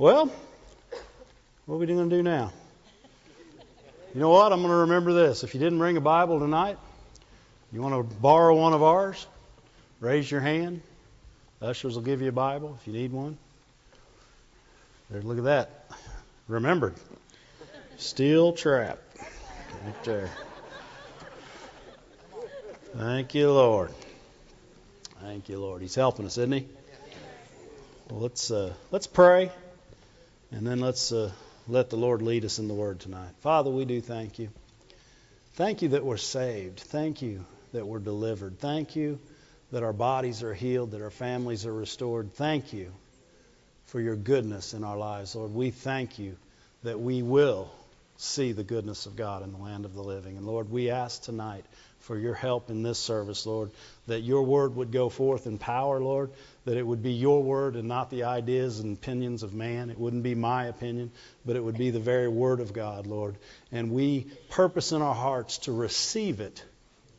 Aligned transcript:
Well, 0.00 0.32
what 1.66 1.74
are 1.74 1.78
we 1.78 1.84
going 1.84 2.08
to 2.08 2.16
do 2.16 2.22
now? 2.22 2.54
You 4.14 4.20
know 4.22 4.30
what? 4.30 4.50
I'm 4.50 4.60
going 4.60 4.70
to 4.70 4.76
remember 4.76 5.12
this. 5.12 5.44
If 5.44 5.52
you 5.52 5.60
didn't 5.60 5.78
bring 5.78 5.98
a 5.98 6.00
Bible 6.00 6.38
tonight, 6.38 6.78
you 7.70 7.82
want 7.82 8.08
to 8.08 8.16
borrow 8.16 8.56
one 8.56 8.72
of 8.72 8.82
ours, 8.82 9.26
raise 10.00 10.30
your 10.30 10.40
hand. 10.40 10.80
Ushers 11.60 11.96
will 11.96 12.02
give 12.02 12.22
you 12.22 12.30
a 12.30 12.32
Bible 12.32 12.78
if 12.80 12.86
you 12.86 12.94
need 12.94 13.12
one. 13.12 13.36
There, 15.10 15.20
look 15.20 15.36
at 15.36 15.44
that. 15.44 15.90
Remembered. 16.48 16.94
Steel 17.98 18.54
trap. 18.54 19.00
Right 19.84 20.04
there. 20.04 20.30
Thank 22.96 23.34
you, 23.34 23.52
Lord. 23.52 23.92
Thank 25.20 25.50
you, 25.50 25.58
Lord. 25.58 25.82
He's 25.82 25.94
helping 25.94 26.24
us, 26.24 26.38
isn't 26.38 26.52
he? 26.52 26.66
Well, 28.08 28.20
let's 28.20 28.50
uh, 28.50 28.72
let's 28.90 29.06
pray, 29.06 29.52
and 30.50 30.66
then 30.66 30.80
let's 30.80 31.12
uh, 31.12 31.30
let 31.68 31.90
the 31.90 31.96
Lord 31.96 32.22
lead 32.22 32.44
us 32.44 32.58
in 32.58 32.68
the 32.68 32.74
Word 32.74 33.00
tonight. 33.00 33.30
Father, 33.40 33.70
we 33.70 33.84
do 33.84 34.00
thank 34.00 34.38
you. 34.38 34.48
Thank 35.54 35.82
you 35.82 35.90
that 35.90 36.04
we're 36.04 36.16
saved. 36.16 36.80
Thank 36.80 37.22
you 37.22 37.44
that 37.72 37.86
we're 37.86 37.98
delivered. 37.98 38.58
Thank 38.58 38.96
you 38.96 39.18
that 39.72 39.82
our 39.82 39.92
bodies 39.92 40.42
are 40.42 40.54
healed, 40.54 40.92
that 40.92 41.02
our 41.02 41.10
families 41.10 41.66
are 41.66 41.72
restored. 41.72 42.34
Thank 42.34 42.72
you 42.72 42.92
for 43.86 44.00
your 44.00 44.16
goodness 44.16 44.74
in 44.74 44.84
our 44.84 44.96
lives, 44.96 45.36
Lord. 45.36 45.54
We 45.54 45.70
thank 45.70 46.18
you 46.18 46.36
that 46.82 46.98
we 46.98 47.22
will 47.22 47.70
see 48.16 48.52
the 48.52 48.64
goodness 48.64 49.06
of 49.06 49.16
God 49.16 49.42
in 49.42 49.52
the 49.52 49.58
land 49.58 49.84
of 49.84 49.94
the 49.94 50.02
living. 50.02 50.36
And 50.36 50.46
Lord, 50.46 50.70
we 50.70 50.90
ask 50.90 51.22
tonight 51.22 51.64
for 52.00 52.18
your 52.18 52.34
help 52.34 52.70
in 52.70 52.82
this 52.82 52.98
service, 52.98 53.46
Lord, 53.46 53.70
that 54.06 54.20
your 54.20 54.42
word 54.42 54.74
would 54.76 54.90
go 54.90 55.08
forth 55.08 55.46
in 55.46 55.58
power, 55.58 56.00
Lord, 56.00 56.30
that 56.64 56.76
it 56.76 56.86
would 56.86 57.02
be 57.02 57.12
your 57.12 57.42
word 57.42 57.76
and 57.76 57.88
not 57.88 58.10
the 58.10 58.24
ideas 58.24 58.80
and 58.80 58.96
opinions 58.96 59.42
of 59.42 59.54
man. 59.54 59.90
It 59.90 59.98
wouldn't 59.98 60.22
be 60.22 60.34
my 60.34 60.64
opinion, 60.64 61.12
but 61.44 61.56
it 61.56 61.62
would 61.62 61.78
be 61.78 61.90
the 61.90 62.00
very 62.00 62.28
word 62.28 62.60
of 62.60 62.72
God, 62.72 63.06
Lord. 63.06 63.36
And 63.70 63.92
we 63.92 64.26
purpose 64.48 64.92
in 64.92 65.02
our 65.02 65.14
hearts 65.14 65.58
to 65.58 65.72
receive 65.72 66.40
it 66.40 66.64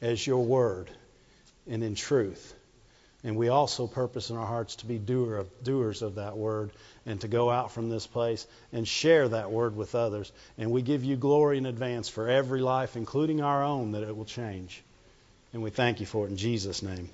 as 0.02 0.26
your 0.26 0.44
word 0.44 0.90
and 1.68 1.84
in 1.84 1.96
truth. 1.96 2.56
And 3.24 3.36
we 3.36 3.50
also 3.50 3.86
purpose 3.86 4.32
in 4.32 4.38
our 4.38 4.46
hearts 4.46 4.78
to 4.78 4.88
be 4.88 4.98
doer 4.98 5.38
of, 5.38 5.64
doers 5.64 6.02
of 6.02 6.16
that 6.16 6.38
word 6.38 6.72
and 7.06 7.22
to 7.22 7.28
go 7.28 7.52
out 7.52 7.72
from 7.72 7.90
this 7.90 8.08
place 8.08 8.48
and 8.74 8.88
share 8.88 9.30
that 9.30 9.52
word 9.52 9.76
with 9.76 9.94
others. 9.94 10.32
And 10.58 10.72
we 10.72 10.82
give 10.82 11.04
you 11.04 11.16
glory 11.16 11.60
in 11.60 11.68
advance 11.68 12.10
for 12.10 12.28
every 12.28 12.62
life, 12.62 12.96
including 12.96 13.42
our 13.42 13.64
own, 13.64 13.92
that 13.92 14.02
it 14.04 14.18
will 14.18 14.26
change. 14.26 14.82
And 15.54 15.62
we 15.62 15.70
thank 15.70 16.00
you 16.00 16.08
for 16.08 16.26
it 16.26 16.30
in 16.30 16.38
Jesus' 16.38 16.82
name. 16.82 17.10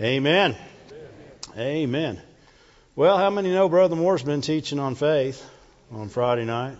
Amen. 0.00 0.56
Amen. 1.56 1.58
Amen. 1.58 2.22
Well, 2.96 3.18
how 3.18 3.30
many 3.30 3.52
know 3.52 3.68
Brother 3.68 3.96
Moore's 3.96 4.22
been 4.22 4.40
teaching 4.40 4.78
on 4.78 4.94
faith 4.94 5.44
on 5.92 6.08
Friday 6.08 6.44
night? 6.46 6.78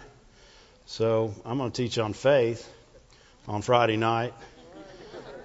So 0.87 1.35
I'm 1.45 1.59
going 1.59 1.71
to 1.71 1.83
teach 1.83 1.99
on 1.99 2.15
faith 2.15 2.67
on 3.47 3.61
Friday 3.61 3.97
night 3.99 4.33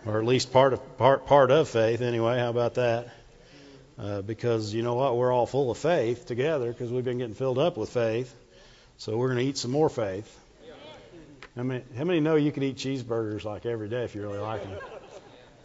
or 0.06 0.20
at 0.20 0.26
least 0.26 0.52
part 0.52 0.74
of 0.74 0.98
part 0.98 1.26
part 1.26 1.52
of 1.52 1.70
faith 1.70 2.02
anyway. 2.02 2.40
How 2.40 2.50
about 2.50 2.76
that? 2.76 3.14
Uh, 3.98 4.22
because 4.22 4.74
you 4.74 4.82
know 4.82 4.96
what, 4.96 5.16
we're 5.16 5.32
all 5.32 5.46
full 5.46 5.70
of 5.70 5.78
faith 5.78 6.26
together 6.26 6.72
because 6.72 6.92
we've 6.92 7.04
been 7.04 7.20
getting 7.20 7.36
filled 7.36 7.60
up 7.60 7.78
with 7.78 7.90
faith. 7.90 8.34
So 8.98 9.18
we're 9.18 9.28
going 9.28 9.40
to 9.40 9.46
eat 9.46 9.58
some 9.58 9.72
more 9.72 9.90
faith. 9.90 10.40
How 11.56 11.62
many, 11.62 11.84
how 11.96 12.04
many 12.04 12.20
know 12.20 12.36
you 12.36 12.52
can 12.52 12.64
eat 12.64 12.78
cheeseburgers 12.78 13.44
like 13.44 13.68
every 13.68 13.88
day 13.88 14.04
if 14.04 14.16
you 14.16 14.24
really 14.24 14.40
like 14.40 14.64
them? 14.64 14.80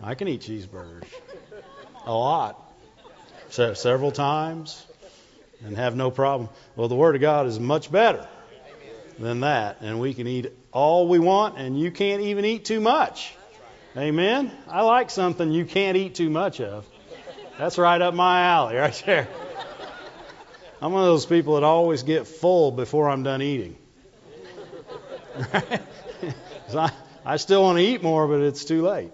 I 0.02 0.14
can 0.14 0.28
eat 0.28 0.42
cheeseburgers 0.42 1.04
a 2.04 2.12
lot, 2.12 2.62
so, 3.48 3.72
several 3.72 4.12
times, 4.12 4.86
and 5.64 5.76
have 5.76 5.96
no 5.96 6.10
problem. 6.10 6.50
Well, 6.76 6.88
the 6.88 6.94
Word 6.94 7.14
of 7.14 7.22
God 7.22 7.46
is 7.46 7.58
much 7.58 7.90
better 7.90 8.28
than 9.18 9.40
that, 9.40 9.78
and 9.80 9.98
we 9.98 10.12
can 10.12 10.26
eat 10.26 10.52
all 10.72 11.08
we 11.08 11.18
want, 11.18 11.58
and 11.58 11.78
you 11.78 11.90
can't 11.90 12.22
even 12.22 12.44
eat 12.44 12.66
too 12.66 12.80
much. 12.80 13.34
Amen. 13.96 14.50
I 14.68 14.82
like 14.82 15.10
something 15.10 15.50
you 15.50 15.64
can't 15.64 15.96
eat 15.96 16.14
too 16.14 16.30
much 16.30 16.60
of. 16.60 16.86
That's 17.58 17.78
right 17.78 18.00
up 18.00 18.14
my 18.14 18.42
alley, 18.42 18.76
right 18.76 19.02
there. 19.06 19.28
I'm 20.80 20.92
one 20.92 21.02
of 21.02 21.08
those 21.08 21.26
people 21.26 21.54
that 21.54 21.64
always 21.64 22.04
get 22.04 22.26
full 22.26 22.70
before 22.70 23.08
I'm 23.08 23.24
done 23.24 23.42
eating. 23.42 23.76
I, 26.74 26.92
I 27.24 27.36
still 27.36 27.62
want 27.62 27.78
to 27.78 27.84
eat 27.84 28.02
more, 28.02 28.28
but 28.28 28.40
it's 28.40 28.64
too 28.64 28.82
late. 28.82 29.10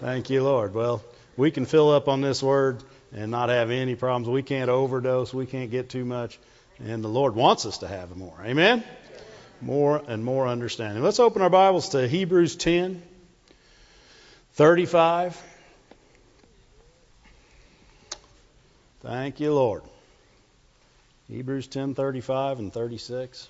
Thank 0.00 0.30
you, 0.30 0.42
Lord. 0.42 0.74
Well, 0.74 1.02
we 1.36 1.50
can 1.50 1.66
fill 1.66 1.90
up 1.90 2.08
on 2.08 2.22
this 2.22 2.42
word 2.42 2.82
and 3.12 3.30
not 3.30 3.50
have 3.50 3.70
any 3.70 3.94
problems. 3.94 4.28
We 4.28 4.42
can't 4.42 4.70
overdose. 4.70 5.34
We 5.34 5.46
can't 5.46 5.70
get 5.70 5.90
too 5.90 6.04
much. 6.04 6.38
And 6.82 7.04
the 7.04 7.08
Lord 7.08 7.34
wants 7.34 7.66
us 7.66 7.78
to 7.78 7.88
have 7.88 8.16
more. 8.16 8.36
Amen? 8.42 8.82
More 9.60 10.02
and 10.06 10.24
more 10.24 10.48
understanding. 10.48 11.02
Let's 11.02 11.20
open 11.20 11.42
our 11.42 11.50
Bibles 11.50 11.90
to 11.90 12.08
Hebrews 12.08 12.56
10. 12.56 13.02
35. 14.54 15.40
Thank 19.00 19.40
you, 19.40 19.54
Lord. 19.54 19.82
Hebrews 21.28 21.68
10:35 21.68 22.58
and 22.58 22.72
36. 22.72 23.48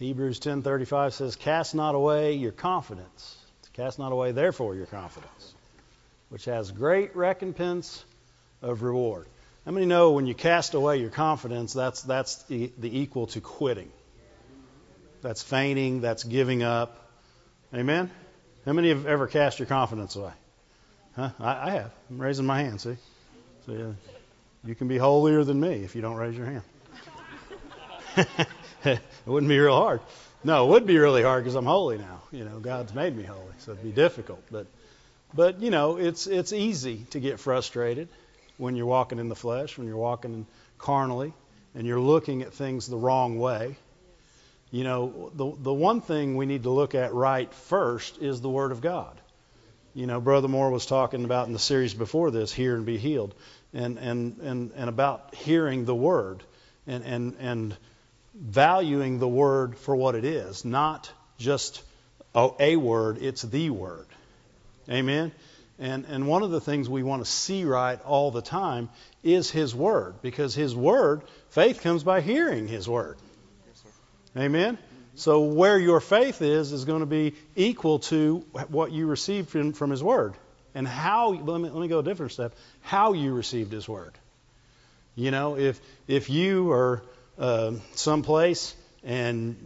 Hebrews 0.00 0.40
10:35 0.40 1.14
says, 1.14 1.36
"Cast 1.36 1.74
not 1.74 1.94
away 1.94 2.32
your 2.34 2.50
confidence. 2.50 3.36
Cast 3.74 3.98
not 3.98 4.10
away 4.10 4.32
therefore 4.32 4.74
your 4.74 4.86
confidence, 4.86 5.54
which 6.30 6.46
has 6.46 6.72
great 6.72 7.14
recompense 7.14 8.04
of 8.60 8.82
reward." 8.82 9.26
How 9.64 9.70
many 9.70 9.86
know 9.86 10.12
when 10.12 10.26
you 10.26 10.34
cast 10.34 10.74
away 10.74 10.96
your 10.96 11.10
confidence, 11.10 11.72
that's 11.72 12.02
that's 12.02 12.42
the, 12.44 12.72
the 12.78 12.98
equal 12.98 13.28
to 13.28 13.40
quitting. 13.40 13.90
That's 15.22 15.42
fainting, 15.42 16.00
that's 16.00 16.24
giving 16.24 16.62
up, 16.62 17.05
Amen? 17.74 18.10
How 18.64 18.72
many 18.72 18.88
have 18.90 19.06
ever 19.06 19.26
cast 19.26 19.58
your 19.58 19.66
confidence 19.66 20.16
away? 20.16 20.32
Huh? 21.14 21.30
I, 21.40 21.68
I 21.68 21.70
have. 21.70 21.92
I'm 22.10 22.18
raising 22.20 22.46
my 22.46 22.62
hand, 22.62 22.80
see? 22.80 22.96
So, 23.66 23.72
yeah, 23.72 23.92
you 24.64 24.74
can 24.74 24.88
be 24.88 24.98
holier 24.98 25.44
than 25.44 25.60
me 25.60 25.82
if 25.82 25.96
you 25.96 26.02
don't 26.02 26.16
raise 26.16 26.36
your 26.36 26.46
hand. 26.46 26.62
it 28.84 29.00
wouldn't 29.26 29.48
be 29.48 29.58
real 29.58 29.76
hard. 29.76 30.00
No, 30.44 30.66
it 30.66 30.70
would 30.70 30.86
be 30.86 30.96
really 30.98 31.22
hard 31.22 31.42
because 31.42 31.56
I'm 31.56 31.66
holy 31.66 31.98
now. 31.98 32.22
You 32.30 32.44
know, 32.44 32.60
God's 32.60 32.94
made 32.94 33.16
me 33.16 33.24
holy, 33.24 33.52
so 33.58 33.72
it'd 33.72 33.82
be 33.82 33.90
difficult. 33.90 34.42
But, 34.50 34.66
but 35.34 35.60
you 35.60 35.70
know, 35.70 35.96
it's 35.96 36.26
it's 36.26 36.52
easy 36.52 37.06
to 37.10 37.20
get 37.20 37.40
frustrated 37.40 38.08
when 38.56 38.76
you're 38.76 38.86
walking 38.86 39.18
in 39.18 39.28
the 39.28 39.34
flesh, 39.36 39.76
when 39.76 39.86
you're 39.88 39.96
walking 39.96 40.46
carnally, 40.78 41.32
and 41.74 41.86
you're 41.86 42.00
looking 42.00 42.42
at 42.42 42.54
things 42.54 42.86
the 42.86 42.96
wrong 42.96 43.38
way. 43.38 43.76
You 44.70 44.84
know, 44.84 45.30
the, 45.34 45.52
the 45.58 45.72
one 45.72 46.00
thing 46.00 46.36
we 46.36 46.46
need 46.46 46.64
to 46.64 46.70
look 46.70 46.94
at 46.94 47.14
right 47.14 47.52
first 47.52 48.20
is 48.20 48.40
the 48.40 48.50
Word 48.50 48.72
of 48.72 48.80
God. 48.80 49.20
You 49.94 50.06
know, 50.06 50.20
Brother 50.20 50.48
Moore 50.48 50.70
was 50.70 50.86
talking 50.86 51.24
about 51.24 51.46
in 51.46 51.52
the 51.52 51.58
series 51.58 51.94
before 51.94 52.30
this, 52.30 52.52
Hear 52.52 52.76
and 52.76 52.84
Be 52.84 52.98
Healed, 52.98 53.34
and, 53.72 53.98
and, 53.98 54.38
and, 54.38 54.72
and 54.76 54.88
about 54.88 55.34
hearing 55.34 55.84
the 55.84 55.94
Word 55.94 56.42
and, 56.86 57.04
and, 57.04 57.36
and 57.40 57.76
valuing 58.34 59.18
the 59.18 59.28
Word 59.28 59.78
for 59.78 59.96
what 59.96 60.14
it 60.14 60.24
is, 60.24 60.64
not 60.64 61.10
just 61.38 61.82
a, 62.34 62.50
a 62.60 62.76
word, 62.76 63.18
it's 63.22 63.42
the 63.42 63.70
Word. 63.70 64.06
Amen? 64.90 65.32
And, 65.78 66.04
and 66.06 66.26
one 66.26 66.42
of 66.42 66.50
the 66.50 66.60
things 66.60 66.88
we 66.88 67.02
want 67.02 67.24
to 67.24 67.30
see 67.30 67.64
right 67.64 68.00
all 68.04 68.30
the 68.30 68.42
time 68.42 68.88
is 69.22 69.50
His 69.50 69.74
Word, 69.74 70.16
because 70.22 70.54
His 70.54 70.74
Word, 70.74 71.22
faith 71.50 71.80
comes 71.80 72.02
by 72.02 72.20
hearing 72.20 72.68
His 72.68 72.88
Word. 72.88 73.16
Amen? 74.36 74.78
So 75.14 75.40
where 75.40 75.78
your 75.78 76.00
faith 76.00 76.42
is 76.42 76.72
is 76.72 76.84
going 76.84 77.00
to 77.00 77.06
be 77.06 77.34
equal 77.54 78.00
to 78.00 78.44
what 78.68 78.92
you 78.92 79.06
received 79.06 79.48
from, 79.48 79.72
from 79.72 79.90
His 79.90 80.02
Word. 80.02 80.34
And 80.74 80.86
how, 80.86 81.30
let 81.30 81.58
me, 81.58 81.70
let 81.70 81.80
me 81.80 81.88
go 81.88 82.00
a 82.00 82.02
different 82.02 82.32
step, 82.32 82.54
how 82.82 83.14
you 83.14 83.32
received 83.32 83.72
His 83.72 83.88
Word. 83.88 84.12
You 85.14 85.30
know, 85.30 85.56
if, 85.56 85.80
if 86.06 86.28
you 86.28 86.70
are 86.70 87.02
uh, 87.38 87.72
someplace 87.94 88.74
and 89.02 89.56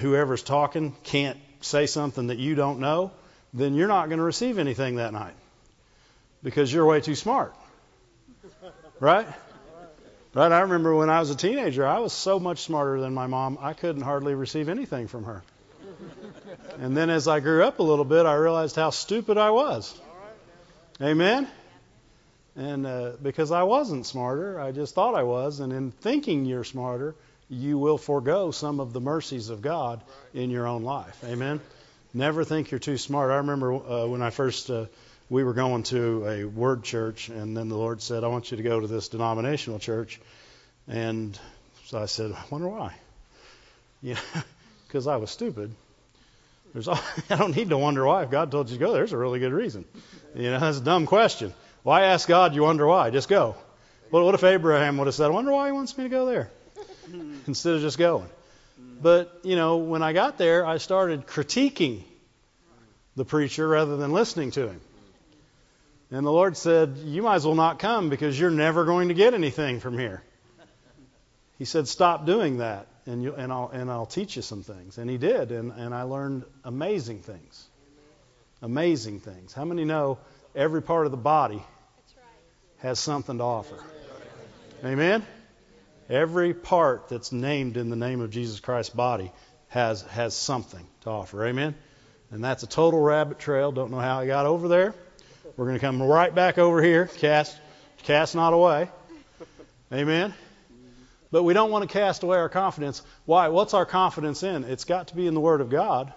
whoever's 0.00 0.42
talking 0.42 0.96
can't 1.04 1.38
say 1.60 1.86
something 1.86 2.26
that 2.26 2.38
you 2.38 2.56
don't 2.56 2.80
know, 2.80 3.12
then 3.54 3.74
you're 3.74 3.88
not 3.88 4.08
going 4.08 4.18
to 4.18 4.24
receive 4.24 4.58
anything 4.58 4.96
that 4.96 5.12
night 5.12 5.34
because 6.42 6.72
you're 6.72 6.84
way 6.84 7.00
too 7.00 7.14
smart. 7.14 7.54
Right? 8.98 9.26
Right? 10.36 10.52
I 10.52 10.60
remember 10.60 10.94
when 10.94 11.08
I 11.08 11.18
was 11.18 11.30
a 11.30 11.34
teenager, 11.34 11.86
I 11.86 11.98
was 11.98 12.12
so 12.12 12.38
much 12.38 12.58
smarter 12.58 13.00
than 13.00 13.14
my 13.14 13.26
mom, 13.26 13.56
I 13.58 13.72
couldn't 13.72 14.02
hardly 14.02 14.34
receive 14.34 14.68
anything 14.68 15.08
from 15.08 15.24
her. 15.24 15.42
And 16.78 16.94
then 16.94 17.08
as 17.08 17.26
I 17.26 17.40
grew 17.40 17.64
up 17.64 17.78
a 17.78 17.82
little 17.82 18.04
bit, 18.04 18.26
I 18.26 18.34
realized 18.34 18.76
how 18.76 18.90
stupid 18.90 19.38
I 19.38 19.48
was. 19.48 19.98
Amen? 21.00 21.48
And 22.54 22.86
uh, 22.86 23.12
because 23.22 23.50
I 23.50 23.62
wasn't 23.62 24.04
smarter, 24.04 24.60
I 24.60 24.72
just 24.72 24.94
thought 24.94 25.14
I 25.14 25.22
was. 25.22 25.60
And 25.60 25.72
in 25.72 25.90
thinking 25.90 26.44
you're 26.44 26.64
smarter, 26.64 27.14
you 27.48 27.78
will 27.78 27.96
forego 27.96 28.50
some 28.50 28.78
of 28.78 28.92
the 28.92 29.00
mercies 29.00 29.48
of 29.48 29.62
God 29.62 30.02
in 30.34 30.50
your 30.50 30.66
own 30.66 30.82
life. 30.82 31.18
Amen? 31.24 31.60
Never 32.12 32.44
think 32.44 32.70
you're 32.70 32.78
too 32.78 32.98
smart. 32.98 33.30
I 33.30 33.36
remember 33.36 33.72
uh, 33.72 34.06
when 34.06 34.20
I 34.20 34.28
first 34.28 34.68
uh, 34.68 34.84
we 35.28 35.44
were 35.44 35.54
going 35.54 35.82
to 35.84 36.26
a 36.26 36.44
word 36.44 36.84
church, 36.84 37.28
and 37.28 37.56
then 37.56 37.68
the 37.68 37.76
Lord 37.76 38.00
said, 38.00 38.22
I 38.22 38.28
want 38.28 38.50
you 38.50 38.56
to 38.58 38.62
go 38.62 38.80
to 38.80 38.86
this 38.86 39.08
denominational 39.08 39.78
church. 39.78 40.20
And 40.86 41.38
so 41.86 42.00
I 42.00 42.06
said, 42.06 42.32
I 42.32 42.44
wonder 42.50 42.68
why. 42.68 42.94
Yeah, 44.02 44.20
because 44.86 45.06
I 45.06 45.16
was 45.16 45.30
stupid. 45.30 45.74
There's 46.72 46.88
I 46.88 47.00
don't 47.30 47.56
need 47.56 47.70
to 47.70 47.78
wonder 47.78 48.06
why. 48.06 48.22
If 48.22 48.30
God 48.30 48.50
told 48.50 48.70
you 48.70 48.76
to 48.76 48.80
go, 48.84 48.92
there's 48.92 49.12
a 49.12 49.18
really 49.18 49.40
good 49.40 49.52
reason. 49.52 49.84
You 50.34 50.50
know, 50.50 50.60
that's 50.60 50.78
a 50.78 50.84
dumb 50.84 51.06
question. 51.06 51.52
Why 51.82 52.02
ask 52.02 52.28
God? 52.28 52.54
You 52.54 52.62
wonder 52.62 52.86
why? 52.86 53.10
Just 53.10 53.28
go. 53.28 53.56
What, 54.10 54.24
what 54.24 54.34
if 54.34 54.44
Abraham 54.44 54.98
would 54.98 55.06
have 55.06 55.14
said, 55.14 55.26
I 55.26 55.30
wonder 55.30 55.52
why 55.52 55.66
he 55.66 55.72
wants 55.72 55.96
me 55.96 56.04
to 56.04 56.10
go 56.10 56.26
there? 56.26 56.50
Instead 57.46 57.74
of 57.74 57.80
just 57.80 57.98
going. 57.98 58.28
But, 59.00 59.40
you 59.42 59.56
know, 59.56 59.78
when 59.78 60.02
I 60.02 60.12
got 60.12 60.38
there, 60.38 60.64
I 60.66 60.78
started 60.78 61.26
critiquing 61.26 62.02
the 63.14 63.24
preacher 63.24 63.66
rather 63.66 63.96
than 63.96 64.12
listening 64.12 64.50
to 64.52 64.68
him. 64.68 64.80
And 66.10 66.24
the 66.24 66.32
Lord 66.32 66.56
said, 66.56 66.96
You 66.98 67.22
might 67.22 67.36
as 67.36 67.46
well 67.46 67.54
not 67.54 67.78
come 67.78 68.10
because 68.10 68.38
you're 68.38 68.50
never 68.50 68.84
going 68.84 69.08
to 69.08 69.14
get 69.14 69.34
anything 69.34 69.80
from 69.80 69.98
here. 69.98 70.22
He 71.58 71.64
said, 71.64 71.88
Stop 71.88 72.26
doing 72.26 72.58
that, 72.58 72.86
and, 73.06 73.22
you, 73.22 73.34
and, 73.34 73.52
I'll, 73.52 73.68
and 73.68 73.90
I'll 73.90 74.06
teach 74.06 74.36
you 74.36 74.42
some 74.42 74.62
things. 74.62 74.98
And 74.98 75.10
he 75.10 75.18
did, 75.18 75.50
and, 75.50 75.72
and 75.72 75.94
I 75.94 76.02
learned 76.02 76.44
amazing 76.64 77.20
things. 77.20 77.66
Amazing 78.62 79.20
things. 79.20 79.52
How 79.52 79.64
many 79.64 79.84
know 79.84 80.18
every 80.54 80.82
part 80.82 81.06
of 81.06 81.10
the 81.10 81.18
body 81.18 81.62
has 82.78 82.98
something 82.98 83.38
to 83.38 83.44
offer? 83.44 83.82
Amen? 84.84 85.26
Every 86.08 86.54
part 86.54 87.08
that's 87.08 87.32
named 87.32 87.76
in 87.76 87.90
the 87.90 87.96
name 87.96 88.20
of 88.20 88.30
Jesus 88.30 88.60
Christ's 88.60 88.94
body 88.94 89.32
has, 89.68 90.02
has 90.02 90.34
something 90.34 90.86
to 91.02 91.10
offer. 91.10 91.44
Amen? 91.44 91.74
And 92.30 92.44
that's 92.44 92.62
a 92.62 92.66
total 92.66 93.00
rabbit 93.00 93.38
trail. 93.38 93.72
Don't 93.72 93.90
know 93.90 93.98
how 93.98 94.20
I 94.20 94.26
got 94.26 94.46
over 94.46 94.68
there. 94.68 94.94
We're 95.56 95.64
going 95.64 95.78
to 95.78 95.80
come 95.80 96.02
right 96.02 96.34
back 96.34 96.58
over 96.58 96.82
here. 96.82 97.06
Cast, 97.06 97.58
cast 98.02 98.34
not 98.34 98.52
away. 98.52 98.90
Amen. 99.90 100.34
But 101.30 101.44
we 101.44 101.54
don't 101.54 101.70
want 101.70 101.88
to 101.88 101.92
cast 101.92 102.22
away 102.22 102.36
our 102.36 102.50
confidence. 102.50 103.00
Why? 103.24 103.48
What's 103.48 103.72
our 103.72 103.86
confidence 103.86 104.42
in? 104.42 104.64
It's 104.64 104.84
got 104.84 105.08
to 105.08 105.16
be 105.16 105.26
in 105.26 105.32
the 105.32 105.40
Word 105.40 105.62
of 105.62 105.70
God, 105.70 106.12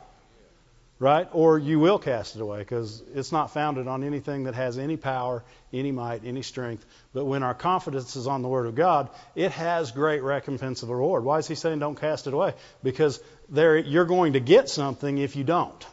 right? 1.00 1.25
Or 1.31 1.57
you 1.57 1.80
will 1.80 2.00
cast 2.00 2.36
it 2.36 2.41
away 2.41 2.59
because 2.59 3.01
it's 3.15 3.31
not 3.31 3.51
founded 3.51 3.88
on 3.88 4.03
anything 4.03 4.44
that 4.44 4.56
has 4.56 4.77
any 4.77 4.97
power, 4.97 5.41
any 5.71 5.94
might, 5.94 6.25
any 6.25 6.41
strength. 6.41 6.86
But 7.13 7.24
when 7.24 7.41
our 7.41 7.53
confidence 7.53 8.18
is 8.18 8.27
on 8.27 8.41
the 8.41 8.50
Word 8.50 8.65
of 8.65 8.75
God, 8.75 9.09
it 9.36 9.51
has 9.51 9.91
great 9.91 10.21
recompense 10.21 10.83
of 10.83 10.89
reward. 10.89 11.24
Why 11.24 11.38
is 11.38 11.47
He 11.47 11.56
saying 11.56 11.80
don't 11.80 12.00
cast 12.00 12.27
it 12.27 12.33
away? 12.33 12.56
Because 12.83 13.21
there, 13.47 13.77
you're 13.77 14.03
going 14.03 14.33
to 14.33 14.41
get 14.41 14.68
something 14.68 15.18
if 15.18 15.38
you 15.38 15.45
don't. 15.45 15.88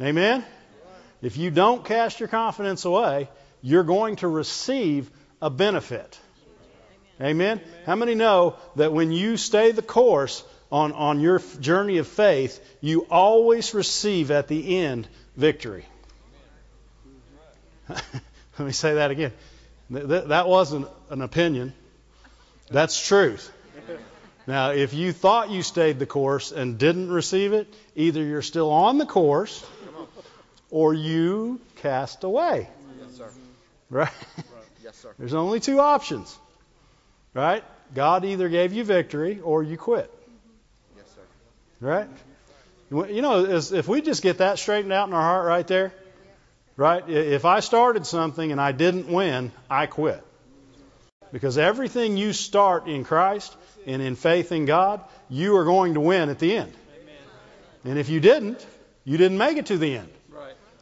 Amen? 0.00 0.44
If 1.22 1.36
you 1.36 1.50
don't 1.50 1.84
cast 1.84 2.20
your 2.20 2.28
confidence 2.28 2.84
away, 2.84 3.28
you're 3.62 3.84
going 3.84 4.16
to 4.16 4.28
receive 4.28 5.10
a 5.42 5.50
benefit. 5.50 6.18
Amen? 7.20 7.58
Amen? 7.58 7.60
How 7.84 7.96
many 7.96 8.14
know 8.14 8.56
that 8.76 8.92
when 8.92 9.12
you 9.12 9.36
stay 9.36 9.72
the 9.72 9.82
course 9.82 10.42
on, 10.72 10.92
on 10.92 11.20
your 11.20 11.40
journey 11.60 11.98
of 11.98 12.08
faith, 12.08 12.60
you 12.80 13.06
always 13.10 13.74
receive 13.74 14.30
at 14.30 14.48
the 14.48 14.78
end 14.78 15.08
victory? 15.36 15.84
Let 17.88 18.66
me 18.66 18.72
say 18.72 18.94
that 18.94 19.10
again. 19.10 19.32
That 19.90 20.48
wasn't 20.48 20.88
an 21.10 21.20
opinion. 21.20 21.74
That's 22.70 23.06
truth. 23.06 23.52
Now, 24.46 24.70
if 24.70 24.94
you 24.94 25.12
thought 25.12 25.50
you 25.50 25.62
stayed 25.62 25.98
the 25.98 26.06
course 26.06 26.52
and 26.52 26.78
didn't 26.78 27.10
receive 27.10 27.52
it, 27.52 27.72
either 27.94 28.22
you're 28.22 28.42
still 28.42 28.70
on 28.70 28.98
the 28.98 29.06
course 29.06 29.64
or 30.70 30.94
you 30.94 31.60
cast 31.76 32.24
away. 32.24 32.68
Yes, 33.00 33.16
sir. 33.16 33.30
Right? 33.90 34.12
Yes, 34.82 34.96
sir. 34.96 35.10
There's 35.18 35.34
only 35.34 35.60
two 35.60 35.80
options. 35.80 36.36
Right? 37.34 37.64
God 37.94 38.24
either 38.24 38.48
gave 38.48 38.72
you 38.72 38.84
victory 38.84 39.40
or 39.40 39.62
you 39.62 39.76
quit. 39.76 40.12
Yes, 40.96 41.06
sir. 41.14 41.20
Right? 41.80 42.08
You 42.90 43.22
know, 43.22 43.44
if 43.44 43.86
we 43.86 44.00
just 44.00 44.22
get 44.22 44.38
that 44.38 44.58
straightened 44.58 44.92
out 44.92 45.06
in 45.08 45.14
our 45.14 45.22
heart 45.22 45.46
right 45.46 45.66
there, 45.66 45.92
right? 46.76 47.08
If 47.08 47.44
I 47.44 47.60
started 47.60 48.04
something 48.04 48.50
and 48.50 48.60
I 48.60 48.72
didn't 48.72 49.06
win, 49.06 49.52
I 49.68 49.86
quit. 49.86 50.24
Because 51.32 51.56
everything 51.56 52.16
you 52.16 52.32
start 52.32 52.88
in 52.88 53.04
Christ 53.04 53.56
and 53.86 54.02
in 54.02 54.16
faith 54.16 54.50
in 54.50 54.66
God, 54.66 55.00
you 55.28 55.56
are 55.56 55.64
going 55.64 55.94
to 55.94 56.00
win 56.00 56.30
at 56.30 56.40
the 56.40 56.56
end. 56.56 56.72
And 57.84 57.96
if 57.96 58.08
you 58.08 58.18
didn't, 58.18 58.66
you 59.04 59.16
didn't 59.16 59.38
make 59.38 59.56
it 59.56 59.66
to 59.66 59.78
the 59.78 59.96
end. 59.96 60.08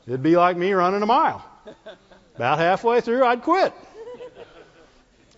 It'd 0.09 0.23
be 0.23 0.39
like 0.39 0.57
me 0.57 0.73
running 0.73 1.03
a 1.03 1.07
mile. 1.07 1.45
About 2.35 2.59
halfway 2.59 3.03
through, 3.03 3.27
I'd 3.27 3.43
quit. 3.43 3.75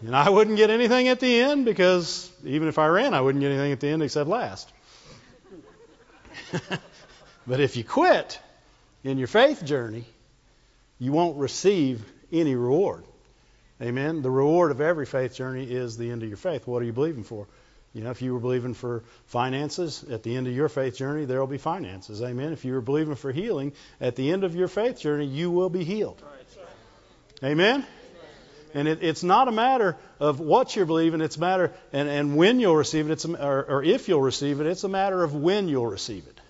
And 0.07 0.15
I 0.15 0.31
wouldn't 0.31 0.57
get 0.57 0.71
anything 0.71 1.09
at 1.09 1.19
the 1.19 1.41
end 1.41 1.65
because 1.65 2.31
even 2.45 2.69
if 2.69 2.79
I 2.79 2.87
ran, 2.87 3.13
I 3.13 3.21
wouldn't 3.21 3.43
get 3.43 3.51
anything 3.51 3.73
at 3.73 3.81
the 3.81 3.89
end 3.89 4.03
except 4.05 4.29
last. 4.29 4.71
but 7.49 7.59
if 7.59 7.77
you 7.77 7.83
quit 7.83 8.39
in 9.03 9.19
your 9.19 9.27
faith 9.27 9.65
journey, 9.65 10.05
you 11.01 11.11
won't 11.11 11.37
receive 11.37 12.05
any 12.31 12.55
reward. 12.55 13.03
Amen. 13.83 14.23
The 14.23 14.31
reward 14.31 14.71
of 14.71 14.81
every 14.81 15.05
faith 15.05 15.35
journey 15.35 15.65
is 15.65 15.97
the 15.97 16.13
end 16.13 16.23
of 16.23 16.29
your 16.29 16.39
faith. 16.39 16.65
What 16.69 16.81
are 16.81 16.87
you 16.87 16.93
believing 16.93 17.25
for? 17.25 17.49
You 17.93 18.03
know, 18.03 18.11
if 18.11 18.23
you 18.23 18.33
were 18.33 18.41
believing 18.41 18.75
for 18.75 19.03
finances, 19.27 20.05
at 20.09 20.23
the 20.23 20.37
end 20.37 20.47
of 20.47 20.55
your 20.55 20.69
faith 20.69 20.97
journey, 20.97 21.25
there 21.25 21.41
will 21.41 21.49
be 21.49 21.59
finances. 21.59 22.23
Amen. 22.23 22.53
If 22.53 22.65
you 22.65 22.75
were 22.75 22.81
believing 22.81 23.17
for 23.17 23.33
healing, 23.33 23.73
at 24.01 24.15
the 24.15 24.31
end 24.31 24.45
of 24.45 24.55
your 24.55 24.69
faith 24.69 25.01
journey, 25.01 25.27
you 25.27 25.51
will 25.51 25.71
be 25.71 25.83
healed. 25.83 26.23
Amen. 27.43 27.85
And 28.75 28.87
it, 28.87 29.03
it's 29.03 29.25
not 29.25 29.49
a 29.49 29.53
matter 29.53 29.97
of 30.21 30.39
what 30.39 30.77
you're 30.77 30.87
believing, 30.87 31.21
it's 31.21 31.37
a 31.37 31.41
matter, 31.41 31.73
and, 31.93 32.09
and 32.09 32.37
when 32.37 32.61
you'll 32.61 32.77
receive 32.77 33.11
it, 33.11 33.13
it's 33.13 33.25
a, 33.25 33.45
or, 33.45 33.65
or 33.65 33.83
if 33.83 34.09
you'll 34.09 34.23
receive 34.23 34.61
it, 34.61 34.69
it's 34.69 34.85
a 34.85 34.89
matter 34.89 35.25
of 35.25 35.35
when 35.35 35.69
you'll 35.69 35.89
receive 35.89 36.25
it. 36.29 36.41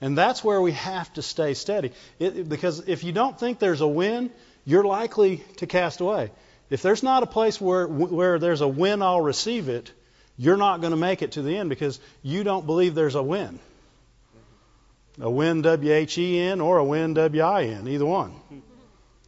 And 0.00 0.16
that's 0.16 0.42
where 0.42 0.60
we 0.60 0.72
have 0.72 1.12
to 1.14 1.22
stay 1.22 1.52
steady. 1.52 1.92
It, 2.18 2.48
because 2.48 2.88
if 2.88 3.04
you 3.04 3.12
don't 3.12 3.38
think 3.38 3.58
there's 3.58 3.82
a 3.82 3.86
win, 3.86 4.30
you're 4.64 4.84
likely 4.84 5.44
to 5.58 5.66
cast 5.66 6.00
away. 6.00 6.30
If 6.70 6.80
there's 6.80 7.02
not 7.02 7.22
a 7.22 7.26
place 7.26 7.60
where, 7.60 7.86
where 7.86 8.38
there's 8.38 8.62
a 8.62 8.68
win, 8.68 9.02
I'll 9.02 9.20
receive 9.20 9.68
it, 9.68 9.92
you're 10.36 10.56
not 10.56 10.80
going 10.80 10.90
to 10.90 10.96
make 10.96 11.22
it 11.22 11.32
to 11.32 11.42
the 11.42 11.56
end 11.56 11.68
because 11.68 12.00
you 12.22 12.44
don't 12.44 12.66
believe 12.66 12.94
there's 12.94 13.14
a 13.14 13.22
win. 13.22 13.58
A 15.20 15.30
win, 15.30 15.62
W 15.62 15.92
H 15.92 16.18
E 16.18 16.40
N, 16.40 16.60
or 16.60 16.78
a 16.78 16.84
win, 16.84 17.14
W 17.14 17.42
I 17.42 17.64
N, 17.64 17.86
either 17.86 18.06
one. 18.06 18.34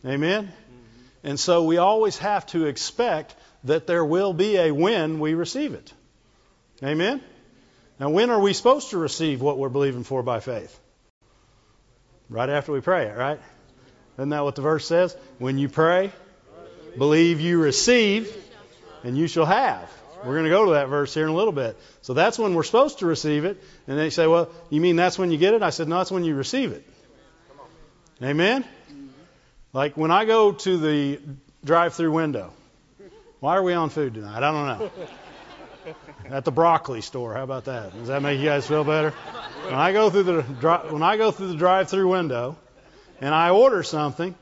Amen? 0.04 0.52
And 1.22 1.38
so 1.38 1.64
we 1.64 1.76
always 1.76 2.18
have 2.18 2.46
to 2.46 2.66
expect 2.66 3.34
that 3.64 3.86
there 3.86 4.04
will 4.04 4.32
be 4.32 4.56
a 4.56 4.72
win 4.72 5.20
we 5.20 5.34
receive 5.34 5.74
it. 5.74 5.92
Amen? 6.82 7.20
Now, 7.98 8.10
when 8.10 8.30
are 8.30 8.40
we 8.40 8.52
supposed 8.52 8.90
to 8.90 8.98
receive 8.98 9.40
what 9.40 9.58
we're 9.58 9.68
believing 9.68 10.04
for 10.04 10.22
by 10.22 10.40
faith? 10.40 10.78
Right 12.28 12.48
after 12.48 12.72
we 12.72 12.80
pray 12.80 13.06
it, 13.06 13.16
right? 13.16 13.40
Isn't 14.18 14.30
that 14.30 14.44
what 14.44 14.56
the 14.56 14.62
verse 14.62 14.86
says? 14.86 15.16
When 15.38 15.58
you 15.58 15.68
pray, 15.68 16.12
believe 16.98 17.40
you 17.40 17.60
receive, 17.60 18.34
and 19.04 19.16
you 19.16 19.28
shall 19.28 19.46
have. 19.46 19.90
We're 20.26 20.34
going 20.34 20.44
to 20.44 20.50
go 20.50 20.64
to 20.66 20.70
that 20.72 20.88
verse 20.88 21.14
here 21.14 21.24
in 21.24 21.30
a 21.30 21.34
little 21.34 21.52
bit. 21.52 21.78
So 22.02 22.12
that's 22.14 22.38
when 22.38 22.54
we're 22.54 22.64
supposed 22.64 22.98
to 22.98 23.06
receive 23.06 23.44
it. 23.44 23.62
And 23.86 23.98
they 23.98 24.10
say, 24.10 24.26
well, 24.26 24.50
you 24.70 24.80
mean 24.80 24.96
that's 24.96 25.18
when 25.18 25.30
you 25.30 25.38
get 25.38 25.54
it? 25.54 25.62
I 25.62 25.70
said, 25.70 25.88
no, 25.88 25.98
that's 25.98 26.10
when 26.10 26.24
you 26.24 26.34
receive 26.34 26.72
it. 26.72 26.84
Amen? 28.22 28.64
Like 29.72 29.96
when 29.96 30.10
I 30.10 30.24
go 30.24 30.52
to 30.52 30.78
the 30.78 31.20
drive 31.64 31.94
through 31.94 32.12
window. 32.12 32.52
Why 33.40 33.56
are 33.56 33.62
we 33.62 33.74
on 33.74 33.90
food 33.90 34.14
tonight? 34.14 34.42
I 34.42 34.50
don't 34.50 34.66
know. 34.66 34.90
At 36.30 36.44
the 36.44 36.50
broccoli 36.50 37.00
store. 37.00 37.34
How 37.34 37.44
about 37.44 37.66
that? 37.66 37.92
Does 37.92 38.08
that 38.08 38.22
make 38.22 38.40
you 38.40 38.46
guys 38.46 38.66
feel 38.66 38.82
better? 38.82 39.10
When 39.64 39.74
I 39.74 39.92
go 39.92 40.10
through 40.10 40.22
the 40.24 40.42
when 40.90 41.02
I 41.02 41.16
go 41.16 41.30
through 41.30 41.48
the 41.48 41.56
drive-through 41.56 42.08
window 42.08 42.56
and 43.20 43.32
I 43.32 43.50
order 43.50 43.82
something, 43.82 44.34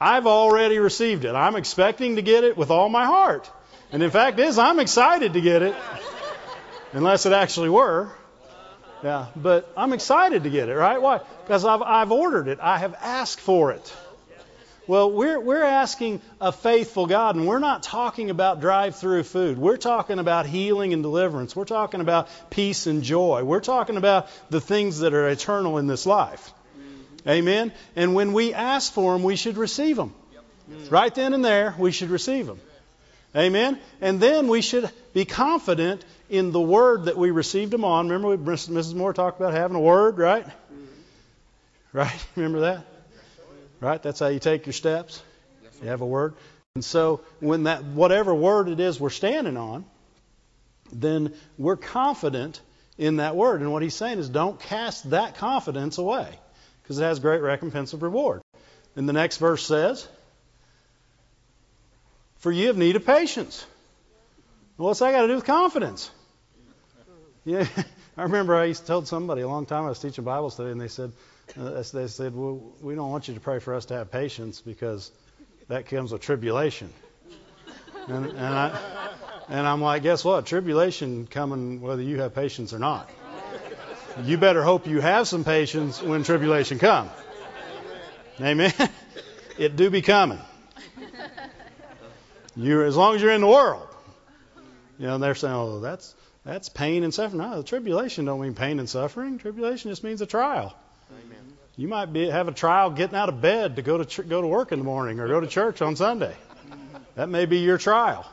I've 0.00 0.26
already 0.26 0.78
received 0.78 1.24
it. 1.24 1.34
I'm 1.34 1.56
expecting 1.56 2.16
to 2.16 2.22
get 2.22 2.44
it 2.44 2.56
with 2.56 2.70
all 2.70 2.88
my 2.88 3.06
heart. 3.06 3.50
And 3.92 4.02
in 4.02 4.10
fact 4.10 4.38
is 4.38 4.58
I'm 4.58 4.78
excited 4.78 5.32
to 5.34 5.40
get 5.40 5.62
it. 5.62 5.74
Unless 6.92 7.26
it 7.26 7.32
actually 7.32 7.68
were. 7.68 8.10
Yeah, 9.02 9.26
but 9.34 9.72
I'm 9.76 9.92
excited 9.92 10.42
to 10.42 10.50
get 10.50 10.68
it, 10.68 10.74
right? 10.74 11.00
Why? 11.00 11.20
Because 11.44 11.64
I've, 11.64 11.80
I've 11.82 12.12
ordered 12.12 12.48
it. 12.48 12.58
I 12.60 12.78
have 12.78 12.94
asked 13.00 13.40
for 13.40 13.72
it. 13.72 13.96
Well, 14.86 15.12
we're, 15.12 15.38
we're 15.38 15.62
asking 15.62 16.20
a 16.40 16.50
faithful 16.50 17.06
God, 17.06 17.36
and 17.36 17.46
we're 17.46 17.60
not 17.60 17.84
talking 17.84 18.28
about 18.28 18.60
drive 18.60 18.96
through 18.96 19.22
food. 19.22 19.56
We're 19.56 19.76
talking 19.76 20.18
about 20.18 20.46
healing 20.46 20.92
and 20.92 21.02
deliverance. 21.02 21.54
We're 21.54 21.64
talking 21.64 22.00
about 22.00 22.28
peace 22.50 22.88
and 22.88 23.02
joy. 23.02 23.44
We're 23.44 23.60
talking 23.60 23.96
about 23.96 24.28
the 24.50 24.60
things 24.60 24.98
that 24.98 25.14
are 25.14 25.28
eternal 25.28 25.78
in 25.78 25.86
this 25.86 26.06
life. 26.06 26.52
Amen? 27.26 27.72
And 27.94 28.14
when 28.14 28.32
we 28.32 28.52
ask 28.52 28.92
for 28.92 29.12
them, 29.12 29.22
we 29.22 29.36
should 29.36 29.58
receive 29.58 29.96
them. 29.96 30.12
Right 30.88 31.14
then 31.14 31.34
and 31.34 31.44
there, 31.44 31.74
we 31.78 31.92
should 31.92 32.10
receive 32.10 32.46
them. 32.46 32.60
Amen? 33.34 33.78
And 34.00 34.20
then 34.20 34.48
we 34.48 34.60
should 34.60 34.90
be 35.12 35.24
confident 35.24 36.04
in 36.28 36.52
the 36.52 36.60
word 36.60 37.04
that 37.04 37.16
we 37.16 37.30
received 37.30 37.70
them 37.70 37.84
on. 37.84 38.08
Remember, 38.08 38.36
Mrs. 38.36 38.94
Moore 38.94 39.12
talked 39.12 39.40
about 39.40 39.52
having 39.52 39.76
a 39.76 39.80
word, 39.80 40.18
right? 40.18 40.44
Mm-hmm. 40.44 40.84
Right? 41.92 42.26
Remember 42.36 42.60
that? 42.60 42.86
Right? 43.80 44.02
That's 44.02 44.20
how 44.20 44.28
you 44.28 44.40
take 44.40 44.66
your 44.66 44.72
steps. 44.72 45.22
You 45.82 45.88
have 45.88 46.00
a 46.00 46.06
word. 46.06 46.34
And 46.74 46.84
so 46.84 47.22
when 47.40 47.64
that 47.64 47.84
whatever 47.84 48.34
word 48.34 48.68
it 48.68 48.80
is 48.80 49.00
we're 49.00 49.10
standing 49.10 49.56
on, 49.56 49.84
then 50.92 51.34
we're 51.56 51.76
confident 51.76 52.60
in 52.98 53.16
that 53.16 53.34
word. 53.36 53.60
And 53.60 53.72
what 53.72 53.82
he's 53.82 53.94
saying 53.94 54.18
is 54.18 54.28
don't 54.28 54.60
cast 54.60 55.10
that 55.10 55.36
confidence 55.36 55.98
away 55.98 56.28
because 56.82 56.98
it 56.98 57.02
has 57.02 57.18
great 57.18 57.40
recompense 57.40 57.92
of 57.92 58.02
reward. 58.02 58.42
And 58.96 59.08
the 59.08 59.12
next 59.12 59.38
verse 59.38 59.64
says, 59.64 60.06
For 62.40 62.50
you 62.50 62.68
have 62.68 62.76
need 62.76 62.96
of 62.96 63.06
patience. 63.06 63.64
Well, 64.76 64.88
what's 64.88 65.00
that 65.00 65.12
got 65.12 65.22
to 65.22 65.28
do 65.28 65.34
with 65.34 65.44
confidence? 65.44 66.10
Yeah, 67.44 67.66
I 68.16 68.22
remember 68.22 68.56
I 68.56 68.64
used 68.64 68.80
to 68.82 68.86
tell 68.86 69.04
somebody 69.04 69.42
a 69.42 69.48
long 69.48 69.66
time 69.66 69.84
I 69.84 69.88
was 69.88 69.98
teaching 69.98 70.24
Bible 70.24 70.50
study, 70.50 70.70
and 70.70 70.80
they 70.80 70.88
said, 70.88 71.12
uh, 71.58 71.82
they 71.92 72.06
said, 72.06 72.34
well, 72.34 72.60
we 72.80 72.94
don't 72.94 73.10
want 73.10 73.28
you 73.28 73.34
to 73.34 73.40
pray 73.40 73.58
for 73.58 73.74
us 73.74 73.86
to 73.86 73.94
have 73.94 74.10
patience 74.10 74.60
because 74.60 75.10
that 75.68 75.86
comes 75.86 76.12
with 76.12 76.22
tribulation. 76.22 76.90
And, 78.08 78.26
and 78.26 78.38
I, 78.38 78.78
and 79.48 79.66
I'm 79.66 79.82
like, 79.82 80.02
guess 80.02 80.24
what? 80.24 80.46
Tribulation 80.46 81.26
coming 81.26 81.80
whether 81.80 82.02
you 82.02 82.20
have 82.20 82.34
patience 82.34 82.72
or 82.72 82.78
not. 82.78 83.10
You 84.24 84.38
better 84.38 84.62
hope 84.62 84.86
you 84.86 85.00
have 85.00 85.28
some 85.28 85.44
patience 85.44 86.02
when 86.02 86.22
tribulation 86.22 86.78
comes. 86.78 87.10
Amen. 88.40 88.72
It 89.58 89.76
do 89.76 89.90
be 89.90 90.00
coming. 90.00 90.38
You, 92.56 92.82
as 92.82 92.96
long 92.96 93.14
as 93.14 93.22
you're 93.22 93.32
in 93.32 93.40
the 93.40 93.46
world. 93.46 93.86
You 94.98 95.06
know, 95.06 95.18
they're 95.18 95.34
saying, 95.34 95.54
oh, 95.54 95.80
that's 95.80 96.14
that's 96.44 96.68
pain 96.68 97.04
and 97.04 97.12
suffering. 97.12 97.42
No, 97.42 97.58
the 97.58 97.62
tribulation 97.62 98.24
don't 98.24 98.40
mean 98.40 98.54
pain 98.54 98.78
and 98.78 98.88
suffering. 98.88 99.38
Tribulation 99.38 99.90
just 99.90 100.04
means 100.04 100.20
a 100.20 100.26
trial. 100.26 100.76
Amen. 101.10 101.38
You 101.76 101.88
might 101.88 102.12
be 102.12 102.28
have 102.28 102.48
a 102.48 102.52
trial 102.52 102.90
getting 102.90 103.16
out 103.16 103.28
of 103.28 103.40
bed 103.40 103.76
to 103.76 103.82
go 103.82 103.98
to 103.98 104.04
ch- 104.04 104.28
go 104.28 104.40
to 104.40 104.46
work 104.46 104.72
in 104.72 104.78
the 104.78 104.84
morning 104.84 105.20
or 105.20 105.28
go 105.28 105.40
to 105.40 105.46
church 105.46 105.80
on 105.80 105.96
Sunday. 105.96 106.34
That 107.14 107.28
may 107.28 107.46
be 107.46 107.58
your 107.58 107.78
trial. 107.78 108.26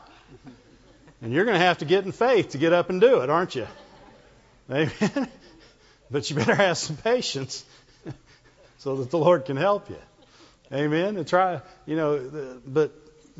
And 1.20 1.32
you're 1.32 1.44
going 1.44 1.58
to 1.58 1.64
have 1.64 1.78
to 1.78 1.84
get 1.84 2.04
in 2.04 2.12
faith 2.12 2.50
to 2.50 2.58
get 2.58 2.72
up 2.72 2.90
and 2.90 3.00
do 3.00 3.20
it, 3.20 3.30
aren't 3.30 3.54
you? 3.54 3.66
Amen. 4.70 5.28
But 6.10 6.30
you 6.30 6.36
better 6.36 6.54
have 6.54 6.78
some 6.78 6.96
patience 6.96 7.66
so 8.78 8.96
that 8.96 9.10
the 9.10 9.18
Lord 9.18 9.44
can 9.44 9.58
help 9.58 9.90
you. 9.90 9.98
Amen. 10.72 11.18
And 11.18 11.28
try, 11.28 11.60
you 11.84 11.96
know, 11.96 12.60
but 12.66 12.92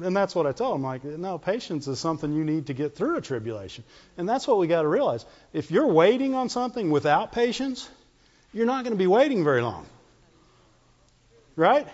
and 0.02 0.16
that's 0.16 0.34
what 0.34 0.46
I 0.46 0.52
tell 0.52 0.72
them. 0.72 0.82
Like, 0.82 1.04
no, 1.04 1.38
patience 1.38 1.88
is 1.88 1.98
something 1.98 2.32
you 2.32 2.44
need 2.44 2.66
to 2.66 2.74
get 2.74 2.94
through 2.94 3.16
a 3.16 3.20
tribulation, 3.20 3.84
and 4.16 4.28
that's 4.28 4.46
what 4.46 4.58
we 4.58 4.66
got 4.66 4.82
to 4.82 4.88
realize. 4.88 5.24
If 5.52 5.70
you're 5.70 5.86
waiting 5.88 6.34
on 6.34 6.48
something 6.48 6.90
without 6.90 7.32
patience, 7.32 7.88
you're 8.52 8.66
not 8.66 8.84
going 8.84 8.94
to 8.94 8.98
be 8.98 9.06
waiting 9.06 9.44
very 9.44 9.62
long. 9.62 9.86
Right? 11.56 11.88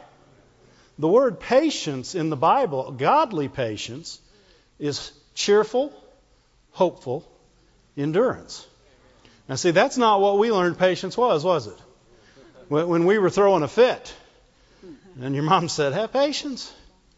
The 0.99 1.08
word 1.08 1.40
patience 1.40 2.14
in 2.14 2.30
the 2.30 2.37
Bible, 2.37 2.92
godly 2.92 3.49
patience, 3.49 4.20
is 4.78 5.12
cheerful, 5.34 5.92
hopeful, 6.73 7.26
endurance. 7.96 8.66
Now, 9.49 9.56
see, 9.56 9.73
that's 9.73 9.96
not 9.96 10.20
what 10.20 10.38
we 10.38 10.52
learned 10.52 10.78
patience 10.78 11.16
was, 11.16 11.44
was 11.44 11.66
it? 11.66 11.78
When 12.68 12.88
when 12.88 13.04
we 13.04 13.18
were 13.18 13.30
throwing 13.30 13.62
a 13.62 13.68
fit, 13.68 14.14
and 15.20 15.34
your 15.34 15.44
mom 15.44 15.68
said, 15.68 15.92
Have 15.92 16.12
patience. 16.12 16.73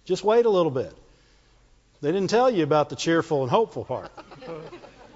Just 0.07 0.25
wait 0.25 0.47
a 0.47 0.51
little 0.51 0.71
bit. 0.71 0.97
They 2.01 2.13
didn't 2.13 2.31
tell 2.31 2.51
you 2.51 2.63
about 2.63 2.89
the 2.89 2.97
cheerful 2.97 3.43
and 3.43 3.51
hopeful 3.51 3.85
part. 3.85 4.11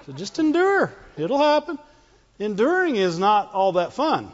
So 0.07 0.15
just 0.15 0.39
endure. 0.39 0.95
It'll 1.19 1.39
happen. 1.39 1.79
Enduring 2.39 2.97
is 2.97 3.19
not 3.19 3.53
all 3.53 3.73
that 3.73 3.93
fun. 3.93 4.33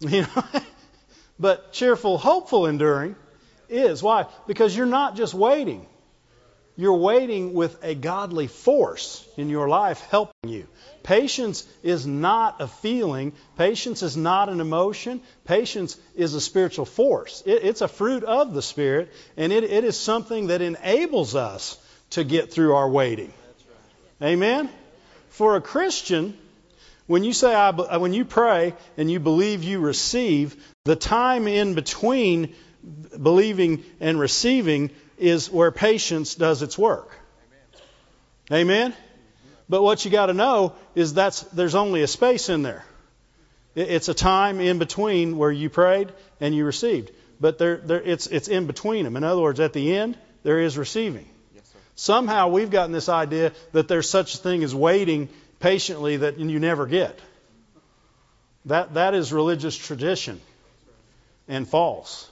You 0.00 0.22
know? 0.22 0.44
but 1.40 1.72
cheerful, 1.72 2.18
hopeful 2.18 2.66
enduring 2.66 3.16
is. 3.70 4.02
Why? 4.02 4.26
Because 4.46 4.76
you're 4.76 4.84
not 4.84 5.16
just 5.16 5.32
waiting. 5.32 5.86
You're 6.76 6.96
waiting 6.96 7.52
with 7.52 7.82
a 7.82 7.94
godly 7.94 8.46
force 8.46 9.26
in 9.36 9.48
your 9.48 9.68
life 9.68 10.00
helping 10.10 10.50
you. 10.50 10.66
Patience 11.02 11.66
is 11.82 12.06
not 12.06 12.60
a 12.60 12.68
feeling. 12.68 13.32
Patience 13.56 14.02
is 14.02 14.16
not 14.16 14.48
an 14.48 14.60
emotion. 14.60 15.20
Patience 15.44 15.98
is 16.14 16.34
a 16.34 16.40
spiritual 16.40 16.84
force. 16.84 17.42
It, 17.44 17.64
it's 17.64 17.80
a 17.80 17.88
fruit 17.88 18.24
of 18.24 18.54
the 18.54 18.62
Spirit, 18.62 19.12
and 19.36 19.52
it, 19.52 19.64
it 19.64 19.84
is 19.84 19.98
something 19.98 20.48
that 20.48 20.62
enables 20.62 21.34
us 21.34 21.78
to 22.10 22.24
get 22.24 22.52
through 22.52 22.74
our 22.74 22.88
waiting. 22.88 23.32
Amen? 24.22 24.68
For 25.30 25.56
a 25.56 25.60
Christian, 25.60 26.36
when 27.06 27.24
you 27.24 27.32
say 27.32 27.54
I, 27.54 27.70
uh, 27.70 27.98
when 27.98 28.12
you 28.12 28.24
pray 28.24 28.74
and 28.96 29.10
you 29.10 29.20
believe 29.20 29.64
you 29.64 29.80
receive, 29.80 30.62
the 30.84 30.96
time 30.96 31.48
in 31.48 31.74
between 31.74 32.54
believing 33.22 33.84
and 34.00 34.18
receiving 34.18 34.90
is 35.20 35.50
where 35.50 35.70
patience 35.70 36.34
does 36.34 36.62
its 36.62 36.76
work. 36.78 37.10
Amen. 38.52 38.94
But 39.68 39.82
what 39.82 40.04
you 40.04 40.10
got 40.10 40.26
to 40.26 40.34
know 40.34 40.74
is 40.96 41.14
that's 41.14 41.42
there's 41.42 41.76
only 41.76 42.02
a 42.02 42.08
space 42.08 42.48
in 42.48 42.62
there. 42.62 42.84
It's 43.76 44.08
a 44.08 44.14
time 44.14 44.60
in 44.60 44.78
between 44.78 45.36
where 45.36 45.52
you 45.52 45.70
prayed 45.70 46.12
and 46.40 46.52
you 46.54 46.64
received. 46.64 47.12
But 47.40 47.58
there, 47.58 47.76
there, 47.76 48.02
it's 48.02 48.26
it's 48.26 48.48
in 48.48 48.66
between 48.66 49.04
them. 49.04 49.16
In 49.16 49.22
other 49.22 49.40
words, 49.40 49.60
at 49.60 49.72
the 49.72 49.94
end 49.94 50.18
there 50.42 50.58
is 50.58 50.76
receiving. 50.76 51.26
Yes, 51.54 51.64
sir. 51.66 51.78
Somehow 51.94 52.48
we've 52.48 52.70
gotten 52.70 52.92
this 52.92 53.08
idea 53.08 53.52
that 53.72 53.86
there's 53.86 54.10
such 54.10 54.34
a 54.34 54.38
thing 54.38 54.64
as 54.64 54.74
waiting 54.74 55.28
patiently 55.60 56.16
that 56.18 56.38
you 56.38 56.58
never 56.58 56.86
get. 56.86 57.18
That 58.64 58.94
that 58.94 59.14
is 59.14 59.32
religious 59.32 59.76
tradition 59.76 60.40
and 61.46 61.68
false. 61.68 62.29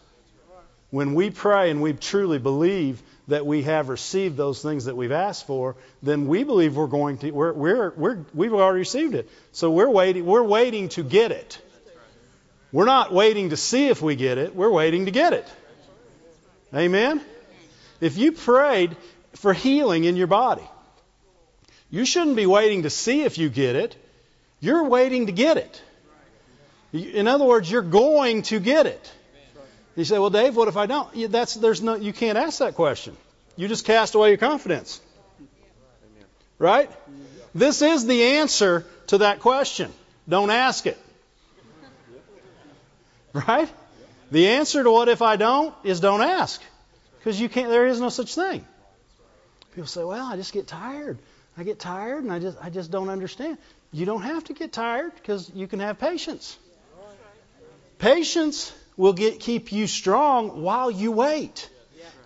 When 0.91 1.15
we 1.15 1.31
pray 1.31 1.71
and 1.71 1.83
we 1.83 1.93
truly 1.93 2.39
believe 2.39 3.03
that 3.29 3.45
we 3.45 3.63
have 3.63 3.91
received 3.91 4.37
those 4.37 4.63
things 4.63 4.87
that 4.87 4.97
we've 4.97 5.13
asked 5.13 5.47
for, 5.47 5.77
then 6.03 6.27
we 6.27 6.45
believe 6.45 6.77
we're 6.77 6.87
going 6.87 7.19
to 7.19 7.31
we're 7.31 7.53
we're, 7.53 7.91
we're 7.95 8.25
we've 8.33 8.55
already 8.55 8.79
received 8.79 9.15
it. 9.15 9.31
So 9.53 9.71
we're 9.71 9.91
waiting 9.91 10.25
we're 10.25 10.43
waiting 10.43 10.89
to 10.91 11.03
get 11.03 11.31
it. 11.31 11.61
We're 12.73 12.87
not 12.87 13.13
waiting 13.13 13.51
to 13.51 13.57
see 13.57 13.89
if 13.89 14.03
we 14.03 14.17
get 14.17 14.39
it, 14.39 14.55
we're 14.55 14.71
waiting 14.71 15.07
to 15.07 15.11
get 15.11 15.33
it. 15.33 15.47
Amen. 16.75 17.21
If 18.01 18.17
you 18.17 18.33
prayed 18.33 18.97
for 19.35 19.53
healing 19.53 20.05
in 20.05 20.17
your 20.17 20.27
body, 20.27 20.69
you 21.91 22.05
shouldn't 22.05 22.37
be 22.37 22.47
waiting 22.47 22.83
to 22.83 22.91
see 22.91 23.23
if 23.23 23.39
you 23.39 23.49
get 23.49 23.77
it. 23.77 23.97
You're 24.61 24.85
waiting 24.85 25.27
to 25.27 25.33
get 25.33 25.57
it. 25.57 25.83
In 26.93 27.29
other 27.29 27.45
words, 27.45 27.71
you're 27.71 27.83
going 27.83 28.43
to 28.43 28.61
get 28.61 28.87
it. 28.87 29.13
You 29.99 30.05
say, 30.05 30.17
"Well, 30.17 30.31
Dave, 30.31 30.55
what 30.55 30.69
if 30.69 30.77
I 30.77 30.87
don't?" 30.87 31.33
That's 31.33 31.55
there's 31.55 31.83
no 31.83 31.97
you 31.97 32.13
can't 32.13 32.39
ask 32.39 32.61
that 32.61 32.77
question. 32.77 33.17
You 33.57 33.67
just 33.67 33.85
cast 33.85 34.15
away 34.15 34.29
your 34.29 34.39
confidence. 34.39 35.01
Right? 36.57 36.89
This 37.53 37.83
is 37.83 38.07
the 38.07 38.23
answer 38.39 38.87
to 39.09 39.19
that 39.19 39.41
question. 39.41 39.93
Don't 40.29 40.51
ask 40.51 40.87
it. 40.87 40.97
Right? 43.33 43.69
The 44.31 44.49
answer 44.51 44.85
to 44.85 44.91
what 44.91 45.09
if 45.09 45.21
I 45.21 45.35
don't 45.35 45.75
is 45.83 45.99
don't 45.99 46.23
ask. 46.23 46.63
Because 47.19 47.41
you 47.41 47.49
can't 47.49 47.69
there 47.69 47.89
is 47.89 48.01
no 48.01 48.09
such 48.09 48.37
thing. 48.37 48.65
People 49.73 49.89
say, 49.89 50.05
"Well, 50.05 50.25
I 50.25 50.37
just 50.37 50.53
get 50.53 50.69
tired. 50.69 51.19
I 51.57 51.65
get 51.65 51.81
tired 51.81 52.23
and 52.23 52.33
I 52.33 52.39
just 52.39 52.57
I 52.63 52.71
just 52.71 52.93
don't 52.93 53.09
understand." 53.09 53.59
You 53.91 54.07
don't 54.07 54.23
have 54.23 54.45
to 54.45 54.53
get 54.53 54.73
tired 54.73 55.13
because 55.17 55.51
you 55.53 55.67
can 55.67 55.81
have 55.81 55.99
patience. 55.99 56.57
Patience 57.99 58.73
will 58.99 59.15
get, 59.15 59.41
keep 59.41 59.73
you 59.73 59.87
strong 59.87 60.61
while 60.61 60.91
you 60.91 61.13
wait. 61.13 61.71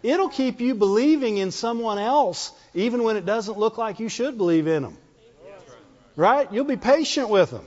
It'll 0.03 0.31
keep 0.31 0.61
you 0.61 0.75
believing 0.75 1.37
in 1.37 1.53
someone 1.53 1.99
else 1.99 2.51
even 2.75 3.05
when 3.05 3.17
it 3.17 3.25
doesn't 3.25 3.57
look 3.57 3.79
like 3.79 4.01
you 4.01 4.09
should 4.09 4.37
believe 4.37 4.67
in 4.67 4.83
them. 4.83 4.99
Right? 6.17 6.53
You'll 6.53 6.65
be 6.65 6.77
patient 6.77 7.29
with 7.29 7.51
them. 7.51 7.67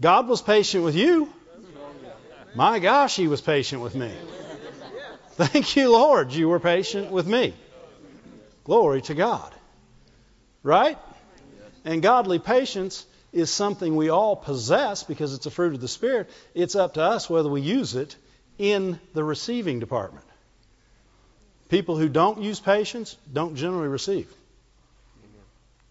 God 0.00 0.28
was 0.28 0.42
patient 0.42 0.84
with 0.84 0.94
you. 0.94 1.32
My 2.54 2.80
gosh, 2.80 3.16
He 3.16 3.28
was 3.28 3.40
patient 3.40 3.80
with 3.80 3.94
me. 3.94 4.12
Thank 5.32 5.76
you, 5.76 5.90
Lord, 5.90 6.32
you 6.32 6.48
were 6.48 6.60
patient 6.60 7.10
with 7.10 7.26
me. 7.26 7.54
Glory 8.64 9.00
to 9.02 9.14
God. 9.14 9.54
Right? 10.62 10.98
And 11.84 12.02
godly 12.02 12.38
patience 12.38 13.06
is 13.32 13.50
something 13.50 13.96
we 13.96 14.08
all 14.08 14.36
possess 14.36 15.02
because 15.02 15.34
it's 15.34 15.46
a 15.46 15.50
fruit 15.50 15.74
of 15.74 15.80
the 15.80 15.88
Spirit. 15.88 16.30
It's 16.54 16.74
up 16.74 16.94
to 16.94 17.02
us 17.02 17.30
whether 17.30 17.48
we 17.48 17.60
use 17.60 17.94
it 17.94 18.16
in 18.58 18.98
the 19.14 19.24
receiving 19.24 19.80
department. 19.80 20.26
People 21.68 21.96
who 21.96 22.08
don't 22.08 22.42
use 22.42 22.58
patience 22.58 23.16
don't 23.32 23.54
generally 23.54 23.88
receive. 23.88 24.28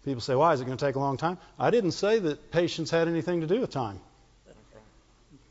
People 0.04 0.20
say, 0.20 0.34
why 0.34 0.52
is 0.52 0.60
it 0.60 0.64
going 0.64 0.76
to 0.76 0.84
take 0.84 0.94
a 0.94 1.00
long 1.00 1.16
time? 1.16 1.38
I 1.58 1.70
didn't 1.70 1.92
say 1.92 2.18
that 2.18 2.50
patience 2.50 2.90
had 2.90 3.08
anything 3.08 3.40
to 3.42 3.46
do 3.46 3.60
with 3.60 3.70
time. 3.70 4.00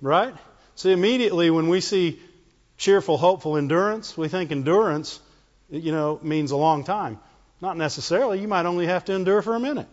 Right? 0.02 0.34
See, 0.76 0.92
immediately 0.92 1.50
when 1.50 1.68
we 1.68 1.82
see 1.82 2.20
cheerful, 2.78 3.18
hopeful 3.18 3.58
endurance, 3.58 4.18
we 4.18 4.28
think 4.28 4.52
endurance, 4.52 5.20
you 5.70 5.92
know, 5.92 6.20
means 6.24 6.52
a 6.52 6.58
long 6.58 6.84
time. 6.84 7.20
Not 7.62 7.76
necessarily. 7.76 8.40
You 8.40 8.48
might 8.48 8.66
only 8.66 8.88
have 8.88 9.06
to 9.06 9.14
endure 9.14 9.42
for 9.42 9.56
a 9.56 9.60
minute. 9.60 9.88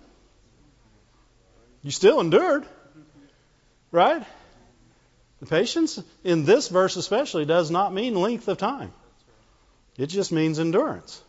You 1.87 1.93
still 1.93 2.19
endured, 2.19 2.66
right? 3.93 4.25
The 5.38 5.47
patience 5.47 6.02
in 6.25 6.45
this 6.45 6.66
verse 6.66 6.97
especially 6.97 7.45
does 7.45 7.71
not 7.71 7.95
mean 7.95 8.16
length 8.16 8.49
of 8.49 8.59
time. 8.59 8.93
It 9.97 10.07
just 10.07 10.33
means 10.33 10.59
endurance. 10.59 11.23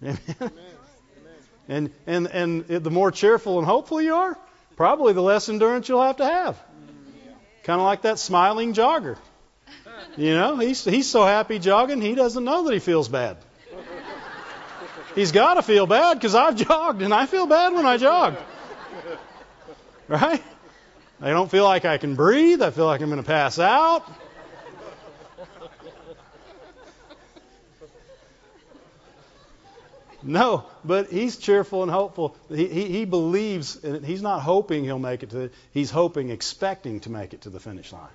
Amen. 0.00 0.18
Amen. 0.40 0.52
And 1.70 1.90
and 2.06 2.28
and 2.28 2.66
the 2.66 2.90
more 2.90 3.10
cheerful 3.10 3.58
and 3.58 3.66
hopeful 3.66 4.00
you 4.00 4.14
are, 4.14 4.38
probably 4.76 5.12
the 5.12 5.20
less 5.20 5.48
endurance 5.48 5.88
you'll 5.88 6.00
have 6.00 6.18
to 6.18 6.24
have. 6.24 6.56
Kind 7.64 7.80
of 7.80 7.84
like 7.84 8.02
that 8.02 8.20
smiling 8.20 8.74
jogger. 8.74 9.18
You 10.16 10.34
know, 10.34 10.56
he's 10.56 10.84
he's 10.84 11.10
so 11.10 11.24
happy 11.24 11.58
jogging, 11.58 12.00
he 12.00 12.14
doesn't 12.14 12.44
know 12.44 12.62
that 12.62 12.72
he 12.72 12.78
feels 12.78 13.08
bad. 13.08 13.38
He's 15.18 15.32
got 15.32 15.54
to 15.54 15.62
feel 15.62 15.84
bad 15.88 16.14
because 16.14 16.36
I've 16.36 16.54
jogged 16.68 17.02
and 17.02 17.12
I 17.12 17.26
feel 17.26 17.48
bad 17.48 17.72
when 17.72 17.84
I 17.84 17.96
jog. 17.96 18.36
Right? 20.06 20.40
I 21.20 21.30
don't 21.30 21.50
feel 21.50 21.64
like 21.64 21.84
I 21.84 21.98
can 21.98 22.14
breathe. 22.14 22.62
I 22.62 22.70
feel 22.70 22.86
like 22.86 23.00
I'm 23.00 23.08
going 23.10 23.20
to 23.20 23.26
pass 23.26 23.58
out. 23.58 24.08
No, 30.22 30.66
but 30.84 31.10
he's 31.10 31.36
cheerful 31.36 31.82
and 31.82 31.90
hopeful. 31.90 32.36
He, 32.48 32.68
he, 32.68 32.84
he, 32.84 33.04
believes, 33.04 33.82
and 33.82 34.04
he's 34.06 34.22
not 34.22 34.40
hoping 34.42 34.84
he'll 34.84 35.00
make 35.00 35.24
it 35.24 35.30
to. 35.30 35.36
The, 35.36 35.50
he's 35.72 35.90
hoping, 35.90 36.30
expecting 36.30 37.00
to 37.00 37.10
make 37.10 37.34
it 37.34 37.40
to 37.40 37.50
the 37.50 37.58
finish 37.58 37.92
line. 37.92 38.06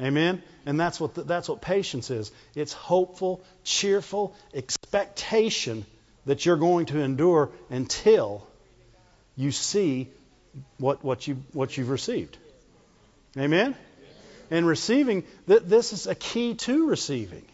Amen. 0.00 0.42
And 0.66 0.78
that's 0.78 0.98
what 0.98 1.14
the, 1.14 1.22
that's 1.22 1.48
what 1.48 1.60
patience 1.60 2.10
is. 2.10 2.32
It's 2.56 2.72
hopeful, 2.72 3.44
cheerful 3.62 4.34
expectation 4.52 5.86
that 6.26 6.44
you're 6.44 6.56
going 6.56 6.86
to 6.86 7.00
endure 7.00 7.50
until 7.70 8.46
you 9.36 9.52
see 9.52 10.08
what 10.78 11.04
what 11.04 11.26
you 11.26 11.36
what 11.52 11.76
you've 11.76 11.90
received. 11.90 12.36
Amen. 13.38 13.74
And 14.50 14.66
receiving, 14.66 15.24
th- 15.48 15.62
this 15.64 15.92
is 15.92 16.06
a 16.06 16.14
key 16.14 16.54
to 16.54 16.88
receiving. 16.88 17.44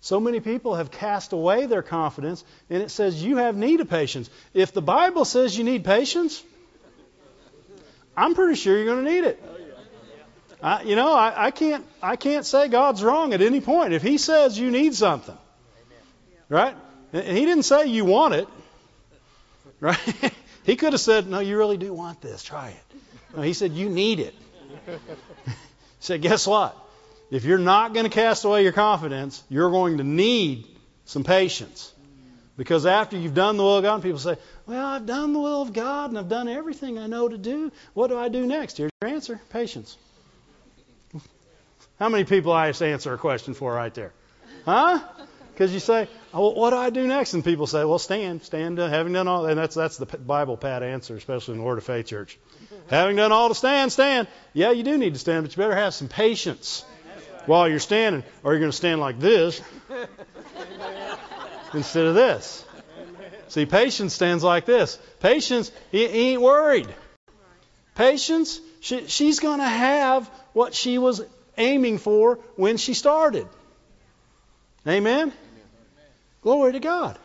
So 0.00 0.20
many 0.20 0.40
people 0.40 0.74
have 0.74 0.90
cast 0.90 1.32
away 1.32 1.66
their 1.66 1.82
confidence, 1.82 2.44
and 2.68 2.82
it 2.82 2.90
says 2.90 3.22
you 3.22 3.38
have 3.38 3.56
need 3.56 3.80
of 3.80 3.88
patience. 3.88 4.28
If 4.52 4.72
the 4.72 4.82
Bible 4.82 5.24
says 5.24 5.56
you 5.56 5.64
need 5.64 5.84
patience, 5.84 6.42
I'm 8.16 8.34
pretty 8.34 8.54
sure 8.54 8.76
you're 8.76 8.86
going 8.86 9.04
to 9.04 9.10
need 9.10 9.24
it. 9.24 9.42
I, 10.62 10.82
you 10.82 10.96
know, 10.96 11.14
I, 11.14 11.46
I 11.46 11.50
can't 11.50 11.84
I 12.02 12.16
can't 12.16 12.46
say 12.46 12.68
God's 12.68 13.02
wrong 13.02 13.34
at 13.34 13.42
any 13.42 13.60
point. 13.60 13.92
If 13.92 14.02
He 14.02 14.18
says 14.18 14.58
you 14.58 14.70
need 14.70 14.94
something, 14.94 15.36
right? 16.48 16.76
And 17.14 17.36
He 17.38 17.46
didn't 17.46 17.62
say 17.62 17.86
you 17.86 18.04
want 18.04 18.34
it, 18.34 18.48
right? 19.80 19.98
he 20.64 20.76
could 20.76 20.92
have 20.92 21.00
said, 21.00 21.26
"No, 21.26 21.38
you 21.38 21.56
really 21.56 21.78
do 21.78 21.94
want 21.94 22.20
this. 22.20 22.42
Try 22.42 22.68
it." 22.68 22.96
No, 23.34 23.42
He 23.42 23.54
said 23.54 23.72
you 23.72 23.88
need 23.88 24.20
it. 24.20 24.34
he 24.86 25.52
said, 26.00 26.20
"Guess 26.20 26.46
what? 26.46 26.76
If 27.30 27.44
you're 27.44 27.58
not 27.58 27.94
going 27.94 28.04
to 28.04 28.10
cast 28.10 28.44
away 28.44 28.62
your 28.62 28.72
confidence, 28.72 29.42
you're 29.48 29.70
going 29.70 29.98
to 29.98 30.04
need 30.04 30.66
some 31.04 31.24
patience. 31.24 31.92
Because 32.56 32.86
after 32.86 33.16
you've 33.16 33.34
done 33.34 33.56
the 33.56 33.62
will 33.62 33.78
of 33.78 33.82
God, 33.82 34.02
people 34.02 34.18
say, 34.18 34.36
Well, 34.66 34.86
I've 34.86 35.06
done 35.06 35.32
the 35.32 35.40
will 35.40 35.62
of 35.62 35.72
God 35.72 36.10
and 36.10 36.18
I've 36.18 36.28
done 36.28 36.48
everything 36.48 36.98
I 36.98 37.06
know 37.06 37.28
to 37.28 37.36
do. 37.36 37.72
What 37.94 38.08
do 38.08 38.18
I 38.18 38.28
do 38.28 38.46
next? 38.46 38.76
Here's 38.76 38.90
your 39.02 39.10
answer 39.10 39.40
patience. 39.50 39.96
How 41.98 42.08
many 42.08 42.24
people 42.24 42.52
I 42.52 42.70
just 42.70 42.82
answer 42.82 43.12
a 43.12 43.18
question 43.18 43.54
for 43.54 43.72
right 43.72 43.92
there? 43.94 44.12
Huh? 44.64 45.00
Because 45.54 45.72
you 45.72 45.78
say, 45.78 46.08
oh, 46.32 46.40
well, 46.40 46.54
what 46.54 46.70
do 46.70 46.76
I 46.76 46.90
do 46.90 47.06
next? 47.06 47.32
And 47.32 47.44
people 47.44 47.68
say, 47.68 47.84
well, 47.84 48.00
stand, 48.00 48.42
stand, 48.42 48.80
uh, 48.80 48.88
having 48.88 49.12
done 49.12 49.28
all, 49.28 49.46
and 49.46 49.56
that's 49.56 49.76
that's 49.76 49.98
the 49.98 50.06
Bible 50.06 50.56
pat 50.56 50.82
answer, 50.82 51.14
especially 51.14 51.52
in 51.52 51.58
the 51.58 51.64
Word 51.64 51.78
of 51.78 51.84
Faith 51.84 52.06
Church. 52.06 52.38
having 52.90 53.14
done 53.14 53.30
all 53.30 53.48
to 53.48 53.54
stand, 53.54 53.92
stand. 53.92 54.26
Yeah, 54.52 54.72
you 54.72 54.82
do 54.82 54.98
need 54.98 55.14
to 55.14 55.20
stand, 55.20 55.44
but 55.44 55.56
you 55.56 55.62
better 55.62 55.76
have 55.76 55.94
some 55.94 56.08
patience 56.08 56.84
while 57.46 57.68
you're 57.68 57.78
standing, 57.78 58.24
or 58.42 58.52
you're 58.52 58.60
going 58.60 58.72
to 58.72 58.76
stand 58.76 59.00
like 59.00 59.20
this 59.20 59.62
instead 61.72 62.06
of 62.06 62.16
this. 62.16 62.64
See, 63.46 63.64
patience 63.64 64.12
stands 64.12 64.42
like 64.42 64.66
this. 64.66 64.96
Patience, 65.20 65.70
he, 65.92 66.08
he 66.08 66.30
ain't 66.32 66.42
worried. 66.42 66.92
Patience, 67.94 68.60
she, 68.80 69.06
she's 69.06 69.38
going 69.38 69.60
to 69.60 69.68
have 69.68 70.28
what 70.52 70.74
she 70.74 70.98
was 70.98 71.22
aiming 71.56 71.98
for 71.98 72.40
when 72.56 72.76
she 72.76 72.94
started. 72.94 73.46
Amen? 74.86 75.32
Glory 76.44 76.72
to 76.72 76.80
God. 76.80 77.18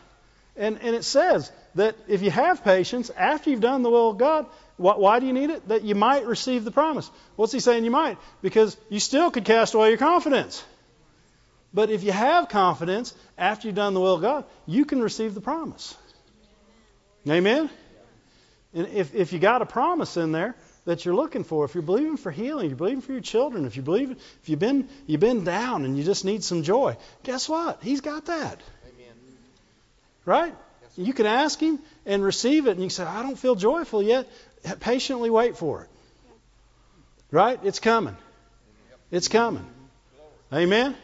And, 0.56 0.80
and 0.82 0.96
it 0.96 1.04
says 1.04 1.52
that 1.76 1.94
if 2.08 2.22
you 2.22 2.30
have 2.30 2.64
patience 2.64 3.10
after 3.10 3.50
you've 3.50 3.60
done 3.60 3.82
the 3.82 3.90
will 3.90 4.10
of 4.10 4.18
God, 4.18 4.46
why 4.78 5.20
do 5.20 5.26
you 5.26 5.34
need 5.34 5.50
it? 5.50 5.68
That 5.68 5.84
you 5.84 5.94
might 5.94 6.26
receive 6.26 6.64
the 6.64 6.70
promise. 6.70 7.08
What's 7.36 7.52
he 7.52 7.60
saying 7.60 7.84
you 7.84 7.90
might? 7.90 8.16
Because 8.40 8.76
you 8.88 8.98
still 8.98 9.30
could 9.30 9.44
cast 9.44 9.74
away 9.74 9.90
your 9.90 9.98
confidence. 9.98 10.64
But 11.72 11.90
if 11.90 12.02
you 12.02 12.12
have 12.12 12.48
confidence 12.48 13.14
after 13.36 13.68
you've 13.68 13.76
done 13.76 13.92
the 13.92 14.00
will 14.00 14.14
of 14.14 14.22
God, 14.22 14.44
you 14.66 14.86
can 14.86 15.02
receive 15.02 15.34
the 15.34 15.42
promise. 15.42 15.94
Amen? 17.28 17.68
And 18.72 18.88
if, 18.88 19.14
if 19.14 19.34
you 19.34 19.38
got 19.38 19.60
a 19.60 19.66
promise 19.66 20.16
in 20.16 20.32
there 20.32 20.56
that 20.86 21.04
you're 21.04 21.14
looking 21.14 21.44
for, 21.44 21.66
if 21.66 21.74
you're 21.74 21.82
believing 21.82 22.16
for 22.16 22.30
healing, 22.30 22.68
you're 22.68 22.76
believing 22.76 23.02
for 23.02 23.12
your 23.12 23.20
children, 23.20 23.66
if 23.66 23.76
you 23.76 23.82
believe 23.82 24.12
if 24.12 24.48
you've 24.48 24.58
been 24.58 24.88
you've 25.06 25.20
been 25.20 25.44
down 25.44 25.84
and 25.84 25.98
you 25.98 26.04
just 26.04 26.24
need 26.24 26.42
some 26.42 26.62
joy, 26.62 26.96
guess 27.22 27.50
what? 27.50 27.82
He's 27.82 28.00
got 28.00 28.26
that. 28.26 28.60
Right? 30.30 30.54
You 30.96 31.12
can 31.12 31.26
ask 31.26 31.58
him 31.58 31.80
and 32.06 32.22
receive 32.22 32.68
it, 32.68 32.70
and 32.70 32.78
you 32.78 32.84
can 32.84 32.90
say, 32.90 33.02
I 33.02 33.24
don't 33.24 33.36
feel 33.36 33.56
joyful 33.56 34.00
yet 34.00 34.28
patiently 34.78 35.28
wait 35.28 35.56
for 35.56 35.82
it. 35.82 35.88
Right? 37.32 37.58
It's 37.64 37.80
coming. 37.80 38.16
It's 39.10 39.26
coming. 39.26 39.66
Amen? 40.52 40.94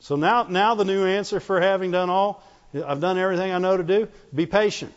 So 0.00 0.16
now, 0.16 0.42
now 0.42 0.74
the 0.74 0.84
new 0.84 1.06
answer 1.06 1.40
for 1.40 1.58
having 1.58 1.90
done 1.90 2.10
all, 2.10 2.44
I've 2.74 3.00
done 3.00 3.16
everything 3.16 3.50
I 3.50 3.56
know 3.56 3.78
to 3.78 3.82
do. 3.82 4.08
Be 4.34 4.44
patient. 4.44 4.92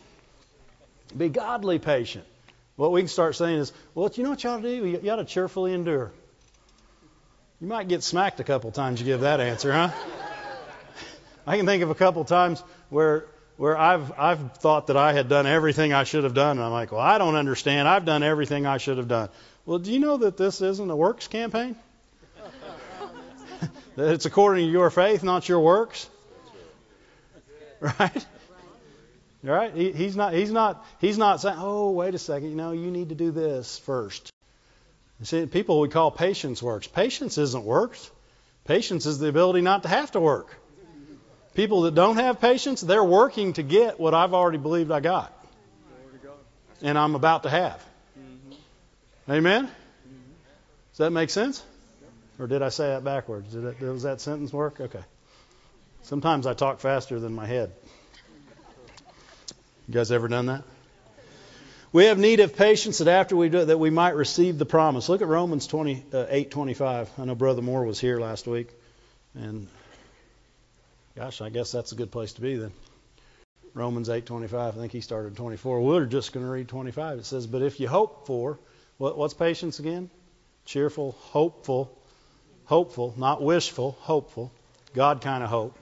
Be 1.16 1.30
godly 1.30 1.78
patient. 1.78 2.26
What 2.76 2.92
we 2.92 3.00
can 3.00 3.08
start 3.08 3.34
saying 3.34 3.60
is, 3.60 3.72
well, 3.94 4.10
you 4.12 4.24
know 4.24 4.30
what 4.30 4.44
you 4.44 4.50
ought 4.50 4.60
to 4.60 4.62
do? 4.62 5.00
You 5.02 5.10
ought 5.10 5.16
to 5.16 5.24
cheerfully 5.24 5.72
endure. 5.72 6.12
You 7.62 7.66
might 7.66 7.88
get 7.88 8.02
smacked 8.02 8.40
a 8.40 8.44
couple 8.44 8.70
times 8.72 9.00
you 9.00 9.06
give 9.06 9.20
that 9.20 9.40
answer, 9.40 9.72
huh? 9.72 9.90
I 11.46 11.56
can 11.56 11.66
think 11.66 11.82
of 11.82 11.90
a 11.90 11.94
couple 11.94 12.24
times 12.24 12.62
where 12.88 13.26
where 13.56 13.76
I've 13.76 14.12
I've 14.18 14.52
thought 14.56 14.86
that 14.86 14.96
I 14.96 15.12
had 15.12 15.28
done 15.28 15.46
everything 15.46 15.92
I 15.92 16.04
should 16.04 16.24
have 16.24 16.34
done, 16.34 16.56
and 16.58 16.64
I'm 16.64 16.72
like, 16.72 16.92
well, 16.92 17.00
I 17.00 17.18
don't 17.18 17.34
understand. 17.34 17.86
I've 17.86 18.04
done 18.04 18.22
everything 18.22 18.66
I 18.66 18.78
should 18.78 18.98
have 18.98 19.08
done. 19.08 19.28
Well, 19.66 19.78
do 19.78 19.92
you 19.92 20.00
know 20.00 20.16
that 20.18 20.36
this 20.36 20.60
isn't 20.60 20.90
a 20.90 20.96
works 20.96 21.28
campaign? 21.28 21.76
that 23.96 24.12
it's 24.12 24.26
according 24.26 24.66
to 24.66 24.72
your 24.72 24.90
faith, 24.90 25.22
not 25.22 25.48
your 25.48 25.60
works. 25.60 26.08
Right? 27.80 28.26
Right? 29.42 29.74
He, 29.74 29.92
he's 29.92 30.16
not. 30.16 30.34
He's 30.34 30.50
not. 30.50 30.84
He's 31.00 31.16
not 31.16 31.40
saying, 31.40 31.56
"Oh, 31.58 31.92
wait 31.92 32.14
a 32.14 32.18
second. 32.18 32.50
You 32.50 32.56
know, 32.56 32.72
you 32.72 32.90
need 32.90 33.08
to 33.08 33.14
do 33.14 33.30
this 33.30 33.78
first. 33.78 34.30
You 35.18 35.24
See, 35.24 35.46
people 35.46 35.80
we 35.80 35.88
call 35.88 36.10
patience 36.10 36.62
works. 36.62 36.86
Patience 36.86 37.38
isn't 37.38 37.64
works. 37.64 38.10
Patience 38.64 39.06
is 39.06 39.18
the 39.18 39.28
ability 39.28 39.62
not 39.62 39.84
to 39.84 39.88
have 39.88 40.10
to 40.12 40.20
work. 40.20 40.54
People 41.60 41.82
that 41.82 41.94
don't 41.94 42.16
have 42.16 42.40
patience, 42.40 42.80
they're 42.80 43.04
working 43.04 43.52
to 43.52 43.62
get 43.62 44.00
what 44.00 44.14
I've 44.14 44.32
already 44.32 44.56
believed 44.56 44.90
I 44.90 45.00
got. 45.00 45.30
And 46.80 46.96
I'm 46.96 47.14
about 47.14 47.42
to 47.42 47.50
have. 47.50 47.84
Amen? 49.28 49.64
Does 49.64 50.96
that 50.96 51.10
make 51.10 51.28
sense? 51.28 51.62
Or 52.38 52.46
did 52.46 52.62
I 52.62 52.70
say 52.70 52.86
that 52.86 53.04
backwards? 53.04 53.52
Did 53.52 53.64
that, 53.64 53.78
does 53.78 54.04
that 54.04 54.22
sentence 54.22 54.54
work? 54.54 54.80
Okay. 54.80 55.02
Sometimes 56.00 56.46
I 56.46 56.54
talk 56.54 56.80
faster 56.80 57.20
than 57.20 57.34
my 57.34 57.44
head. 57.44 57.70
You 59.86 59.92
guys 59.92 60.10
ever 60.10 60.28
done 60.28 60.46
that? 60.46 60.62
We 61.92 62.06
have 62.06 62.18
need 62.18 62.40
of 62.40 62.56
patience 62.56 62.96
that 62.98 63.08
after 63.08 63.36
we 63.36 63.50
do 63.50 63.58
it, 63.58 63.64
that 63.66 63.78
we 63.78 63.90
might 63.90 64.14
receive 64.14 64.56
the 64.56 64.64
promise. 64.64 65.10
Look 65.10 65.20
at 65.20 65.28
Romans 65.28 65.66
20, 65.66 66.04
uh, 66.14 66.24
I 66.30 67.24
know 67.26 67.34
Brother 67.34 67.60
Moore 67.60 67.84
was 67.84 68.00
here 68.00 68.18
last 68.18 68.46
week, 68.46 68.70
and 69.34 69.68
Gosh, 71.20 71.42
I 71.42 71.50
guess 71.50 71.70
that's 71.70 71.92
a 71.92 71.96
good 71.96 72.10
place 72.10 72.32
to 72.32 72.40
be 72.40 72.56
then. 72.56 72.72
Romans 73.74 74.08
8:25. 74.08 74.54
I 74.54 74.70
think 74.70 74.90
he 74.90 75.02
started 75.02 75.36
24. 75.36 75.82
We're 75.82 76.06
just 76.06 76.32
going 76.32 76.46
to 76.46 76.50
read 76.50 76.66
25. 76.66 77.18
It 77.18 77.26
says, 77.26 77.46
"But 77.46 77.60
if 77.60 77.78
you 77.78 77.88
hope 77.88 78.26
for 78.26 78.58
what, 78.96 79.18
what's 79.18 79.34
patience 79.34 79.80
again? 79.80 80.08
Cheerful, 80.64 81.12
hopeful, 81.12 81.94
hopeful, 82.64 83.12
not 83.18 83.42
wishful, 83.42 83.98
hopeful. 84.00 84.50
God 84.94 85.20
kind 85.20 85.44
of 85.44 85.50
hope. 85.50 85.76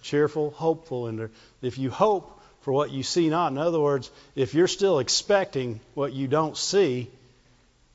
Cheerful, 0.00 0.48
hopeful. 0.52 1.08
And 1.08 1.28
if 1.60 1.76
you 1.76 1.90
hope 1.90 2.40
for 2.62 2.72
what 2.72 2.90
you 2.90 3.02
see 3.02 3.28
not, 3.28 3.52
in 3.52 3.58
other 3.58 3.80
words, 3.80 4.10
if 4.34 4.54
you're 4.54 4.66
still 4.66 4.98
expecting 4.98 5.80
what 5.92 6.14
you 6.14 6.26
don't 6.26 6.56
see, 6.56 7.10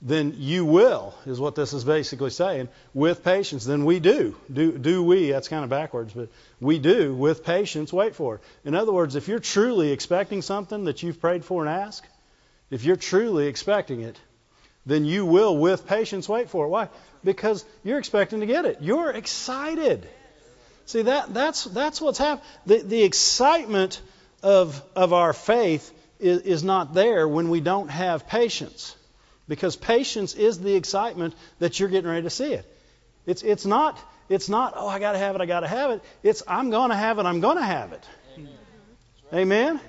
then 0.06 0.36
you 0.38 0.66
will, 0.66 1.16
is 1.26 1.40
what 1.40 1.56
this 1.56 1.74
is 1.74 1.84
basically 1.84 2.30
saying, 2.30 2.70
with 2.94 3.24
patience. 3.24 3.66
Then 3.66 3.86
we 3.86 4.00
do. 4.00 4.36
Do, 4.54 4.78
do 4.78 5.04
we, 5.04 5.32
that's 5.32 5.48
kind 5.48 5.64
of 5.64 5.72
backwards, 5.72 6.14
but 6.14 6.30
we 6.62 6.78
do, 6.78 7.16
with 7.16 7.44
patience, 7.44 7.92
wait 7.92 8.16
for 8.16 8.36
it. 8.36 8.42
In 8.66 8.76
other 8.76 8.94
words, 8.94 9.16
if 9.16 9.28
you're 9.28 9.40
truly 9.40 9.92
expecting 9.92 10.44
something 10.44 10.86
that 10.86 11.02
you've 11.02 11.20
prayed 11.20 11.44
for 11.44 11.66
and 11.66 11.70
asked, 11.70 12.08
if 12.70 12.84
you're 12.84 12.96
truly 12.96 13.48
expecting 13.48 14.02
it, 14.02 14.16
then 14.86 15.06
you 15.06 15.26
will, 15.26 15.58
with 15.58 15.88
patience, 15.88 16.30
wait 16.30 16.52
for 16.52 16.66
it. 16.66 16.70
Why? 16.70 16.90
Because 17.24 17.66
you're 17.84 17.98
expecting 17.98 18.42
to 18.42 18.46
get 18.46 18.66
it. 18.66 18.78
You're 18.82 19.10
excited. 19.10 20.08
See 20.86 21.02
that 21.02 21.34
that's 21.34 21.64
that's 21.64 22.00
what's 22.00 22.20
happening. 22.20 22.46
The, 22.68 22.78
the 22.84 23.04
excitement 23.04 24.00
of 24.44 24.80
of 24.96 25.14
our 25.14 25.34
faith 25.34 25.92
is, 26.20 26.42
is 26.42 26.64
not 26.64 26.94
there 26.94 27.28
when 27.28 27.50
we 27.50 27.60
don't 27.60 27.90
have 27.90 28.28
patience, 28.28 28.96
because 29.48 29.76
patience 29.76 30.34
is 30.34 30.60
the 30.60 30.76
excitement 30.76 31.34
that 31.60 31.80
you're 31.80 31.90
getting 31.90 32.10
ready 32.10 32.24
to 32.24 32.30
see 32.30 32.54
it. 32.54 32.66
It's 33.26 33.44
it's 33.44 33.66
not 33.66 34.00
it's 34.30 34.50
not 34.50 34.74
oh 34.76 34.88
I 34.88 35.00
got 35.00 35.14
to 35.14 35.18
have 35.18 35.36
it 35.36 35.42
I 35.42 35.46
got 35.46 35.62
to 35.62 35.68
have 35.68 35.92
it. 35.92 36.04
It's 36.24 36.44
I'm 36.48 36.70
going 36.70 36.90
to 36.90 36.96
have 36.96 37.20
it 37.20 37.26
I'm 37.26 37.40
going 37.40 37.58
to 37.58 37.64
have 37.64 37.94
it. 37.94 38.04
Amen. 39.34 39.80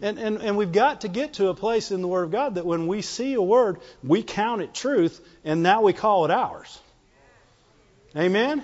And, 0.00 0.18
and, 0.18 0.36
and 0.38 0.56
we've 0.56 0.70
got 0.70 1.00
to 1.00 1.08
get 1.08 1.34
to 1.34 1.48
a 1.48 1.54
place 1.54 1.90
in 1.90 2.02
the 2.02 2.08
Word 2.08 2.24
of 2.24 2.30
God 2.30 2.54
that 2.54 2.64
when 2.64 2.86
we 2.86 3.02
see 3.02 3.34
a 3.34 3.42
word, 3.42 3.80
we 4.04 4.22
count 4.22 4.62
it 4.62 4.72
truth, 4.72 5.20
and 5.44 5.62
now 5.62 5.82
we 5.82 5.92
call 5.92 6.24
it 6.24 6.30
ours. 6.30 6.78
Amen? 8.16 8.62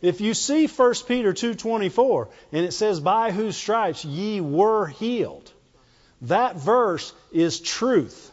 If 0.00 0.20
you 0.20 0.32
see 0.32 0.66
1 0.66 0.94
Peter 1.08 1.32
2.24, 1.32 2.28
and 2.52 2.64
it 2.64 2.72
says, 2.72 3.00
By 3.00 3.32
whose 3.32 3.56
stripes 3.56 4.04
ye 4.04 4.40
were 4.40 4.86
healed, 4.86 5.50
that 6.22 6.56
verse 6.56 7.12
is 7.32 7.60
truth. 7.60 8.29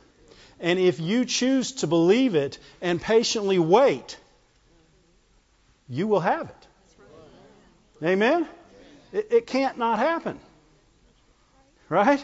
And 0.60 0.80
if 0.80 1.00
you 1.00 1.26
choose 1.26 1.74
to 1.74 1.88
believe 1.88 2.36
it 2.36 2.58
and 2.82 3.02
patiently 3.02 3.60
wait, 3.60 4.18
you 5.88 6.08
will 6.08 6.20
have 6.20 6.50
it. 6.50 8.06
Amen? 8.06 8.48
It, 9.12 9.28
it 9.32 9.48
can't 9.48 9.78
not 9.78 10.00
happen. 10.00 10.40
Right? 11.90 12.24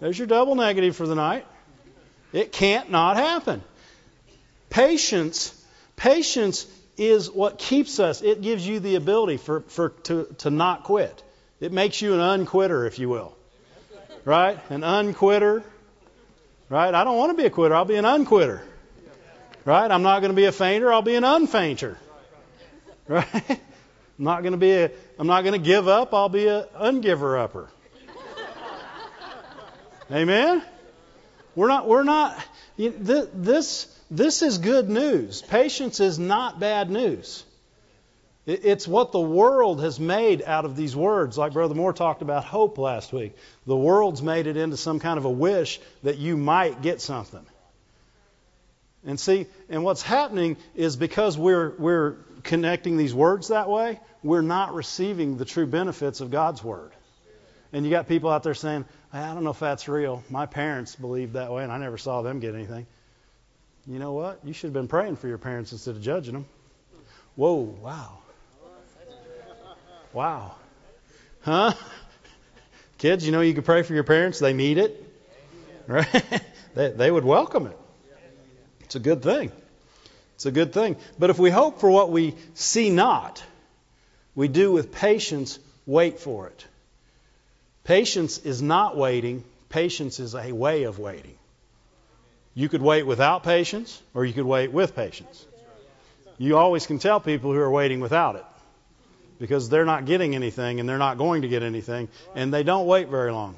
There's 0.00 0.18
your 0.18 0.26
double 0.26 0.54
negative 0.54 0.96
for 0.96 1.06
the 1.06 1.14
night. 1.14 1.46
It 2.32 2.52
can't 2.52 2.90
not 2.90 3.16
happen. 3.16 3.62
Patience, 4.70 5.54
patience 5.94 6.66
is 6.96 7.30
what 7.30 7.58
keeps 7.58 8.00
us. 8.00 8.22
It 8.22 8.42
gives 8.42 8.66
you 8.66 8.80
the 8.80 8.96
ability 8.96 9.36
for, 9.36 9.60
for 9.60 9.90
to, 10.04 10.34
to 10.38 10.50
not 10.50 10.84
quit. 10.84 11.22
It 11.60 11.72
makes 11.72 12.02
you 12.02 12.14
an 12.14 12.20
unquitter, 12.20 12.86
if 12.86 12.98
you 12.98 13.08
will. 13.08 13.36
Right? 14.24 14.58
An 14.70 14.80
unquitter. 14.80 15.62
Right? 16.68 16.94
I 16.94 17.04
don't 17.04 17.16
want 17.16 17.36
to 17.36 17.40
be 17.40 17.46
a 17.46 17.50
quitter. 17.50 17.74
I'll 17.74 17.84
be 17.84 17.96
an 17.96 18.04
unquitter. 18.04 18.60
Right? 19.64 19.90
I'm 19.90 20.02
not 20.02 20.20
going 20.20 20.30
to 20.30 20.36
be 20.36 20.44
a 20.44 20.52
fainter. 20.52 20.92
I'll 20.92 21.02
be 21.02 21.14
an 21.14 21.24
unfainter. 21.24 21.98
Right? 23.08 23.28
I'm 24.18 24.24
not 24.24 24.42
going 24.42 24.52
to 24.52 24.58
be 24.58 24.72
a. 24.72 24.90
I'm 25.18 25.26
not 25.26 25.42
going 25.42 25.52
to 25.60 25.64
give 25.64 25.88
up. 25.88 26.14
I'll 26.14 26.28
be 26.28 26.46
an 26.46 26.64
ungiver 26.76 27.42
upper. 27.42 27.68
Amen. 30.12 30.62
We're 31.54 31.68
not. 31.68 31.88
We're 31.88 32.04
not. 32.04 32.38
This 32.76 33.86
this 34.10 34.42
is 34.42 34.58
good 34.58 34.88
news. 34.88 35.42
Patience 35.42 36.00
is 36.00 36.18
not 36.18 36.60
bad 36.60 36.90
news. 36.90 37.44
It's 38.46 38.86
what 38.86 39.12
the 39.12 39.20
world 39.20 39.80
has 39.82 39.98
made 39.98 40.42
out 40.42 40.66
of 40.66 40.76
these 40.76 40.94
words. 40.94 41.38
Like 41.38 41.54
Brother 41.54 41.74
Moore 41.74 41.94
talked 41.94 42.20
about 42.20 42.44
hope 42.44 42.76
last 42.76 43.10
week. 43.10 43.34
The 43.66 43.76
world's 43.76 44.22
made 44.22 44.46
it 44.46 44.58
into 44.58 44.76
some 44.76 45.00
kind 45.00 45.16
of 45.16 45.24
a 45.24 45.30
wish 45.30 45.80
that 46.02 46.18
you 46.18 46.36
might 46.36 46.82
get 46.82 47.00
something. 47.00 47.44
And 49.06 49.18
see, 49.18 49.46
and 49.70 49.82
what's 49.82 50.02
happening 50.02 50.58
is 50.74 50.96
because 50.96 51.38
we're 51.38 51.70
we're 51.78 52.16
connecting 52.42 52.98
these 52.98 53.14
words 53.14 53.48
that 53.48 53.68
way, 53.70 53.98
we're 54.22 54.42
not 54.42 54.74
receiving 54.74 55.38
the 55.38 55.46
true 55.46 55.66
benefits 55.66 56.20
of 56.20 56.30
God's 56.30 56.62
word. 56.62 56.92
And 57.72 57.84
you 57.84 57.90
got 57.90 58.08
people 58.08 58.30
out 58.30 58.42
there 58.42 58.54
saying, 58.54 58.84
I 59.12 59.32
don't 59.34 59.42
know 59.42 59.50
if 59.50 59.58
that's 59.58 59.88
real. 59.88 60.22
My 60.28 60.46
parents 60.46 60.94
believed 60.96 61.32
that 61.32 61.50
way, 61.50 61.64
and 61.64 61.72
I 61.72 61.78
never 61.78 61.98
saw 61.98 62.22
them 62.22 62.40
get 62.40 62.54
anything. 62.54 62.86
You 63.86 63.98
know 63.98 64.12
what? 64.12 64.40
You 64.44 64.52
should 64.52 64.68
have 64.68 64.74
been 64.74 64.88
praying 64.88 65.16
for 65.16 65.28
your 65.28 65.38
parents 65.38 65.72
instead 65.72 65.96
of 65.96 66.02
judging 66.02 66.34
them. 66.34 66.46
Whoa, 67.36 67.54
wow. 67.54 68.18
Wow. 70.14 70.54
Huh? 71.42 71.74
Kids, 72.98 73.26
you 73.26 73.32
know 73.32 73.40
you 73.40 73.52
can 73.52 73.64
pray 73.64 73.82
for 73.82 73.94
your 73.94 74.04
parents. 74.04 74.38
They 74.38 74.52
need 74.52 74.78
it. 74.78 75.02
Right? 75.88 76.42
they, 76.74 76.90
they 76.90 77.10
would 77.10 77.24
welcome 77.24 77.66
it. 77.66 77.76
It's 78.80 78.94
a 78.94 79.00
good 79.00 79.22
thing. 79.22 79.50
It's 80.36 80.46
a 80.46 80.52
good 80.52 80.72
thing. 80.72 80.96
But 81.18 81.30
if 81.30 81.38
we 81.38 81.50
hope 81.50 81.80
for 81.80 81.90
what 81.90 82.12
we 82.12 82.36
see 82.54 82.90
not, 82.90 83.42
we 84.36 84.46
do 84.46 84.70
with 84.70 84.92
patience 84.92 85.58
wait 85.84 86.20
for 86.20 86.46
it. 86.46 86.64
Patience 87.82 88.38
is 88.38 88.62
not 88.62 88.96
waiting, 88.96 89.44
patience 89.68 90.20
is 90.20 90.34
a 90.34 90.52
way 90.52 90.84
of 90.84 90.98
waiting. 90.98 91.34
You 92.54 92.68
could 92.68 92.82
wait 92.82 93.02
without 93.02 93.42
patience, 93.42 94.00
or 94.14 94.24
you 94.24 94.32
could 94.32 94.46
wait 94.46 94.72
with 94.72 94.94
patience. 94.94 95.44
You 96.38 96.56
always 96.56 96.86
can 96.86 97.00
tell 97.00 97.20
people 97.20 97.52
who 97.52 97.58
are 97.58 97.70
waiting 97.70 97.98
without 98.00 98.36
it 98.36 98.44
because 99.44 99.68
they're 99.68 99.84
not 99.84 100.06
getting 100.06 100.34
anything 100.34 100.80
and 100.80 100.88
they're 100.88 100.96
not 100.96 101.18
going 101.18 101.42
to 101.42 101.48
get 101.48 101.62
anything, 101.62 102.08
and 102.34 102.52
they 102.52 102.62
don't 102.62 102.86
wait 102.86 103.08
very 103.08 103.30
long. 103.30 103.56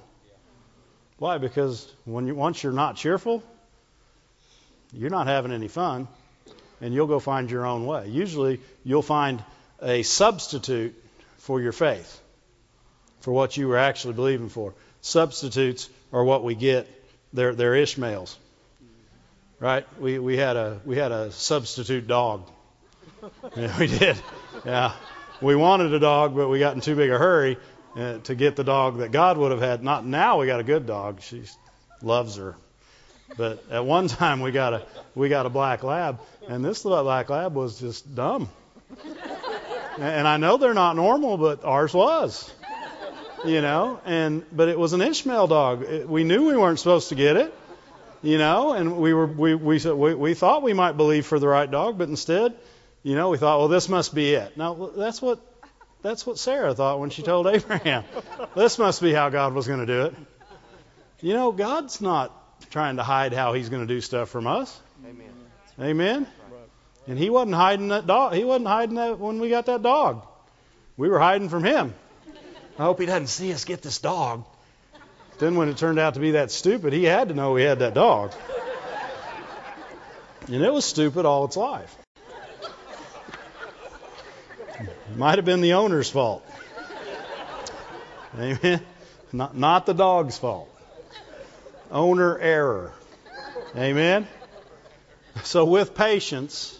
Why? 1.18 1.38
Because 1.38 1.90
when 2.04 2.26
you, 2.26 2.34
once 2.34 2.62
you're 2.62 2.72
not 2.72 2.96
cheerful, 2.96 3.42
you're 4.92 5.10
not 5.10 5.28
having 5.28 5.52
any 5.52 5.68
fun, 5.68 6.08
and 6.80 6.92
you'll 6.92 7.06
go 7.06 7.20
find 7.20 7.50
your 7.50 7.64
own 7.66 7.86
way. 7.86 8.08
Usually, 8.08 8.60
you'll 8.84 9.02
find 9.02 9.44
a 9.80 10.02
substitute 10.02 11.00
for 11.38 11.60
your 11.60 11.72
faith, 11.72 12.20
for 13.20 13.30
what 13.30 13.56
you 13.56 13.68
were 13.68 13.78
actually 13.78 14.14
believing 14.14 14.48
for. 14.48 14.74
Substitutes 15.02 15.88
are 16.12 16.24
what 16.24 16.42
we 16.42 16.56
get. 16.56 16.88
They're, 17.32 17.54
they're 17.54 17.76
Ishmaels 17.76 18.36
right? 19.60 19.86
We 20.00 20.18
we 20.18 20.36
had 20.36 20.56
a 20.56 20.80
we 20.84 20.96
had 20.96 21.12
a 21.12 21.32
substitute 21.32 22.06
dog. 22.06 22.48
Yeah, 23.56 23.78
we 23.78 23.86
did. 23.86 24.16
Yeah, 24.64 24.92
we 25.40 25.56
wanted 25.56 25.92
a 25.92 25.98
dog, 25.98 26.34
but 26.34 26.48
we 26.48 26.58
got 26.58 26.74
in 26.74 26.80
too 26.80 26.96
big 26.96 27.10
a 27.10 27.18
hurry 27.18 27.58
uh, 27.96 28.18
to 28.18 28.34
get 28.34 28.56
the 28.56 28.64
dog 28.64 28.98
that 28.98 29.12
God 29.12 29.38
would 29.38 29.50
have 29.50 29.60
had. 29.60 29.82
Not 29.82 30.04
now. 30.04 30.40
We 30.40 30.46
got 30.46 30.60
a 30.60 30.64
good 30.64 30.86
dog. 30.86 31.20
She 31.22 31.44
loves 32.02 32.36
her. 32.36 32.56
But 33.36 33.64
at 33.70 33.84
one 33.84 34.08
time 34.08 34.40
we 34.40 34.52
got 34.52 34.74
a 34.74 34.86
we 35.14 35.28
got 35.28 35.46
a 35.46 35.50
black 35.50 35.82
lab, 35.82 36.20
and 36.48 36.64
this 36.64 36.82
black 36.82 37.30
lab 37.30 37.54
was 37.54 37.78
just 37.78 38.14
dumb. 38.14 38.48
And 39.98 40.28
I 40.28 40.36
know 40.36 40.58
they're 40.58 40.74
not 40.74 40.94
normal, 40.96 41.38
but 41.38 41.64
ours 41.64 41.94
was. 41.94 42.52
You 43.44 43.60
know, 43.60 44.00
and 44.04 44.44
but 44.52 44.68
it 44.68 44.78
was 44.78 44.92
an 44.92 45.02
Ishmael 45.02 45.46
dog. 45.46 46.06
We 46.06 46.24
knew 46.24 46.48
we 46.48 46.56
weren't 46.56 46.78
supposed 46.78 47.10
to 47.10 47.14
get 47.14 47.36
it 47.36 47.54
you 48.22 48.38
know, 48.38 48.72
and 48.72 48.96
we 48.96 49.14
were 49.14 49.26
we 49.26 49.54
we 49.54 49.78
we, 49.78 50.14
we 50.14 50.34
thought 50.34 50.62
we 50.62 50.72
might 50.72 50.96
believe 50.96 51.26
for 51.26 51.38
the 51.38 51.46
right 51.46 51.70
dog, 51.70 51.96
but 51.98 52.08
instead, 52.08 52.54
you 53.06 53.14
know, 53.14 53.28
we 53.28 53.38
thought, 53.38 53.60
well, 53.60 53.68
this 53.68 53.88
must 53.88 54.16
be 54.16 54.34
it. 54.34 54.56
Now 54.56 54.90
that's 54.96 55.22
what 55.22 55.38
that's 56.02 56.26
what 56.26 56.40
Sarah 56.40 56.74
thought 56.74 56.98
when 56.98 57.10
she 57.10 57.22
told 57.22 57.46
Abraham, 57.46 58.02
this 58.56 58.80
must 58.80 59.00
be 59.00 59.12
how 59.12 59.28
God 59.28 59.54
was 59.54 59.68
going 59.68 59.78
to 59.78 59.86
do 59.86 60.02
it. 60.06 60.14
You 61.20 61.34
know, 61.34 61.52
God's 61.52 62.00
not 62.00 62.32
trying 62.70 62.96
to 62.96 63.04
hide 63.04 63.32
how 63.32 63.52
He's 63.52 63.68
going 63.68 63.86
to 63.86 63.94
do 63.94 64.00
stuff 64.00 64.28
from 64.28 64.48
us. 64.48 64.76
Amen. 65.08 65.30
Amen. 65.80 66.26
And 67.06 67.16
He 67.16 67.30
wasn't 67.30 67.54
hiding 67.54 67.88
that 67.88 68.08
dog. 68.08 68.34
He 68.34 68.42
wasn't 68.42 68.66
hiding 68.66 68.96
that 68.96 69.20
when 69.20 69.38
we 69.38 69.50
got 69.50 69.66
that 69.66 69.82
dog. 69.82 70.26
We 70.96 71.08
were 71.08 71.20
hiding 71.20 71.48
from 71.48 71.62
Him. 71.62 71.94
I 72.76 72.82
hope 72.82 72.98
He 72.98 73.06
doesn't 73.06 73.28
see 73.28 73.52
us 73.52 73.64
get 73.64 73.82
this 73.82 74.00
dog. 74.00 74.44
Then, 75.38 75.54
when 75.54 75.68
it 75.68 75.76
turned 75.76 76.00
out 76.00 76.14
to 76.14 76.20
be 76.20 76.32
that 76.32 76.50
stupid, 76.50 76.92
he 76.92 77.04
had 77.04 77.28
to 77.28 77.34
know 77.34 77.52
we 77.52 77.62
had 77.62 77.78
that 77.80 77.94
dog. 77.94 78.32
And 80.48 80.64
it 80.64 80.72
was 80.72 80.84
stupid 80.84 81.24
all 81.24 81.44
its 81.44 81.56
life. 81.56 81.96
Might 85.16 85.38
have 85.38 85.46
been 85.46 85.62
the 85.62 85.74
owner's 85.74 86.10
fault. 86.10 86.46
Amen. 88.38 88.82
Not, 89.32 89.56
not 89.56 89.86
the 89.86 89.94
dog's 89.94 90.36
fault. 90.36 90.68
Owner 91.90 92.38
error. 92.38 92.92
Amen. 93.74 94.28
So, 95.42 95.64
with 95.64 95.94
patience, 95.94 96.78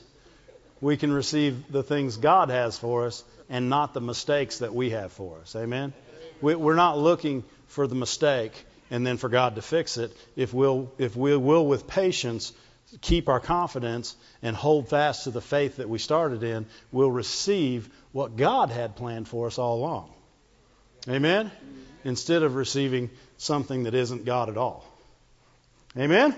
we 0.83 0.99
can 0.99 1.13
receive 1.13 1.73
the 1.73 1.83
things 1.83 2.19
God 2.19 2.51
has 2.51 2.79
for 2.79 3.07
us 3.07 3.25
and 3.49 3.71
not 3.71 3.95
the 3.95 4.03
mistakes 4.03 4.59
that 4.59 4.75
we 4.75 4.91
have 4.91 5.13
for 5.13 5.39
us. 5.41 5.57
Amen. 5.57 5.95
We, 6.43 6.57
we're 6.57 6.75
not 6.75 6.99
looking 6.99 7.43
for 7.69 7.87
the 7.87 7.95
mistake 7.95 8.53
and 8.91 9.07
then 9.07 9.17
for 9.17 9.31
God 9.31 9.55
to 9.55 9.63
fix 9.63 9.97
it, 9.97 10.15
if 10.37 10.53
we'll 10.53 10.93
if 10.99 11.17
we 11.17 11.37
will 11.37 11.67
with 11.67 11.87
patience 11.87 12.53
keep 13.01 13.29
our 13.29 13.41
confidence 13.41 14.17
and 14.43 14.55
hold 14.55 14.89
fast 14.89 15.25
to 15.25 15.31
the 15.31 15.41
faith 15.41 15.77
that 15.77 15.89
we 15.89 15.99
started 15.99 16.43
in, 16.43 16.67
we'll 16.93 17.11
receive 17.11 17.89
what 18.13 18.37
God 18.37 18.71
had 18.71 18.97
planned 18.97 19.29
for 19.29 19.47
us 19.47 19.59
all 19.59 19.79
along. 19.79 20.13
Amen? 21.09 21.51
Instead 22.05 22.43
of 22.43 22.55
receiving 22.55 23.11
something 23.39 23.85
that 23.85 23.95
isn't 23.95 24.25
God 24.25 24.49
at 24.49 24.57
all. 24.57 24.85
Amen? 25.97 26.35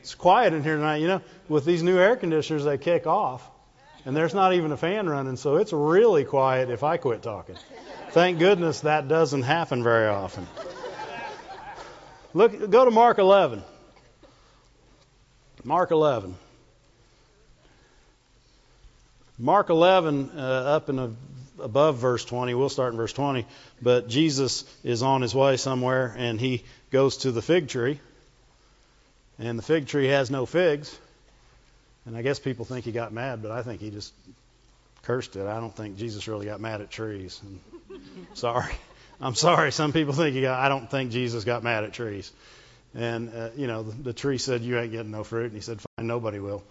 It's 0.00 0.14
quiet 0.14 0.52
in 0.52 0.62
here 0.62 0.76
tonight. 0.76 0.98
You 0.98 1.08
know, 1.08 1.22
with 1.48 1.64
these 1.64 1.82
new 1.82 1.98
air 1.98 2.16
conditioners, 2.16 2.64
they 2.64 2.78
kick 2.78 3.06
off, 3.06 3.48
and 4.04 4.16
there's 4.16 4.34
not 4.34 4.54
even 4.54 4.72
a 4.72 4.76
fan 4.76 5.08
running, 5.08 5.36
so 5.36 5.56
it's 5.56 5.72
really 5.72 6.24
quiet 6.24 6.70
if 6.70 6.82
I 6.82 6.96
quit 6.96 7.22
talking. 7.22 7.56
Thank 8.10 8.38
goodness 8.38 8.80
that 8.80 9.08
doesn't 9.08 9.42
happen 9.42 9.82
very 9.82 10.08
often. 10.08 10.46
Look, 12.32 12.70
go 12.70 12.84
to 12.84 12.90
Mark 12.90 13.18
11. 13.18 13.62
Mark 15.64 15.90
11. 15.90 16.34
Mark 19.38 19.70
11, 19.70 20.30
uh, 20.36 20.40
up 20.40 20.88
in 20.88 20.98
a, 20.98 21.10
above 21.60 21.98
verse 21.98 22.24
20, 22.24 22.54
we'll 22.54 22.68
start 22.68 22.92
in 22.92 22.96
verse 22.96 23.12
20, 23.12 23.46
but 23.80 24.08
Jesus 24.08 24.64
is 24.84 25.02
on 25.02 25.22
his 25.22 25.34
way 25.34 25.56
somewhere 25.56 26.14
and 26.16 26.40
he 26.40 26.62
goes 26.90 27.18
to 27.18 27.32
the 27.32 27.42
fig 27.42 27.68
tree, 27.68 28.00
and 29.38 29.58
the 29.58 29.62
fig 29.62 29.86
tree 29.86 30.08
has 30.08 30.30
no 30.30 30.46
figs. 30.46 30.98
And 32.06 32.16
I 32.16 32.22
guess 32.22 32.38
people 32.38 32.64
think 32.64 32.84
he 32.84 32.92
got 32.92 33.12
mad, 33.12 33.42
but 33.42 33.50
I 33.50 33.62
think 33.62 33.80
he 33.80 33.90
just 33.90 34.12
cursed 35.02 35.36
it. 35.36 35.46
I 35.46 35.60
don't 35.60 35.74
think 35.74 35.96
Jesus 35.96 36.26
really 36.28 36.46
got 36.46 36.60
mad 36.60 36.80
at 36.80 36.90
trees. 36.90 37.40
And 37.42 38.00
sorry. 38.34 38.74
I'm 39.20 39.34
sorry. 39.34 39.70
Some 39.70 39.92
people 39.92 40.14
think 40.14 40.34
he 40.34 40.42
got, 40.42 40.58
I 40.58 40.68
don't 40.68 40.90
think 40.90 41.10
Jesus 41.10 41.44
got 41.44 41.62
mad 41.62 41.84
at 41.84 41.92
trees. 41.92 42.32
And, 42.94 43.32
uh, 43.34 43.50
you 43.56 43.66
know, 43.66 43.82
the, 43.84 44.02
the 44.02 44.12
tree 44.12 44.38
said, 44.38 44.62
You 44.62 44.78
ain't 44.78 44.92
getting 44.92 45.10
no 45.10 45.24
fruit. 45.24 45.46
And 45.46 45.54
he 45.54 45.60
said, 45.60 45.80
Fine, 45.80 46.06
nobody 46.06 46.38
will. 46.38 46.62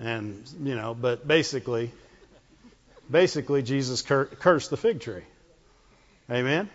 And, 0.00 0.44
you 0.62 0.74
know, 0.74 0.94
but 0.94 1.26
basically, 1.26 1.90
basically, 3.10 3.62
Jesus 3.62 4.02
cur- 4.02 4.26
cursed 4.26 4.70
the 4.70 4.76
fig 4.76 5.00
tree. 5.00 5.22
Amen? 6.30 6.68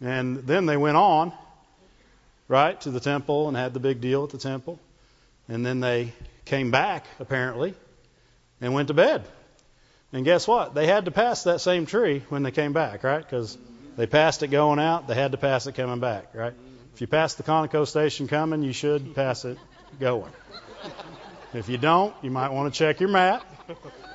And 0.00 0.38
then 0.38 0.66
they 0.66 0.76
went 0.76 0.96
on, 0.96 1.32
right, 2.46 2.80
to 2.82 2.90
the 2.90 3.00
temple 3.00 3.48
and 3.48 3.56
had 3.56 3.74
the 3.74 3.80
big 3.80 4.00
deal 4.00 4.24
at 4.24 4.30
the 4.30 4.38
temple. 4.38 4.78
And 5.48 5.66
then 5.66 5.80
they 5.80 6.12
came 6.44 6.70
back, 6.70 7.06
apparently, 7.18 7.74
and 8.60 8.72
went 8.72 8.88
to 8.88 8.94
bed. 8.94 9.24
And 10.12 10.24
guess 10.24 10.46
what? 10.46 10.74
They 10.74 10.86
had 10.86 11.06
to 11.06 11.10
pass 11.10 11.44
that 11.44 11.60
same 11.60 11.86
tree 11.86 12.22
when 12.28 12.42
they 12.42 12.50
came 12.50 12.72
back, 12.72 13.02
right? 13.02 13.24
Because 13.24 13.56
they 13.96 14.06
passed 14.06 14.42
it 14.42 14.48
going 14.48 14.78
out, 14.78 15.08
they 15.08 15.14
had 15.14 15.32
to 15.32 15.38
pass 15.38 15.66
it 15.66 15.74
coming 15.74 16.00
back, 16.00 16.34
right? 16.34 16.54
If 16.94 17.00
you 17.00 17.06
pass 17.06 17.34
the 17.34 17.42
Conoco 17.42 17.86
station 17.86 18.28
coming, 18.28 18.62
you 18.62 18.72
should 18.72 19.14
pass 19.14 19.44
it 19.44 19.58
going. 19.98 20.30
If 21.54 21.68
you 21.68 21.78
don't, 21.78 22.14
you 22.22 22.30
might 22.30 22.50
want 22.50 22.72
to 22.72 22.78
check 22.78 23.00
your 23.00 23.08
map 23.08 23.44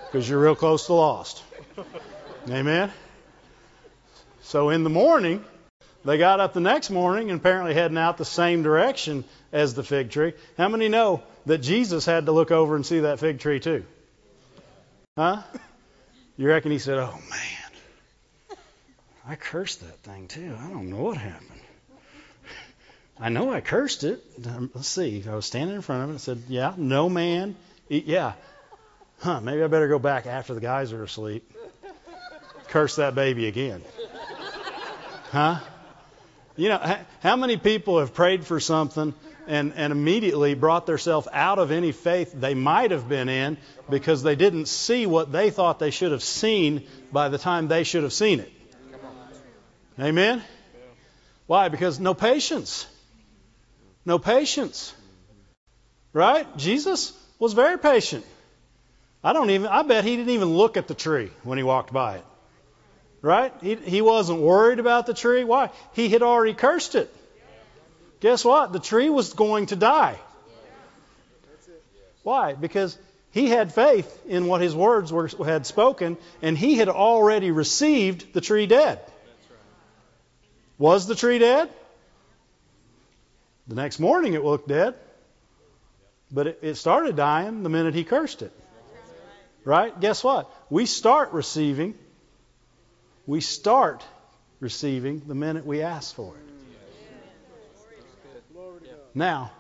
because 0.06 0.28
you're 0.30 0.40
real 0.40 0.56
close 0.56 0.86
to 0.88 0.94
lost. 0.94 1.44
Amen? 2.50 2.92
So 4.44 4.70
in 4.70 4.84
the 4.84 4.90
morning, 4.90 5.44
they 6.06 6.18
got 6.18 6.40
up 6.40 6.54
the 6.54 6.62
next 6.62 6.90
morning 6.90 7.32
and 7.32 7.40
apparently 7.40 7.74
heading 7.74 7.98
out 7.98 8.18
the 8.18 8.26
same 8.26 8.63
direction 8.63 9.24
as 9.52 9.74
the 9.74 9.84
fig 9.84 10.10
tree. 10.10 10.34
How 10.58 10.70
many 10.70 10.88
know 10.88 11.22
that 11.46 11.60
Jesus 11.60 12.06
had 12.06 12.28
to 12.28 12.32
look 12.32 12.52
over 12.52 12.76
and 12.76 12.86
see 12.86 13.02
that 13.02 13.20
fig 13.20 13.40
tree 13.40 13.60
too? 13.60 13.86
Huh? 15.18 15.42
You 16.38 16.48
reckon 16.48 16.72
he 16.72 16.80
said, 16.80 16.98
Oh 16.98 17.20
man, 17.30 18.58
I 19.28 19.36
cursed 19.36 19.82
that 19.82 19.98
thing 20.00 20.28
too. 20.28 20.56
I 20.60 20.70
don't 20.70 20.90
know 20.90 21.02
what 21.02 21.18
happened. 21.18 21.60
I 23.19 23.30
know 23.30 23.51
I 23.51 23.62
cursed 23.62 24.03
it. 24.03 24.23
Let's 24.73 24.88
see. 24.88 25.23
I 25.27 25.34
was 25.34 25.45
standing 25.45 25.75
in 25.75 25.82
front 25.82 26.03
of 26.03 26.10
it 26.10 26.12
and 26.13 26.21
said, 26.21 26.43
Yeah, 26.47 26.73
no 26.77 27.10
man. 27.10 27.56
Eat, 27.89 28.06
yeah. 28.06 28.34
Huh, 29.19 29.41
maybe 29.41 29.63
I 29.63 29.67
better 29.67 29.88
go 29.88 29.97
back 29.97 30.27
after 30.27 30.53
the 30.53 30.62
guys 30.62 30.93
are 30.93 31.03
asleep. 31.03 31.51
Curse 32.67 32.97
that 32.97 33.15
baby 33.15 33.47
again. 33.47 33.82
Huh? 35.32 35.60
You 36.56 36.69
know, 36.69 36.97
how 37.21 37.36
many 37.36 37.58
people 37.58 37.99
have 37.99 38.13
prayed 38.13 38.45
for 38.45 38.60
something 38.60 39.13
and, 39.47 39.73
and 39.75 39.91
immediately 39.91 40.53
brought 40.53 40.86
themselves 40.86 41.27
out 41.32 41.58
of 41.58 41.71
any 41.71 41.91
faith 41.91 42.34
they 42.34 42.53
might 42.53 42.91
have 42.91 43.10
been 43.10 43.30
in 43.30 43.58
because 43.89 44.21
they 44.21 44.36
didn't 44.36 44.67
see 44.67 45.06
what 45.06 45.32
they 45.32 45.49
thought 45.49 45.80
they 45.80 45.91
should 45.91 46.12
have 46.12 46.23
seen 46.23 46.86
by 47.12 47.30
the 47.30 47.38
time 47.38 47.67
they 47.67 47.84
should 47.84 48.03
have 48.03 48.13
seen 48.13 48.41
it? 48.41 48.51
Amen? 49.99 50.43
Why? 51.47 51.69
Because 51.69 51.99
no 51.99 52.13
patience. 52.13 52.86
No 54.08 54.17
patience. 54.17 54.93
Right? 56.13 56.48
Jesus 56.58 57.12
was 57.39 57.52
very 57.52 57.78
patient. 57.78 58.26
I 59.22 59.34
don't 59.34 59.50
even 59.50 59.67
I 59.67 59.82
bet 59.84 60.06
he 60.06 60.15
didn't 60.15 60.32
even 60.32 60.48
look 60.48 60.78
at 60.78 60.88
the 60.88 60.93
tree 60.93 61.30
when 61.43 61.58
he 61.58 61.63
walked 61.65 61.91
by 61.91 62.15
it. 62.15 62.26
Right? 63.22 63.54
He 63.62 63.76
he 63.76 64.02
wasn't 64.02 64.39
worried 64.39 64.80
about 64.80 65.08
the 65.08 65.13
tree. 65.13 65.43
Why? 65.43 65.72
He 65.91 66.08
had 66.08 66.22
already 66.22 66.54
cursed 66.54 66.96
it. 66.96 67.13
Guess 68.22 68.46
what? 68.46 68.72
The 68.72 68.80
tree 68.80 69.10
was 69.10 69.34
going 69.34 69.65
to 69.67 69.76
die. 69.76 70.17
Why? 72.24 72.54
Because 72.54 72.98
he 73.32 73.50
had 73.50 73.74
faith 73.74 74.10
in 74.26 74.48
what 74.48 74.62
his 74.62 74.74
words 74.74 75.12
were, 75.12 75.30
had 75.43 75.65
spoken, 75.65 76.15
and 76.41 76.58
he 76.58 76.76
had 76.76 76.88
already 76.88 77.52
received 77.52 78.34
the 78.34 78.41
tree 78.41 78.67
dead. 78.67 79.02
Was 80.78 81.08
the 81.08 81.15
tree 81.15 81.39
dead? 81.39 81.70
The 83.67 83.75
next 83.75 83.99
morning 83.99 84.34
it 84.34 84.43
looked 84.43 84.67
dead. 84.67 84.95
But 86.32 86.47
it, 86.47 86.60
it 86.62 86.75
started 86.75 87.15
dying 87.15 87.63
the 87.63 87.69
minute 87.69 87.93
he 87.93 88.03
cursed 88.03 88.41
it. 88.41 88.51
Right? 89.63 89.97
Guess 89.99 90.23
what? 90.23 90.51
We 90.69 90.86
start 90.86 91.32
receiving. 91.32 91.95
We 93.25 93.41
start 93.41 94.06
receiving 94.60 95.21
the 95.27 95.36
minute 95.36 95.65
we 95.65 95.82
ask 95.82 96.15
for 96.15 96.34
it. 96.36 96.41
Now, 99.13 99.51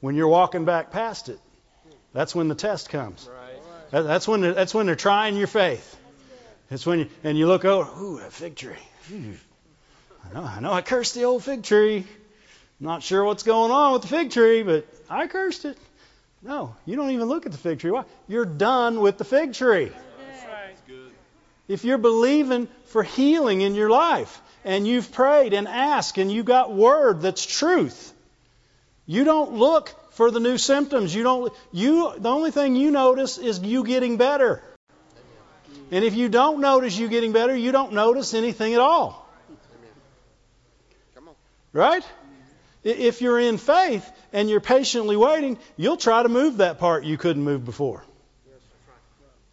when 0.00 0.16
you're 0.16 0.28
walking 0.28 0.64
back 0.64 0.90
past 0.90 1.28
it, 1.28 1.38
that's 2.12 2.34
when 2.34 2.48
the 2.48 2.54
test 2.54 2.88
comes. 2.90 3.28
That's 3.90 4.26
when 4.26 4.40
they're, 4.40 4.54
that's 4.54 4.74
when 4.74 4.86
they're 4.86 4.96
trying 4.96 5.36
your 5.36 5.46
faith. 5.46 5.96
It's 6.70 6.86
when 6.86 7.00
you, 7.00 7.08
and 7.22 7.36
you 7.38 7.46
look 7.46 7.64
over, 7.64 7.90
ooh, 8.00 8.18
a 8.18 8.30
fig 8.30 8.56
tree. 8.56 8.74
I 9.12 10.34
know, 10.34 10.42
I 10.42 10.60
know, 10.60 10.72
I 10.72 10.82
cursed 10.82 11.14
the 11.14 11.24
old 11.24 11.44
fig 11.44 11.62
tree. 11.62 12.06
Not 12.82 13.04
sure 13.04 13.22
what's 13.22 13.44
going 13.44 13.70
on 13.70 13.92
with 13.92 14.02
the 14.02 14.08
fig 14.08 14.32
tree, 14.32 14.64
but 14.64 14.84
I 15.08 15.28
cursed 15.28 15.66
it. 15.66 15.78
No, 16.42 16.74
you 16.84 16.96
don't 16.96 17.10
even 17.10 17.28
look 17.28 17.46
at 17.46 17.52
the 17.52 17.58
fig 17.58 17.78
tree. 17.78 17.92
Why? 17.92 18.02
You're 18.26 18.44
done 18.44 19.00
with 19.00 19.18
the 19.18 19.24
fig 19.24 19.54
tree. 19.54 19.92
If 21.68 21.84
you're 21.84 21.96
believing 21.96 22.66
for 22.86 23.04
healing 23.04 23.60
in 23.60 23.76
your 23.76 23.88
life 23.88 24.42
and 24.64 24.84
you've 24.84 25.12
prayed 25.12 25.52
and 25.52 25.68
asked 25.68 26.18
and 26.18 26.30
you 26.30 26.42
got 26.42 26.74
word 26.74 27.20
that's 27.20 27.46
truth, 27.46 28.12
you 29.06 29.22
don't 29.22 29.52
look 29.52 29.94
for 30.14 30.32
the 30.32 30.40
new 30.40 30.58
symptoms. 30.58 31.14
You 31.14 31.22
don't 31.22 31.52
you 31.70 32.12
the 32.18 32.30
only 32.30 32.50
thing 32.50 32.74
you 32.74 32.90
notice 32.90 33.38
is 33.38 33.60
you 33.60 33.84
getting 33.84 34.16
better. 34.16 34.60
And 35.92 36.04
if 36.04 36.14
you 36.14 36.28
don't 36.28 36.60
notice 36.60 36.98
you 36.98 37.06
getting 37.06 37.30
better, 37.30 37.54
you 37.54 37.70
don't 37.70 37.92
notice 37.92 38.34
anything 38.34 38.74
at 38.74 38.80
all. 38.80 39.24
Right? 41.72 42.04
If 42.84 43.20
you're 43.20 43.38
in 43.38 43.58
faith 43.58 44.10
and 44.32 44.50
you're 44.50 44.60
patiently 44.60 45.16
waiting, 45.16 45.58
you'll 45.76 45.96
try 45.96 46.22
to 46.22 46.28
move 46.28 46.56
that 46.56 46.78
part 46.78 47.04
you 47.04 47.16
couldn't 47.16 47.42
move 47.42 47.64
before. 47.64 48.04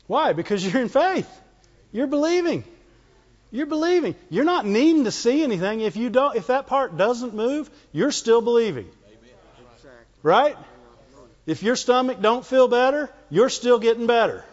Why? 0.07 0.33
Because 0.33 0.65
you're 0.65 0.81
in 0.81 0.89
faith. 0.89 1.29
You're 1.91 2.07
believing. 2.07 2.63
You're 3.51 3.67
believing. 3.67 4.15
You're 4.29 4.45
not 4.45 4.65
needing 4.65 5.03
to 5.03 5.11
see 5.11 5.43
anything. 5.43 5.81
If 5.81 5.95
you 5.95 6.09
don't 6.09 6.35
if 6.35 6.47
that 6.47 6.67
part 6.67 6.97
doesn't 6.97 7.33
move, 7.33 7.69
you're 7.91 8.11
still 8.11 8.41
believing. 8.41 8.89
Right? 10.23 10.57
If 11.45 11.63
your 11.63 11.75
stomach 11.75 12.21
don't 12.21 12.45
feel 12.45 12.67
better, 12.67 13.09
you're 13.29 13.49
still 13.49 13.79
getting 13.79 14.07
better. 14.07 14.43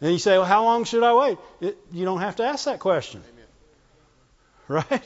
And 0.00 0.12
you 0.12 0.18
say, 0.18 0.36
"Well, 0.38 0.44
how 0.44 0.64
long 0.64 0.84
should 0.84 1.02
I 1.02 1.14
wait?" 1.14 1.38
It, 1.60 1.78
you 1.92 2.04
don't 2.04 2.20
have 2.20 2.36
to 2.36 2.44
ask 2.44 2.64
that 2.64 2.78
question. 2.80 3.22
Right? 4.66 5.02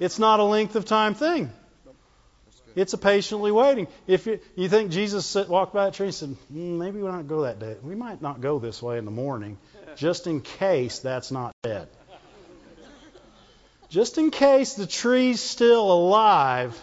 It's 0.00 0.18
not 0.18 0.40
a 0.40 0.44
length 0.44 0.74
of 0.74 0.84
time 0.84 1.14
thing. 1.14 1.52
It's 2.74 2.92
a 2.92 2.98
patiently 2.98 3.52
waiting. 3.52 3.88
If 4.06 4.26
you, 4.26 4.40
you 4.56 4.68
think 4.68 4.90
Jesus 4.90 5.26
sit, 5.26 5.48
walked 5.48 5.74
by 5.74 5.88
a 5.88 5.90
tree 5.90 6.06
and 6.06 6.14
said, 6.14 6.36
mm, 6.52 6.78
maybe 6.78 7.02
we 7.02 7.08
don't 7.08 7.28
go 7.28 7.42
that 7.42 7.58
day. 7.58 7.76
We 7.82 7.94
might 7.94 8.22
not 8.22 8.40
go 8.40 8.58
this 8.58 8.82
way 8.82 8.98
in 8.98 9.04
the 9.04 9.10
morning, 9.10 9.58
just 9.96 10.26
in 10.26 10.40
case 10.40 11.00
that's 11.00 11.30
not 11.30 11.54
dead. 11.62 11.88
Just 13.88 14.16
in 14.16 14.30
case 14.30 14.74
the 14.74 14.86
tree's 14.86 15.40
still 15.40 15.92
alive, 15.92 16.82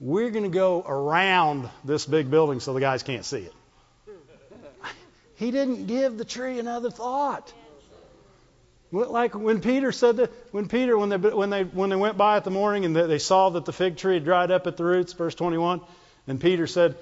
we're 0.00 0.30
going 0.30 0.44
to 0.44 0.48
go 0.48 0.80
around 0.86 1.68
this 1.84 2.06
big 2.06 2.30
building 2.30 2.60
so 2.60 2.72
the 2.72 2.80
guys 2.80 3.02
can't 3.02 3.24
see 3.24 3.38
it. 3.38 3.54
He 5.36 5.50
didn't 5.50 5.86
give 5.86 6.16
the 6.16 6.24
tree 6.24 6.60
another 6.60 6.92
thought. 6.92 7.52
Like 8.92 9.34
when 9.34 9.60
Peter 9.60 9.90
said 9.90 10.18
that, 10.18 10.32
when 10.52 10.68
Peter, 10.68 10.96
when 10.96 11.08
they, 11.08 11.16
when 11.16 11.50
they, 11.50 11.64
when 11.64 11.90
they 11.90 11.96
went 11.96 12.16
by 12.16 12.36
at 12.36 12.44
the 12.44 12.50
morning 12.50 12.84
and 12.84 12.94
they 12.94 13.18
saw 13.18 13.50
that 13.50 13.64
the 13.64 13.72
fig 13.72 13.96
tree 13.96 14.14
had 14.14 14.24
dried 14.24 14.50
up 14.50 14.66
at 14.66 14.76
the 14.76 14.84
roots, 14.84 15.12
verse 15.12 15.34
21, 15.34 15.80
and 16.28 16.40
Peter 16.40 16.66
said, 16.66 16.96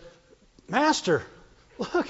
Master, 0.69 1.23
look, 1.79 2.09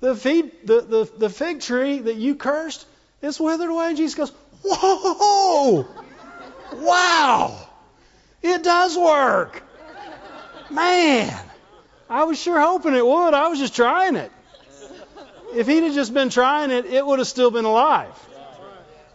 the, 0.00 0.14
feed, 0.14 0.52
the, 0.64 0.80
the, 0.82 1.10
the 1.18 1.30
fig 1.30 1.60
tree 1.60 1.98
that 1.98 2.14
you 2.16 2.36
cursed 2.36 2.86
is 3.22 3.40
withered 3.40 3.70
away. 3.70 3.88
And 3.88 3.96
Jesus 3.96 4.14
goes, 4.14 4.32
Whoa! 4.62 5.86
Wow! 6.74 7.68
It 8.42 8.62
does 8.62 8.96
work. 8.96 9.62
Man, 10.70 11.34
I 12.08 12.24
was 12.24 12.40
sure 12.40 12.60
hoping 12.60 12.94
it 12.94 13.04
would. 13.04 13.34
I 13.34 13.48
was 13.48 13.58
just 13.58 13.74
trying 13.74 14.16
it. 14.16 14.30
If 15.54 15.66
he'd 15.66 15.82
have 15.82 15.94
just 15.94 16.12
been 16.12 16.30
trying 16.30 16.70
it, 16.70 16.86
it 16.86 17.04
would 17.04 17.18
have 17.18 17.28
still 17.28 17.50
been 17.50 17.64
alive. 17.64 18.12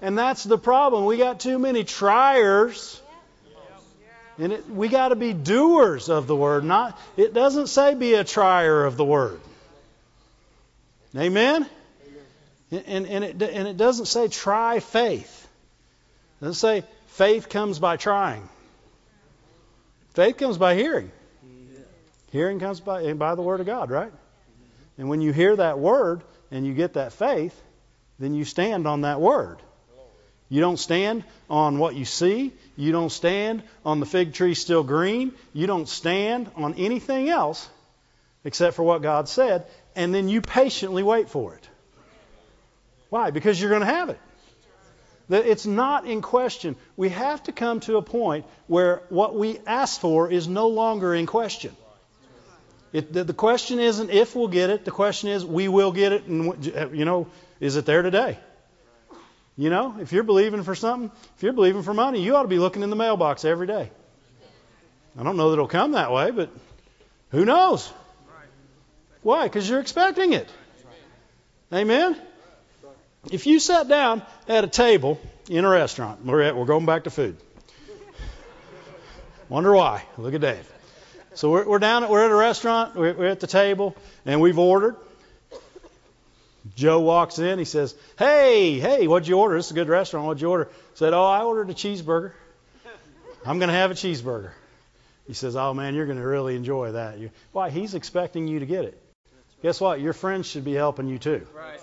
And 0.02 0.18
that's 0.18 0.44
the 0.44 0.58
problem. 0.58 1.06
We 1.06 1.18
got 1.18 1.40
too 1.40 1.60
many 1.60 1.84
triers. 1.84 3.02
And 4.38 4.54
it, 4.54 4.70
we 4.70 4.88
got 4.88 5.10
to 5.10 5.16
be 5.16 5.34
doers 5.34 6.08
of 6.10 6.26
the 6.28 6.36
word. 6.36 6.64
Not 6.64 6.98
it 7.18 7.34
doesn't 7.34 7.68
say 7.68 7.94
be 7.94 8.14
a 8.14 8.24
trier 8.24 8.86
of 8.86 8.96
the 8.96 9.04
word. 9.04 9.42
Amen. 11.18 11.66
And, 12.72 13.08
and, 13.08 13.24
it, 13.26 13.42
and 13.42 13.68
it 13.68 13.78
doesn't 13.78 14.06
say 14.06 14.28
try 14.28 14.80
faith. 14.80 15.48
It 16.40 16.46
doesn't 16.46 16.60
say 16.60 16.84
faith 17.08 17.50
comes 17.50 17.80
by 17.80 17.98
trying. 17.98 18.48
Faith 20.14 20.38
comes 20.38 20.58
by 20.58 20.76
hearing. 20.76 21.12
Hearing 22.32 22.60
comes 22.60 22.80
by, 22.80 23.14
by 23.14 23.36
the 23.36 23.42
Word 23.42 23.60
of 23.60 23.66
God, 23.66 23.90
right? 23.90 24.12
And 24.98 25.10
when 25.10 25.22
you 25.22 25.34
hear 25.34 25.56
that 25.56 25.80
Word 25.80 26.22
and 26.52 26.66
you 26.66 26.74
get 26.74 26.94
that 26.94 27.14
faith, 27.14 27.60
then 28.20 28.34
you 28.34 28.46
stand 28.46 28.88
on 28.88 29.02
that 29.02 29.20
Word. 29.20 29.58
You 30.50 30.62
don't 30.62 30.78
stand 30.78 31.24
on 31.50 31.78
what 31.78 31.96
you 31.96 32.06
see. 32.06 32.52
You 32.76 32.92
don't 32.92 33.12
stand 33.12 33.62
on 33.86 34.00
the 34.00 34.06
fig 34.06 34.34
tree 34.34 34.56
still 34.56 34.84
green. 34.84 35.34
You 35.54 35.68
don't 35.68 35.88
stand 35.88 36.50
on 36.56 36.74
anything 36.74 37.30
else 37.30 37.70
except 38.44 38.76
for 38.76 38.84
what 38.84 39.02
God 39.04 39.30
said. 39.30 39.66
And 39.96 40.14
then 40.14 40.28
you 40.28 40.42
patiently 40.42 41.04
wait 41.04 41.30
for 41.30 41.54
it. 41.54 41.70
Why? 43.10 43.32
Because 43.32 43.60
you're 43.60 43.70
going 43.70 43.82
to 43.82 43.88
have 43.88 44.10
it. 44.10 44.20
It's 45.30 45.68
not 45.68 46.06
in 46.06 46.22
question. 46.22 46.76
We 46.98 47.10
have 47.10 47.44
to 47.44 47.52
come 47.52 47.82
to 47.82 47.98
a 47.98 48.02
point 48.02 48.46
where 48.66 49.04
what 49.10 49.36
we 49.36 49.60
ask 49.68 50.02
for 50.02 50.32
is 50.32 50.48
no 50.48 50.70
longer 50.70 51.14
in 51.14 51.28
question. 51.28 51.76
It, 52.92 53.14
the, 53.14 53.24
the, 53.24 53.34
question 53.36 53.80
isn't 53.80 54.10
if 54.10 54.36
we'll 54.36 54.48
get 54.48 54.72
it. 54.72 54.84
The 54.86 54.92
question 54.92 55.30
is 55.30 55.46
we 55.46 55.68
will 55.68 55.92
get 55.92 56.12
it, 56.12 56.26
and 56.26 56.66
you 56.98 57.06
know, 57.06 57.28
is 57.60 57.76
it 57.76 57.86
there 57.86 58.02
today? 58.02 58.40
You 59.60 59.70
know, 59.70 59.98
if 60.00 60.14
you're 60.14 60.24
believing 60.24 60.64
for 60.64 60.74
something, 60.74 61.12
if 61.36 61.44
you're 61.44 61.52
believing 61.52 61.84
for 61.84 61.94
money, 61.94 62.22
you 62.22 62.38
ought 62.38 62.44
to 62.44 62.48
be 62.48 62.60
looking 62.60 62.82
in 62.82 62.90
the 62.90 62.96
mailbox 62.96 63.44
every 63.44 63.68
day. 63.68 63.92
I 65.20 65.24
don't 65.24 65.36
know 65.36 65.50
that 65.50 65.56
it'll 65.56 65.68
come 65.68 65.92
that 65.92 66.14
way, 66.14 66.32
but 66.32 66.50
who 67.32 67.44
knows? 67.44 67.92
Why? 69.22 69.44
Because 69.44 69.70
you're 69.70 69.82
expecting 69.82 70.32
it. 70.32 70.48
Amen. 71.74 72.16
If 73.30 73.48
you 73.48 73.60
sat 73.60 73.90
down 73.90 74.22
at 74.48 74.64
a 74.64 74.68
table 74.68 75.20
in 75.50 75.66
a 75.66 75.70
restaurant, 75.70 76.26
we're, 76.26 76.42
at, 76.42 76.56
we're 76.56 76.64
going 76.64 76.86
back 76.86 77.04
to 77.04 77.10
food. 77.10 77.36
Wonder 79.50 79.76
why? 79.76 80.06
Look 80.18 80.34
at 80.36 80.40
Dave. 80.40 80.72
So 81.34 81.52
we're, 81.52 81.68
we're 81.68 81.80
down, 81.80 82.08
we're 82.08 82.24
at 82.24 82.32
a 82.32 82.36
restaurant, 82.36 82.96
we're, 82.96 83.14
we're 83.14 83.28
at 83.28 83.42
the 83.42 83.48
table, 83.48 83.98
and 84.26 84.40
we've 84.40 84.58
ordered. 84.58 84.96
Joe 86.76 87.00
walks 87.00 87.40
in, 87.40 87.60
he 87.60 87.66
says, 87.66 87.96
"Hey, 88.18 88.80
hey, 88.80 89.08
what'd 89.08 89.28
you 89.28 89.38
order? 89.38 89.56
This 89.56 89.68
is 89.68 89.72
a 89.72 89.76
good 89.76 89.90
restaurant. 89.90 90.26
What'd 90.26 90.42
you 90.42 90.50
order?" 90.50 90.70
said, 90.96 91.14
"Oh, 91.14 91.24
I 91.24 91.44
ordered 91.44 91.70
a 91.70 91.74
cheeseburger. 91.74 92.32
I'm 93.46 93.60
going 93.60 93.70
to 93.70 93.76
have 93.76 93.92
a 93.92 93.96
cheeseburger." 93.96 94.52
He 95.28 95.34
says, 95.34 95.56
"Oh 95.56 95.74
man, 95.74 95.96
you're 95.96 96.06
going 96.06 96.18
to 96.18 96.28
really 96.28 96.56
enjoy 96.56 96.94
that." 96.94 97.20
You, 97.20 97.32
why? 97.52 97.70
He's 97.70 97.96
expecting 97.96 98.48
you 98.48 98.60
to 98.60 98.66
get 98.66 98.86
it. 98.86 99.02
Guess 99.62 99.82
what? 99.82 100.00
Your 100.00 100.14
friends 100.14 100.48
should 100.48 100.66
be 100.66 100.74
helping 100.74 101.08
you 101.08 101.20
too. 101.20 101.46
Right. 101.56 101.80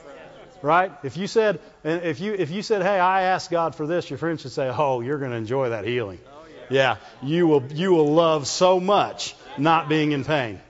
Right? 0.62 0.92
If 1.04 1.16
you 1.16 1.26
said, 1.26 1.60
if 1.84 2.18
you 2.20 2.34
if 2.34 2.50
you 2.50 2.62
said, 2.62 2.82
"Hey, 2.82 2.98
I 2.98 3.22
asked 3.22 3.50
God 3.50 3.74
for 3.74 3.86
this," 3.86 4.10
your 4.10 4.18
friends 4.18 4.42
should 4.42 4.52
say, 4.52 4.68
"Oh, 4.68 5.00
you're 5.00 5.18
going 5.18 5.30
to 5.30 5.36
enjoy 5.36 5.68
that 5.68 5.84
healing." 5.84 6.18
Oh, 6.28 6.44
yeah. 6.70 6.96
yeah, 7.22 7.28
you 7.28 7.46
will 7.46 7.62
you 7.72 7.92
will 7.92 8.12
love 8.12 8.46
so 8.46 8.80
much 8.80 9.36
not 9.58 9.88
being 9.88 10.12
in 10.12 10.24
pain. 10.24 10.60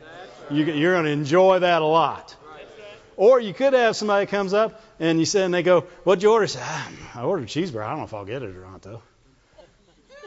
You, 0.50 0.64
you're 0.64 0.92
going 0.92 1.06
to 1.06 1.10
enjoy 1.10 1.60
that 1.60 1.82
a 1.82 1.86
lot. 1.86 2.35
Or 3.16 3.40
you 3.40 3.54
could 3.54 3.72
have 3.72 3.96
somebody 3.96 4.26
comes 4.26 4.52
up 4.52 4.82
and 5.00 5.18
you 5.18 5.24
say, 5.24 5.42
and 5.42 5.52
they 5.52 5.62
go, 5.62 5.82
"What'd 6.04 6.22
you 6.22 6.30
order?" 6.30 6.46
Say, 6.46 6.60
ah, 6.62 6.90
"I 7.14 7.22
ordered 7.22 7.44
a 7.44 7.46
cheeseburger. 7.46 7.84
I 7.84 7.90
don't 7.90 7.98
know 7.98 8.04
if 8.04 8.14
I'll 8.14 8.24
get 8.26 8.42
it 8.42 8.54
or 8.54 8.60
not, 8.60 8.82
though." 8.82 9.02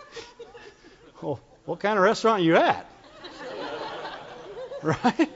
well, 1.22 1.40
what 1.66 1.80
kind 1.80 1.98
of 1.98 2.04
restaurant 2.04 2.42
are 2.42 2.44
you 2.44 2.56
at? 2.56 2.90
right? 4.82 5.30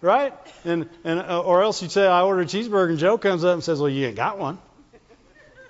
Right? 0.00 0.32
And 0.64 0.88
and 1.04 1.20
uh, 1.20 1.42
or 1.42 1.62
else 1.62 1.82
you'd 1.82 1.90
say, 1.90 2.06
"I 2.06 2.22
ordered 2.22 2.42
a 2.42 2.46
cheeseburger," 2.46 2.90
and 2.90 2.98
Joe 2.98 3.18
comes 3.18 3.44
up 3.44 3.54
and 3.54 3.64
says, 3.64 3.78
"Well, 3.78 3.90
you 3.90 4.06
ain't 4.06 4.16
got 4.16 4.38
one." 4.38 4.58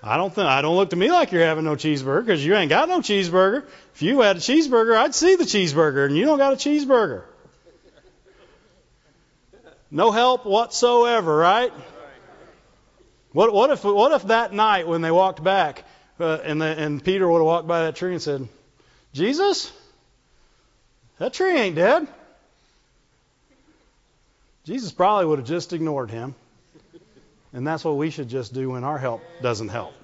I 0.00 0.16
don't 0.16 0.32
think 0.32 0.46
I 0.46 0.62
don't 0.62 0.76
look 0.76 0.90
to 0.90 0.96
me 0.96 1.10
like 1.10 1.32
you're 1.32 1.42
having 1.42 1.64
no 1.64 1.74
cheeseburger 1.74 2.24
because 2.24 2.44
you 2.44 2.54
ain't 2.54 2.70
got 2.70 2.88
no 2.88 3.00
cheeseburger. 3.00 3.64
If 3.94 4.02
you 4.02 4.20
had 4.20 4.36
a 4.36 4.40
cheeseburger, 4.40 4.96
I'd 4.96 5.14
see 5.14 5.34
the 5.34 5.44
cheeseburger, 5.44 6.06
and 6.06 6.16
you 6.16 6.24
don't 6.24 6.38
got 6.38 6.52
a 6.52 6.56
cheeseburger. 6.56 7.24
No 9.90 10.10
help 10.10 10.44
whatsoever, 10.44 11.36
right? 11.36 11.72
What, 13.32 13.52
what 13.52 13.70
if 13.70 13.84
what 13.84 14.12
if 14.12 14.24
that 14.28 14.52
night 14.52 14.86
when 14.88 15.02
they 15.02 15.10
walked 15.10 15.42
back 15.42 15.84
uh, 16.18 16.38
and 16.42 16.60
the, 16.60 16.66
and 16.66 17.02
Peter 17.02 17.28
would 17.28 17.38
have 17.38 17.46
walked 17.46 17.68
by 17.68 17.82
that 17.82 17.96
tree 17.96 18.12
and 18.12 18.22
said, 18.22 18.48
"Jesus, 19.12 19.72
that 21.18 21.32
tree 21.34 21.56
ain't 21.56 21.76
dead." 21.76 22.08
Jesus 24.64 24.92
probably 24.92 25.24
would 25.24 25.38
have 25.38 25.48
just 25.48 25.72
ignored 25.72 26.10
him. 26.10 26.34
And 27.54 27.66
that's 27.66 27.82
what 27.84 27.96
we 27.96 28.10
should 28.10 28.28
just 28.28 28.52
do 28.52 28.70
when 28.70 28.84
our 28.84 28.98
help 28.98 29.22
doesn't 29.40 29.68
help. 29.68 29.94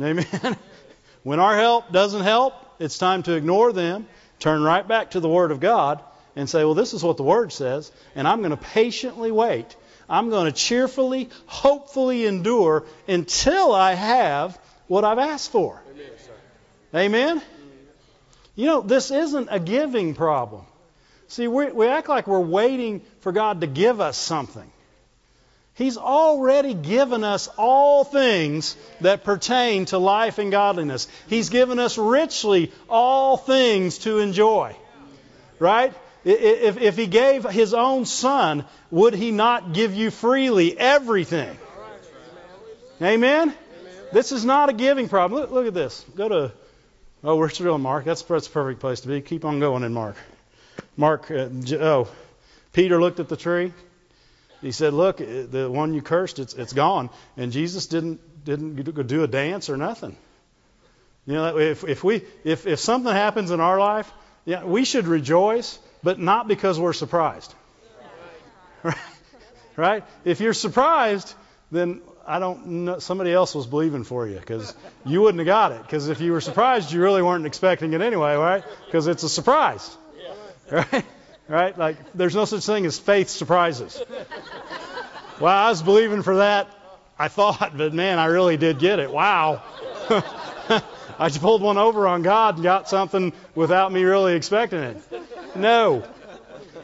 Amen. 0.00 0.26
when 1.22 1.38
our 1.38 1.56
help 1.56 1.92
doesn't 1.92 2.22
help, 2.22 2.54
it's 2.80 2.98
time 2.98 3.22
to 3.22 3.34
ignore 3.34 3.72
them, 3.72 4.08
turn 4.40 4.62
right 4.62 4.86
back 4.86 5.12
to 5.12 5.20
the 5.20 5.28
Word 5.28 5.52
of 5.52 5.60
God, 5.60 6.02
and 6.36 6.48
say, 6.48 6.64
well, 6.64 6.74
this 6.74 6.94
is 6.94 7.02
what 7.02 7.16
the 7.16 7.22
Word 7.22 7.52
says, 7.52 7.92
and 8.14 8.26
I'm 8.26 8.38
going 8.38 8.50
to 8.50 8.56
patiently 8.56 9.30
wait. 9.30 9.76
I'm 10.08 10.30
going 10.30 10.46
to 10.46 10.52
cheerfully, 10.52 11.30
hopefully 11.46 12.26
endure 12.26 12.84
until 13.08 13.72
I 13.72 13.94
have 13.94 14.58
what 14.86 15.04
I've 15.04 15.18
asked 15.18 15.50
for. 15.50 15.80
Amen? 16.94 17.38
Amen? 17.38 17.42
You 18.54 18.66
know, 18.66 18.80
this 18.82 19.10
isn't 19.10 19.48
a 19.50 19.58
giving 19.58 20.14
problem. 20.14 20.64
See, 21.28 21.48
we, 21.48 21.72
we 21.72 21.86
act 21.86 22.08
like 22.08 22.26
we're 22.26 22.40
waiting 22.40 23.00
for 23.20 23.32
God 23.32 23.62
to 23.62 23.66
give 23.66 24.00
us 24.00 24.18
something. 24.18 24.70
He's 25.74 25.96
already 25.96 26.74
given 26.74 27.24
us 27.24 27.48
all 27.56 28.04
things 28.04 28.76
that 29.00 29.24
pertain 29.24 29.86
to 29.86 29.98
life 29.98 30.38
and 30.38 30.50
godliness. 30.50 31.08
He's 31.28 31.48
given 31.48 31.78
us 31.78 31.96
richly 31.96 32.70
all 32.90 33.38
things 33.38 33.98
to 33.98 34.18
enjoy. 34.18 34.76
Right? 35.58 35.94
If, 36.24 36.80
if 36.80 36.96
he 36.96 37.06
gave 37.06 37.44
his 37.44 37.74
own 37.74 38.04
son, 38.04 38.64
would 38.90 39.14
he 39.14 39.32
not 39.32 39.72
give 39.72 39.94
you 39.94 40.10
freely 40.10 40.78
everything? 40.78 41.58
Amen? 43.00 43.52
This 44.12 44.30
is 44.30 44.44
not 44.44 44.68
a 44.68 44.72
giving 44.72 45.08
problem. 45.08 45.40
Look, 45.40 45.50
look 45.50 45.66
at 45.66 45.74
this. 45.74 46.04
Go 46.14 46.28
to, 46.28 46.52
oh, 47.24 47.36
we're 47.36 47.48
still 47.48 47.74
in 47.74 47.80
Mark. 47.80 48.04
That's, 48.04 48.22
that's 48.22 48.46
a 48.46 48.50
perfect 48.50 48.80
place 48.80 49.00
to 49.00 49.08
be. 49.08 49.20
Keep 49.20 49.44
on 49.44 49.58
going 49.58 49.82
in 49.82 49.92
Mark. 49.92 50.16
Mark, 50.96 51.30
uh, 51.30 51.48
oh, 51.80 52.08
Peter 52.72 53.00
looked 53.00 53.18
at 53.18 53.28
the 53.28 53.36
tree. 53.36 53.72
He 54.60 54.70
said, 54.70 54.94
"Look, 54.94 55.20
uh, 55.20 55.24
the 55.50 55.68
one 55.68 55.92
you 55.92 56.02
cursed, 56.02 56.38
it's 56.38 56.54
it's 56.54 56.72
gone." 56.72 57.10
And 57.36 57.50
Jesus 57.50 57.86
didn't 57.86 58.44
didn't 58.44 58.76
do 59.06 59.24
a 59.24 59.26
dance 59.26 59.68
or 59.68 59.76
nothing. 59.76 60.16
You 61.26 61.34
know, 61.34 61.58
if 61.58 61.82
if 61.82 62.04
we 62.04 62.22
if 62.44 62.66
if 62.66 62.78
something 62.78 63.12
happens 63.12 63.50
in 63.50 63.60
our 63.60 63.78
life, 63.78 64.10
yeah, 64.44 64.64
we 64.64 64.84
should 64.84 65.08
rejoice 65.08 65.78
but 66.02 66.18
not 66.18 66.48
because 66.48 66.78
we're 66.78 66.92
surprised. 66.92 67.54
Right? 68.84 68.96
right? 69.76 70.04
If 70.24 70.40
you're 70.40 70.54
surprised, 70.54 71.32
then 71.70 72.02
I 72.26 72.38
don't 72.38 72.66
know, 72.66 72.98
somebody 72.98 73.32
else 73.32 73.54
was 73.54 73.66
believing 73.66 74.04
for 74.04 74.26
you 74.26 74.38
because 74.38 74.74
you 75.04 75.20
wouldn't 75.20 75.38
have 75.38 75.46
got 75.46 75.72
it. 75.72 75.82
Because 75.82 76.08
if 76.08 76.20
you 76.20 76.32
were 76.32 76.40
surprised, 76.40 76.92
you 76.92 77.00
really 77.00 77.22
weren't 77.22 77.46
expecting 77.46 77.92
it 77.92 78.00
anyway, 78.00 78.34
right? 78.34 78.64
Because 78.86 79.06
it's 79.06 79.22
a 79.22 79.28
surprise. 79.28 79.96
Right? 80.70 81.04
Right? 81.48 81.76
Like, 81.76 81.96
there's 82.14 82.34
no 82.34 82.44
such 82.44 82.64
thing 82.64 82.86
as 82.86 82.98
faith 82.98 83.28
surprises. 83.28 84.02
Well, 85.40 85.54
I 85.54 85.68
was 85.70 85.82
believing 85.82 86.22
for 86.22 86.36
that. 86.36 86.68
I 87.18 87.28
thought, 87.28 87.76
but 87.76 87.92
man, 87.92 88.18
I 88.18 88.26
really 88.26 88.56
did 88.56 88.78
get 88.78 88.98
it. 88.98 89.12
Wow. 89.12 89.62
I 91.18 91.28
just 91.28 91.40
pulled 91.40 91.62
one 91.62 91.78
over 91.78 92.06
on 92.06 92.22
God 92.22 92.54
and 92.54 92.62
got 92.62 92.88
something 92.88 93.32
without 93.54 93.92
me 93.92 94.02
really 94.04 94.34
expecting 94.34 94.80
it. 94.80 95.02
No. 95.54 96.04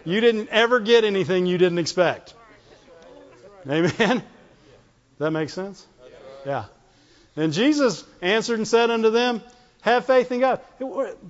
You 0.04 0.20
didn't 0.20 0.48
ever 0.50 0.80
get 0.80 1.04
anything 1.04 1.46
you 1.46 1.58
didn't 1.58 1.78
expect. 1.78 2.34
Amen? 3.68 4.22
That 5.18 5.30
makes 5.30 5.52
sense? 5.52 5.86
Yeah. 6.46 6.66
And 7.36 7.52
Jesus 7.52 8.04
answered 8.22 8.58
and 8.58 8.66
said 8.66 8.90
unto 8.90 9.10
them, 9.10 9.42
Have 9.82 10.06
faith 10.06 10.32
in 10.32 10.40
God. 10.40 10.60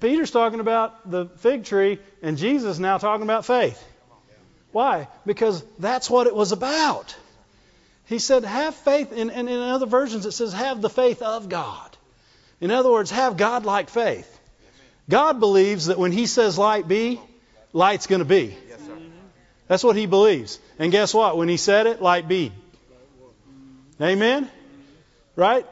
Peter's 0.00 0.30
talking 0.30 0.60
about 0.60 1.10
the 1.10 1.26
fig 1.38 1.64
tree, 1.64 1.98
and 2.22 2.38
Jesus 2.38 2.78
now 2.78 2.98
talking 2.98 3.24
about 3.24 3.44
faith. 3.44 3.82
Why? 4.72 5.08
Because 5.26 5.64
that's 5.78 6.08
what 6.10 6.26
it 6.26 6.34
was 6.34 6.52
about. 6.52 7.16
He 8.06 8.18
said, 8.18 8.44
Have 8.44 8.74
faith. 8.74 9.12
And 9.12 9.30
in, 9.30 9.48
in 9.48 9.60
other 9.60 9.86
versions, 9.86 10.26
it 10.26 10.32
says, 10.32 10.52
Have 10.52 10.80
the 10.80 10.90
faith 10.90 11.22
of 11.22 11.48
God. 11.48 11.96
In 12.60 12.70
other 12.70 12.90
words, 12.90 13.10
have 13.10 13.36
God 13.36 13.64
like 13.64 13.88
faith. 13.90 14.34
God 15.08 15.40
believes 15.40 15.86
that 15.86 15.98
when 15.98 16.12
He 16.12 16.26
says 16.26 16.58
light 16.58 16.86
be, 16.86 17.20
light's 17.72 18.06
going 18.06 18.20
to 18.20 18.24
be. 18.24 18.56
Yes, 18.68 18.80
That's 19.66 19.84
what 19.84 19.96
He 19.96 20.06
believes. 20.06 20.58
And 20.78 20.92
guess 20.92 21.14
what? 21.14 21.36
When 21.36 21.48
He 21.48 21.56
said 21.56 21.86
it, 21.86 22.02
light 22.02 22.28
be. 22.28 22.52
Amen? 24.00 24.48
Right? 25.36 25.66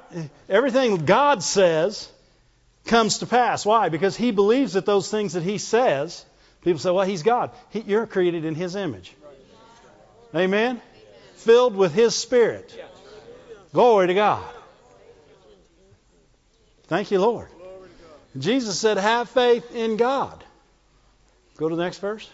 Everything 0.48 1.04
God 1.04 1.42
says 1.42 2.08
comes 2.86 3.18
to 3.18 3.26
pass. 3.26 3.66
Why? 3.66 3.88
Because 3.88 4.16
he 4.16 4.30
believes 4.30 4.74
that 4.74 4.86
those 4.86 5.10
things 5.10 5.34
that 5.34 5.42
he 5.42 5.58
says, 5.58 6.24
people 6.62 6.78
say, 6.78 6.90
well, 6.90 7.04
he's 7.04 7.22
God. 7.22 7.50
He, 7.70 7.80
you're 7.80 8.06
created 8.06 8.44
in 8.44 8.54
his 8.54 8.76
image. 8.76 9.14
Amen? 10.34 10.80
Filled 11.36 11.76
with 11.76 11.94
his 11.94 12.14
spirit. 12.14 12.72
Glory 13.72 14.08
to 14.08 14.14
God. 14.14 14.44
Thank 16.84 17.10
you, 17.10 17.20
Lord. 17.20 17.48
Jesus 18.38 18.78
said, 18.78 18.96
have 18.96 19.28
faith 19.28 19.74
in 19.74 19.96
God. 19.96 20.44
Go 21.56 21.68
to 21.68 21.76
the 21.76 21.82
next 21.82 21.98
verse. 21.98 22.28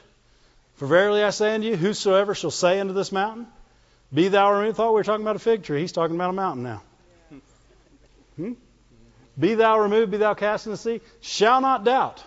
For 0.77 0.87
verily 0.87 1.23
I 1.23 1.31
say 1.31 1.55
unto 1.55 1.69
you, 1.69 1.77
whosoever 1.77 2.35
shall 2.35 2.51
say 2.51 2.81
unto 2.81 2.93
this 2.93 3.13
mountain, 3.13 3.47
Be 4.13 4.29
thou 4.29 4.53
removed. 4.53 4.77
Thought 4.77 4.91
we 4.91 4.95
were 4.95 5.05
talking 5.05 5.25
about 5.25 5.37
a 5.37 5.41
fig 5.41 5.63
tree. 5.63 5.81
He's 5.81 5.93
talking 5.93 6.17
about 6.17 6.31
a 6.31 6.35
mountain 6.35 6.63
now. 6.65 6.83
Hmm? 8.37 8.53
Be 9.39 9.55
thou 9.55 9.79
removed, 9.79 10.11
be 10.11 10.19
thou 10.19 10.35
cast 10.35 10.67
in 10.67 10.73
the 10.73 10.79
sea, 10.79 11.01
shall 11.21 11.61
not 11.61 11.85
doubt. 11.85 12.23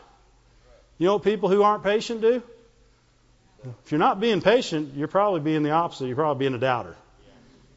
You 0.98 1.08
know 1.08 1.14
what 1.14 1.24
people 1.24 1.50
who 1.50 1.62
aren't 1.62 1.84
patient 1.84 2.22
do? 2.22 2.42
If 3.84 3.92
you're 3.92 4.00
not 4.00 4.20
being 4.20 4.42
patient, 4.42 4.94
you're 4.96 5.08
probably 5.08 5.40
being 5.40 5.64
the 5.64 5.72
opposite. 5.72 6.06
You're 6.06 6.16
probably 6.16 6.40
being 6.40 6.54
a 6.54 6.60
doubter. 6.60 6.96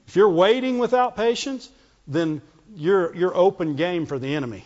If 0.06 0.16
you're 0.16 0.30
waiting 0.30 0.78
without 0.78 1.16
patience, 1.16 1.68
then 2.06 2.40
you're 2.74 3.14
you're 3.14 3.36
open 3.36 3.76
game 3.76 4.06
for 4.06 4.18
the 4.18 4.34
enemy. 4.34 4.64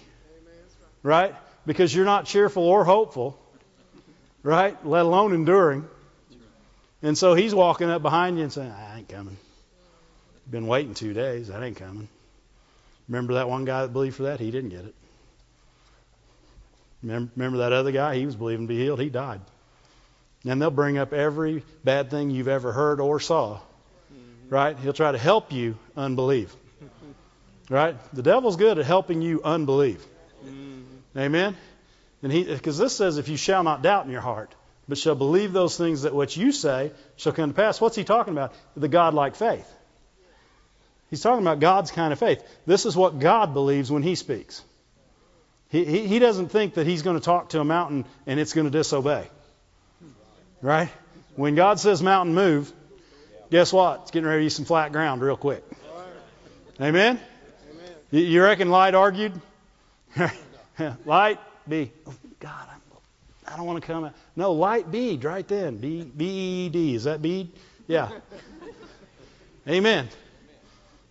Right? 1.03 1.35
Because 1.67 1.95
you're 1.95 2.05
not 2.05 2.27
cheerful 2.27 2.65
or 2.65 2.85
hopeful. 2.85 3.39
Right? 4.43 4.85
Let 4.85 5.05
alone 5.05 5.35
enduring. 5.35 5.87
And 7.03 7.17
so 7.19 7.35
he's 7.35 7.55
walking 7.55 7.91
up 7.91 8.03
behind 8.03 8.37
you 8.39 8.45
and 8.45 8.53
saying, 8.53 8.71
I 8.71 8.99
ain't 8.99 9.09
coming. 9.09 9.37
Been 10.51 10.67
waiting 10.67 10.95
two 10.95 11.13
days. 11.13 11.49
That 11.49 11.63
ain't 11.63 11.77
coming. 11.77 12.09
Remember 13.09 13.35
that 13.35 13.49
one 13.49 13.65
guy 13.65 13.83
that 13.83 13.93
believed 13.93 14.17
for 14.17 14.25
that? 14.25 14.41
He 14.41 14.51
didn't 14.51 14.71
get 14.71 14.85
it. 14.85 14.95
Remember 17.03 17.59
that 17.59 17.73
other 17.73 17.91
guy? 17.91 18.17
He 18.17 18.27
was 18.27 18.37
believing 18.37 18.67
to 18.67 18.69
be 18.69 18.79
healed. 18.79 19.01
He 19.01 19.11
died. 19.11 19.41
And 20.45 20.61
they'll 20.63 20.71
bring 20.71 20.99
up 20.99 21.13
every 21.13 21.65
bad 21.85 22.11
thing 22.11 22.31
you've 22.31 22.49
ever 22.49 22.73
heard 22.73 23.01
or 23.01 23.21
saw. 23.21 23.61
Right? 24.49 24.77
He'll 24.79 24.93
try 24.93 25.13
to 25.13 25.19
help 25.19 25.53
you 25.53 25.79
unbelieve. 25.97 26.55
Right? 27.69 27.97
The 28.13 28.23
devil's 28.23 28.57
good 28.57 28.79
at 28.79 28.85
helping 28.85 29.23
you 29.23 29.41
unbelieve. 29.43 30.05
Mm-hmm. 30.45 31.19
Amen? 31.19 31.57
And 32.23 32.33
he 32.33 32.45
because 32.45 32.79
this 32.79 32.97
says 32.97 33.19
if 33.19 33.29
you 33.29 33.37
shall 33.37 33.65
not 33.65 33.83
doubt 33.83 34.07
in 34.07 34.13
your 34.13 34.21
heart, 34.21 34.55
but 34.89 34.99
shall 34.99 35.15
believe 35.15 35.53
those 35.53 35.77
things 35.77 36.03
that 36.03 36.15
what 36.15 36.37
you 36.37 36.53
say 36.53 36.93
shall 37.17 37.33
come 37.33 37.51
to 37.51 37.55
pass. 37.55 37.81
What's 37.81 37.97
he 37.97 38.05
talking 38.05 38.33
about? 38.33 38.53
The 38.77 38.89
godlike 38.89 39.37
faith. 39.37 39.69
He's 41.11 41.21
talking 41.21 41.43
about 41.43 41.61
God's 41.61 41.91
kind 41.91 42.13
of 42.13 42.19
faith. 42.19 42.43
This 42.65 42.87
is 42.87 42.97
what 42.97 43.19
God 43.19 43.53
believes 43.53 43.91
when 43.91 44.03
he 44.03 44.15
speaks. 44.15 44.63
He, 45.69 45.85
he, 45.85 46.07
he 46.07 46.19
doesn't 46.19 46.49
think 46.49 46.75
that 46.75 46.87
he's 46.87 47.03
going 47.03 47.19
to 47.19 47.25
talk 47.25 47.51
to 47.51 47.61
a 47.61 47.65
mountain 47.65 48.07
and 48.27 48.41
it's 48.41 48.55
going 48.55 48.67
to 48.67 48.71
disobey. 48.71 49.29
Right? 50.63 50.91
When 51.37 51.55
God 51.55 51.81
says 51.81 52.03
mountain 52.03 52.35
move, 52.35 52.73
guess 53.51 53.73
what? 53.73 54.01
It's 54.03 54.11
getting 54.11 54.27
ready 54.27 54.41
to 54.41 54.45
use 54.45 54.57
some 54.57 54.65
flat 54.65 54.93
ground 54.93 55.21
real 55.23 55.37
quick. 55.37 55.65
Amen? 56.81 57.21
You, 58.11 58.21
you 58.21 58.43
reckon 58.43 58.71
light 58.71 58.95
argued? 58.95 59.33
light, 61.07 61.39
be. 61.69 61.93
Oh, 62.07 62.15
God, 62.41 62.67
I'm, 62.71 62.81
I 63.53 63.57
don't 63.57 63.67
want 63.67 63.81
to 63.81 63.87
come 63.87 64.05
out. 64.05 64.15
No, 64.37 64.53
light 64.53 64.91
bead 64.91 65.25
right 65.25 65.47
then. 65.47 65.77
B 65.79 66.03
B 66.05 66.67
E 66.67 66.69
D. 66.69 66.95
Is 66.95 67.05
that 67.05 67.21
bead? 67.21 67.51
Yeah. 67.87 68.11
Amen. 69.69 70.09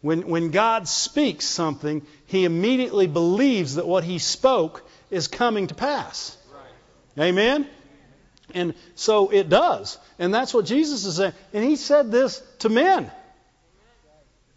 When, 0.02 0.28
when 0.28 0.52
God 0.52 0.88
speaks 0.88 1.46
something, 1.46 2.06
he 2.26 2.46
immediately 2.46 3.08
believes 3.08 3.76
that 3.76 3.88
what 3.88 4.04
he 4.04 4.18
spoke 4.18 4.84
is 5.10 5.28
coming 5.28 5.68
to 5.68 5.76
pass. 5.76 6.38
Amen? 7.20 7.68
And 8.54 8.74
so 8.96 9.30
it 9.30 9.48
does. 9.48 9.98
And 10.18 10.34
that's 10.34 10.54
what 10.54 10.66
Jesus 10.66 11.06
is 11.06 11.18
saying. 11.18 11.34
And 11.54 11.64
he 11.64 11.76
said 11.76 12.12
this 12.12 12.42
to 12.60 12.70
men. 12.70 13.12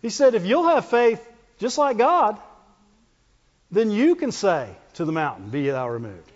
He 0.03 0.09
said, 0.09 0.35
if 0.35 0.47
you'll 0.47 0.67
have 0.67 0.87
faith 0.87 1.25
just 1.59 1.79
like 1.79 1.99
God, 1.99 2.39
then 3.71 3.91
you 3.91 4.15
can 4.15 4.33
say 4.33 4.69
to 4.95 5.05
the 5.05 5.13
mountain, 5.13 5.51
Be 5.51 5.69
thou 5.71 5.89
removed. 5.89 6.31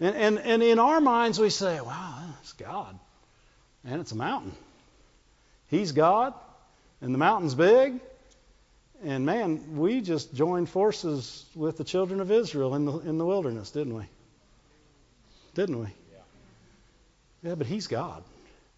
And, 0.00 0.16
and, 0.16 0.38
and 0.38 0.62
in 0.62 0.78
our 0.78 1.00
minds, 1.00 1.38
we 1.38 1.50
say, 1.50 1.80
Wow, 1.80 2.24
it's 2.40 2.52
God. 2.54 2.98
And 3.84 4.00
it's 4.00 4.12
a 4.12 4.16
mountain. 4.16 4.52
He's 5.68 5.92
God, 5.92 6.34
and 7.00 7.14
the 7.14 7.18
mountain's 7.18 7.54
big, 7.54 8.00
and 9.02 9.24
man, 9.24 9.78
we 9.78 10.00
just 10.00 10.34
joined 10.34 10.68
forces 10.68 11.46
with 11.54 11.78
the 11.78 11.84
children 11.84 12.20
of 12.20 12.30
Israel 12.30 12.74
in 12.74 12.84
the 12.84 12.98
in 12.98 13.18
the 13.18 13.24
wilderness, 13.24 13.70
didn't 13.70 13.94
we? 13.94 14.04
Didn't 15.54 15.78
we? 15.78 15.86
Yeah, 17.42 17.54
but 17.54 17.66
he's 17.66 17.86
God. 17.86 18.22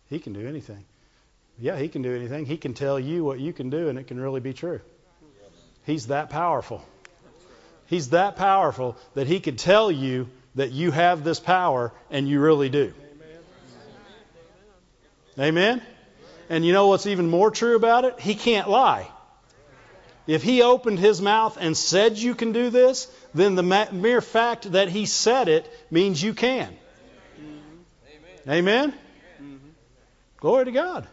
He 0.09 0.21
can 0.21 0.33
do 0.33 0.47
anything. 0.47 0.85
Yeah, 1.59 1.77
he 1.77 1.89
can 1.89 2.03
do 2.03 2.15
anything. 2.15 2.47
He 2.47 2.57
can 2.57 2.75
tell 2.75 3.01
you 3.01 3.25
what 3.25 3.41
you 3.41 3.53
can 3.53 3.71
do, 3.71 3.89
and 3.89 3.99
it 3.99 4.07
can 4.07 4.21
really 4.21 4.41
be 4.41 4.53
true. 4.53 4.81
He's 5.85 6.07
that 6.09 6.31
powerful. 6.31 6.85
He's 7.93 8.09
that 8.09 8.37
powerful 8.37 8.97
that 9.13 9.27
he 9.27 9.39
can 9.39 9.57
tell 9.57 9.91
you 9.91 10.31
that 10.55 10.73
you 10.73 10.91
have 10.93 11.25
this 11.25 11.39
power, 11.39 11.93
and 12.11 12.27
you 12.27 12.41
really 12.41 12.71
do. 12.71 12.95
Amen? 15.39 15.83
And 16.49 16.65
you 16.65 16.73
know 16.73 16.87
what's 16.87 17.07
even 17.07 17.29
more 17.29 17.51
true 17.51 17.77
about 17.77 18.07
it? 18.07 18.19
He 18.19 18.35
can't 18.35 18.71
lie. 18.71 19.11
If 20.27 20.43
he 20.43 20.63
opened 20.63 21.01
his 21.01 21.21
mouth 21.21 21.59
and 21.61 21.77
said 21.77 22.17
you 22.17 22.35
can 22.35 22.53
do 22.53 22.71
this, 22.71 23.15
then 23.35 23.57
the 23.57 23.91
mere 23.93 24.23
fact 24.23 24.73
that 24.73 24.89
he 24.89 25.05
said 25.05 25.49
it 25.49 25.71
means 25.91 26.23
you 26.23 26.33
can. 26.33 26.75
Amen. 28.49 28.93
Mm-hmm. 28.93 29.57
Glory 30.39 30.65
to 30.65 30.73
God. 30.73 31.07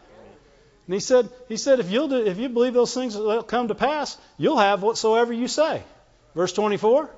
And 0.86 0.94
he 0.94 1.00
said, 1.00 1.28
he 1.46 1.58
said, 1.58 1.78
if 1.78 1.90
you'll 1.90 2.08
do, 2.08 2.24
if 2.24 2.38
you 2.38 2.48
believe 2.48 2.72
those 2.72 2.94
things 2.94 3.14
will 3.14 3.42
come 3.42 3.68
to 3.68 3.74
pass, 3.74 4.16
you'll 4.38 4.56
have 4.56 4.82
whatsoever 4.82 5.30
you 5.30 5.46
say. 5.46 5.82
Verse 6.34 6.52
24. 6.52 7.10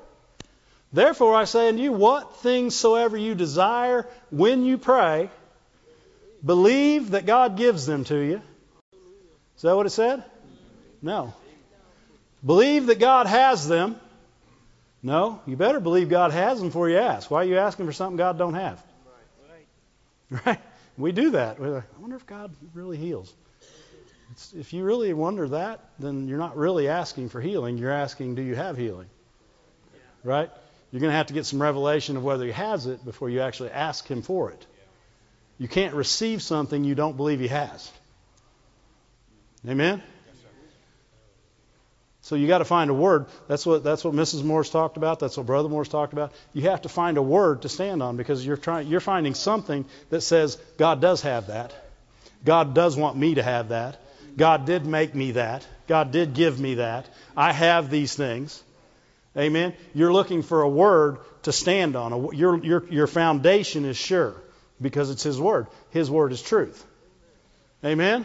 Therefore 0.93 1.35
I 1.35 1.45
say 1.45 1.69
unto 1.69 1.83
you, 1.83 1.93
what 1.93 2.37
things 2.39 2.75
soever 2.75 3.17
you 3.17 3.35
desire 3.35 4.07
when 4.31 4.65
you 4.65 4.79
pray, 4.79 5.31
believe 6.45 7.13
that 7.13 7.25
God 7.25 7.57
gives 7.57 7.87
them 7.87 8.05
to 8.05 8.17
you. 8.17 8.43
Is 9.57 9.63
that 9.63 9.77
what 9.77 9.87
it 9.87 9.91
said? 9.91 10.23
No. 11.01 11.35
Believe 12.45 12.87
that 12.87 12.99
God 12.99 13.27
has 13.27 13.69
them. 13.69 13.99
No, 15.03 15.41
you 15.47 15.57
better 15.57 15.81
believe 15.81 16.09
God 16.09 16.31
has 16.31 16.59
them 16.59 16.69
before 16.69 16.89
you 16.89 16.99
ask. 16.99 17.31
Why 17.31 17.43
are 17.43 17.45
you 17.45 17.59
asking 17.59 17.87
for 17.87 17.93
something 17.93 18.17
God 18.17 18.39
don't 18.39 18.55
have? 18.55 18.83
Right. 20.47 20.61
We 20.97 21.13
do 21.13 21.31
that. 21.31 21.59
We're 21.59 21.71
like, 21.71 21.85
I 21.97 22.01
wonder 22.01 22.17
if 22.17 22.27
God 22.27 22.55
really 22.75 22.97
heals. 22.97 23.33
It's, 24.33 24.53
if 24.55 24.73
you 24.73 24.85
really 24.85 25.13
wonder 25.13 25.47
that, 25.49 25.81
then 25.99 26.27
you're 26.27 26.39
not 26.39 26.57
really 26.57 26.89
asking 26.89 27.29
for 27.29 27.41
healing. 27.41 27.77
You're 27.77 27.93
asking, 27.93 28.35
do 28.35 28.43
you 28.43 28.55
have 28.55 28.79
healing? 28.79 29.09
Right? 30.25 30.51
You're 30.91 31.01
going 31.01 31.11
to 31.11 31.17
have 31.17 31.27
to 31.27 31.35
get 31.35 31.45
some 31.45 31.61
revelation 31.61 32.17
of 32.17 32.25
whether 32.25 32.47
He 32.47 32.53
has 32.53 32.87
it 32.87 33.05
before 33.05 33.29
you 33.29 33.41
actually 33.41 33.71
ask 33.71 34.07
Him 34.07 34.23
for 34.23 34.51
it. 34.51 34.67
You 35.59 35.69
can't 35.69 35.95
receive 35.95 36.43
something 36.43 36.83
you 36.83 36.95
don't 36.95 37.17
believe 37.17 37.41
He 37.41 37.49
has. 37.49 37.91
Amen? 39.69 40.03
So 42.23 42.37
you 42.37 42.47
got 42.47 42.59
to 42.59 42.65
find 42.65 42.89
a 42.89 42.95
word. 42.95 43.27
That's 43.49 43.67
what 43.67 43.83
that's 43.83 44.05
what 44.05 44.15
Mrs. 44.15 44.45
Moore's 44.45 44.71
talked 44.71 44.97
about. 44.97 45.19
That's 45.19 45.37
what 45.37 45.45
Brother 45.45 45.69
Moore's 45.69 45.89
talked 45.89 46.13
about. 46.13 46.33
You 46.55 46.63
have 46.71 46.83
to 46.83 46.89
find 46.89 47.19
a 47.19 47.23
word 47.23 47.63
to 47.63 47.69
stand 47.69 48.03
on 48.03 48.17
because 48.17 48.47
you're 48.47 48.57
trying 48.57 48.87
you're 48.87 49.01
finding 49.01 49.35
something 49.35 49.85
that 50.11 50.21
says 50.21 50.57
God 50.79 51.01
does 51.01 51.23
have 51.23 51.49
that. 51.49 51.75
God 52.45 52.75
does 52.75 52.97
want 52.97 53.17
me 53.17 53.35
to 53.35 53.43
have 53.43 53.71
that. 53.71 53.99
God 54.37 54.65
did 54.65 54.87
make 54.87 55.15
me 55.15 55.33
that. 55.33 55.67
God 55.87 56.11
did 56.11 56.35
give 56.35 56.59
me 56.59 56.75
that. 56.75 57.09
I 57.37 57.53
have 57.53 57.91
these 57.91 58.15
things. 58.15 58.63
Amen. 59.37 59.75
You're 59.95 60.13
looking 60.13 60.43
for 60.43 60.63
a 60.63 60.69
word 60.69 61.19
to 61.43 61.53
stand 61.53 61.97
on. 61.97 62.35
Your 62.35 62.63
your 62.63 62.85
your 62.91 63.07
foundation 63.07 63.85
is 63.85 63.97
sure 63.97 64.35
because 64.81 65.11
it's 65.11 65.23
His 65.23 65.41
word. 65.41 65.67
His 65.91 66.11
word 66.11 66.33
is 66.33 66.43
truth. 66.43 66.85
Amen. 67.85 68.25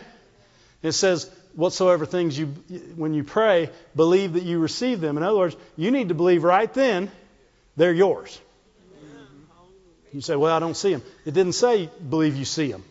It 0.81 0.91
says 0.91 1.29
whatsoever 1.55 2.05
things 2.05 2.37
you, 2.37 2.47
when 2.95 3.13
you 3.13 3.23
pray, 3.23 3.69
believe 3.95 4.33
that 4.33 4.43
you 4.43 4.59
receive 4.59 5.01
them. 5.01 5.17
In 5.17 5.23
other 5.23 5.37
words, 5.37 5.55
you 5.75 5.89
need 5.89 6.09
to 6.09 6.13
believe 6.13 6.43
right 6.43 6.71
then 6.71 7.11
they're 7.75 7.93
yours. 7.93 8.39
You 10.13 10.21
say, 10.21 10.35
well, 10.35 10.55
I 10.55 10.59
don't 10.59 10.77
see 10.77 10.91
them. 10.91 11.03
It 11.25 11.33
didn't 11.33 11.53
say 11.53 11.89
believe 12.09 12.35
you 12.35 12.45
see 12.45 12.71
them. 12.71 12.83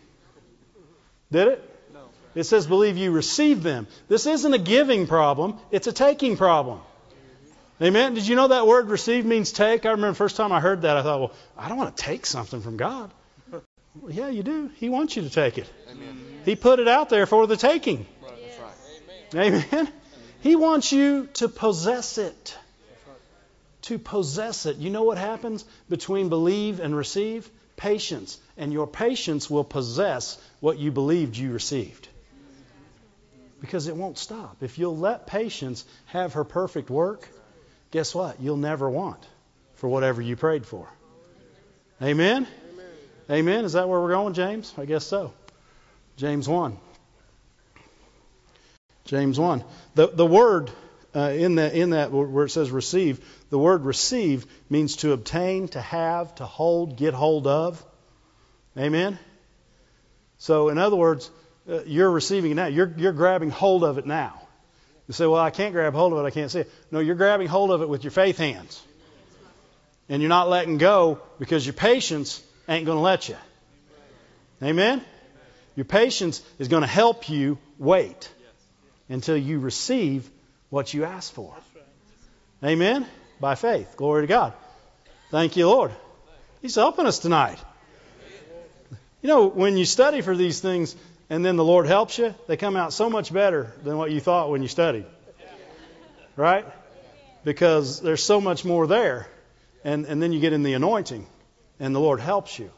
Did 1.31 1.47
it? 1.47 1.76
It 2.37 2.43
says 2.43 2.67
believe 2.67 2.97
you 2.97 3.09
receive 3.09 3.63
them. 3.63 3.87
This 4.07 4.27
isn't 4.27 4.53
a 4.53 4.59
giving 4.59 5.07
problem, 5.07 5.57
it's 5.71 5.87
a 5.87 5.91
taking 5.91 6.37
problem. 6.37 6.81
Amen. 7.81 8.13
Did 8.13 8.27
you 8.27 8.35
know 8.35 8.49
that 8.49 8.67
word 8.67 8.89
receive 8.89 9.25
means 9.25 9.51
take? 9.51 9.87
I 9.87 9.89
remember 9.89 10.09
the 10.09 10.15
first 10.15 10.35
time 10.35 10.51
I 10.51 10.59
heard 10.59 10.83
that, 10.83 10.97
I 10.97 11.01
thought, 11.01 11.19
well, 11.19 11.33
I 11.57 11.67
don't 11.67 11.79
want 11.79 11.97
to 11.97 12.03
take 12.03 12.27
something 12.27 12.61
from 12.61 12.77
God. 12.77 13.11
Well, 13.51 13.63
yeah, 14.11 14.29
you 14.29 14.43
do. 14.43 14.69
He 14.75 14.89
wants 14.89 15.15
you 15.15 15.23
to 15.23 15.31
take 15.31 15.57
it. 15.57 15.67
Amen. 15.89 16.41
He 16.45 16.55
put 16.55 16.79
it 16.79 16.87
out 16.87 17.09
there 17.09 17.25
for 17.25 17.47
the 17.47 17.57
taking. 17.57 18.05
Amen. 19.33 19.91
He 20.41 20.55
wants 20.55 20.91
you 20.91 21.29
to 21.33 21.49
possess 21.49 22.19
it, 22.19 22.55
to 23.83 23.97
possess 23.97 24.67
it. 24.67 24.77
You 24.77 24.91
know 24.91 25.03
what 25.03 25.17
happens 25.17 25.65
between 25.89 26.29
believe 26.29 26.79
and 26.81 26.95
receive? 26.95 27.49
Patience. 27.77 28.39
And 28.57 28.71
your 28.71 28.85
patience 28.85 29.49
will 29.49 29.63
possess 29.63 30.37
what 30.59 30.77
you 30.77 30.91
believed 30.91 31.35
you 31.35 31.51
received. 31.51 32.09
Because 33.59 33.87
it 33.87 33.95
won't 33.95 34.17
stop. 34.17 34.57
If 34.61 34.77
you'll 34.77 34.97
let 34.97 35.25
patience 35.25 35.85
have 36.05 36.33
her 36.33 36.43
perfect 36.43 36.89
work, 36.89 37.27
guess 37.91 38.13
what? 38.13 38.39
You'll 38.39 38.57
never 38.57 38.89
want 38.89 39.25
for 39.75 39.87
whatever 39.87 40.21
you 40.21 40.35
prayed 40.35 40.65
for. 40.65 40.87
Amen? 42.01 42.47
Amen. 43.29 43.65
Is 43.65 43.73
that 43.73 43.89
where 43.89 43.99
we're 43.99 44.11
going, 44.11 44.33
James? 44.33 44.73
I 44.77 44.85
guess 44.85 45.05
so. 45.05 45.33
James 46.17 46.47
1. 46.47 46.77
James 49.05 49.39
1. 49.39 49.63
The, 49.95 50.07
the 50.07 50.25
word 50.25 50.69
uh, 51.15 51.31
in, 51.31 51.55
the, 51.55 51.75
in 51.75 51.91
that 51.91 52.11
where 52.11 52.45
it 52.45 52.49
says 52.49 52.69
receive, 52.69 53.25
the 53.49 53.57
word 53.57 53.85
receive 53.85 54.45
means 54.69 54.97
to 54.97 55.13
obtain, 55.13 55.67
to 55.69 55.81
have, 55.81 56.35
to 56.35 56.45
hold, 56.45 56.97
get 56.97 57.13
hold 57.13 57.47
of. 57.47 57.83
Amen? 58.77 59.17
So, 60.37 60.69
in 60.69 60.77
other 60.77 60.95
words, 60.95 61.31
uh, 61.69 61.83
you're 61.85 62.11
receiving 62.11 62.51
it 62.51 62.55
now. 62.55 62.67
You're, 62.67 62.93
you're 62.97 63.13
grabbing 63.13 63.49
hold 63.49 63.83
of 63.83 63.97
it 63.97 64.05
now. 64.05 64.41
You 65.07 65.13
say, 65.13 65.25
well, 65.25 65.41
I 65.41 65.51
can't 65.51 65.73
grab 65.73 65.93
hold 65.93 66.13
of 66.13 66.19
it. 66.19 66.23
I 66.23 66.31
can't 66.31 66.51
see 66.51 66.61
it. 66.61 66.71
No, 66.91 66.99
you're 66.99 67.15
grabbing 67.15 67.47
hold 67.47 67.71
of 67.71 67.81
it 67.81 67.89
with 67.89 68.03
your 68.03 68.11
faith 68.11 68.37
hands. 68.37 68.81
And 70.09 70.21
you're 70.21 70.29
not 70.29 70.49
letting 70.49 70.77
go 70.77 71.19
because 71.39 71.65
your 71.65 71.73
patience 71.73 72.41
ain't 72.67 72.85
going 72.85 72.97
to 72.97 73.01
let 73.01 73.29
you. 73.29 73.37
Amen? 74.61 75.01
Your 75.75 75.85
patience 75.85 76.41
is 76.59 76.67
going 76.67 76.81
to 76.81 76.87
help 76.87 77.29
you 77.29 77.57
wait 77.77 78.29
until 79.09 79.37
you 79.37 79.59
receive 79.59 80.29
what 80.69 80.93
you 80.93 81.05
ask 81.05 81.31
for. 81.31 81.53
Amen? 82.63 83.05
By 83.39 83.55
faith. 83.55 83.95
Glory 83.95 84.23
to 84.23 84.27
God. 84.27 84.53
Thank 85.29 85.55
you, 85.55 85.67
Lord. 85.67 85.91
He's 86.61 86.75
helping 86.75 87.05
us 87.05 87.19
tonight. 87.19 87.59
You 89.21 89.29
know, 89.29 89.47
when 89.47 89.77
you 89.77 89.85
study 89.85 90.21
for 90.21 90.35
these 90.35 90.59
things 90.59 90.95
and 91.29 91.45
then 91.45 91.57
the 91.57 91.63
Lord 91.63 91.87
helps 91.87 92.17
you, 92.17 92.33
they 92.47 92.57
come 92.57 92.75
out 92.75 92.93
so 92.93 93.09
much 93.09 93.33
better 93.33 93.73
than 93.83 93.97
what 93.97 94.11
you 94.11 94.19
thought 94.19 94.49
when 94.49 94.61
you 94.61 94.67
studied. 94.67 95.05
Right? 96.35 96.65
Because 97.43 98.01
there's 98.01 98.23
so 98.23 98.39
much 98.39 98.63
more 98.63 98.87
there. 98.87 99.27
And, 99.83 100.05
and 100.05 100.21
then 100.21 100.31
you 100.31 100.39
get 100.39 100.53
in 100.53 100.63
the 100.63 100.73
anointing 100.73 101.25
and 101.79 101.93
the 101.93 101.99
Lord 101.99 102.19
helps 102.19 102.57
you 102.57 102.71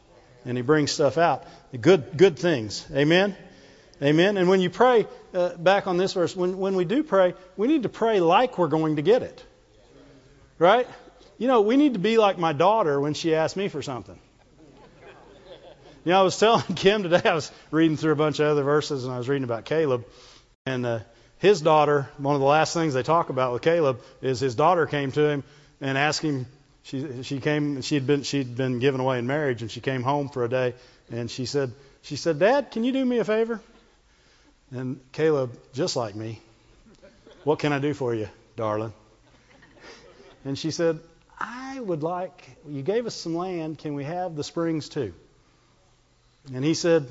and 0.44 0.56
He 0.56 0.62
brings 0.62 0.90
stuff 0.90 1.18
out. 1.18 1.44
Good, 1.78 2.16
good 2.16 2.38
things. 2.38 2.86
Amen? 2.92 3.36
Amen. 4.02 4.36
And 4.36 4.48
when 4.48 4.60
you 4.60 4.70
pray, 4.70 5.06
uh, 5.34 5.56
back 5.56 5.86
on 5.86 5.96
this 5.96 6.14
verse, 6.14 6.34
when, 6.34 6.58
when 6.58 6.74
we 6.74 6.84
do 6.84 7.02
pray, 7.02 7.34
we 7.56 7.68
need 7.68 7.82
to 7.82 7.88
pray 7.88 8.20
like 8.20 8.58
we're 8.58 8.68
going 8.68 8.96
to 8.96 9.02
get 9.02 9.22
it. 9.22 9.44
Right? 10.58 10.88
You 11.38 11.46
know, 11.46 11.60
we 11.60 11.76
need 11.76 11.94
to 11.94 11.98
be 11.98 12.18
like 12.18 12.38
my 12.38 12.52
daughter 12.52 13.00
when 13.00 13.14
she 13.14 13.34
asked 13.34 13.56
me 13.56 13.68
for 13.68 13.82
something. 13.82 14.18
You 16.04 16.12
know, 16.12 16.20
I 16.20 16.22
was 16.22 16.38
telling 16.38 16.62
Kim 16.76 17.02
today, 17.02 17.20
I 17.24 17.34
was 17.34 17.52
reading 17.70 17.96
through 17.96 18.12
a 18.12 18.16
bunch 18.16 18.38
of 18.40 18.46
other 18.46 18.62
verses 18.62 19.04
and 19.04 19.12
I 19.12 19.18
was 19.18 19.28
reading 19.28 19.44
about 19.44 19.64
Caleb. 19.66 20.06
And 20.64 20.86
uh, 20.86 21.00
his 21.38 21.60
daughter, 21.60 22.08
one 22.18 22.34
of 22.34 22.40
the 22.40 22.46
last 22.46 22.72
things 22.72 22.94
they 22.94 23.02
talk 23.02 23.28
about 23.28 23.52
with 23.52 23.62
Caleb 23.62 24.00
is 24.22 24.40
his 24.40 24.54
daughter 24.54 24.86
came 24.86 25.12
to 25.12 25.28
him 25.28 25.44
and 25.80 25.98
asked 25.98 26.22
him. 26.22 26.46
She 26.82 27.22
she 27.22 27.40
came. 27.40 27.82
She'd 27.82 28.06
been 28.06 28.22
she'd 28.22 28.56
been 28.56 28.78
given 28.78 29.00
away 29.02 29.18
in 29.18 29.26
marriage, 29.26 29.60
and 29.60 29.70
she 29.70 29.80
came 29.80 30.02
home 30.02 30.30
for 30.30 30.44
a 30.44 30.48
day, 30.48 30.74
and 31.10 31.30
she 31.30 31.44
said 31.44 31.72
she 32.02 32.16
said, 32.16 32.38
Dad, 32.38 32.70
can 32.70 32.84
you 32.84 32.92
do 32.92 33.04
me 33.04 33.18
a 33.18 33.24
favor? 33.24 33.60
And 34.70 35.00
Caleb, 35.12 35.58
just 35.74 35.96
like 35.96 36.14
me, 36.14 36.40
what 37.44 37.58
can 37.58 37.72
I 37.72 37.78
do 37.78 37.92
for 37.92 38.14
you, 38.14 38.28
darling? 38.56 38.94
And 40.44 40.58
she 40.58 40.70
said, 40.70 41.00
I 41.38 41.78
would 41.78 42.02
like, 42.02 42.56
you 42.66 42.82
gave 42.82 43.06
us 43.06 43.14
some 43.14 43.34
land. 43.34 43.78
Can 43.78 43.94
we 43.94 44.04
have 44.04 44.36
the 44.36 44.44
springs 44.44 44.88
too? 44.88 45.12
And 46.54 46.64
he 46.64 46.74
said, 46.74 47.06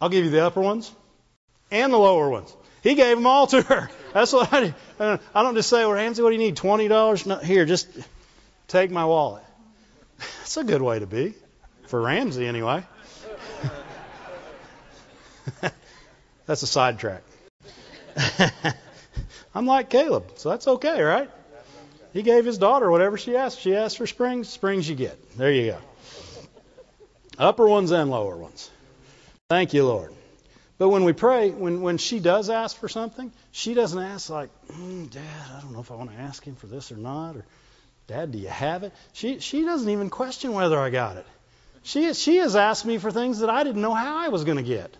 I'll 0.00 0.08
give 0.08 0.24
you 0.24 0.30
the 0.30 0.44
upper 0.44 0.60
ones 0.60 0.92
and 1.70 1.92
the 1.92 1.98
lower 1.98 2.28
ones. 2.28 2.54
He 2.82 2.94
gave 2.94 3.16
them 3.16 3.26
all 3.26 3.46
to 3.48 3.62
her. 3.62 3.90
That's 4.12 4.32
what 4.32 4.52
I 4.52 4.66
do. 4.66 4.74
I 5.34 5.42
don't 5.42 5.54
just 5.54 5.70
say, 5.70 5.84
well, 5.84 5.92
Ramsey, 5.92 6.22
what 6.22 6.30
do 6.30 6.34
you 6.34 6.40
need? 6.40 6.56
$20? 6.56 7.26
No, 7.26 7.36
here, 7.36 7.64
just 7.64 7.88
take 8.68 8.90
my 8.90 9.04
wallet. 9.04 9.42
That's 10.18 10.56
a 10.56 10.64
good 10.64 10.82
way 10.82 10.98
to 10.98 11.06
be. 11.06 11.34
For 11.86 12.00
Ramsey, 12.00 12.46
anyway. 12.46 12.84
That's 16.46 16.62
a 16.62 16.66
sidetrack. 16.66 17.22
I'm 19.54 19.66
like 19.66 19.90
Caleb, 19.90 20.32
so 20.36 20.48
that's 20.48 20.66
okay, 20.66 21.02
right? 21.02 21.30
He 22.12 22.22
gave 22.22 22.44
his 22.44 22.58
daughter 22.58 22.90
whatever 22.90 23.18
she 23.18 23.36
asked. 23.36 23.60
She 23.60 23.74
asked 23.76 23.98
for 23.98 24.06
springs, 24.06 24.48
springs 24.48 24.88
you 24.88 24.94
get. 24.94 25.36
There 25.36 25.52
you 25.52 25.72
go. 25.72 25.78
Upper 27.38 27.66
ones 27.66 27.90
and 27.90 28.10
lower 28.10 28.36
ones. 28.36 28.70
Thank 29.48 29.74
you, 29.74 29.86
Lord. 29.86 30.12
But 30.78 30.88
when 30.88 31.04
we 31.04 31.12
pray, 31.12 31.50
when, 31.50 31.80
when 31.82 31.98
she 31.98 32.18
does 32.18 32.50
ask 32.50 32.76
for 32.76 32.88
something, 32.88 33.30
she 33.52 33.74
doesn't 33.74 33.98
ask 33.98 34.30
like, 34.30 34.50
mm, 34.68 35.10
Dad, 35.10 35.22
I 35.56 35.60
don't 35.60 35.72
know 35.72 35.80
if 35.80 35.90
I 35.90 35.94
want 35.94 36.10
to 36.10 36.16
ask 36.16 36.42
him 36.44 36.56
for 36.56 36.66
this 36.66 36.90
or 36.90 36.96
not, 36.96 37.36
or 37.36 37.44
Dad, 38.08 38.32
do 38.32 38.38
you 38.38 38.48
have 38.48 38.82
it? 38.82 38.92
She 39.12 39.38
she 39.38 39.64
doesn't 39.64 39.88
even 39.88 40.10
question 40.10 40.52
whether 40.52 40.78
I 40.78 40.90
got 40.90 41.16
it. 41.16 41.26
She 41.84 42.12
she 42.14 42.36
has 42.36 42.56
asked 42.56 42.84
me 42.84 42.98
for 42.98 43.10
things 43.10 43.40
that 43.40 43.50
I 43.50 43.62
didn't 43.64 43.80
know 43.80 43.94
how 43.94 44.18
I 44.18 44.28
was 44.28 44.44
going 44.44 44.56
to 44.56 44.62
get. 44.62 44.96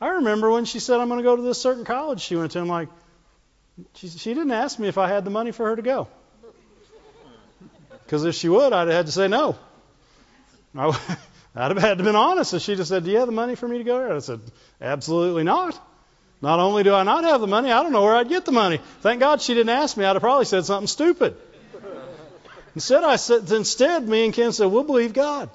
I 0.00 0.08
remember 0.08 0.50
when 0.50 0.66
she 0.66 0.80
said 0.80 1.00
I'm 1.00 1.08
going 1.08 1.20
to 1.20 1.24
go 1.24 1.36
to 1.36 1.42
this 1.42 1.60
certain 1.60 1.84
college 1.84 2.20
she 2.20 2.36
went 2.36 2.52
to. 2.52 2.60
I'm 2.60 2.68
like, 2.68 2.88
she, 3.94 4.08
she 4.08 4.34
didn't 4.34 4.52
ask 4.52 4.78
me 4.78 4.88
if 4.88 4.98
I 4.98 5.08
had 5.08 5.24
the 5.24 5.30
money 5.30 5.50
for 5.52 5.66
her 5.66 5.76
to 5.76 5.82
go. 5.82 6.08
Because 8.04 8.24
if 8.24 8.34
she 8.34 8.48
would, 8.48 8.72
I'd 8.72 8.88
have 8.88 8.96
had 8.96 9.06
to 9.06 9.12
say 9.12 9.28
no. 9.28 9.56
I, 10.76 10.86
would 10.86 10.96
have 11.54 11.78
had 11.78 11.98
to 11.98 12.04
been 12.04 12.16
honest. 12.16 12.54
If 12.54 12.62
she'd 12.62 12.78
have 12.78 12.86
said, 12.86 13.04
"Do 13.04 13.10
you 13.10 13.18
have 13.18 13.26
the 13.26 13.32
money 13.32 13.54
for 13.54 13.68
me 13.68 13.78
to 13.78 13.84
go 13.84 13.98
there?" 13.98 14.14
I 14.14 14.18
said, 14.18 14.40
"Absolutely 14.80 15.44
not." 15.44 15.78
Not 16.42 16.60
only 16.60 16.82
do 16.82 16.92
I 16.94 17.04
not 17.04 17.24
have 17.24 17.40
the 17.40 17.46
money, 17.46 17.72
I 17.72 17.82
don't 17.82 17.92
know 17.92 18.02
where 18.02 18.14
I'd 18.14 18.28
get 18.28 18.44
the 18.44 18.52
money. 18.52 18.78
Thank 19.00 19.20
God 19.20 19.40
she 19.40 19.54
didn't 19.54 19.70
ask 19.70 19.96
me. 19.96 20.04
I'd 20.04 20.12
have 20.12 20.20
probably 20.20 20.44
said 20.44 20.66
something 20.66 20.88
stupid. 20.88 21.36
Instead, 22.74 23.04
I 23.04 23.16
said, 23.16 23.50
instead, 23.50 24.06
me 24.06 24.24
and 24.26 24.34
Ken 24.34 24.52
said, 24.52 24.66
"We'll 24.66 24.82
believe 24.82 25.12
God, 25.12 25.48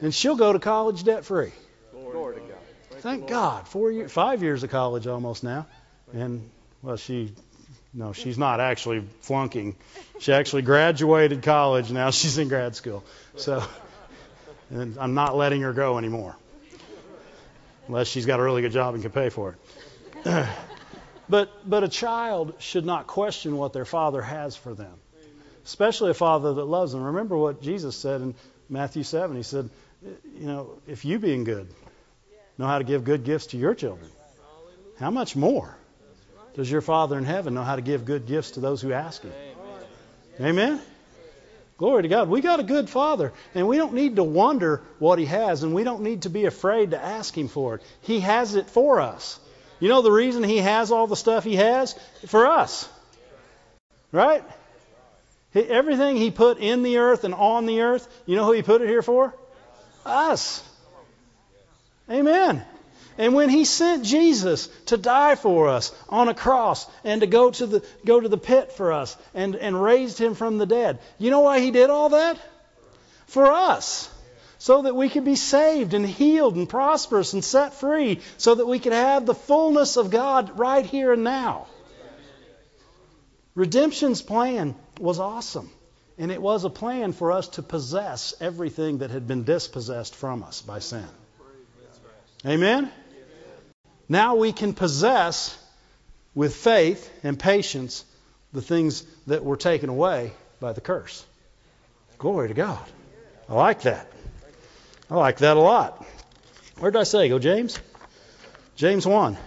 and 0.00 0.14
she'll 0.14 0.36
go 0.36 0.52
to 0.52 0.58
college 0.58 1.02
debt 1.02 1.24
free." 1.24 1.52
Thank 3.00 3.26
God. 3.26 3.66
Four 3.66 3.90
years, 3.90 4.12
five 4.12 4.42
years 4.42 4.62
of 4.62 4.70
college 4.70 5.08
almost 5.08 5.42
now, 5.42 5.66
and 6.12 6.48
well, 6.82 6.96
she, 6.96 7.32
no, 7.92 8.12
she's 8.12 8.38
not 8.38 8.60
actually 8.60 9.02
flunking. 9.22 9.74
She 10.20 10.32
actually 10.32 10.62
graduated 10.62 11.42
college. 11.42 11.90
Now 11.90 12.10
she's 12.10 12.38
in 12.38 12.48
grad 12.48 12.76
school. 12.76 13.02
So, 13.36 13.64
and 14.72 14.98
I'm 14.98 15.14
not 15.14 15.36
letting 15.36 15.62
her 15.62 15.72
go 15.72 15.98
anymore, 15.98 16.36
unless 17.86 18.08
she's 18.08 18.26
got 18.26 18.40
a 18.40 18.42
really 18.42 18.62
good 18.62 18.72
job 18.72 18.94
and 18.94 19.02
can 19.02 19.12
pay 19.12 19.28
for 19.28 19.56
it. 20.24 20.46
but 21.28 21.68
but 21.68 21.84
a 21.84 21.88
child 21.88 22.54
should 22.58 22.86
not 22.86 23.06
question 23.06 23.56
what 23.56 23.72
their 23.72 23.84
father 23.84 24.22
has 24.22 24.56
for 24.56 24.74
them, 24.74 24.94
especially 25.64 26.10
a 26.10 26.14
father 26.14 26.54
that 26.54 26.64
loves 26.64 26.92
them. 26.92 27.02
Remember 27.02 27.36
what 27.36 27.62
Jesus 27.62 27.96
said 27.96 28.20
in 28.20 28.34
Matthew 28.68 29.02
7. 29.02 29.36
He 29.36 29.42
said, 29.42 29.68
you 30.02 30.46
know, 30.46 30.70
if 30.88 31.04
you 31.04 31.18
being 31.18 31.44
good 31.44 31.68
know 32.58 32.66
how 32.66 32.78
to 32.78 32.84
give 32.84 33.04
good 33.04 33.24
gifts 33.24 33.46
to 33.48 33.56
your 33.56 33.74
children. 33.74 34.10
How 34.98 35.10
much 35.10 35.34
more 35.34 35.76
does 36.54 36.70
your 36.70 36.80
Father 36.80 37.18
in 37.18 37.24
heaven 37.24 37.54
know 37.54 37.64
how 37.64 37.76
to 37.76 37.82
give 37.82 38.04
good 38.04 38.26
gifts 38.26 38.52
to 38.52 38.60
those 38.60 38.80
who 38.80 38.92
ask 38.92 39.22
Him? 39.22 39.32
Amen? 40.40 40.80
Glory 41.78 42.02
to 42.02 42.08
God. 42.08 42.28
We 42.28 42.40
got 42.40 42.60
a 42.60 42.64
good 42.64 42.88
Father, 42.88 43.32
and 43.54 43.66
we 43.66 43.76
don't 43.76 43.94
need 43.94 44.16
to 44.16 44.22
wonder 44.22 44.82
what 44.98 45.18
He 45.18 45.26
has, 45.26 45.62
and 45.62 45.74
we 45.74 45.84
don't 45.84 46.02
need 46.02 46.22
to 46.22 46.30
be 46.30 46.44
afraid 46.44 46.92
to 46.92 47.02
ask 47.02 47.36
Him 47.36 47.48
for 47.48 47.76
it. 47.76 47.82
He 48.02 48.20
has 48.20 48.54
it 48.54 48.70
for 48.70 49.00
us. 49.00 49.40
You 49.80 49.88
know 49.88 50.02
the 50.02 50.12
reason 50.12 50.44
He 50.44 50.58
has 50.58 50.92
all 50.92 51.06
the 51.06 51.16
stuff 51.16 51.44
He 51.44 51.56
has? 51.56 51.98
For 52.26 52.46
us. 52.46 52.88
Right? 54.12 54.44
Everything 55.54 56.16
He 56.16 56.30
put 56.30 56.58
in 56.58 56.82
the 56.82 56.98
earth 56.98 57.24
and 57.24 57.34
on 57.34 57.66
the 57.66 57.80
earth, 57.80 58.06
you 58.26 58.36
know 58.36 58.44
who 58.44 58.52
He 58.52 58.62
put 58.62 58.80
it 58.82 58.88
here 58.88 59.02
for? 59.02 59.34
Us. 60.06 60.62
Amen. 62.10 62.64
And 63.22 63.34
when 63.34 63.50
he 63.50 63.64
sent 63.64 64.04
Jesus 64.04 64.68
to 64.86 64.96
die 64.96 65.36
for 65.36 65.68
us 65.68 65.92
on 66.08 66.26
a 66.26 66.34
cross 66.34 66.88
and 67.04 67.20
to 67.20 67.28
go 67.28 67.52
to 67.52 67.66
the 67.66 67.84
go 68.04 68.18
to 68.18 68.28
the 68.28 68.36
pit 68.36 68.72
for 68.72 68.92
us 68.92 69.16
and, 69.32 69.54
and 69.54 69.80
raised 69.80 70.18
him 70.18 70.34
from 70.34 70.58
the 70.58 70.66
dead, 70.66 70.98
you 71.18 71.30
know 71.30 71.38
why 71.38 71.60
he 71.60 71.70
did 71.70 71.88
all 71.88 72.08
that? 72.08 72.36
For 73.28 73.46
us. 73.52 74.10
So 74.58 74.82
that 74.82 74.96
we 74.96 75.08
could 75.08 75.24
be 75.24 75.36
saved 75.36 75.94
and 75.94 76.04
healed 76.04 76.56
and 76.56 76.68
prosperous 76.68 77.32
and 77.32 77.44
set 77.44 77.74
free, 77.74 78.18
so 78.38 78.56
that 78.56 78.66
we 78.66 78.80
could 78.80 78.92
have 78.92 79.24
the 79.24 79.36
fullness 79.36 79.96
of 79.96 80.10
God 80.10 80.58
right 80.58 80.84
here 80.84 81.12
and 81.12 81.22
now. 81.22 81.68
Redemption's 83.54 84.20
plan 84.20 84.74
was 84.98 85.20
awesome. 85.20 85.70
And 86.18 86.32
it 86.32 86.42
was 86.42 86.64
a 86.64 86.70
plan 86.70 87.12
for 87.12 87.30
us 87.30 87.46
to 87.50 87.62
possess 87.62 88.34
everything 88.40 88.98
that 88.98 89.10
had 89.10 89.28
been 89.28 89.44
dispossessed 89.44 90.16
from 90.16 90.42
us 90.42 90.60
by 90.60 90.80
sin. 90.80 91.06
Amen? 92.44 92.90
Now 94.12 94.34
we 94.34 94.52
can 94.52 94.74
possess 94.74 95.58
with 96.34 96.54
faith 96.54 97.10
and 97.24 97.38
patience 97.38 98.04
the 98.52 98.60
things 98.60 99.04
that 99.26 99.42
were 99.42 99.56
taken 99.56 99.88
away 99.88 100.32
by 100.60 100.74
the 100.74 100.82
curse. 100.82 101.24
Glory 102.18 102.48
to 102.48 102.54
God. 102.54 102.86
I 103.48 103.54
like 103.54 103.80
that. 103.82 104.12
I 105.10 105.14
like 105.14 105.38
that 105.38 105.56
a 105.56 105.60
lot. 105.60 106.04
Where 106.78 106.90
did 106.90 106.98
I 106.98 107.04
say? 107.04 107.30
Go, 107.30 107.38
James? 107.38 107.78
James 108.76 109.06
1. 109.06 109.38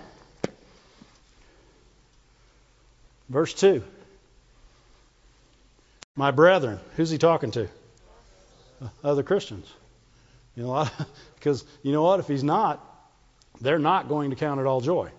Verse 3.30 3.54
2. 3.54 3.84
My 6.16 6.32
brethren. 6.32 6.80
Who's 6.96 7.12
he 7.12 7.20
talking 7.20 7.52
to? 7.52 7.70
Other 9.04 9.22
Christians. 9.22 9.72
You 10.56 10.64
know, 10.64 10.90
because 11.36 11.64
you 11.84 11.92
know 11.92 12.02
what? 12.02 12.20
If 12.20 12.28
he's 12.28 12.44
not, 12.44 12.95
they're 13.62 13.80
not 13.80 14.08
going 14.08 14.30
to 14.30 14.36
count 14.36 14.60
it 14.60 14.66
all 14.66 14.82
joy. 14.82 15.10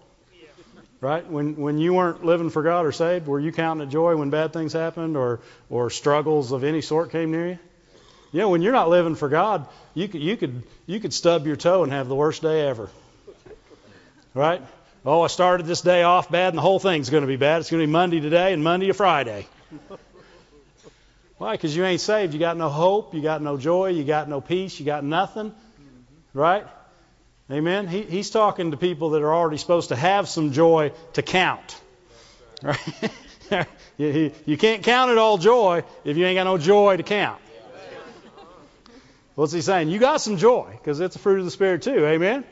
Right? 1.01 1.27
When 1.27 1.57
when 1.57 1.79
you 1.79 1.93
weren't 1.95 2.25
living 2.25 2.51
for 2.51 2.63
God 2.63 2.87
or 2.87 2.93
saved, 2.93 3.27
were 3.27 3.39
you 3.39 3.53
counting 3.53 3.87
it 3.87 3.91
joy 3.91 4.17
when 4.17 4.31
bad 4.31 4.53
things 4.53 4.73
happened 4.73 5.17
or 5.17 5.41
or 5.69 5.91
struggles 5.91 6.53
of 6.53 6.65
any 6.65 6.81
sort 6.81 7.11
came 7.11 7.31
near 7.31 7.49
you? 7.49 7.59
You 8.33 8.41
know, 8.41 8.49
when 8.49 8.63
you're 8.63 8.73
not 8.73 8.89
living 8.89 9.15
for 9.15 9.29
God, 9.29 9.69
you 9.95 10.09
could 10.09 10.23
you 10.23 10.37
could 10.37 10.63
you 10.87 10.99
could 10.99 11.13
stub 11.13 11.47
your 11.47 11.57
toe 11.57 11.83
and 11.83 11.93
have 11.93 12.09
the 12.09 12.15
worst 12.15 12.43
day 12.43 12.67
ever. 12.67 12.89
Right? 14.35 14.63
Oh, 15.05 15.23
I 15.23 15.29
started 15.29 15.67
this 15.67 15.83
day 15.83 16.03
off 16.03 16.31
bad 16.31 16.49
and 16.49 16.59
the 16.59 16.63
whole 16.63 16.81
thing's 16.81 17.11
going 17.11 17.23
to 17.23 17.29
be 17.29 17.37
bad. 17.37 17.61
It's 17.61 17.71
going 17.71 17.81
to 17.81 17.87
be 17.87 17.93
Monday 17.93 18.21
today 18.21 18.53
and 18.53 18.65
Monday 18.65 18.89
to 18.89 18.95
Friday. 18.95 19.47
Why? 21.39 21.53
Because 21.53 21.77
you 21.77 21.85
ain't 21.85 22.01
saved. 22.01 22.33
You 22.33 22.41
got 22.41 22.57
no 22.57 22.69
hope. 22.69 23.15
You 23.15 23.23
got 23.23 23.43
no 23.43 23.57
joy. 23.57 23.91
You 23.91 24.05
got 24.05 24.29
no 24.29 24.41
peace. 24.41 24.81
You 24.81 24.87
got 24.87 25.05
nothing. 25.05 25.55
Right? 26.35 26.67
Amen. 27.51 27.87
He, 27.87 28.03
he's 28.03 28.31
talking 28.31 28.73
to 28.73 28.77
people 28.77 29.11
that 29.11 29.23
are 29.23 29.35
already 29.35 29.57
supposed 29.57 29.91
to 29.91 29.97
have 29.97 30.29
some 30.29 30.53
joy 30.53 30.93
to 31.13 31.23
count. 31.23 31.81
Right? 32.63 32.79
you, 33.97 34.57
can't 34.57 34.83
count 34.83 35.11
it 35.13 35.19
all 35.19 35.39
joy 35.39 35.85
if 36.05 36.17
you 36.17 36.27
ain't 36.27 36.37
got 36.37 36.45
no 36.45 36.59
joy 36.59 36.97
to 36.97 37.03
count. 37.03 37.41
What's 39.37 39.53
he 39.53 39.61
saying? 39.61 39.91
You 39.91 39.99
got 39.99 40.21
some 40.21 40.39
joy 40.39 40.71
because 40.73 40.99
it's 40.99 41.15
a 41.15 41.19
fruit 41.19 41.39
of 41.39 41.45
the 41.45 41.51
Spirit 41.51 41.83
too. 41.83 42.07
Amen. 42.07 42.45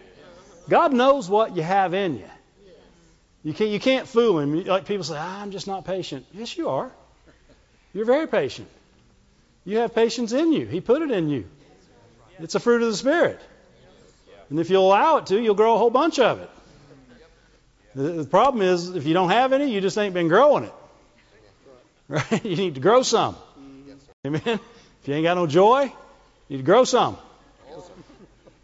God 0.69 0.93
knows 0.93 1.29
what 1.29 1.57
you 1.57 1.63
have 1.63 1.95
in 1.95 2.19
you. 2.19 2.31
You 3.43 3.53
can't, 3.53 3.71
you 3.71 3.81
can't 3.81 4.07
fool 4.07 4.39
him. 4.39 4.65
Like 4.65 4.87
people 4.87 5.05
say, 5.05 5.17
ah, 5.19 5.43
I'm 5.43 5.51
just 5.51 5.67
not 5.67 5.85
patient. 5.85 6.25
Yes, 6.33 6.57
you 6.57 6.69
are. 6.69 6.91
You're 7.93 8.07
very 8.07 8.27
patient. 8.27 8.69
You 9.65 9.79
have 9.79 9.95
patience 9.95 10.33
in 10.33 10.53
you. 10.53 10.67
He 10.67 10.81
put 10.81 11.03
it 11.03 11.11
in 11.11 11.29
you. 11.29 11.47
It's 12.39 12.55
a 12.55 12.61
fruit 12.61 12.83
of 12.83 12.89
the 12.89 12.97
Spirit. 12.97 13.41
And 14.55 14.61
if 14.61 14.71
you'll 14.71 14.87
allow 14.87 15.17
it 15.17 15.27
to, 15.27 15.43
you'll 15.43 15.57
grow 15.57 15.75
a 15.75 15.79
whole 15.79 15.91
bunch 15.91 16.21
of 16.21 16.39
it. 16.39 16.49
The, 17.97 18.25
problem 18.25 18.63
is, 18.63 18.95
if 18.95 19.05
you 19.05 19.13
don't 19.13 19.31
have 19.31 19.53
any, 19.53 19.75
you 19.75 19.81
just 19.81 19.99
ain't 19.99 20.15
been 20.15 20.29
growing 20.29 20.63
it. 20.63 20.75
Right? 22.09 22.45
You 22.45 22.55
need 22.55 22.77
to 22.77 22.81
grow 22.81 23.03
some. 23.03 23.35
Amen. 24.25 24.43
If 24.45 25.09
you 25.09 25.15
ain't 25.15 25.25
got 25.25 25.35
no 25.35 25.49
joy, 25.49 25.93
you 26.47 26.57
need 26.57 26.59
to 26.59 26.63
grow 26.63 26.85
some. 26.85 27.17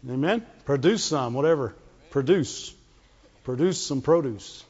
Amen. 0.09 0.45
Produce 0.63 1.03
some, 1.03 1.33
whatever. 1.33 1.75
Produce. 2.11 2.73
Produce 3.43 3.85
some 3.85 4.01
produce. 4.01 4.63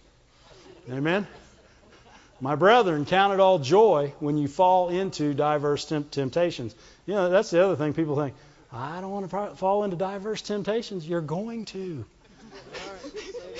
Amen. 0.89 1.27
My 2.39 2.55
brethren, 2.55 3.05
count 3.05 3.31
it 3.35 3.39
all 3.39 3.59
joy 3.59 4.15
when 4.19 4.39
you 4.39 4.47
fall 4.47 4.89
into 4.89 5.35
diverse 5.35 5.85
temp- 5.85 6.09
temptations. 6.09 6.73
You 7.05 7.13
know, 7.13 7.29
that's 7.29 7.51
the 7.51 7.63
other 7.63 7.75
thing 7.75 7.93
people 7.93 8.15
think. 8.15 8.33
I 8.73 9.01
don't 9.01 9.11
want 9.11 9.29
to 9.29 9.55
fall 9.55 9.83
into 9.83 9.97
diverse 9.97 10.41
temptations. 10.41 11.07
You're 11.07 11.21
going 11.21 11.65
to. 11.65 12.05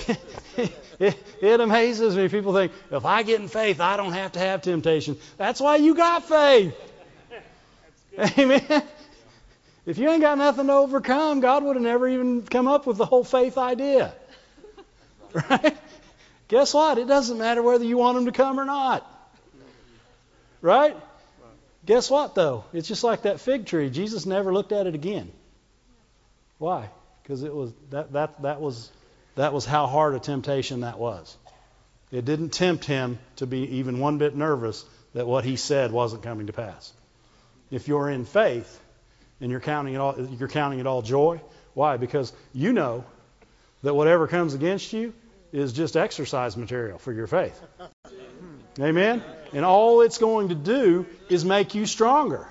it, 0.98 1.24
it, 1.40 1.60
amazes 1.60 2.16
me. 2.16 2.28
People 2.28 2.54
think, 2.54 2.72
if 2.90 3.04
I 3.04 3.22
get 3.22 3.40
in 3.40 3.48
faith, 3.48 3.80
I 3.80 3.96
don't 3.96 4.12
have 4.12 4.32
to 4.32 4.38
have 4.38 4.62
temptation. 4.62 5.18
That's 5.36 5.60
why 5.60 5.76
you 5.76 5.94
got 5.94 6.24
faith. 6.24 6.74
Amen. 8.38 8.82
If 9.84 9.98
you 9.98 10.08
ain't 10.08 10.20
got 10.20 10.38
nothing 10.38 10.66
to 10.68 10.72
overcome, 10.74 11.40
God 11.40 11.64
would 11.64 11.76
have 11.76 11.82
never 11.82 12.08
even 12.08 12.42
come 12.42 12.68
up 12.68 12.86
with 12.86 12.96
the 12.96 13.06
whole 13.06 13.24
faith 13.24 13.58
idea. 13.58 14.14
Right? 15.48 15.78
Guess 16.48 16.74
what? 16.74 16.98
It 16.98 17.08
doesn't 17.08 17.38
matter 17.38 17.62
whether 17.62 17.84
you 17.86 17.96
want 17.96 18.18
him 18.18 18.26
to 18.26 18.32
come 18.32 18.60
or 18.60 18.66
not. 18.66 19.10
Right? 20.60 20.94
Guess 21.84 22.10
what, 22.10 22.34
though? 22.34 22.64
It's 22.72 22.88
just 22.88 23.02
like 23.02 23.22
that 23.22 23.40
fig 23.40 23.66
tree. 23.66 23.90
Jesus 23.90 24.24
never 24.24 24.52
looked 24.52 24.72
at 24.72 24.86
it 24.86 24.94
again. 24.94 25.30
Why? 26.58 26.88
Because 27.22 27.42
it 27.42 27.54
was 27.54 27.72
that, 27.90 28.12
that, 28.12 28.42
that 28.42 28.60
was 28.60 28.90
that 29.34 29.52
was 29.52 29.64
how 29.64 29.86
hard 29.86 30.14
a 30.14 30.20
temptation 30.20 30.80
that 30.80 30.98
was. 30.98 31.36
It 32.10 32.24
didn't 32.24 32.50
tempt 32.50 32.84
him 32.84 33.18
to 33.36 33.46
be 33.46 33.78
even 33.78 33.98
one 33.98 34.18
bit 34.18 34.36
nervous 34.36 34.84
that 35.14 35.26
what 35.26 35.44
he 35.44 35.56
said 35.56 35.90
wasn't 35.92 36.22
coming 36.22 36.46
to 36.48 36.52
pass. 36.52 36.92
If 37.70 37.88
you're 37.88 38.10
in 38.10 38.26
faith 38.26 38.80
and 39.40 39.50
you're 39.50 39.60
counting 39.60 39.94
it 39.94 39.98
all 39.98 40.20
you're 40.38 40.48
counting 40.48 40.78
it 40.78 40.86
all 40.86 41.02
joy, 41.02 41.40
why? 41.74 41.96
Because 41.96 42.32
you 42.52 42.72
know 42.72 43.04
that 43.82 43.94
whatever 43.94 44.28
comes 44.28 44.54
against 44.54 44.92
you 44.92 45.14
is 45.52 45.72
just 45.72 45.96
exercise 45.96 46.56
material 46.56 46.98
for 46.98 47.12
your 47.12 47.26
faith. 47.26 47.58
Amen? 48.78 49.22
And 49.52 49.64
all 49.64 50.00
it's 50.00 50.18
going 50.18 50.48
to 50.48 50.54
do 50.54 51.06
is 51.28 51.44
make 51.44 51.74
you 51.74 51.86
stronger. 51.86 52.48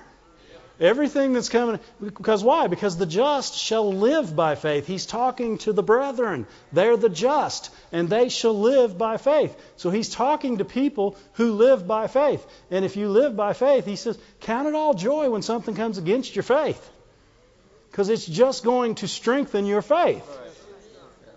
Everything 0.80 1.32
that's 1.32 1.48
coming, 1.48 1.78
because 2.02 2.42
why? 2.42 2.66
Because 2.66 2.96
the 2.96 3.06
just 3.06 3.54
shall 3.54 3.92
live 3.92 4.34
by 4.34 4.56
faith. 4.56 4.86
He's 4.86 5.06
talking 5.06 5.58
to 5.58 5.72
the 5.72 5.82
brethren. 5.82 6.46
They're 6.72 6.96
the 6.96 7.08
just, 7.08 7.70
and 7.92 8.08
they 8.08 8.28
shall 8.28 8.58
live 8.58 8.98
by 8.98 9.16
faith. 9.16 9.56
So 9.76 9.90
he's 9.90 10.08
talking 10.08 10.58
to 10.58 10.64
people 10.64 11.16
who 11.34 11.52
live 11.52 11.86
by 11.86 12.08
faith. 12.08 12.44
And 12.70 12.84
if 12.84 12.96
you 12.96 13.10
live 13.10 13.36
by 13.36 13.52
faith, 13.52 13.86
he 13.86 13.94
says, 13.94 14.18
count 14.40 14.66
it 14.66 14.74
all 14.74 14.94
joy 14.94 15.30
when 15.30 15.42
something 15.42 15.76
comes 15.76 15.98
against 15.98 16.34
your 16.34 16.42
faith. 16.42 16.90
Because 17.90 18.08
it's 18.08 18.26
just 18.26 18.64
going 18.64 18.96
to 18.96 19.08
strengthen 19.08 19.66
your 19.66 19.82
faith. 19.82 20.26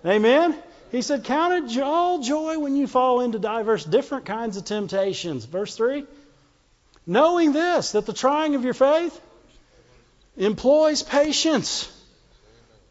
Amen? 0.06 0.56
He 0.92 1.02
said, 1.02 1.24
Count 1.24 1.72
it 1.72 1.82
all 1.82 2.20
joy 2.20 2.60
when 2.60 2.76
you 2.76 2.88
fall 2.88 3.22
into 3.22 3.40
diverse 3.40 3.84
different 3.84 4.26
kinds 4.26 4.58
of 4.58 4.66
temptations. 4.66 5.46
Verse 5.46 5.76
3 5.76 6.06
Knowing 7.08 7.54
this, 7.54 7.92
that 7.92 8.06
the 8.06 8.14
trying 8.14 8.56
of 8.56 8.64
your 8.64 8.74
faith 8.74 9.20
employs 10.38 11.04
patience. 11.04 11.92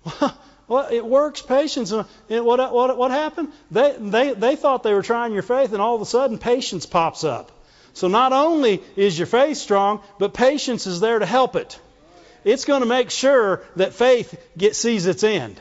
well, 0.68 0.88
it 0.90 1.04
works 1.04 1.42
patience. 1.42 1.90
And 1.92 2.06
what, 2.28 2.72
what, 2.72 2.96
what 2.96 3.10
happened? 3.10 3.52
They, 3.70 3.96
they, 3.98 4.34
they 4.34 4.56
thought 4.56 4.82
they 4.82 4.94
were 4.94 5.02
trying 5.02 5.32
your 5.32 5.42
faith, 5.42 5.72
and 5.72 5.82
all 5.82 5.96
of 5.96 6.02
a 6.02 6.06
sudden, 6.06 6.38
patience 6.38 6.86
pops 6.86 7.24
up. 7.24 7.50
So 7.92 8.08
not 8.08 8.32
only 8.32 8.82
is 8.96 9.18
your 9.18 9.26
faith 9.26 9.56
strong, 9.56 10.00
but 10.18 10.34
patience 10.34 10.86
is 10.86 11.00
there 11.00 11.18
to 11.18 11.26
help 11.26 11.56
it. 11.56 11.78
It's 12.44 12.64
going 12.64 12.80
to 12.80 12.86
make 12.86 13.10
sure 13.10 13.62
that 13.76 13.94
faith 13.94 14.36
sees 14.72 15.06
its 15.06 15.24
end. 15.24 15.60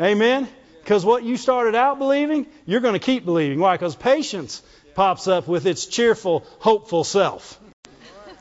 Amen? 0.00 0.48
Because 0.80 1.04
what 1.04 1.22
you 1.22 1.36
started 1.36 1.74
out 1.74 1.98
believing, 1.98 2.46
you're 2.66 2.80
going 2.80 2.94
to 2.94 2.98
keep 2.98 3.24
believing. 3.24 3.58
Why? 3.58 3.74
Because 3.74 3.94
patience 3.94 4.62
pops 4.94 5.28
up 5.28 5.46
with 5.46 5.66
its 5.66 5.86
cheerful, 5.86 6.46
hopeful 6.58 7.04
self. 7.04 7.60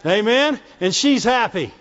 Amen? 0.06 0.60
And 0.80 0.94
she's 0.96 1.24
happy. 1.24 1.74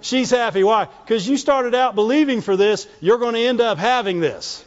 She's 0.00 0.30
happy. 0.30 0.64
Why? 0.64 0.88
Because 1.04 1.28
you 1.28 1.36
started 1.36 1.74
out 1.74 1.94
believing 1.94 2.40
for 2.40 2.56
this, 2.56 2.86
you're 3.00 3.18
going 3.18 3.34
to 3.34 3.40
end 3.40 3.60
up 3.60 3.78
having 3.78 4.20
this. 4.20 4.64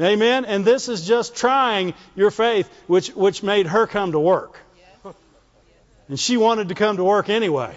Amen? 0.00 0.44
And 0.44 0.64
this 0.64 0.88
is 0.88 1.06
just 1.06 1.36
trying 1.36 1.94
your 2.14 2.30
faith, 2.30 2.68
which, 2.86 3.08
which 3.10 3.42
made 3.42 3.66
her 3.66 3.86
come 3.86 4.12
to 4.12 4.20
work. 4.20 4.58
And 6.08 6.20
she 6.20 6.36
wanted 6.36 6.68
to 6.68 6.74
come 6.74 6.98
to 6.98 7.04
work 7.04 7.28
anyway. 7.28 7.76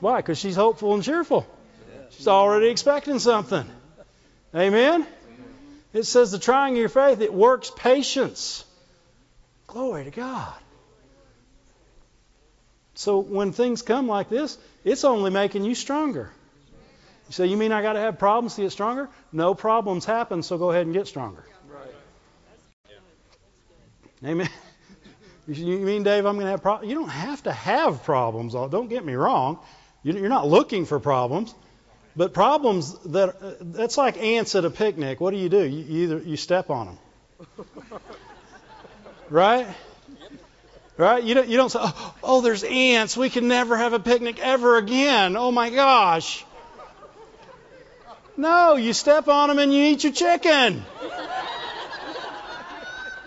Why? 0.00 0.16
Because 0.16 0.38
she's 0.38 0.56
hopeful 0.56 0.94
and 0.94 1.02
cheerful. 1.02 1.46
She's 2.10 2.28
already 2.28 2.68
expecting 2.68 3.18
something. 3.18 3.68
Amen? 4.54 5.06
It 5.96 6.04
says 6.04 6.30
the 6.30 6.38
trying 6.38 6.74
of 6.74 6.78
your 6.78 6.90
faith, 6.90 7.22
it 7.22 7.32
works 7.32 7.72
patience. 7.74 8.64
Glory 9.66 10.04
to 10.04 10.10
God. 10.10 10.52
So 12.94 13.20
when 13.20 13.52
things 13.52 13.80
come 13.80 14.06
like 14.06 14.28
this, 14.28 14.58
it's 14.84 15.04
only 15.04 15.30
making 15.30 15.64
you 15.64 15.74
stronger. 15.74 16.30
You 17.28 17.32
say, 17.32 17.46
you 17.46 17.56
mean 17.56 17.72
I 17.72 17.80
got 17.80 17.94
to 17.94 18.00
have 18.00 18.18
problems 18.18 18.56
to 18.56 18.62
get 18.62 18.72
stronger? 18.72 19.08
No 19.32 19.54
problems 19.54 20.04
happen, 20.04 20.42
so 20.42 20.58
go 20.58 20.70
ahead 20.70 20.84
and 20.84 20.94
get 20.94 21.06
stronger. 21.06 21.44
Right. 21.66 21.94
Amen. 24.22 24.50
You 25.48 25.78
mean, 25.78 26.02
Dave, 26.02 26.26
I'm 26.26 26.34
going 26.34 26.44
to 26.44 26.50
have 26.50 26.62
problems? 26.62 26.90
You 26.90 26.98
don't 26.98 27.08
have 27.08 27.42
to 27.44 27.52
have 27.52 28.04
problems. 28.04 28.52
Don't 28.52 28.88
get 28.88 29.02
me 29.02 29.14
wrong. 29.14 29.60
You're 30.02 30.28
not 30.28 30.46
looking 30.46 30.84
for 30.84 31.00
problems. 31.00 31.54
But 32.16 32.32
problems 32.32 32.98
that 33.10 33.74
that's 33.74 33.98
like 33.98 34.16
ants 34.16 34.54
at 34.54 34.64
a 34.64 34.70
picnic. 34.70 35.20
What 35.20 35.32
do 35.32 35.36
you 35.36 35.48
do? 35.48 35.62
You, 35.62 36.02
either 36.02 36.18
you 36.18 36.36
step 36.36 36.70
on 36.70 36.86
them, 36.86 36.98
right? 39.30 39.66
Right? 40.96 41.22
You 41.22 41.34
don't 41.34 41.48
you 41.48 41.58
don't 41.58 41.68
say, 41.68 41.80
oh, 41.82 42.14
oh, 42.22 42.40
there's 42.40 42.64
ants. 42.64 43.16
We 43.16 43.28
can 43.28 43.48
never 43.48 43.76
have 43.76 43.92
a 43.92 44.00
picnic 44.00 44.38
ever 44.40 44.78
again. 44.78 45.36
Oh 45.36 45.52
my 45.52 45.68
gosh. 45.68 46.44
No, 48.38 48.76
you 48.76 48.92
step 48.92 49.28
on 49.28 49.48
them 49.48 49.58
and 49.58 49.72
you 49.72 49.82
eat 49.82 50.04
your 50.04 50.12
chicken. 50.12 50.84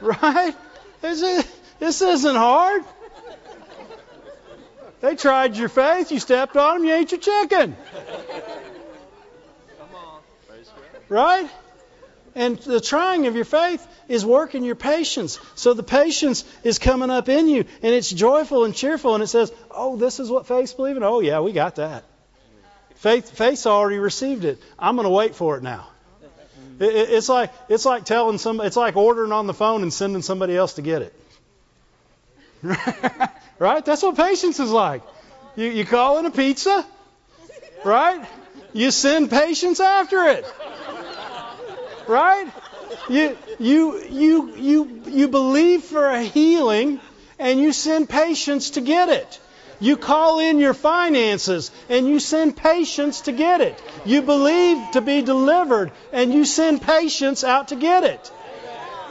right? 0.02 0.56
It's, 1.04 1.48
This 1.80 2.02
isn't 2.02 2.36
hard. 2.36 2.84
They 5.02 5.16
tried 5.16 5.56
your 5.56 5.70
faith. 5.70 6.12
You 6.12 6.20
stepped 6.20 6.58
on 6.58 6.80
them. 6.80 6.88
You 6.88 6.94
ate 6.94 7.12
your 7.12 7.22
chicken. 7.22 7.76
Right? 11.10 11.50
And 12.36 12.58
the 12.60 12.80
trying 12.80 13.28
of 13.28 13.36
your 13.36 13.46
faith 13.46 13.86
is 14.08 14.26
working 14.26 14.64
your 14.64 14.76
patience. 14.76 15.40
So 15.56 15.74
the 15.74 15.84
patience 15.84 16.46
is 16.64 16.80
coming 16.80 17.10
up 17.10 17.28
in 17.28 17.48
you, 17.48 17.66
and 17.82 17.94
it's 17.94 18.10
joyful 18.10 18.66
and 18.66 18.76
cheerful, 18.76 19.16
and 19.16 19.24
it 19.24 19.28
says, 19.28 19.52
"Oh, 19.72 19.98
this 19.98 20.20
is 20.20 20.30
what 20.30 20.48
faith's 20.48 20.74
believing." 20.74 21.04
Oh, 21.04 21.20
yeah, 21.20 21.40
we 21.40 21.52
got 21.52 21.76
that. 21.76 22.04
Faith, 22.96 23.32
faith's 23.32 23.66
already 23.66 23.98
received 23.98 24.46
it. 24.46 24.62
I'm 24.78 24.96
going 24.96 25.06
to 25.06 25.14
wait 25.14 25.36
for 25.36 25.58
it 25.58 25.64
now. 25.64 25.88
It, 26.80 26.96
it, 26.96 27.10
it's 27.10 27.30
like 27.30 27.52
it's 27.68 27.86
like 27.86 28.06
telling 28.06 28.38
some. 28.38 28.62
It's 28.62 28.78
like 28.78 28.96
ordering 28.96 29.32
on 29.32 29.48
the 29.48 29.54
phone 29.54 29.82
and 29.82 29.94
sending 29.94 30.22
somebody 30.22 30.56
else 30.56 30.74
to 30.74 30.82
get 30.82 31.02
it. 31.02 31.14
right? 33.60 33.84
That's 33.84 34.04
what 34.04 34.16
patience 34.16 34.60
is 34.60 34.72
like. 34.72 35.02
You, 35.56 35.66
you 35.66 35.86
call 35.86 36.20
in 36.20 36.26
a 36.26 36.32
pizza, 36.32 36.86
right? 37.84 38.26
You 38.72 38.92
send 38.92 39.30
patience 39.30 39.80
after 39.80 40.26
it 40.26 40.46
right? 42.10 42.52
You, 43.08 43.38
you, 43.60 44.04
you, 44.10 44.56
you, 44.56 45.02
you 45.08 45.28
believe 45.28 45.84
for 45.84 46.06
a 46.10 46.22
healing 46.22 47.00
and 47.38 47.60
you 47.60 47.72
send 47.72 48.10
patience 48.10 48.72
to 48.72 48.82
get 48.82 49.10
it. 49.10 49.40
You 49.80 49.96
call 49.96 50.40
in 50.40 50.60
your 50.60 50.74
finances 50.74 51.72
and 51.88 52.06
you 52.08 52.20
send 52.20 52.58
patience 52.58 53.22
to 53.22 53.32
get 53.32 53.62
it. 53.62 53.82
You 54.06 54.22
believe 54.22 54.92
to 54.92 55.02
be 55.02 55.22
delivered 55.22 55.92
and 56.12 56.34
you 56.34 56.44
send 56.44 56.82
patience 56.82 57.46
out 57.46 57.70
to 57.70 57.78
get 57.78 58.04
it. 58.04 58.32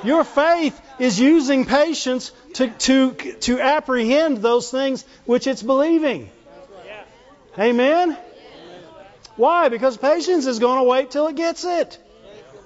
Your 0.04 0.24
faith 0.24 0.78
is 0.98 1.18
using 1.18 1.64
patience 1.64 2.32
to, 2.54 2.68
to, 2.68 3.12
to 3.40 3.60
apprehend 3.60 4.38
those 4.38 4.70
things 4.70 5.04
which 5.24 5.46
it's 5.46 5.62
believing. 5.62 6.30
Amen? 7.58 8.16
Why? 9.36 9.68
Because 9.68 9.96
patience 9.96 10.46
is 10.46 10.58
going 10.58 10.78
to 10.78 10.84
wait 10.84 11.10
till 11.10 11.28
it 11.28 11.36
gets 11.36 11.64
it. 11.64 11.98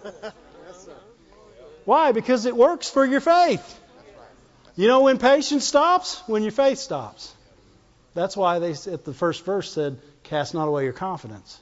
Why? 1.84 2.12
Because 2.12 2.46
it 2.46 2.56
works 2.56 2.88
for 2.90 3.04
your 3.04 3.20
faith. 3.20 3.80
You 4.76 4.88
know 4.88 5.02
when 5.02 5.18
patience 5.18 5.66
stops? 5.66 6.22
When 6.26 6.42
your 6.42 6.52
faith 6.52 6.78
stops. 6.78 7.32
That's 8.14 8.36
why 8.36 8.58
they 8.58 8.72
at 8.72 9.04
the 9.04 9.14
first 9.14 9.44
verse 9.44 9.70
said, 9.70 9.98
"Cast 10.24 10.54
not 10.54 10.68
away 10.68 10.84
your 10.84 10.92
confidence." 10.92 11.58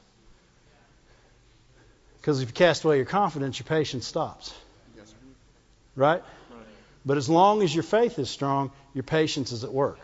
Because 2.21 2.43
if 2.43 2.49
you 2.49 2.53
cast 2.53 2.85
away 2.85 2.97
your 2.97 3.07
confidence, 3.07 3.59
your 3.59 3.67
patience 3.67 4.07
stops. 4.07 4.53
Right? 5.97 6.23
But 7.05 7.17
as 7.17 7.29
long 7.29 7.63
as 7.63 7.75
your 7.75 7.83
faith 7.83 8.19
is 8.19 8.29
strong, 8.29 8.73
your 8.93 9.05
patience 9.05 9.53
is 9.53 9.65
at 9.65 9.73
work. 9.73 9.99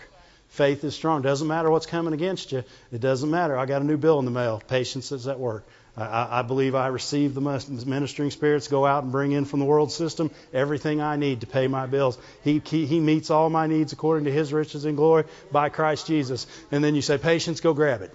Faith 0.49 0.82
is 0.84 0.95
strong. 0.95 1.20
Doesn't 1.20 1.47
matter 1.47 1.70
what's 1.70 1.87
coming 1.87 2.14
against 2.14 2.53
you. 2.53 2.64
It 2.91 3.01
doesn't 3.01 3.30
matter. 3.30 3.59
I 3.59 3.66
got 3.66 3.82
a 3.82 3.84
new 3.84 3.99
bill 3.99 4.18
in 4.18 4.24
the 4.24 4.30
mail. 4.30 4.62
Patience 4.66 5.12
is 5.12 5.28
at 5.28 5.39
work. 5.39 5.66
I, 5.97 6.40
I 6.40 6.42
believe 6.42 6.74
I 6.74 6.88
receive 6.88 7.34
the 7.34 7.40
ministering 7.40 8.30
spirits, 8.30 8.68
go 8.68 8.84
out 8.84 9.03
and 9.03 9.12
bring 9.12 9.32
in 9.32 9.44
from 9.47 9.61
the 9.61 9.66
world 9.66 9.90
system 9.90 10.30
everything 10.53 11.01
I 11.01 11.16
need 11.16 11.40
to 11.40 11.47
pay 11.47 11.68
my 11.68 11.86
bills. 11.86 12.18
He, 12.44 12.61
he, 12.64 12.84
he 12.86 13.01
meets 13.01 13.30
all 13.30 13.49
my 13.49 13.66
needs 13.66 13.92
according 13.92 14.26
to 14.26 14.32
his 14.32 14.53
riches 14.53 14.84
and 14.84 14.97
glory 14.97 15.24
by 15.51 15.70
Christ 15.70 16.07
Jesus. 16.07 16.47
And 16.70 16.84
then 16.84 16.94
you 16.94 17.03
say, 17.03 17.16
patience, 17.16 17.61
go 17.61 17.72
grab 17.72 18.03
it. 18.03 18.14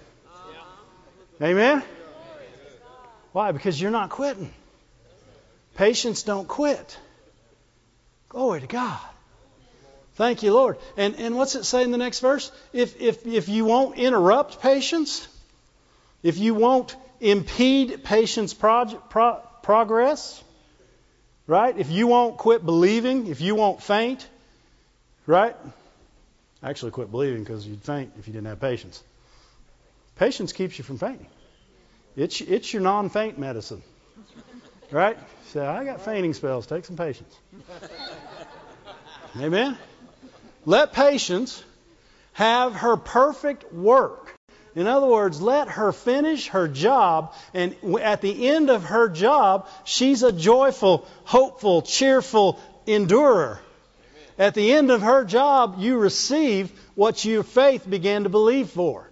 Amen? 1.40 1.82
Why? 3.32 3.50
Because 3.50 3.80
you're 3.80 3.90
not 3.90 4.10
quitting. 4.10 4.52
Patience 5.74 6.22
don't 6.22 6.46
quit. 6.46 6.98
Glory 8.28 8.60
to 8.60 8.66
God. 8.66 9.00
Thank 10.14 10.42
you, 10.42 10.52
Lord. 10.52 10.76
And 10.96 11.16
and 11.16 11.36
what's 11.36 11.54
it 11.54 11.64
say 11.64 11.82
in 11.82 11.90
the 11.90 11.98
next 11.98 12.20
verse? 12.20 12.52
If 12.72 13.00
if 13.00 13.26
if 13.26 13.48
you 13.48 13.64
won't 13.64 13.98
interrupt 13.98 14.60
patience, 14.60 15.26
if 16.22 16.38
you 16.38 16.54
won't 16.54 16.94
impede 17.20 18.04
patient's 18.04 18.54
pro- 18.54 19.40
progress, 19.62 20.42
right? 21.46 21.76
If 21.76 21.90
you 21.90 22.06
won't 22.06 22.36
quit 22.36 22.64
believing, 22.64 23.28
if 23.28 23.40
you 23.40 23.54
won't 23.54 23.82
faint, 23.82 24.26
right? 25.26 25.56
Actually, 26.62 26.92
quit 26.92 27.10
believing 27.10 27.42
because 27.42 27.66
you'd 27.66 27.82
faint 27.82 28.12
if 28.18 28.26
you 28.26 28.32
didn't 28.32 28.46
have 28.46 28.60
patience. 28.60 29.02
Patience 30.16 30.52
keeps 30.52 30.78
you 30.78 30.84
from 30.84 30.98
fainting. 30.98 31.26
It's 32.16 32.40
it's 32.40 32.72
your 32.72 32.82
non-faint 32.82 33.38
medicine, 33.38 33.82
right? 34.90 35.18
Say, 35.48 35.60
I 35.60 35.84
got 35.84 36.02
fainting 36.02 36.34
spells. 36.34 36.66
Take 36.66 36.84
some 36.84 36.96
patience. 36.96 37.34
Amen. 39.40 39.78
Let 40.66 40.92
patience 40.92 41.64
have 42.34 42.74
her 42.74 42.96
perfect 42.96 43.72
work 43.72 44.21
in 44.74 44.86
other 44.86 45.06
words, 45.06 45.40
let 45.40 45.68
her 45.68 45.92
finish 45.92 46.48
her 46.48 46.66
job, 46.66 47.34
and 47.52 47.76
at 48.00 48.20
the 48.22 48.48
end 48.48 48.70
of 48.70 48.84
her 48.84 49.08
job, 49.08 49.68
she's 49.84 50.22
a 50.22 50.32
joyful, 50.32 51.06
hopeful, 51.24 51.82
cheerful 51.82 52.58
endurer. 52.86 53.60
At 54.38 54.54
the 54.54 54.72
end 54.72 54.90
of 54.90 55.02
her 55.02 55.24
job, 55.24 55.76
you 55.78 55.98
receive 55.98 56.72
what 56.94 57.24
your 57.24 57.42
faith 57.42 57.88
began 57.88 58.24
to 58.24 58.30
believe 58.30 58.70
for. 58.70 59.08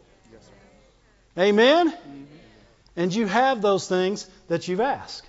Amen? 1.38 1.90
Mm-hmm. 1.90 2.24
And 2.96 3.14
you 3.14 3.26
have 3.26 3.62
those 3.62 3.86
things 3.86 4.28
that 4.48 4.66
you've 4.66 4.80
asked. 4.80 5.26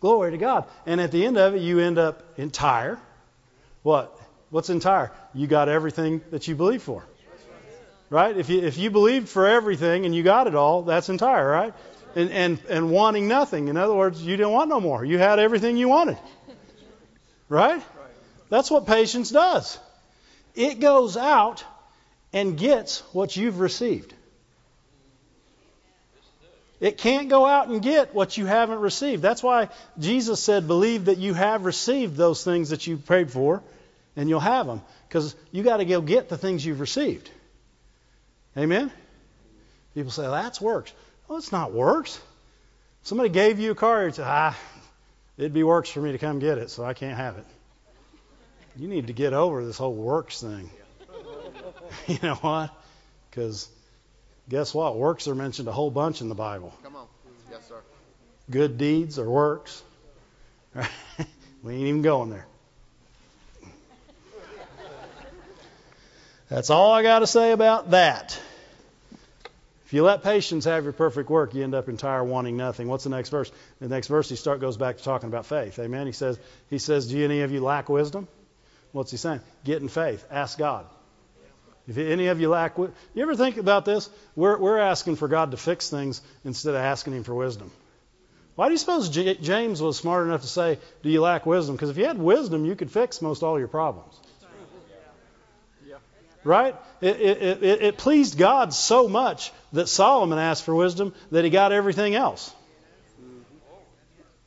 Glory 0.00 0.30
to 0.32 0.38
God. 0.38 0.66
And 0.86 1.00
at 1.00 1.12
the 1.12 1.26
end 1.26 1.36
of 1.36 1.54
it, 1.54 1.60
you 1.60 1.78
end 1.78 1.98
up 1.98 2.38
entire. 2.38 2.98
What? 3.82 4.18
What's 4.50 4.70
entire? 4.70 5.12
You 5.34 5.46
got 5.46 5.68
everything 5.68 6.20
that 6.30 6.48
you 6.48 6.54
believe 6.54 6.82
for. 6.82 7.04
Right? 8.10 8.36
If 8.36 8.50
you, 8.50 8.60
if 8.60 8.76
you 8.76 8.90
believed 8.90 9.28
for 9.28 9.46
everything 9.46 10.04
and 10.04 10.12
you 10.12 10.24
got 10.24 10.48
it 10.48 10.56
all, 10.56 10.82
that's 10.82 11.08
entire, 11.08 11.48
right? 11.48 11.72
And, 12.16 12.30
and, 12.30 12.58
and 12.68 12.90
wanting 12.90 13.28
nothing. 13.28 13.68
In 13.68 13.76
other 13.76 13.94
words, 13.94 14.20
you 14.20 14.36
didn't 14.36 14.52
want 14.52 14.68
no 14.68 14.80
more. 14.80 15.04
You 15.04 15.16
had 15.16 15.38
everything 15.38 15.76
you 15.76 15.88
wanted. 15.88 16.18
Right? 17.48 17.80
That's 18.48 18.68
what 18.68 18.86
patience 18.86 19.30
does. 19.30 19.78
It 20.56 20.80
goes 20.80 21.16
out 21.16 21.64
and 22.32 22.58
gets 22.58 23.00
what 23.12 23.36
you've 23.36 23.60
received. 23.60 24.12
It 26.80 26.96
can't 26.96 27.28
go 27.28 27.46
out 27.46 27.68
and 27.68 27.82
get 27.82 28.14
what 28.14 28.38
you 28.38 28.46
haven't 28.46 28.80
received. 28.80 29.22
That's 29.22 29.42
why 29.42 29.68
Jesus 29.98 30.40
said, 30.40 30.66
Believe 30.66 31.04
that 31.04 31.18
you 31.18 31.34
have 31.34 31.64
received 31.64 32.16
those 32.16 32.42
things 32.42 32.70
that 32.70 32.86
you 32.86 32.96
prayed 32.96 33.30
for, 33.30 33.62
and 34.16 34.28
you'll 34.28 34.40
have 34.40 34.66
them. 34.66 34.80
Because 35.06 35.36
you 35.52 35.62
got 35.62 35.76
to 35.76 35.84
go 35.84 36.00
get 36.00 36.28
the 36.28 36.38
things 36.38 36.64
you've 36.64 36.80
received. 36.80 37.30
Amen? 38.56 38.90
People 39.94 40.10
say, 40.10 40.22
that's 40.22 40.60
works. 40.60 40.92
Well, 41.28 41.38
it's 41.38 41.52
not 41.52 41.72
works. 41.72 42.20
Somebody 43.02 43.28
gave 43.30 43.58
you 43.58 43.70
a 43.70 43.74
car, 43.74 44.06
you 44.06 44.12
say, 44.12 44.22
ah, 44.24 44.56
it'd 45.38 45.54
be 45.54 45.62
works 45.62 45.88
for 45.88 46.00
me 46.00 46.12
to 46.12 46.18
come 46.18 46.38
get 46.38 46.58
it, 46.58 46.70
so 46.70 46.84
I 46.84 46.94
can't 46.94 47.16
have 47.16 47.38
it. 47.38 47.46
You 48.76 48.88
need 48.88 49.08
to 49.08 49.12
get 49.12 49.32
over 49.32 49.64
this 49.64 49.78
whole 49.78 49.94
works 49.94 50.40
thing. 50.40 50.70
you 52.06 52.18
know 52.22 52.34
what? 52.36 52.70
Because 53.30 53.68
guess 54.48 54.74
what? 54.74 54.96
Works 54.96 55.28
are 55.28 55.34
mentioned 55.34 55.68
a 55.68 55.72
whole 55.72 55.90
bunch 55.90 56.20
in 56.20 56.28
the 56.28 56.34
Bible. 56.34 56.74
Come 56.82 56.96
on. 56.96 57.06
Yes, 57.50 57.66
sir. 57.68 57.80
Good 58.50 58.78
deeds 58.78 59.18
or 59.18 59.28
works. 59.28 59.82
we 60.74 61.74
ain't 61.74 61.82
even 61.82 62.02
going 62.02 62.30
there. 62.30 62.46
That's 66.50 66.68
all 66.68 66.92
I 66.92 67.04
got 67.04 67.20
to 67.20 67.28
say 67.28 67.52
about 67.52 67.92
that. 67.92 68.38
If 69.86 69.92
you 69.94 70.02
let 70.02 70.24
patience 70.24 70.64
have 70.64 70.82
your 70.82 70.92
perfect 70.92 71.30
work, 71.30 71.54
you 71.54 71.62
end 71.62 71.76
up 71.76 71.88
entire 71.88 72.24
wanting 72.24 72.56
nothing. 72.56 72.88
What's 72.88 73.04
the 73.04 73.10
next 73.10 73.28
verse? 73.28 73.50
The 73.80 73.88
next 73.88 74.08
verse 74.08 74.28
he 74.28 74.34
start 74.34 74.60
goes 74.60 74.76
back 74.76 74.98
to 74.98 75.04
talking 75.04 75.28
about 75.28 75.46
faith. 75.46 75.78
Amen. 75.78 76.06
He 76.06 76.12
says, 76.12 76.38
he 76.68 76.78
says, 76.78 77.08
Do 77.08 77.24
any 77.24 77.42
of 77.42 77.52
you 77.52 77.60
lack 77.60 77.88
wisdom? 77.88 78.26
What's 78.90 79.12
he 79.12 79.16
saying? 79.16 79.40
Get 79.64 79.80
in 79.80 79.88
faith. 79.88 80.26
Ask 80.28 80.58
God. 80.58 80.86
If 81.86 81.98
any 81.98 82.26
of 82.26 82.40
you 82.40 82.48
lack, 82.48 82.76
you 82.78 82.92
ever 83.16 83.36
think 83.36 83.56
about 83.56 83.84
this? 83.84 84.10
We're 84.36 84.58
we're 84.58 84.78
asking 84.78 85.16
for 85.16 85.28
God 85.28 85.52
to 85.52 85.56
fix 85.56 85.88
things 85.88 86.20
instead 86.44 86.74
of 86.74 86.80
asking 86.80 87.14
Him 87.14 87.24
for 87.24 87.34
wisdom. 87.34 87.70
Why 88.54 88.66
do 88.66 88.72
you 88.72 88.78
suppose 88.78 89.08
J- 89.08 89.36
James 89.36 89.80
was 89.80 89.96
smart 89.96 90.26
enough 90.26 90.42
to 90.42 90.46
say, 90.46 90.78
"Do 91.02 91.10
you 91.10 91.20
lack 91.20 91.46
wisdom?" 91.46 91.74
Because 91.74 91.90
if 91.90 91.96
you 91.96 92.04
had 92.06 92.18
wisdom, 92.18 92.64
you 92.64 92.76
could 92.76 92.92
fix 92.92 93.22
most 93.22 93.42
all 93.42 93.58
your 93.58 93.66
problems 93.66 94.14
right? 96.44 96.74
It, 97.00 97.20
it, 97.20 97.62
it, 97.62 97.82
it, 97.82 97.98
pleased 97.98 98.38
God 98.38 98.72
so 98.74 99.08
much 99.08 99.52
that 99.72 99.88
Solomon 99.88 100.38
asked 100.38 100.64
for 100.64 100.74
wisdom 100.74 101.14
that 101.30 101.44
he 101.44 101.50
got 101.50 101.72
everything 101.72 102.14
else. 102.14 102.54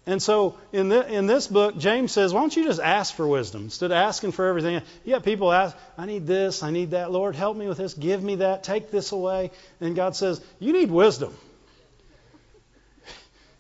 And 0.06 0.22
so 0.22 0.58
in, 0.74 0.90
the, 0.90 1.08
in 1.08 1.28
this 1.28 1.48
book, 1.48 1.78
James 1.78 2.12
says, 2.12 2.34
why 2.34 2.42
don't 2.42 2.56
you 2.56 2.66
just 2.66 2.82
ask 2.82 3.16
for 3.16 3.26
wisdom 3.26 3.64
instead 3.64 3.86
of 3.92 3.98
asking 3.98 4.34
for 4.34 4.48
everything? 4.48 4.82
Have 5.08 5.24
people 5.24 5.52
ask, 5.52 5.78
I 5.98 6.06
need 6.06 6.28
this, 6.28 6.62
I 6.62 6.72
need 6.72 6.92
that. 6.92 7.12
Lord, 7.12 7.36
help 7.36 7.56
me 7.56 7.68
with 7.68 7.78
this, 7.78 7.94
give 7.94 8.22
me 8.22 8.36
that, 8.36 8.64
take 8.64 8.92
this 8.92 9.14
away. 9.14 9.52
And 9.80 9.96
God 9.96 10.16
says, 10.16 10.42
you 10.60 10.74
need 10.74 10.92
wisdom. 10.92 11.34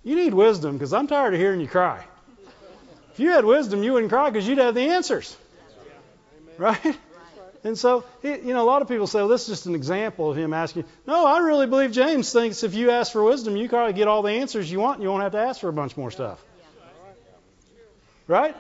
You 0.03 0.17
need 0.17 0.33
wisdom 0.33 0.73
because 0.73 0.91
I'm 0.91 1.07
tired 1.07 1.33
of 1.33 1.39
hearing 1.39 1.61
you 1.61 1.67
cry. 1.67 2.03
If 3.13 3.19
you 3.19 3.29
had 3.29 3.45
wisdom, 3.45 3.83
you 3.83 3.93
wouldn't 3.93 4.11
cry 4.11 4.29
because 4.29 4.45
you'd 4.45 4.57
have 4.57 4.75
the 4.75 4.89
answers. 4.89 5.37
Right? 6.57 6.97
And 7.65 7.77
so, 7.77 8.03
you 8.21 8.53
know, 8.53 8.61
a 8.61 8.65
lot 8.65 8.81
of 8.81 8.89
people 8.89 9.07
say, 9.07 9.19
well, 9.19 9.29
this 9.29 9.43
is 9.43 9.47
just 9.47 9.65
an 9.67 9.75
example 9.75 10.29
of 10.29 10.37
him 10.37 10.53
asking. 10.53 10.83
No, 11.07 11.25
I 11.25 11.39
really 11.39 11.65
believe 11.65 11.93
James 11.93 12.31
thinks 12.33 12.63
if 12.63 12.73
you 12.73 12.91
ask 12.91 13.13
for 13.13 13.23
wisdom, 13.23 13.55
you 13.55 13.69
probably 13.69 13.93
get 13.93 14.09
all 14.09 14.21
the 14.21 14.31
answers 14.31 14.69
you 14.69 14.81
want 14.81 14.97
and 14.97 15.03
you 15.03 15.09
won't 15.09 15.23
have 15.23 15.31
to 15.31 15.37
ask 15.37 15.61
for 15.61 15.69
a 15.69 15.73
bunch 15.73 15.95
more 15.95 16.11
stuff. 16.11 16.43
Right? 18.27 18.55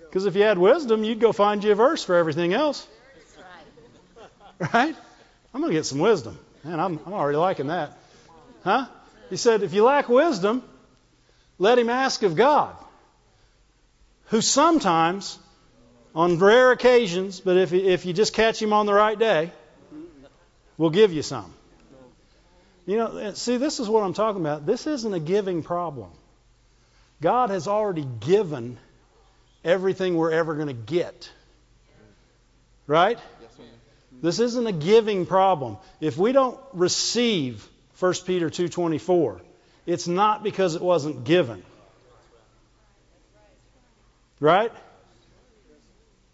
Because 0.00 0.26
if 0.26 0.36
you 0.36 0.42
had 0.42 0.58
wisdom, 0.58 1.04
you'd 1.04 1.20
go 1.20 1.32
find 1.32 1.64
you 1.64 1.72
a 1.72 1.74
verse 1.74 2.04
for 2.04 2.16
everything 2.16 2.52
else. 2.52 2.86
Right? 4.58 4.94
I'm 5.54 5.60
going 5.60 5.72
to 5.72 5.78
get 5.78 5.86
some 5.86 5.98
wisdom. 5.98 6.38
Man, 6.64 6.80
I'm, 6.80 7.00
I'm 7.06 7.12
already 7.14 7.38
liking 7.38 7.68
that. 7.68 7.96
Huh? 8.62 8.86
He 9.30 9.36
said, 9.36 9.62
if 9.62 9.72
you 9.72 9.84
lack 9.84 10.08
wisdom, 10.08 10.62
let 11.58 11.78
him 11.78 11.88
ask 11.88 12.22
of 12.22 12.36
God, 12.36 12.74
who 14.26 14.42
sometimes 14.42 15.38
on 16.18 16.36
rare 16.40 16.72
occasions, 16.72 17.38
but 17.38 17.56
if, 17.56 17.72
if 17.72 18.04
you 18.04 18.12
just 18.12 18.34
catch 18.34 18.60
him 18.60 18.72
on 18.72 18.86
the 18.86 18.92
right 18.92 19.16
day, 19.16 19.52
we'll 20.76 20.90
give 20.90 21.12
you 21.12 21.22
some. 21.22 21.54
You 22.86 22.96
know, 22.96 23.34
see, 23.34 23.56
this 23.56 23.78
is 23.78 23.88
what 23.88 24.02
I'm 24.02 24.14
talking 24.14 24.40
about. 24.40 24.66
This 24.66 24.88
isn't 24.88 25.14
a 25.14 25.20
giving 25.20 25.62
problem. 25.62 26.10
God 27.20 27.50
has 27.50 27.68
already 27.68 28.04
given 28.18 28.78
everything 29.62 30.16
we're 30.16 30.32
ever 30.32 30.56
going 30.56 30.66
to 30.66 30.72
get. 30.72 31.30
Right? 32.88 33.20
This 34.20 34.40
isn't 34.40 34.66
a 34.66 34.72
giving 34.72 35.24
problem. 35.24 35.76
If 36.00 36.16
we 36.16 36.32
don't 36.32 36.58
receive 36.72 37.64
1 38.00 38.14
Peter 38.26 38.50
2:24, 38.50 39.40
it's 39.86 40.08
not 40.08 40.42
because 40.42 40.74
it 40.74 40.82
wasn't 40.82 41.22
given. 41.22 41.62
Right? 44.40 44.72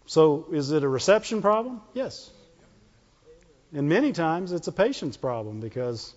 So 0.05 0.47
is 0.51 0.71
it 0.71 0.83
a 0.83 0.87
reception 0.87 1.41
problem? 1.41 1.81
Yes. 1.93 2.29
And 3.73 3.89
many 3.89 4.13
times 4.13 4.51
it's 4.51 4.67
a 4.67 4.71
patience 4.71 5.17
problem 5.17 5.59
because 5.59 6.13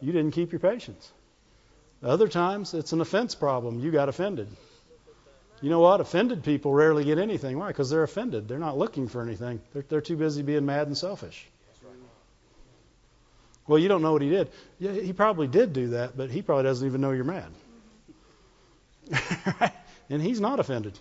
you 0.00 0.12
didn't 0.12 0.32
keep 0.32 0.52
your 0.52 0.60
patience. 0.60 1.10
Other 2.02 2.28
times 2.28 2.74
it's 2.74 2.92
an 2.92 3.00
offense 3.00 3.34
problem. 3.34 3.80
You 3.80 3.90
got 3.90 4.08
offended. 4.08 4.48
You 5.60 5.70
know 5.70 5.80
what? 5.80 6.00
Offended 6.00 6.44
people 6.44 6.72
rarely 6.72 7.04
get 7.04 7.18
anything. 7.18 7.58
Why? 7.58 7.68
Because 7.68 7.88
they're 7.88 8.02
offended. 8.02 8.48
They're 8.48 8.58
not 8.58 8.76
looking 8.76 9.08
for 9.08 9.22
anything. 9.22 9.60
They're, 9.72 9.84
they're 9.88 10.00
too 10.00 10.16
busy 10.16 10.42
being 10.42 10.66
mad 10.66 10.86
and 10.86 10.96
selfish. 10.96 11.46
Well, 13.66 13.78
you 13.78 13.88
don't 13.88 14.02
know 14.02 14.12
what 14.12 14.20
he 14.20 14.28
did. 14.28 14.50
Yeah, 14.78 14.92
he 14.92 15.14
probably 15.14 15.46
did 15.46 15.72
do 15.72 15.88
that, 15.90 16.16
but 16.16 16.30
he 16.30 16.42
probably 16.42 16.64
doesn't 16.64 16.86
even 16.86 17.00
know 17.00 17.12
you're 17.12 17.24
mad. 17.24 17.50
and 20.10 20.20
he's 20.20 20.40
not 20.40 20.60
offended. 20.60 20.98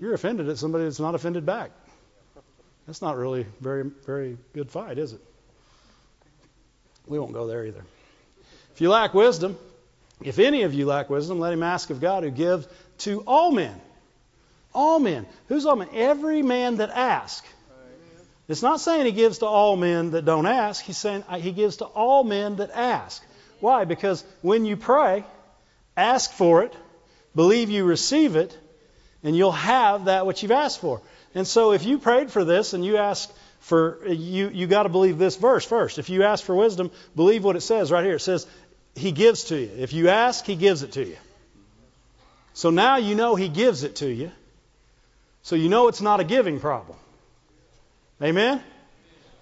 You're 0.00 0.14
offended 0.14 0.48
at 0.48 0.58
somebody 0.58 0.84
that's 0.84 1.00
not 1.00 1.14
offended 1.14 1.46
back. 1.46 1.70
That's 2.86 3.02
not 3.02 3.16
really 3.16 3.46
very 3.60 3.90
very 4.06 4.36
good 4.52 4.70
fight, 4.70 4.98
is 4.98 5.12
it? 5.12 5.20
We 7.06 7.18
won't 7.18 7.32
go 7.32 7.46
there 7.46 7.64
either. 7.64 7.84
If 8.74 8.80
you 8.80 8.90
lack 8.90 9.14
wisdom, 9.14 9.56
if 10.22 10.38
any 10.38 10.62
of 10.62 10.74
you 10.74 10.86
lack 10.86 11.08
wisdom, 11.10 11.40
let 11.40 11.52
him 11.52 11.62
ask 11.62 11.90
of 11.90 12.00
God 12.00 12.24
who 12.24 12.30
gives 12.30 12.66
to 12.98 13.20
all 13.20 13.52
men. 13.52 13.80
All 14.74 14.98
men. 14.98 15.26
Who's 15.48 15.66
all 15.66 15.76
men? 15.76 15.88
Every 15.92 16.42
man 16.42 16.76
that 16.76 16.90
asks. 16.90 17.48
It's 18.48 18.62
not 18.62 18.80
saying 18.80 19.06
he 19.06 19.12
gives 19.12 19.38
to 19.38 19.46
all 19.46 19.76
men 19.76 20.12
that 20.12 20.24
don't 20.24 20.46
ask. 20.46 20.84
He's 20.84 20.98
saying 20.98 21.24
uh, 21.28 21.38
he 21.38 21.50
gives 21.50 21.78
to 21.78 21.84
all 21.84 22.22
men 22.22 22.56
that 22.56 22.70
ask. 22.70 23.24
Why? 23.60 23.84
Because 23.84 24.24
when 24.42 24.64
you 24.64 24.76
pray, 24.76 25.24
ask 25.96 26.30
for 26.30 26.62
it, 26.62 26.72
believe 27.34 27.70
you 27.70 27.84
receive 27.84 28.36
it, 28.36 28.56
and 29.26 29.36
you'll 29.36 29.50
have 29.50 30.04
that 30.04 30.24
which 30.24 30.42
you've 30.44 30.52
asked 30.52 30.80
for. 30.80 31.02
And 31.34 31.46
so 31.46 31.72
if 31.72 31.84
you 31.84 31.98
prayed 31.98 32.30
for 32.30 32.44
this 32.44 32.74
and 32.74 32.84
you 32.84 32.96
ask 32.96 33.28
for 33.58 34.06
you 34.06 34.48
you 34.48 34.68
got 34.68 34.84
to 34.84 34.88
believe 34.88 35.18
this 35.18 35.34
verse 35.34 35.66
first. 35.66 35.98
If 35.98 36.08
you 36.08 36.22
ask 36.22 36.44
for 36.44 36.54
wisdom, 36.54 36.92
believe 37.16 37.42
what 37.42 37.56
it 37.56 37.62
says 37.62 37.90
right 37.90 38.04
here. 38.04 38.14
It 38.14 38.20
says 38.20 38.46
he 38.94 39.10
gives 39.10 39.44
to 39.46 39.56
you. 39.56 39.68
If 39.78 39.92
you 39.92 40.10
ask, 40.10 40.44
he 40.44 40.54
gives 40.54 40.84
it 40.84 40.92
to 40.92 41.04
you. 41.04 41.16
So 42.54 42.70
now 42.70 42.98
you 42.98 43.16
know 43.16 43.34
he 43.34 43.48
gives 43.48 43.82
it 43.82 43.96
to 43.96 44.08
you. 44.08 44.30
So 45.42 45.56
you 45.56 45.68
know 45.68 45.88
it's 45.88 46.00
not 46.00 46.20
a 46.20 46.24
giving 46.24 46.60
problem. 46.60 46.96
Amen? 48.22 48.62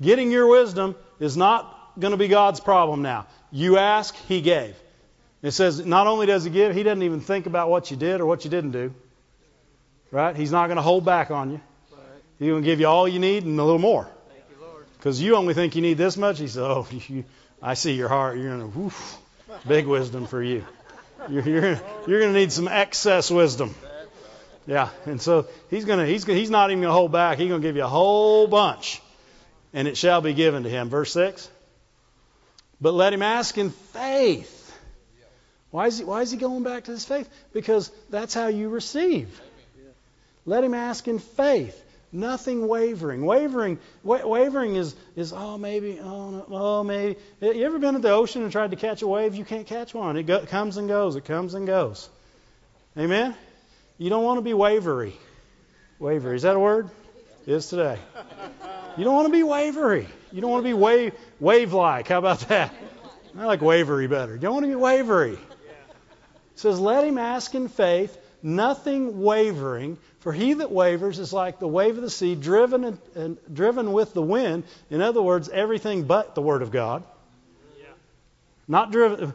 Getting 0.01 0.33
your 0.33 0.47
wisdom 0.47 0.97
is 1.21 1.37
not 1.37 2.01
going 2.01 2.13
to 2.13 2.17
be 2.17 2.29
God's 2.29 2.59
problem 2.59 3.03
now. 3.03 3.27
You 3.53 3.77
ask, 3.77 4.17
he 4.29 4.41
gave. 4.41 4.75
It 5.43 5.51
says 5.51 5.85
not 5.85 6.07
only 6.07 6.25
does 6.25 6.45
he 6.45 6.51
give, 6.51 6.75
he 6.75 6.83
doesn't 6.83 7.03
even 7.03 7.21
think 7.21 7.45
about 7.45 7.69
what 7.69 7.91
you 7.91 7.99
did 7.99 8.23
or 8.23 8.27
what 8.27 8.45
you 8.45 8.51
didn't 8.51 8.71
do. 8.71 8.95
Right? 10.15 10.37
He's 10.37 10.53
not 10.53 10.69
going 10.69 10.77
to 10.77 10.83
hold 10.83 11.05
back 11.05 11.33
on 11.33 11.51
you. 11.51 11.61
He's 12.39 12.49
going 12.49 12.63
to 12.63 12.65
give 12.65 12.79
you 12.79 12.87
all 12.87 13.09
you 13.09 13.19
need 13.19 13.43
and 13.43 13.59
a 13.59 13.65
little 13.65 13.81
more. 13.81 14.09
Because 14.97 15.21
you 15.21 15.35
only 15.35 15.55
think 15.55 15.75
you 15.75 15.83
need 15.83 15.99
this 15.99 16.17
much. 16.17 16.39
He 16.39 16.47
says, 16.47 16.59
"Oh, 16.59 16.87
you, 17.09 17.25
I 17.61 17.75
see 17.75 17.95
your 17.95 18.09
heart. 18.09 18.39
You're 18.39 18.57
going 18.57 18.73
to, 18.73 18.79
woof, 18.79 19.19
big 19.67 19.87
wisdom 19.87 20.29
for 20.29 20.41
you. 20.41 20.65
You're, 21.29 21.43
you're, 21.43 21.81
you're 22.07 22.21
going 22.21 22.33
to 22.33 22.39
need 22.39 22.53
some 22.53 22.69
excess 22.69 23.29
wisdom." 23.29 23.75
Yeah, 24.69 24.91
and 25.05 25.21
so 25.21 25.49
he's 25.69 25.85
going 25.85 25.99
to 25.99 26.07
he's 26.07 26.25
he's 26.25 26.49
not 26.49 26.71
even 26.71 26.83
going 26.83 26.91
to 26.91 26.95
hold 26.95 27.11
back. 27.11 27.39
He's 27.39 27.49
going 27.49 27.61
to 27.61 27.67
give 27.67 27.75
you 27.75 27.83
a 27.83 27.89
whole 27.89 28.47
bunch, 28.47 29.03
and 29.73 29.89
it 29.89 29.97
shall 29.97 30.21
be 30.21 30.33
given 30.33 30.63
to 30.63 30.71
him. 30.71 30.91
Verse 30.91 31.13
six. 31.13 31.51
But 32.81 32.95
let 32.95 33.13
him 33.13 33.23
ask 33.23 33.59
in 33.59 33.71
faith. 33.71 34.61
Why 35.73 35.89
is 35.89 35.99
he 35.99 36.05
why 36.05 36.23
is 36.23 36.31
he 36.31 36.37
going 36.37 36.63
back 36.63 36.85
to 36.85 36.93
this 36.93 37.05
faith? 37.05 37.29
Because 37.53 37.91
that's 38.11 38.33
how 38.33 38.47
you 38.47 38.69
receive. 38.69 39.41
Let 40.47 40.65
him 40.65 40.75
ask 40.75 41.09
in 41.09 41.19
faith. 41.19 41.81
Nothing 42.13 42.69
wavering. 42.69 43.25
Wavering, 43.25 43.79
wa- 44.05 44.25
wavering 44.25 44.77
is 44.77 44.95
is 45.17 45.33
oh 45.33 45.59
maybe 45.59 45.99
oh 46.01 46.31
no, 46.31 46.47
oh 46.49 46.85
maybe. 46.85 47.19
You 47.41 47.65
ever 47.65 47.81
been 47.81 47.97
at 47.97 48.03
the 48.03 48.11
ocean 48.11 48.43
and 48.43 48.53
tried 48.53 48.71
to 48.71 48.77
catch 48.77 49.03
a 49.03 49.07
wave? 49.07 49.35
You 49.35 49.45
can't 49.45 49.67
catch 49.67 49.95
one. 49.95 50.17
It 50.17 50.23
go, 50.23 50.47
comes 50.47 50.77
and 50.77 50.87
goes. 50.87 51.17
It 51.17 51.25
comes 51.25 51.55
and 51.55 51.67
goes. 51.67 52.09
Amen. 52.97 53.35
You 53.99 54.11
don't 54.11 54.23
want 54.23 54.39
to 54.39 54.43
be 54.43 54.55
wavery. 54.55 55.15
Wavery 55.99 56.37
is 56.37 56.43
that 56.43 56.55
a 56.55 56.61
word? 56.61 56.89
It 57.47 57.53
is 57.53 57.69
today. 57.69 57.99
You 58.97 59.03
don't 59.03 59.15
want 59.15 59.27
to 59.27 59.33
be 59.33 59.43
wavery. 59.43 60.07
You 60.31 60.41
don't 60.41 60.51
want 60.51 60.63
to 60.63 60.69
be 60.69 60.75
wave 60.75 61.15
wave 61.41 61.73
like. 61.73 62.07
How 62.07 62.19
about 62.19 62.41
that? 62.49 62.73
I 63.37 63.45
like 63.45 63.61
wavery 63.61 64.07
better. 64.07 64.35
You 64.35 64.41
don't 64.41 64.55
want 64.55 64.65
to 64.67 64.71
be 64.71 64.77
wavery. 64.77 65.33
It 65.33 65.39
says, 66.55 66.79
"Let 66.79 67.03
him 67.03 67.19
ask 67.19 67.53
in 67.57 67.67
faith." 67.67 68.17
Nothing 68.45 69.23
wavering, 69.23 69.99
for 70.21 70.33
he 70.33 70.55
that 70.55 70.71
wavers 70.71 71.19
is 71.19 71.33
like 71.33 71.59
the 71.59 71.67
wave 71.67 71.97
of 71.97 72.03
the 72.03 72.11
sea, 72.11 72.35
driven 72.35 72.85
and, 72.85 72.99
and 73.17 73.39
driven 73.53 73.93
with 73.93 74.13
the 74.13 74.23
wind. 74.23 74.65
In 74.91 75.01
other 75.01 75.23
words, 75.23 75.49
everything 75.49 76.05
but 76.05 76.35
the 76.35 76.43
word 76.43 76.63
of 76.63 76.71
God. 76.71 77.03
Yeah. 77.81 77.87
Not 78.69 78.93
driven. 78.93 79.33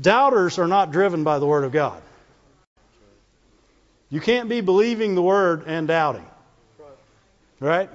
Doubters 0.00 0.58
are 0.58 0.68
not 0.68 0.90
driven 0.90 1.24
by 1.24 1.38
the 1.38 1.46
word 1.46 1.64
of 1.64 1.72
God. 1.72 2.02
You 4.10 4.20
can't 4.20 4.48
be 4.48 4.60
believing 4.60 5.14
the 5.14 5.22
word 5.22 5.64
and 5.66 5.88
doubting. 5.88 6.26
Right? 7.58 7.88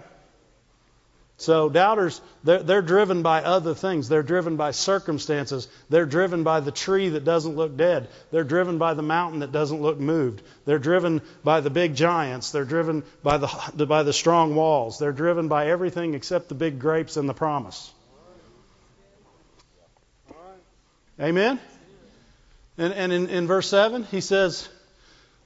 So 1.41 1.69
doubters, 1.69 2.21
they're, 2.43 2.61
they're, 2.61 2.83
driven 2.83 3.23
by 3.23 3.41
other 3.41 3.73
things. 3.73 4.07
They're 4.07 4.21
driven 4.21 4.57
by 4.57 4.69
circumstances. 4.69 5.67
They're 5.89 6.05
driven 6.05 6.43
by 6.43 6.59
the 6.59 6.71
tree 6.71 7.09
that 7.09 7.25
doesn't 7.25 7.55
look 7.55 7.75
dead. 7.75 8.09
They're 8.29 8.43
driven 8.43 8.77
by 8.77 8.93
the 8.93 9.01
mountain 9.01 9.39
that 9.39 9.51
doesn't 9.51 9.81
look 9.81 9.99
moved. 9.99 10.43
They're 10.65 10.77
driven 10.77 11.19
by 11.43 11.61
the 11.61 11.71
big 11.71 11.95
giants. 11.95 12.51
They're 12.51 12.63
driven 12.63 13.01
by 13.23 13.37
the, 13.39 13.87
by 13.87 14.03
the 14.03 14.13
strong 14.13 14.53
walls. 14.53 14.99
They're 14.99 15.11
driven 15.11 15.47
by 15.47 15.71
everything 15.71 16.13
except 16.13 16.47
the 16.47 16.53
big 16.53 16.77
grapes 16.77 17.17
and 17.17 17.27
the 17.27 17.33
promise. 17.33 17.91
Amen? 21.19 21.59
And, 22.77 22.93
and 22.93 23.11
in, 23.11 23.29
in 23.29 23.47
verse 23.47 23.67
7, 23.67 24.03
he 24.03 24.21
says, 24.21 24.69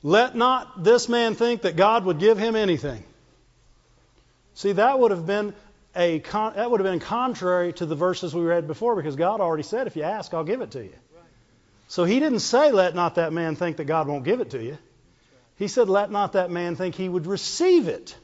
Let 0.03 0.35
not 0.35 0.83
this 0.83 1.07
man 1.07 1.35
think 1.35 1.61
that 1.61 1.77
God 1.77 2.03
would 2.03 2.19
give 2.19 2.37
him 2.37 2.57
anything. 2.57 3.01
See, 4.55 4.71
that 4.71 4.99
would 4.99 5.11
have 5.11 5.25
been 5.25 5.53
a 5.95 6.19
con- 6.19 6.53
that 6.55 6.69
would 6.69 6.79
have 6.79 6.89
been 6.89 6.99
contrary 6.99 7.73
to 7.73 7.85
the 7.85 7.95
verses 7.95 8.33
we 8.33 8.43
read 8.43 8.67
before 8.67 8.95
because 8.95 9.15
God 9.15 9.39
already 9.39 9.63
said, 9.63 9.87
if 9.87 9.95
you 9.95 10.03
ask, 10.03 10.33
I'll 10.33 10.43
give 10.43 10.61
it 10.61 10.71
to 10.71 10.83
you. 10.83 10.93
So 11.87 12.03
he 12.03 12.19
didn't 12.19 12.39
say, 12.39 12.71
let 12.71 12.95
not 12.95 13.15
that 13.15 13.31
man 13.31 13.55
think 13.55 13.77
that 13.77 13.85
God 13.85 14.07
won't 14.07 14.23
give 14.23 14.41
it 14.41 14.51
to 14.51 14.63
you. 14.63 14.77
He 15.57 15.67
said, 15.67 15.87
let 15.87 16.11
not 16.11 16.33
that 16.33 16.51
man 16.51 16.75
think 16.75 16.95
he 16.95 17.07
would 17.07 17.27
receive 17.27 17.87
it. 17.87 18.15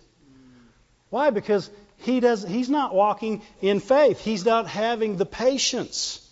Why? 1.10 1.30
Because 1.30 1.70
he 1.98 2.20
does, 2.20 2.44
he's 2.44 2.70
not 2.70 2.94
walking 2.94 3.42
in 3.62 3.80
faith. 3.80 4.20
He's 4.20 4.46
not 4.46 4.68
having 4.68 5.18
the 5.18 5.26
patience. 5.26 6.28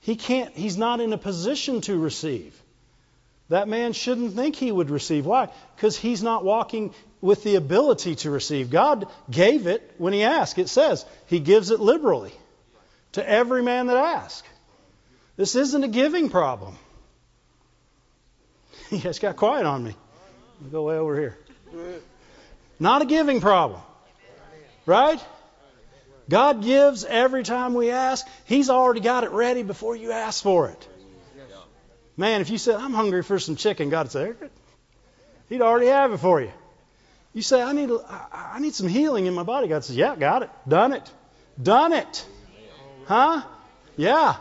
He 0.00 0.16
can't, 0.16 0.54
he's 0.54 0.76
not 0.76 1.00
in 1.00 1.12
a 1.12 1.18
position 1.18 1.80
to 1.82 1.98
receive. 1.98 2.60
That 3.48 3.68
man 3.68 3.92
shouldn't 3.92 4.34
think 4.34 4.56
he 4.56 4.70
would 4.70 4.90
receive. 4.90 5.26
Why? 5.26 5.48
Because 5.76 5.96
he's 5.96 6.22
not 6.22 6.44
walking 6.44 6.94
with 7.22 7.44
the 7.44 7.54
ability 7.54 8.16
to 8.16 8.30
receive. 8.30 8.68
God 8.68 9.06
gave 9.30 9.66
it 9.66 9.94
when 9.96 10.12
He 10.12 10.24
asked. 10.24 10.58
It 10.58 10.68
says 10.68 11.06
He 11.28 11.40
gives 11.40 11.70
it 11.70 11.80
liberally 11.80 12.34
to 13.12 13.26
every 13.26 13.62
man 13.62 13.86
that 13.86 13.96
asks. 13.96 14.46
This 15.36 15.54
isn't 15.54 15.82
a 15.82 15.88
giving 15.88 16.28
problem. 16.28 16.76
You 18.90 18.98
guys 18.98 19.18
got 19.18 19.36
quiet 19.36 19.64
on 19.64 19.82
me. 19.84 19.96
Go 20.70 20.82
way 20.82 20.96
over 20.96 21.18
here. 21.18 21.38
Not 22.78 23.00
a 23.00 23.06
giving 23.06 23.40
problem. 23.40 23.80
Right? 24.84 25.18
God 26.28 26.62
gives 26.62 27.04
every 27.04 27.42
time 27.42 27.72
we 27.72 27.90
ask. 27.90 28.26
He's 28.44 28.68
already 28.68 29.00
got 29.00 29.24
it 29.24 29.30
ready 29.30 29.62
before 29.62 29.96
you 29.96 30.12
ask 30.12 30.42
for 30.42 30.68
it. 30.68 30.88
Man, 32.18 32.42
if 32.42 32.50
you 32.50 32.58
said, 32.58 32.74
I'm 32.74 32.92
hungry 32.92 33.22
for 33.22 33.38
some 33.38 33.56
chicken, 33.56 33.88
God 33.88 34.10
say, 34.10 34.34
He'd 35.48 35.62
already 35.62 35.86
have 35.86 36.12
it 36.12 36.18
for 36.18 36.42
you. 36.42 36.52
You 37.34 37.42
say, 37.42 37.62
I 37.62 37.72
need, 37.72 37.90
I 38.32 38.58
need 38.60 38.74
some 38.74 38.88
healing 38.88 39.26
in 39.26 39.34
my 39.34 39.42
body. 39.42 39.68
God 39.68 39.84
says, 39.84 39.96
Yeah, 39.96 40.16
got 40.16 40.42
it. 40.42 40.50
Done 40.68 40.92
it. 40.92 41.10
Done 41.60 41.92
it. 41.92 42.26
Huh? 43.06 43.42
Yeah. 43.96 44.36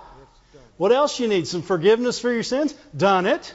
What 0.78 0.92
else 0.92 1.20
you 1.20 1.28
need? 1.28 1.48
Some 1.48 1.62
forgiveness 1.62 2.20
for 2.20 2.32
your 2.32 2.44
sins? 2.44 2.74
Done 2.96 3.26
it. 3.28 3.54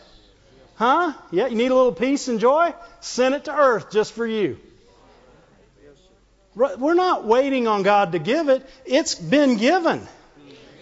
Huh? 0.76 1.12
Yeah, 1.30 1.49
you 1.49 1.57
need 1.57 1.70
a 1.70 1.74
little 1.74 1.93
peace 1.93 2.28
and 2.28 2.41
joy? 2.41 2.74
Send 3.01 3.34
it 3.34 3.45
to 3.45 3.55
earth 3.55 3.91
just 3.91 4.12
for 4.12 4.26
you. 4.26 4.59
We're 6.55 6.95
not 6.95 7.24
waiting 7.24 7.68
on 7.68 7.82
God 7.82 8.12
to 8.12 8.18
give 8.18 8.49
it. 8.49 8.66
It's 8.87 9.14
been 9.14 9.59
given. 9.59 10.07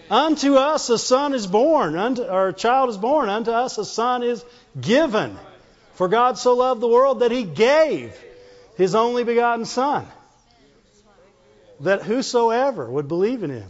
Unto 0.09 0.55
us 0.55 0.89
a 0.89 0.97
son 0.97 1.33
is 1.33 1.47
born, 1.47 1.97
unto, 1.97 2.23
or 2.23 2.49
a 2.49 2.53
child 2.53 2.89
is 2.89 2.97
born. 2.97 3.27
Unto 3.27 3.51
us 3.51 3.77
a 3.77 3.83
son 3.83 4.23
is 4.23 4.45
given. 4.79 5.37
For 5.95 6.07
God 6.07 6.37
so 6.37 6.53
loved 6.53 6.79
the 6.79 6.87
world 6.87 7.21
that 7.21 7.31
he 7.31 7.43
gave 7.43 8.17
his 8.75 8.95
only 8.95 9.23
begotten 9.23 9.65
Son, 9.65 10.05
that 11.81 12.03
whosoever 12.03 12.89
would 12.89 13.07
believe 13.07 13.43
in 13.43 13.49
him 13.49 13.69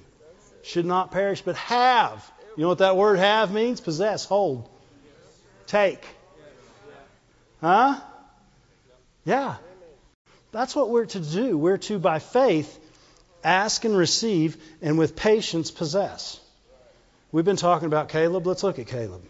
should 0.64 0.86
not 0.86 1.12
perish 1.12 1.42
but 1.42 1.56
have. 1.56 2.32
You 2.58 2.64
know 2.64 2.70
what 2.70 2.80
that 2.80 2.98
word 2.98 3.20
have 3.20 3.52
means? 3.52 3.82
Possess, 3.82 4.26
hold, 4.26 4.70
take. 5.68 6.06
Huh? 7.62 8.00
Yeah. 9.26 9.56
That's 10.52 10.76
what 10.76 10.90
we're 10.90 11.06
to 11.08 11.20
do. 11.20 11.58
We're 11.58 11.78
to, 11.78 12.00
by 12.00 12.20
faith, 12.20 12.80
ask 13.44 13.84
and 13.86 13.98
receive, 13.98 14.58
and 14.82 14.98
with 14.98 15.16
patience 15.16 15.72
possess. 15.72 16.40
We've 17.32 17.44
been 17.44 17.58
talking 17.58 17.88
about 17.88 18.10
Caleb. 18.10 18.48
Let's 18.48 18.64
look 18.64 18.80
at 18.80 18.88
Caleb. 18.88 19.22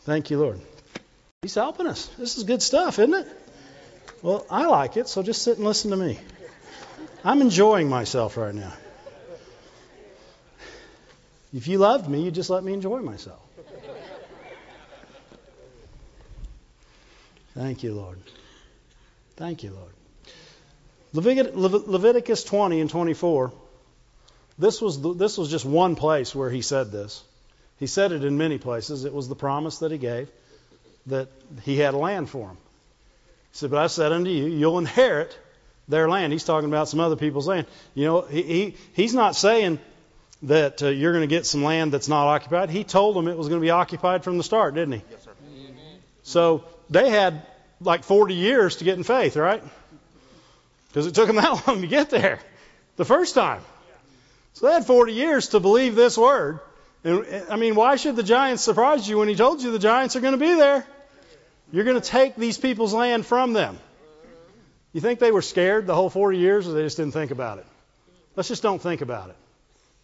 Thank 0.00 0.30
you, 0.30 0.38
Lord. 0.40 0.60
He's 1.42 1.54
helping 1.54 1.86
us. 1.86 2.06
This 2.18 2.36
is 2.36 2.44
good 2.44 2.62
stuff, 2.62 2.98
isn't 2.98 3.14
it? 3.14 3.28
Well, 4.22 4.44
I 4.50 4.66
like 4.66 4.96
it, 4.96 5.08
so 5.08 5.22
just 5.22 5.42
sit 5.42 5.56
and 5.58 5.66
listen 5.66 5.90
to 5.92 5.96
me. 5.96 6.18
I'm 7.24 7.40
enjoying 7.40 7.88
myself 7.88 8.36
right 8.36 8.54
now. 8.54 8.72
If 11.54 11.66
you 11.66 11.78
loved 11.78 12.08
me, 12.08 12.22
you'd 12.22 12.34
just 12.34 12.50
let 12.50 12.62
me 12.62 12.72
enjoy 12.72 13.00
myself. 13.00 13.40
Thank 17.54 17.82
you, 17.82 17.94
Lord. 17.94 18.18
Thank 19.36 19.62
you, 19.62 19.72
Lord. 19.72 19.92
Leviticus 21.12 22.44
20 22.44 22.80
and 22.80 22.90
24. 22.90 23.52
This 24.58 24.80
was, 24.80 25.00
the, 25.00 25.14
this 25.14 25.38
was 25.38 25.50
just 25.50 25.64
one 25.64 25.96
place 25.96 26.34
where 26.34 26.50
he 26.50 26.62
said 26.62 26.92
this. 26.92 27.22
He 27.78 27.86
said 27.86 28.12
it 28.12 28.24
in 28.24 28.36
many 28.36 28.58
places. 28.58 29.04
It 29.04 29.14
was 29.14 29.28
the 29.28 29.36
promise 29.36 29.78
that 29.78 29.90
he 29.90 29.98
gave 29.98 30.28
that 31.06 31.28
he 31.62 31.78
had 31.78 31.94
land 31.94 32.28
for 32.28 32.48
him. 32.48 32.56
He 33.52 33.58
said, 33.58 33.70
But 33.70 33.78
I 33.78 33.86
said 33.86 34.12
unto 34.12 34.30
you, 34.30 34.46
you'll 34.46 34.78
inherit 34.78 35.36
their 35.88 36.08
land. 36.08 36.32
He's 36.32 36.44
talking 36.44 36.68
about 36.68 36.88
some 36.88 37.00
other 37.00 37.16
people's 37.16 37.48
land. 37.48 37.66
You 37.94 38.04
know, 38.04 38.20
he, 38.22 38.42
he 38.42 38.76
he's 38.92 39.14
not 39.14 39.36
saying 39.36 39.78
that 40.42 40.82
uh, 40.82 40.88
you're 40.88 41.12
going 41.12 41.28
to 41.28 41.34
get 41.34 41.46
some 41.46 41.64
land 41.64 41.92
that's 41.92 42.08
not 42.08 42.26
occupied. 42.26 42.70
He 42.70 42.84
told 42.84 43.16
them 43.16 43.26
it 43.26 43.36
was 43.36 43.48
going 43.48 43.60
to 43.60 43.64
be 43.64 43.70
occupied 43.70 44.22
from 44.22 44.36
the 44.36 44.44
start, 44.44 44.74
didn't 44.74 44.92
he? 44.92 45.02
Yes, 45.10 45.24
sir. 45.24 45.30
So 46.22 46.64
they 46.90 47.08
had 47.08 47.42
like 47.80 48.04
40 48.04 48.34
years 48.34 48.76
to 48.76 48.84
get 48.84 48.98
in 48.98 49.02
faith, 49.02 49.36
right? 49.36 49.62
Because 50.88 51.06
it 51.06 51.14
took 51.14 51.26
them 51.26 51.36
that 51.42 51.66
long 51.66 51.80
to 51.80 51.86
get 51.86 52.10
there 52.10 52.38
the 52.96 53.04
first 53.04 53.34
time. 53.34 53.62
So 54.54 54.66
they 54.66 54.72
had 54.72 54.86
40 54.86 55.12
years 55.12 55.48
to 55.48 55.60
believe 55.60 55.94
this 55.94 56.18
word. 56.18 56.60
And 57.04 57.24
I 57.48 57.56
mean, 57.56 57.74
why 57.76 57.96
should 57.96 58.16
the 58.16 58.22
giants 58.22 58.62
surprise 58.62 59.08
you 59.08 59.18
when 59.18 59.28
he 59.28 59.36
told 59.36 59.62
you 59.62 59.70
the 59.70 59.78
giants 59.78 60.16
are 60.16 60.20
going 60.20 60.32
to 60.32 60.38
be 60.38 60.54
there? 60.54 60.84
You're 61.70 61.84
going 61.84 62.00
to 62.00 62.06
take 62.06 62.36
these 62.36 62.58
people's 62.58 62.94
land 62.94 63.26
from 63.26 63.52
them. 63.52 63.78
You 64.92 65.00
think 65.00 65.18
they 65.18 65.30
were 65.30 65.42
scared 65.42 65.86
the 65.86 65.94
whole 65.94 66.10
40 66.10 66.38
years 66.38 66.66
or 66.66 66.72
they 66.72 66.82
just 66.82 66.96
didn't 66.96 67.12
think 67.12 67.30
about 67.30 67.58
it? 67.58 67.66
Let's 68.36 68.48
just 68.48 68.62
don't 68.62 68.80
think 68.80 69.00
about 69.00 69.30
it. 69.30 69.36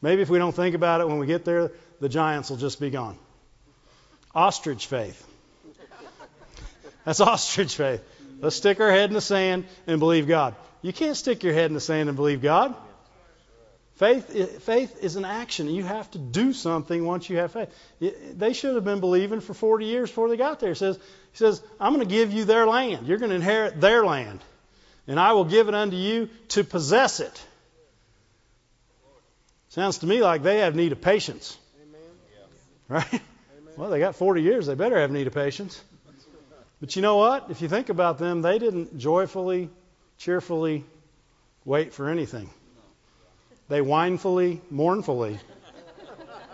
Maybe 0.02 0.20
if 0.20 0.28
we 0.28 0.38
don't 0.38 0.54
think 0.54 0.74
about 0.74 1.00
it 1.00 1.08
when 1.08 1.18
we 1.18 1.26
get 1.26 1.44
there, 1.44 1.72
the 2.00 2.08
giants 2.08 2.50
will 2.50 2.58
just 2.58 2.80
be 2.80 2.90
gone. 2.90 3.16
Ostrich 4.34 4.86
faith. 4.86 5.26
That's 7.04 7.20
ostrich 7.22 7.76
faith. 7.76 8.02
Let's 8.40 8.56
stick 8.56 8.80
our 8.80 8.90
head 8.90 9.08
in 9.08 9.14
the 9.14 9.20
sand 9.20 9.64
and 9.86 9.98
believe 9.98 10.28
God. 10.28 10.54
You 10.82 10.92
can't 10.92 11.16
stick 11.16 11.42
your 11.42 11.54
head 11.54 11.66
in 11.66 11.74
the 11.74 11.80
sand 11.80 12.10
and 12.10 12.16
believe 12.16 12.42
God. 12.42 12.74
Faith, 13.96 14.62
faith 14.64 15.02
is 15.02 15.14
an 15.16 15.24
action. 15.24 15.68
You 15.68 15.84
have 15.84 16.10
to 16.10 16.18
do 16.18 16.52
something 16.52 17.04
once 17.06 17.30
you 17.30 17.36
have 17.36 17.52
faith. 17.52 17.70
They 18.00 18.52
should 18.52 18.74
have 18.74 18.84
been 18.84 19.00
believing 19.00 19.40
for 19.40 19.54
40 19.54 19.86
years 19.86 20.10
before 20.10 20.28
they 20.28 20.36
got 20.36 20.58
there. 20.58 20.70
He 20.70 20.74
says, 20.74 20.98
he 21.34 21.38
says 21.38 21.60
I'm 21.80 21.92
going 21.92 22.06
to 22.06 22.10
give 22.10 22.32
you 22.32 22.44
their 22.44 22.64
land. 22.64 23.08
You're 23.08 23.18
going 23.18 23.30
to 23.30 23.34
inherit 23.34 23.80
their 23.80 24.04
land. 24.04 24.38
And 25.08 25.18
I 25.18 25.32
will 25.32 25.44
give 25.44 25.66
it 25.68 25.74
unto 25.74 25.96
you 25.96 26.28
to 26.50 26.62
possess 26.62 27.18
it. 27.18 27.44
Sounds 29.70 29.98
to 29.98 30.06
me 30.06 30.22
like 30.22 30.44
they 30.44 30.58
have 30.58 30.76
need 30.76 30.92
of 30.92 31.00
patience. 31.00 31.58
Right? 32.88 33.20
Well, 33.76 33.90
they 33.90 33.98
got 33.98 34.14
40 34.14 34.42
years. 34.42 34.66
They 34.66 34.76
better 34.76 34.96
have 34.96 35.10
need 35.10 35.26
of 35.26 35.34
patience. 35.34 35.82
But 36.80 36.94
you 36.94 37.02
know 37.02 37.16
what? 37.16 37.50
If 37.50 37.62
you 37.62 37.68
think 37.68 37.88
about 37.88 38.18
them, 38.18 38.42
they 38.42 38.60
didn't 38.60 38.96
joyfully, 38.96 39.70
cheerfully 40.18 40.84
wait 41.64 41.92
for 41.92 42.08
anything. 42.08 42.48
They 43.68 43.80
whinfully, 43.80 44.60
mournfully. 44.70 45.40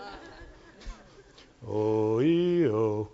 oh, 1.69 2.21
oh, 2.23 3.09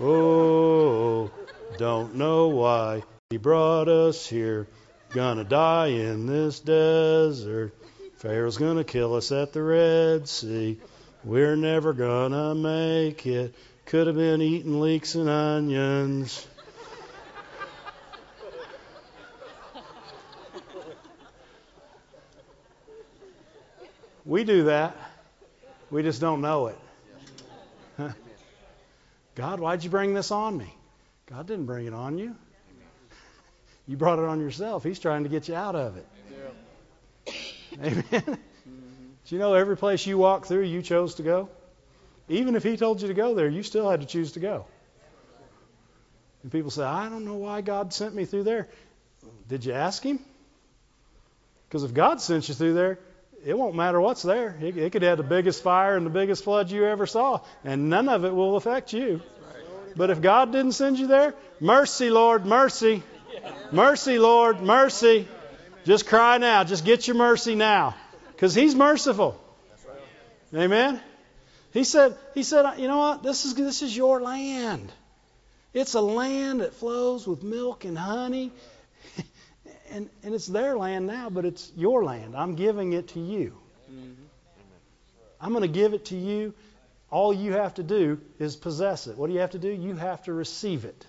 oh, 0.00 1.30
don't 1.76 2.14
know 2.14 2.48
why 2.48 3.02
he 3.30 3.36
brought 3.36 3.88
us 3.88 4.26
here. 4.26 4.66
Gonna 5.10 5.44
die 5.44 5.88
in 5.88 6.26
this 6.26 6.60
desert. 6.60 7.74
Pharaoh's 8.16 8.58
gonna 8.58 8.84
kill 8.84 9.14
us 9.14 9.32
at 9.32 9.52
the 9.52 9.62
Red 9.62 10.28
Sea. 10.28 10.78
We're 11.24 11.56
never 11.56 11.92
gonna 11.92 12.54
make 12.54 13.26
it. 13.26 13.54
Could 13.86 14.06
have 14.06 14.16
been 14.16 14.42
eating 14.42 14.80
leeks 14.80 15.14
and 15.14 15.28
onions. 15.28 16.46
We 24.24 24.44
do 24.44 24.64
that. 24.64 24.94
We 25.90 26.02
just 26.02 26.20
don't 26.20 26.42
know 26.42 26.66
it. 26.66 26.78
God, 29.38 29.60
why'd 29.60 29.84
you 29.84 29.90
bring 29.90 30.14
this 30.14 30.32
on 30.32 30.58
me? 30.58 30.66
God 31.26 31.46
didn't 31.46 31.66
bring 31.66 31.86
it 31.86 31.94
on 31.94 32.18
you. 32.18 32.34
You 33.86 33.96
brought 33.96 34.18
it 34.18 34.24
on 34.24 34.40
yourself. 34.40 34.82
He's 34.82 34.98
trying 34.98 35.22
to 35.22 35.28
get 35.28 35.46
you 35.46 35.54
out 35.54 35.76
of 35.76 35.96
it. 35.96 36.06
Amen. 37.80 38.04
Do 38.24 39.34
you 39.34 39.38
know 39.38 39.54
every 39.54 39.76
place 39.76 40.04
you 40.04 40.18
walk 40.18 40.46
through, 40.46 40.64
you 40.64 40.82
chose 40.82 41.14
to 41.16 41.22
go? 41.22 41.50
Even 42.28 42.56
if 42.56 42.64
He 42.64 42.76
told 42.76 43.00
you 43.00 43.06
to 43.06 43.14
go 43.14 43.36
there, 43.36 43.48
you 43.48 43.62
still 43.62 43.88
had 43.88 44.00
to 44.00 44.08
choose 44.08 44.32
to 44.32 44.40
go. 44.40 44.66
And 46.42 46.50
people 46.50 46.72
say, 46.72 46.82
I 46.82 47.08
don't 47.08 47.24
know 47.24 47.36
why 47.36 47.60
God 47.60 47.92
sent 47.92 48.16
me 48.16 48.24
through 48.24 48.42
there. 48.42 48.66
Did 49.46 49.64
you 49.64 49.72
ask 49.72 50.02
Him? 50.02 50.18
Because 51.68 51.84
if 51.84 51.94
God 51.94 52.20
sent 52.20 52.48
you 52.48 52.56
through 52.56 52.74
there, 52.74 52.98
it 53.44 53.56
won't 53.56 53.74
matter 53.74 54.00
what's 54.00 54.22
there. 54.22 54.56
It, 54.60 54.76
it 54.76 54.92
could 54.92 55.02
have 55.02 55.18
the 55.18 55.24
biggest 55.24 55.62
fire 55.62 55.96
and 55.96 56.04
the 56.04 56.10
biggest 56.10 56.44
flood 56.44 56.70
you 56.70 56.84
ever 56.84 57.06
saw, 57.06 57.40
and 57.64 57.88
none 57.88 58.08
of 58.08 58.24
it 58.24 58.34
will 58.34 58.56
affect 58.56 58.92
you. 58.92 59.20
But 59.96 60.10
if 60.10 60.20
God 60.20 60.52
didn't 60.52 60.72
send 60.72 60.98
you 60.98 61.06
there, 61.06 61.34
mercy, 61.60 62.10
Lord, 62.10 62.46
mercy. 62.46 63.02
Mercy, 63.72 64.18
Lord, 64.18 64.60
mercy. 64.60 65.26
Just 65.84 66.06
cry 66.06 66.38
now. 66.38 66.64
Just 66.64 66.84
get 66.84 67.06
your 67.06 67.16
mercy 67.16 67.54
now. 67.54 67.94
Because 68.32 68.54
He's 68.54 68.74
merciful. 68.74 69.40
Amen? 70.54 71.00
He 71.72 71.84
said, 71.84 72.16
he 72.34 72.42
said, 72.42 72.78
you 72.78 72.88
know 72.88 72.98
what? 72.98 73.22
This 73.22 73.44
is, 73.44 73.54
this 73.54 73.82
is 73.82 73.94
your 73.96 74.20
land. 74.20 74.90
It's 75.74 75.94
a 75.94 76.00
land 76.00 76.60
that 76.62 76.74
flows 76.74 77.26
with 77.26 77.42
milk 77.42 77.84
and 77.84 77.98
honey 77.98 78.52
and, 79.90 80.08
and 80.22 80.34
it's 80.34 80.46
their 80.46 80.76
land 80.76 81.06
now, 81.06 81.30
but 81.30 81.44
it's 81.44 81.70
your 81.76 82.04
land. 82.04 82.36
I'm 82.36 82.54
giving 82.54 82.92
it 82.92 83.08
to 83.08 83.20
you. 83.20 83.56
Mm-hmm. 83.90 84.12
I'm 85.40 85.50
going 85.50 85.62
to 85.62 85.68
give 85.68 85.94
it 85.94 86.06
to 86.06 86.16
you. 86.16 86.54
All 87.10 87.32
you 87.32 87.52
have 87.52 87.74
to 87.74 87.82
do 87.82 88.20
is 88.38 88.56
possess 88.56 89.06
it. 89.06 89.16
What 89.16 89.28
do 89.28 89.32
you 89.32 89.40
have 89.40 89.52
to 89.52 89.58
do? 89.58 89.70
You 89.70 89.94
have 89.94 90.22
to 90.24 90.32
receive 90.32 90.84
it. 90.84 91.06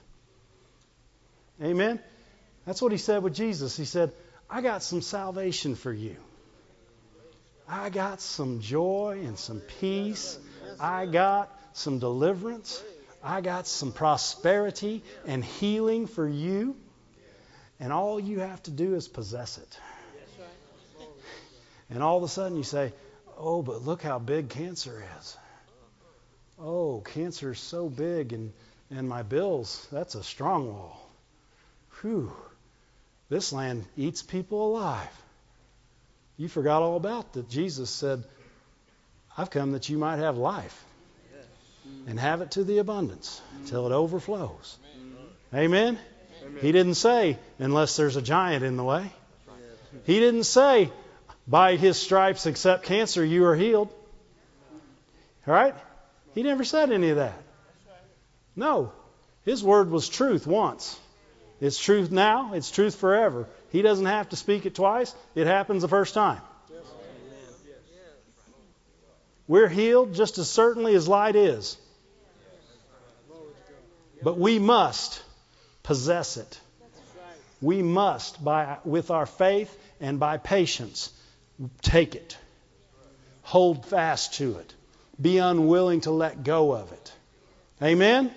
Amen? 1.61 1.99
That's 2.65 2.82
what 2.82 2.91
he 2.91 2.97
said 2.97 3.21
with 3.23 3.34
Jesus. 3.34 3.75
He 3.75 3.86
said, 3.86 4.11
I 4.49 4.61
got 4.61 4.82
some 4.82 5.01
salvation 5.01 5.75
for 5.75 5.91
you. 5.91 6.15
I 7.67 7.89
got 7.89 8.21
some 8.21 8.61
joy 8.61 9.21
and 9.25 9.38
some 9.38 9.59
peace. 9.59 10.39
I 10.80 11.05
got 11.05 11.55
some 11.73 11.99
deliverance. 11.99 12.82
I 13.23 13.41
got 13.41 13.67
some 13.67 13.91
prosperity 13.91 15.03
and 15.27 15.43
healing 15.43 16.07
for 16.07 16.27
you. 16.27 16.75
And 17.80 17.93
all 17.93 18.19
you 18.19 18.39
have 18.39 18.61
to 18.63 18.71
do 18.71 18.95
is 18.95 19.07
possess 19.07 19.57
it. 19.57 19.80
And 21.89 22.03
all 22.03 22.17
of 22.17 22.23
a 22.23 22.27
sudden 22.27 22.57
you 22.57 22.63
say, 22.63 22.93
Oh, 23.38 23.61
but 23.61 23.84
look 23.84 24.01
how 24.01 24.19
big 24.19 24.49
cancer 24.49 25.03
is. 25.19 25.38
Oh, 26.59 26.99
cancer 26.99 27.51
is 27.53 27.59
so 27.59 27.88
big, 27.88 28.34
and, 28.34 28.51
and 28.91 29.07
my 29.07 29.23
bills, 29.23 29.88
that's 29.93 30.15
a 30.15 30.23
strong 30.23 30.67
wall. 30.67 31.09
Whew. 32.01 32.34
This 33.30 33.53
land 33.53 33.86
eats 33.95 34.21
people 34.23 34.67
alive. 34.67 35.21
You 36.36 36.49
forgot 36.49 36.82
all 36.82 36.97
about 36.97 37.34
that. 37.34 37.49
Jesus 37.49 37.89
said, 37.89 38.23
I've 39.38 39.49
come 39.49 39.71
that 39.71 39.88
you 39.88 39.97
might 39.97 40.17
have 40.17 40.38
life 40.38 40.84
and 42.07 42.19
have 42.19 42.41
it 42.41 42.51
to 42.51 42.63
the 42.63 42.80
abundance 42.80 43.41
mm. 43.57 43.69
till 43.69 43.88
it 43.88 43.93
overflows. 43.93 44.77
Amen? 45.53 45.97
He 46.62 46.72
didn't 46.72 46.95
say, 46.95 47.38
unless 47.58 47.95
there's 47.95 48.16
a 48.16 48.22
giant 48.22 48.64
in 48.64 48.78
the 48.78 48.84
way. 48.84 49.12
He 50.06 50.20
didn't 50.20 50.43
say, 50.43 50.91
by 51.47 51.76
his 51.76 51.97
stripes, 51.97 52.45
except 52.45 52.84
cancer, 52.84 53.24
you 53.24 53.45
are 53.45 53.56
healed. 53.56 53.89
All 55.47 55.54
right? 55.54 55.76
He 56.36 56.43
never 56.43 56.64
said 56.64 56.91
any 56.91 57.10
of 57.10 57.18
that. 57.18 57.41
No. 58.56 58.91
His 59.45 59.64
word 59.64 59.89
was 59.89 60.10
truth 60.10 60.45
once. 60.45 61.00
It's 61.62 61.78
truth 61.78 62.12
now, 62.12 62.54
it's 62.54 62.72
truth 62.72 62.95
forever. 62.95 63.47
He 63.72 63.82
doesn't 63.82 64.06
have 64.06 64.30
to 64.30 64.36
speak 64.36 64.66
it 64.66 64.76
twice, 64.76 65.14
it 65.36 65.47
happens 65.47 65.82
the 65.82 65.88
first 65.88 66.14
time. 66.14 66.41
We're 69.47 69.68
healed 69.68 70.14
just 70.14 70.38
as 70.38 70.47
certainly 70.47 70.93
as 70.93 71.08
light 71.08 71.36
is. 71.36 71.78
But 74.22 74.38
we 74.38 74.60
must 74.60 75.24
possess 75.89 76.37
it. 76.37 76.61
We 77.63 77.81
must, 77.81 78.43
by, 78.43 78.77
with 78.85 79.09
our 79.09 79.25
faith 79.25 79.75
and 79.99 80.19
by 80.19 80.37
patience, 80.37 81.11
take 81.81 82.13
it. 82.13 82.37
Hold 83.41 83.87
fast 83.87 84.35
to 84.35 84.59
it. 84.59 84.71
Be 85.19 85.39
unwilling 85.39 86.01
to 86.01 86.11
let 86.11 86.43
go 86.43 86.73
of 86.73 86.91
it. 86.91 87.11
Amen? 87.81 88.31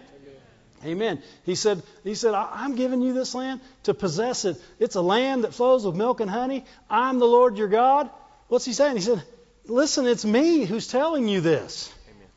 Amen. 0.82 1.22
He 1.44 1.55
said, 1.55 1.82
he 2.05 2.14
said, 2.14 2.32
I'm 2.32 2.74
giving 2.74 3.03
you 3.03 3.12
this 3.12 3.34
land 3.34 3.61
to 3.82 3.92
possess 3.92 4.46
it. 4.46 4.57
It's 4.78 4.94
a 4.94 5.03
land 5.03 5.44
that 5.44 5.53
flows 5.53 5.84
with 5.84 5.94
milk 5.94 6.20
and 6.20 6.30
honey. 6.30 6.64
I'm 6.88 7.18
the 7.18 7.26
Lord 7.26 7.59
your 7.59 7.68
God. 7.68 8.09
What's 8.48 8.64
he 8.64 8.72
saying? 8.72 8.96
He 8.96 9.03
said, 9.03 9.22
Listen, 9.66 10.07
it's 10.07 10.24
me 10.24 10.64
who's 10.64 10.88
telling 10.88 11.28
you 11.28 11.42
this. 11.42 11.92
Amen. 12.09 12.28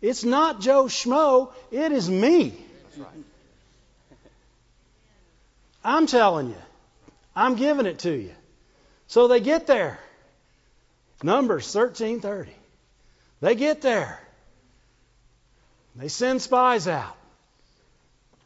It's 0.00 0.24
not 0.24 0.62
Joe 0.62 0.86
Schmo, 0.86 1.52
it 1.70 1.92
is 1.92 2.08
me. 2.08 2.54
Right. 2.96 3.08
I'm 5.86 6.08
telling 6.08 6.48
you. 6.48 6.62
I'm 7.36 7.54
giving 7.54 7.86
it 7.86 8.00
to 8.00 8.10
you. 8.10 8.34
So 9.06 9.28
they 9.28 9.38
get 9.38 9.68
there. 9.68 10.00
Numbers 11.22 11.72
13:30. 11.72 12.48
They 13.40 13.54
get 13.54 13.82
there. 13.82 14.20
They 15.94 16.08
send 16.08 16.42
spies 16.42 16.88
out. 16.88 17.16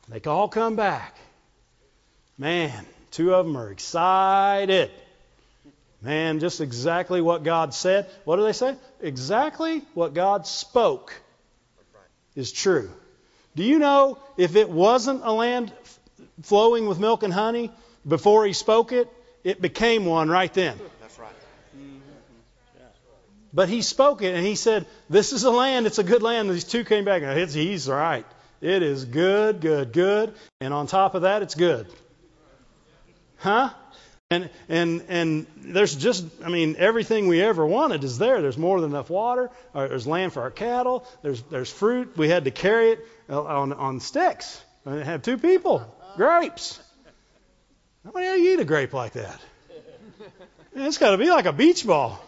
They 0.08 0.20
all 0.28 0.48
come 0.48 0.76
back. 0.76 1.16
Man, 2.36 2.84
two 3.10 3.34
of 3.34 3.46
them 3.46 3.56
are 3.56 3.70
excited. 3.70 4.90
Man, 6.02 6.40
just 6.40 6.60
exactly 6.60 7.22
what 7.22 7.42
God 7.42 7.72
said. 7.72 8.10
What 8.24 8.36
do 8.36 8.42
they 8.42 8.52
say? 8.52 8.76
Exactly 9.00 9.82
what 9.94 10.12
God 10.12 10.46
spoke 10.46 11.14
is 12.34 12.52
true. 12.52 12.90
Do 13.56 13.62
you 13.62 13.78
know 13.78 14.18
if 14.36 14.56
it 14.56 14.68
wasn't 14.68 15.22
a 15.24 15.32
land 15.32 15.72
flowing 16.42 16.86
with 16.86 16.98
milk 16.98 17.22
and 17.22 17.32
honey 17.32 17.70
before 18.06 18.46
he 18.46 18.52
spoke 18.52 18.92
it, 18.92 19.08
it 19.44 19.60
became 19.60 20.04
one 20.04 20.28
right 20.28 20.52
then? 20.52 20.78
That's 21.00 21.18
right. 21.18 21.32
But 23.52 23.68
he 23.68 23.82
spoke 23.82 24.22
it 24.22 24.34
and 24.34 24.46
he 24.46 24.54
said, 24.54 24.86
This 25.08 25.32
is 25.32 25.44
a 25.44 25.50
land, 25.50 25.86
it's 25.86 25.98
a 25.98 26.04
good 26.04 26.22
land. 26.22 26.48
And 26.48 26.56
these 26.56 26.64
two 26.64 26.84
came 26.84 27.04
back 27.04 27.22
and 27.22 27.50
he's 27.50 27.88
right. 27.88 28.26
It 28.60 28.82
is 28.82 29.04
good, 29.04 29.60
good, 29.60 29.92
good. 29.92 30.34
And 30.60 30.74
on 30.74 30.86
top 30.86 31.14
of 31.14 31.22
that, 31.22 31.42
it's 31.42 31.54
good. 31.54 31.86
Huh? 33.38 33.70
And 34.32 34.48
and 34.68 35.02
and 35.08 35.46
there's 35.56 35.96
just 35.96 36.24
I 36.44 36.50
mean 36.50 36.76
everything 36.78 37.26
we 37.26 37.42
ever 37.42 37.66
wanted 37.66 38.04
is 38.04 38.16
there. 38.18 38.40
There's 38.42 38.58
more 38.58 38.80
than 38.80 38.90
enough 38.90 39.10
water. 39.10 39.50
There's 39.74 40.06
land 40.06 40.32
for 40.32 40.42
our 40.42 40.52
cattle. 40.52 41.04
There's 41.22 41.42
there's 41.42 41.72
fruit. 41.72 42.16
We 42.16 42.28
had 42.28 42.44
to 42.44 42.52
carry 42.52 42.90
it 42.90 43.06
uh, 43.28 43.42
on 43.42 43.72
on 43.72 43.98
sticks. 43.98 44.62
And 44.84 45.02
have 45.02 45.22
two 45.22 45.36
people. 45.36 45.84
Grapes. 46.16 46.80
How 48.04 48.12
many 48.12 48.26
of 48.28 48.38
you 48.38 48.54
eat 48.54 48.60
a 48.60 48.64
grape 48.64 48.92
like 48.92 49.12
that? 49.12 49.40
Man, 50.74 50.86
it's 50.86 50.98
got 50.98 51.10
to 51.10 51.18
be 51.18 51.28
like 51.28 51.46
a 51.46 51.52
beach 51.52 51.86
ball. 51.86 52.22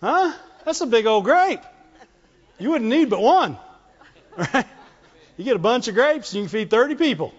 Huh? 0.00 0.32
That's 0.64 0.80
a 0.80 0.86
big 0.86 1.06
old 1.06 1.24
grape. 1.24 1.60
You 2.58 2.70
wouldn't 2.70 2.90
need 2.90 3.10
but 3.10 3.20
one. 3.20 3.58
Right? 4.36 4.66
You 5.36 5.44
get 5.44 5.56
a 5.56 5.60
bunch 5.60 5.88
of 5.88 5.94
grapes, 5.94 6.34
you 6.34 6.42
can 6.42 6.48
feed 6.48 6.70
30 6.70 6.96
people. 6.96 7.34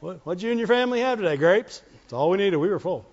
What, 0.00 0.24
what'd 0.26 0.42
you 0.42 0.50
and 0.50 0.58
your 0.58 0.68
family 0.68 1.00
have 1.00 1.18
today? 1.18 1.36
Grapes? 1.36 1.82
That's 2.02 2.12
all 2.12 2.30
we 2.30 2.38
needed. 2.38 2.56
We 2.56 2.68
were 2.68 2.78
full. 2.78 3.06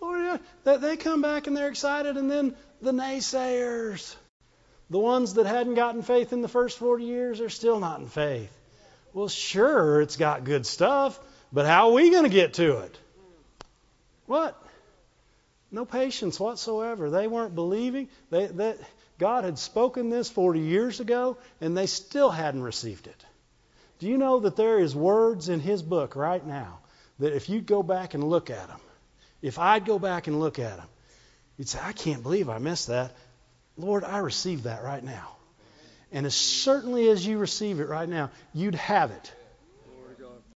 Lord, 0.00 0.40
they 0.64 0.96
come 0.96 1.22
back 1.22 1.46
and 1.46 1.56
they're 1.56 1.68
excited, 1.68 2.16
and 2.16 2.30
then 2.30 2.54
the 2.80 2.92
naysayers, 2.92 4.14
the 4.90 4.98
ones 4.98 5.34
that 5.34 5.46
hadn't 5.46 5.74
gotten 5.74 6.02
faith 6.02 6.32
in 6.32 6.42
the 6.42 6.48
first 6.48 6.78
40 6.78 7.04
years, 7.04 7.40
are 7.40 7.48
still 7.48 7.80
not 7.80 8.00
in 8.00 8.06
faith. 8.06 8.52
Well, 9.12 9.28
sure, 9.28 10.00
it's 10.00 10.16
got 10.16 10.44
good 10.44 10.66
stuff, 10.66 11.18
but 11.52 11.66
how 11.66 11.88
are 11.88 11.94
we 11.94 12.10
going 12.10 12.24
to 12.24 12.30
get 12.30 12.54
to 12.54 12.78
it? 12.78 12.98
What? 14.26 14.60
No 15.70 15.84
patience 15.84 16.38
whatsoever. 16.38 17.10
They 17.10 17.26
weren't 17.26 17.54
believing. 17.54 18.08
They, 18.30 18.46
they, 18.46 18.74
God 19.18 19.44
had 19.44 19.58
spoken 19.58 20.10
this 20.10 20.28
40 20.28 20.60
years 20.60 21.00
ago, 21.00 21.38
and 21.60 21.76
they 21.76 21.86
still 21.86 22.30
hadn't 22.30 22.62
received 22.62 23.06
it. 23.06 23.24
Do 23.98 24.06
you 24.06 24.18
know 24.18 24.40
that 24.40 24.56
there 24.56 24.78
is 24.78 24.94
words 24.94 25.48
in 25.48 25.60
his 25.60 25.82
book 25.82 26.16
right 26.16 26.44
now 26.46 26.80
that 27.18 27.34
if 27.34 27.48
you 27.48 27.60
go 27.60 27.82
back 27.82 28.14
and 28.14 28.22
look 28.22 28.50
at 28.50 28.68
them, 28.68 28.80
if 29.40 29.58
I'd 29.58 29.86
go 29.86 29.98
back 29.98 30.26
and 30.26 30.38
look 30.38 30.58
at 30.58 30.76
them, 30.76 30.88
you'd 31.56 31.68
say, 31.68 31.78
I 31.82 31.92
can't 31.92 32.22
believe 32.22 32.50
I 32.50 32.58
missed 32.58 32.88
that. 32.88 33.12
Lord, 33.76 34.04
I 34.04 34.18
receive 34.18 34.64
that 34.64 34.82
right 34.82 35.02
now. 35.02 35.36
And 36.12 36.24
as 36.24 36.34
certainly 36.34 37.08
as 37.08 37.26
you 37.26 37.38
receive 37.38 37.80
it 37.80 37.88
right 37.88 38.08
now, 38.08 38.30
you'd 38.54 38.74
have 38.76 39.10
it. 39.10 39.32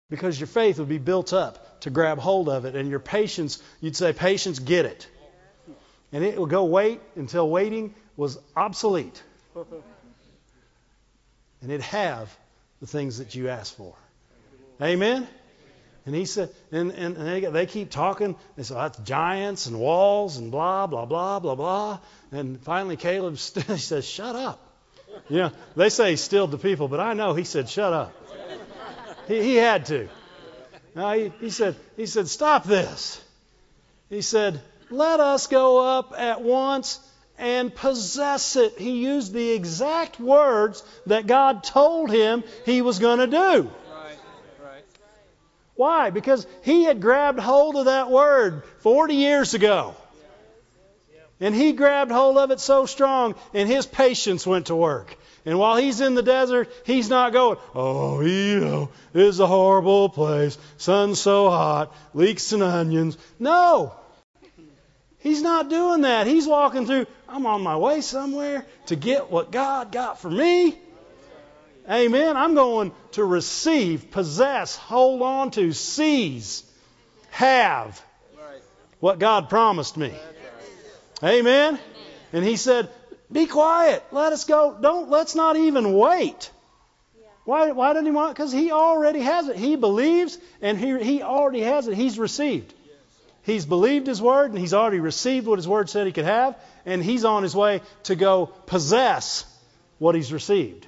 Because 0.08 0.38
your 0.40 0.46
faith 0.46 0.78
would 0.78 0.88
be 0.88 0.98
built 0.98 1.32
up 1.32 1.80
to 1.82 1.90
grab 1.90 2.18
hold 2.18 2.48
of 2.48 2.64
it. 2.64 2.74
And 2.74 2.88
your 2.88 2.98
patience, 2.98 3.62
you'd 3.80 3.96
say, 3.96 4.12
Patience, 4.12 4.58
get 4.58 4.86
it. 4.86 5.08
And 6.12 6.24
it 6.24 6.36
will 6.36 6.46
go 6.46 6.64
wait 6.64 7.00
until 7.14 7.48
waiting 7.48 7.94
was 8.16 8.38
obsolete. 8.56 9.22
And 11.62 11.70
it'd 11.70 11.82
have 11.82 12.34
the 12.80 12.86
things 12.86 13.18
that 13.18 13.34
you 13.34 13.48
ask 13.48 13.76
for. 13.76 13.94
Amen? 14.82 15.28
And 16.06 16.14
he 16.14 16.24
said, 16.24 16.50
and, 16.72 16.90
and, 16.92 17.16
and 17.16 17.26
they, 17.26 17.40
they 17.40 17.66
keep 17.66 17.90
talking. 17.90 18.36
They 18.56 18.62
said, 18.62 18.76
oh, 18.76 18.80
that's 18.80 18.98
giants 19.00 19.66
and 19.66 19.78
walls 19.78 20.38
and 20.38 20.50
blah, 20.50 20.86
blah, 20.86 21.04
blah, 21.04 21.38
blah, 21.40 21.54
blah. 21.54 21.98
And 22.32 22.60
finally, 22.62 22.96
Caleb 22.96 23.38
says, 23.38 24.06
shut 24.06 24.34
up. 24.34 24.66
You 25.28 25.38
know, 25.38 25.52
they 25.76 25.90
say 25.90 26.10
he 26.10 26.16
stilled 26.16 26.50
the 26.50 26.58
people, 26.58 26.88
but 26.88 27.00
I 27.00 27.12
know 27.12 27.34
he 27.34 27.44
said, 27.44 27.68
shut 27.68 27.92
up. 27.92 28.14
He, 29.28 29.42
he 29.42 29.56
had 29.56 29.86
to. 29.86 30.08
Now, 30.94 31.12
he, 31.12 31.32
he, 31.40 31.50
said, 31.50 31.76
he 31.96 32.06
said, 32.06 32.28
stop 32.28 32.64
this. 32.64 33.22
He 34.08 34.22
said, 34.22 34.60
let 34.90 35.20
us 35.20 35.46
go 35.46 35.98
up 35.98 36.14
at 36.16 36.42
once 36.42 36.98
and 37.38 37.74
possess 37.74 38.56
it. 38.56 38.78
He 38.78 39.02
used 39.02 39.32
the 39.32 39.52
exact 39.52 40.18
words 40.18 40.82
that 41.06 41.26
God 41.26 41.62
told 41.62 42.10
him 42.10 42.44
he 42.66 42.82
was 42.82 42.98
going 42.98 43.18
to 43.18 43.26
do. 43.26 43.70
Why? 45.80 46.10
Because 46.10 46.46
he 46.60 46.84
had 46.84 47.00
grabbed 47.00 47.38
hold 47.38 47.74
of 47.74 47.86
that 47.86 48.10
word 48.10 48.64
40 48.80 49.14
years 49.14 49.54
ago. 49.54 49.94
And 51.40 51.54
he 51.54 51.72
grabbed 51.72 52.10
hold 52.10 52.36
of 52.36 52.50
it 52.50 52.60
so 52.60 52.84
strong, 52.84 53.34
and 53.54 53.66
his 53.66 53.86
patience 53.86 54.46
went 54.46 54.66
to 54.66 54.76
work. 54.76 55.16
And 55.46 55.58
while 55.58 55.78
he's 55.78 56.02
in 56.02 56.14
the 56.14 56.22
desert, 56.22 56.70
he's 56.84 57.08
not 57.08 57.32
going, 57.32 57.56
oh, 57.74 58.22
this 58.22 58.90
is 59.14 59.40
a 59.40 59.46
horrible 59.46 60.10
place. 60.10 60.58
Sun's 60.76 61.18
so 61.18 61.48
hot, 61.48 61.94
leeks 62.12 62.52
and 62.52 62.62
onions. 62.62 63.16
No. 63.38 63.94
He's 65.20 65.40
not 65.40 65.70
doing 65.70 66.02
that. 66.02 66.26
He's 66.26 66.46
walking 66.46 66.84
through, 66.84 67.06
I'm 67.26 67.46
on 67.46 67.62
my 67.62 67.78
way 67.78 68.02
somewhere 68.02 68.66
to 68.88 68.96
get 68.96 69.30
what 69.30 69.50
God 69.50 69.92
got 69.92 70.20
for 70.20 70.28
me. 70.28 70.78
Amen. 71.88 72.36
I'm 72.36 72.54
going 72.54 72.92
to 73.12 73.24
receive, 73.24 74.10
possess, 74.10 74.76
hold 74.76 75.22
on 75.22 75.50
to, 75.52 75.72
seize, 75.72 76.64
have 77.30 78.00
what 79.00 79.18
God 79.18 79.48
promised 79.48 79.96
me. 79.96 80.12
Amen. 81.22 81.78
And 82.32 82.44
he 82.44 82.56
said, 82.56 82.88
"Be 83.30 83.46
quiet. 83.46 84.02
Let 84.12 84.32
us 84.32 84.44
go. 84.44 84.76
Don't 84.80 85.10
let's 85.10 85.34
not 85.34 85.56
even 85.56 85.92
wait. 85.92 86.50
Why, 87.44 87.72
why 87.72 87.92
doesn't 87.94 88.06
he 88.06 88.12
want? 88.12 88.34
Because 88.34 88.52
he 88.52 88.70
already 88.70 89.20
has 89.20 89.48
it. 89.48 89.56
He 89.56 89.76
believes 89.76 90.38
and 90.60 90.78
he, 90.78 91.02
he 91.02 91.22
already 91.22 91.62
has 91.62 91.88
it. 91.88 91.96
He's 91.96 92.18
received. 92.18 92.72
He's 93.42 93.64
believed 93.66 94.06
his 94.06 94.20
word 94.20 94.50
and 94.50 94.58
he's 94.58 94.74
already 94.74 95.00
received 95.00 95.46
what 95.46 95.58
his 95.58 95.66
word 95.66 95.88
said 95.88 96.06
he 96.06 96.12
could 96.12 96.26
have, 96.26 96.56
and 96.84 97.02
he's 97.02 97.24
on 97.24 97.42
his 97.42 97.56
way 97.56 97.80
to 98.04 98.14
go 98.14 98.46
possess 98.66 99.44
what 99.98 100.14
he's 100.14 100.32
received. 100.32 100.86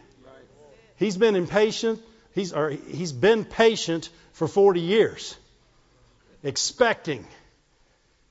He's 1.02 1.16
been 1.16 1.34
impatient. 1.34 2.00
He's, 2.32 2.52
or 2.52 2.70
he's 2.70 3.12
been 3.12 3.44
patient 3.44 4.08
for 4.34 4.46
40 4.46 4.80
years, 4.80 5.36
expecting, 6.44 7.26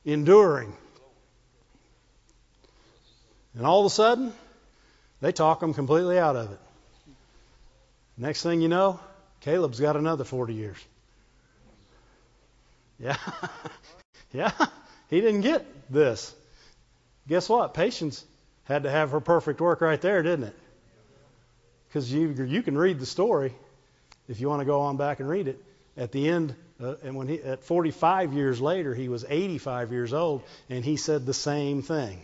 enduring. 0.05 0.73
And 3.55 3.65
all 3.65 3.81
of 3.81 3.87
a 3.87 3.89
sudden, 3.89 4.31
they 5.19 5.33
talk 5.33 5.61
him 5.61 5.73
completely 5.73 6.17
out 6.17 6.37
of 6.37 6.53
it. 6.53 6.59
Next 8.17 8.41
thing 8.41 8.61
you 8.61 8.69
know, 8.69 9.01
Caleb's 9.41 9.81
got 9.81 9.97
another 9.97 10.23
40 10.23 10.53
years. 10.53 10.77
Yeah. 12.99 13.17
yeah. 14.31 14.51
He 15.09 15.21
didn't 15.21 15.41
get 15.41 15.65
this. 15.91 16.35
Guess 17.27 17.49
what? 17.49 17.73
Patience 17.73 18.23
had 18.65 18.83
to 18.83 18.91
have 18.91 19.09
her 19.09 19.19
perfect 19.19 19.59
work 19.59 19.81
right 19.81 19.99
there, 19.99 20.21
didn't 20.21 20.45
it? 20.45 20.55
Because 21.91 22.11
you, 22.11 22.29
you 22.47 22.63
can 22.63 22.77
read 22.77 22.99
the 23.01 23.05
story 23.05 23.53
if 24.29 24.39
you 24.39 24.47
want 24.47 24.61
to 24.61 24.65
go 24.65 24.79
on 24.81 24.95
back 24.95 25.19
and 25.19 25.27
read 25.27 25.49
it. 25.49 25.61
At 25.97 26.13
the 26.13 26.29
end, 26.29 26.55
uh, 26.81 26.95
and 27.03 27.17
when 27.17 27.27
he, 27.27 27.43
at 27.43 27.65
45 27.65 28.31
years 28.31 28.61
later, 28.61 28.95
he 28.95 29.09
was 29.09 29.25
85 29.27 29.91
years 29.91 30.13
old, 30.13 30.41
and 30.69 30.85
he 30.85 30.95
said 30.95 31.25
the 31.25 31.33
same 31.33 31.81
thing. 31.81 32.21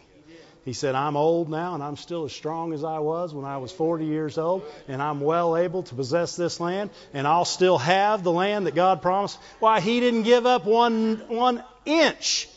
He 0.64 0.72
said, 0.72 0.95
I'm 0.95 1.15
old 1.15 1.49
now 1.49 1.76
and 1.76 1.84
I'm 1.84 1.95
still 1.95 2.26
as 2.26 2.34
strong 2.34 2.73
as 2.73 2.84
I 2.84 2.99
was 2.99 3.34
when 3.34 3.45
I 3.45 3.57
was 3.57 3.72
40 3.73 4.06
years 4.06 4.38
old, 4.38 4.64
and 4.88 5.02
I'm 5.02 5.19
well 5.19 5.57
able 5.57 5.84
to 5.84 5.95
possess 5.95 6.38
this 6.38 6.60
land, 6.61 6.89
and 7.14 7.27
I'll 7.27 7.45
still 7.45 7.77
have 7.77 8.23
the 8.23 8.31
land 8.31 8.68
that 8.68 8.76
God 8.76 9.02
promised. 9.02 9.38
Why, 9.60 9.81
he 9.81 9.99
didn't 9.99 10.23
give 10.23 10.45
up 10.45 10.65
one, 10.65 11.23
one 11.27 11.64
inch 11.85 12.48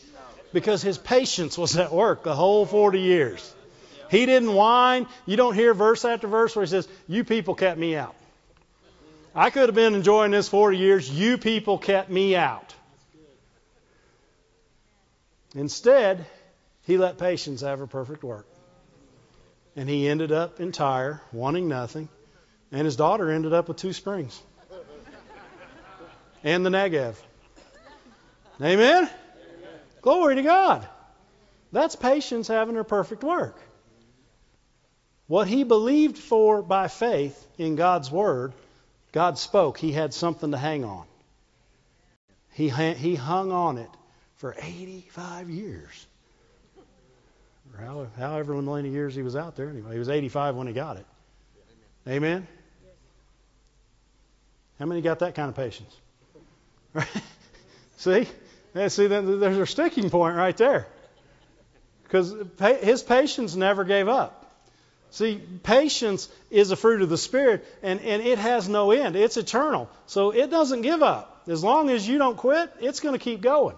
because 0.53 0.81
his 0.81 0.97
patience 0.97 1.57
was 1.57 1.77
at 1.77 1.91
work 1.91 2.23
the 2.23 2.35
whole 2.35 2.65
40 2.65 2.99
years. 2.99 3.53
He 4.11 4.25
didn't 4.25 4.53
whine. 4.53 5.07
You 5.25 5.37
don't 5.37 5.55
hear 5.55 5.73
verse 5.73 6.03
after 6.03 6.27
verse 6.27 6.53
where 6.53 6.65
he 6.65 6.69
says, 6.69 6.85
You 7.07 7.23
people 7.23 7.55
kept 7.55 7.79
me 7.79 7.95
out. 7.95 8.13
I 9.33 9.51
could 9.51 9.69
have 9.69 9.75
been 9.75 9.95
enjoying 9.95 10.31
this 10.31 10.49
40 10.49 10.77
years. 10.77 11.09
You 11.09 11.37
people 11.37 11.77
kept 11.77 12.09
me 12.09 12.35
out. 12.35 12.75
Instead, 15.55 16.25
he 16.85 16.97
let 16.97 17.19
patience 17.19 17.61
have 17.61 17.79
her 17.79 17.87
perfect 17.87 18.21
work. 18.21 18.45
And 19.77 19.87
he 19.87 20.09
ended 20.09 20.33
up 20.33 20.59
entire, 20.59 21.21
wanting 21.31 21.69
nothing. 21.69 22.09
And 22.73 22.83
his 22.83 22.97
daughter 22.97 23.31
ended 23.31 23.53
up 23.53 23.69
with 23.69 23.77
two 23.77 23.93
springs. 23.93 24.41
And 26.43 26.65
the 26.65 26.69
Negev. 26.69 27.15
Amen? 28.59 28.75
Amen? 29.03 29.09
Glory 30.01 30.35
to 30.35 30.41
God. 30.41 30.85
That's 31.71 31.95
patience 31.95 32.49
having 32.49 32.75
her 32.75 32.83
perfect 32.83 33.23
work. 33.23 33.57
What 35.31 35.47
he 35.47 35.63
believed 35.63 36.17
for 36.17 36.61
by 36.61 36.89
faith 36.89 37.47
in 37.57 37.77
God's 37.77 38.11
Word, 38.11 38.51
God 39.13 39.37
spoke. 39.37 39.77
He 39.77 39.93
had 39.93 40.13
something 40.13 40.51
to 40.51 40.57
hang 40.57 40.83
on. 40.83 41.05
He, 42.51 42.67
he 42.67 43.15
hung 43.15 43.53
on 43.53 43.77
it 43.77 43.89
for 44.35 44.53
85 44.59 45.49
years 45.49 46.05
however 48.17 48.61
many 48.61 48.89
years 48.89 49.15
he 49.15 49.21
was 49.21 49.37
out 49.37 49.55
there 49.55 49.69
anyway. 49.69 49.93
He 49.93 49.99
was 49.99 50.09
85 50.09 50.57
when 50.57 50.67
he 50.67 50.73
got 50.73 50.97
it. 50.97 51.05
Amen? 52.05 52.45
How 54.79 54.85
many 54.85 54.99
got 54.99 55.19
that 55.19 55.33
kind 55.33 55.47
of 55.47 55.55
patience? 55.55 55.95
See? 57.99 58.27
Yeah, 58.75 58.89
see, 58.89 59.07
there's 59.07 59.57
a 59.57 59.65
sticking 59.65 60.09
point 60.09 60.35
right 60.35 60.57
there. 60.57 60.87
Because 62.03 62.35
his 62.81 63.01
patience 63.01 63.55
never 63.55 63.85
gave 63.85 64.09
up. 64.09 64.40
See, 65.11 65.41
patience 65.63 66.29
is 66.49 66.71
a 66.71 66.77
fruit 66.77 67.01
of 67.01 67.09
the 67.09 67.17
Spirit, 67.17 67.65
and, 67.83 67.99
and 67.99 68.23
it 68.23 68.39
has 68.39 68.69
no 68.69 68.91
end. 68.91 69.17
It's 69.17 69.35
eternal. 69.35 69.89
So 70.05 70.31
it 70.31 70.49
doesn't 70.49 70.81
give 70.81 71.03
up. 71.03 71.43
As 71.47 71.63
long 71.63 71.89
as 71.89 72.07
you 72.07 72.17
don't 72.17 72.37
quit, 72.37 72.71
it's 72.79 73.01
going 73.01 73.13
to 73.13 73.19
keep 73.19 73.41
going. 73.41 73.75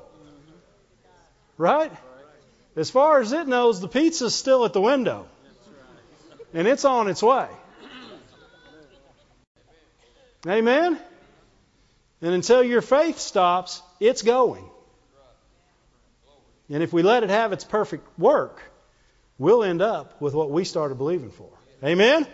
Right? 1.58 1.92
As 2.76 2.92
far 2.92 3.20
as 3.20 3.32
it 3.32 3.48
knows, 3.48 3.82
the 3.82 3.88
pizza's 3.88 4.36
still 4.36 4.64
at 4.66 4.74
the 4.74 4.82
window. 4.82 5.26
And 6.54 6.68
it's 6.68 6.86
on 6.86 7.08
its 7.08 7.24
way. 7.24 7.48
Amen? 10.48 11.00
And 12.22 12.34
until 12.34 12.62
your 12.62 12.82
faith 12.82 13.18
stops, 13.18 13.82
it's 14.00 14.22
going. 14.22 14.66
And 16.70 16.84
if 16.84 16.94
we 16.94 17.02
let 17.02 17.24
it 17.24 17.30
have 17.32 17.54
its 17.54 17.64
perfect 17.64 18.08
work, 18.20 18.62
we'll 19.38 19.64
end 19.64 19.82
up 19.82 20.22
with 20.22 20.34
what 20.34 20.50
we 20.50 20.64
started 20.64 20.96
believing 20.96 21.32
for. 21.32 21.50
Amen? 21.84 22.24
Amen? 22.24 22.28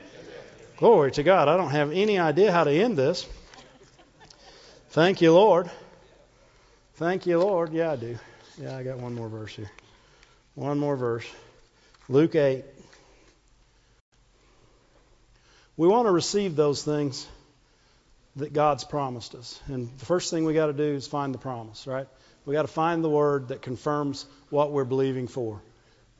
Glory 0.77 1.11
to 1.11 1.23
God. 1.23 1.47
I 1.47 1.57
don't 1.57 1.71
have 1.71 1.91
any 1.91 2.19
idea 2.19 2.51
how 2.51 2.63
to 2.63 2.71
end 2.71 2.97
this. 2.97 3.27
Thank 4.91 5.21
you, 5.21 5.33
Lord. 5.33 5.69
Thank 6.95 7.25
you, 7.25 7.39
Lord. 7.39 7.73
Yeah, 7.73 7.91
I 7.91 7.95
do. 7.95 8.17
Yeah, 8.61 8.75
I 8.75 8.83
got 8.83 8.97
one 8.97 9.15
more 9.15 9.29
verse 9.29 9.55
here. 9.55 9.71
One 10.55 10.79
more 10.79 10.95
verse. 10.95 11.25
Luke 12.07 12.35
8. 12.35 12.63
We 15.77 15.87
want 15.87 16.07
to 16.07 16.11
receive 16.11 16.55
those 16.55 16.83
things 16.83 17.25
that 18.35 18.51
God's 18.51 18.83
promised 18.83 19.35
us. 19.35 19.61
And 19.67 19.89
the 19.97 20.05
first 20.05 20.31
thing 20.31 20.43
we 20.43 20.53
got 20.53 20.67
to 20.67 20.73
do 20.73 20.83
is 20.95 21.07
find 21.07 21.33
the 21.33 21.37
promise, 21.37 21.87
right? 21.87 22.07
We 22.45 22.53
got 22.53 22.63
to 22.63 22.67
find 22.67 23.03
the 23.03 23.09
word 23.09 23.49
that 23.49 23.61
confirms 23.61 24.25
what 24.49 24.71
we're 24.71 24.85
believing 24.85 25.27
for. 25.27 25.61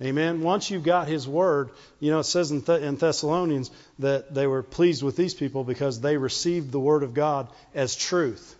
Amen. 0.01 0.41
Once 0.41 0.71
you've 0.71 0.83
got 0.83 1.07
His 1.07 1.27
Word, 1.27 1.71
you 1.99 2.09
know, 2.11 2.19
it 2.19 2.23
says 2.23 2.51
in, 2.51 2.61
Th- 2.61 2.81
in, 2.81 2.95
Thessalonians 2.95 3.69
that 3.99 4.33
they 4.33 4.47
were 4.47 4.63
pleased 4.63 5.03
with 5.03 5.17
these 5.17 5.33
people 5.33 5.63
because 5.65 5.99
they 5.99 6.15
received 6.15 6.71
the 6.71 6.79
Word 6.79 7.03
of 7.03 7.13
God 7.13 7.49
as 7.75 7.95
truth, 7.95 8.55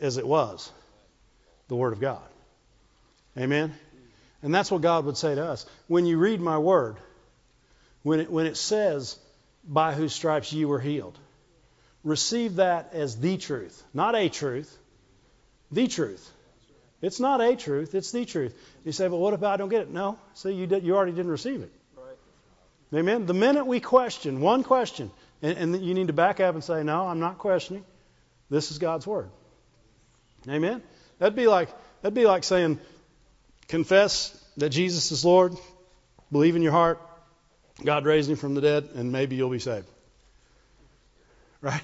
as 0.00 0.18
it 0.18 0.26
was, 0.26 0.70
the 1.68 1.76
Word 1.76 1.94
of 1.94 2.00
God. 2.00 2.22
Amen. 3.38 3.72
And 4.42 4.54
that's 4.54 4.70
what 4.70 4.82
God 4.82 5.06
would 5.06 5.16
say 5.16 5.34
to 5.34 5.44
us. 5.44 5.66
When 5.86 6.06
you 6.06 6.18
read 6.18 6.40
my 6.40 6.58
word, 6.58 6.96
when 8.02 8.20
it, 8.20 8.30
when 8.30 8.46
it 8.46 8.56
says, 8.56 9.18
by 9.64 9.94
whose 9.94 10.12
stripes 10.12 10.52
you 10.52 10.68
were 10.68 10.80
healed, 10.80 11.18
receive 12.04 12.56
that 12.56 12.90
as 12.92 13.18
the 13.18 13.36
truth. 13.36 13.82
Not 13.92 14.14
a 14.14 14.28
truth, 14.28 14.76
the 15.72 15.88
truth. 15.88 16.32
It's 17.00 17.20
not 17.20 17.40
a 17.40 17.54
truth, 17.54 17.94
it's 17.94 18.10
the 18.10 18.24
truth. 18.24 18.54
You 18.84 18.92
say, 18.92 19.06
but 19.06 19.16
what 19.16 19.34
if 19.34 19.42
I 19.42 19.56
don't 19.56 19.68
get 19.68 19.82
it? 19.82 19.90
No. 19.90 20.18
See, 20.34 20.52
you, 20.52 20.66
did, 20.66 20.82
you 20.82 20.96
already 20.96 21.12
didn't 21.12 21.30
receive 21.30 21.62
it. 21.62 21.72
Right. 21.96 22.98
Amen? 22.98 23.26
The 23.26 23.34
minute 23.34 23.66
we 23.66 23.78
question, 23.78 24.40
one 24.40 24.64
question, 24.64 25.10
and, 25.40 25.56
and 25.56 25.84
you 25.84 25.94
need 25.94 26.08
to 26.08 26.12
back 26.12 26.40
up 26.40 26.54
and 26.54 26.64
say, 26.64 26.82
no, 26.82 27.06
I'm 27.06 27.20
not 27.20 27.38
questioning. 27.38 27.84
This 28.50 28.72
is 28.72 28.78
God's 28.78 29.06
word. 29.06 29.30
Amen? 30.48 30.82
That'd 31.18 31.36
be 31.36 31.46
like, 31.46 31.68
that'd 32.02 32.14
be 32.14 32.26
like 32.26 32.42
saying, 32.42 32.80
confess 33.68 34.32
that 34.56 34.70
Jesus 34.70 35.12
is 35.12 35.24
Lord, 35.24 35.54
believe 36.32 36.56
in 36.56 36.62
your 36.62 36.72
heart, 36.72 37.00
God 37.84 38.06
raised 38.06 38.28
him 38.28 38.36
from 38.36 38.54
the 38.54 38.60
dead, 38.60 38.88
and 38.96 39.12
maybe 39.12 39.36
you'll 39.36 39.50
be 39.50 39.60
saved. 39.60 39.86
Right? 41.60 41.82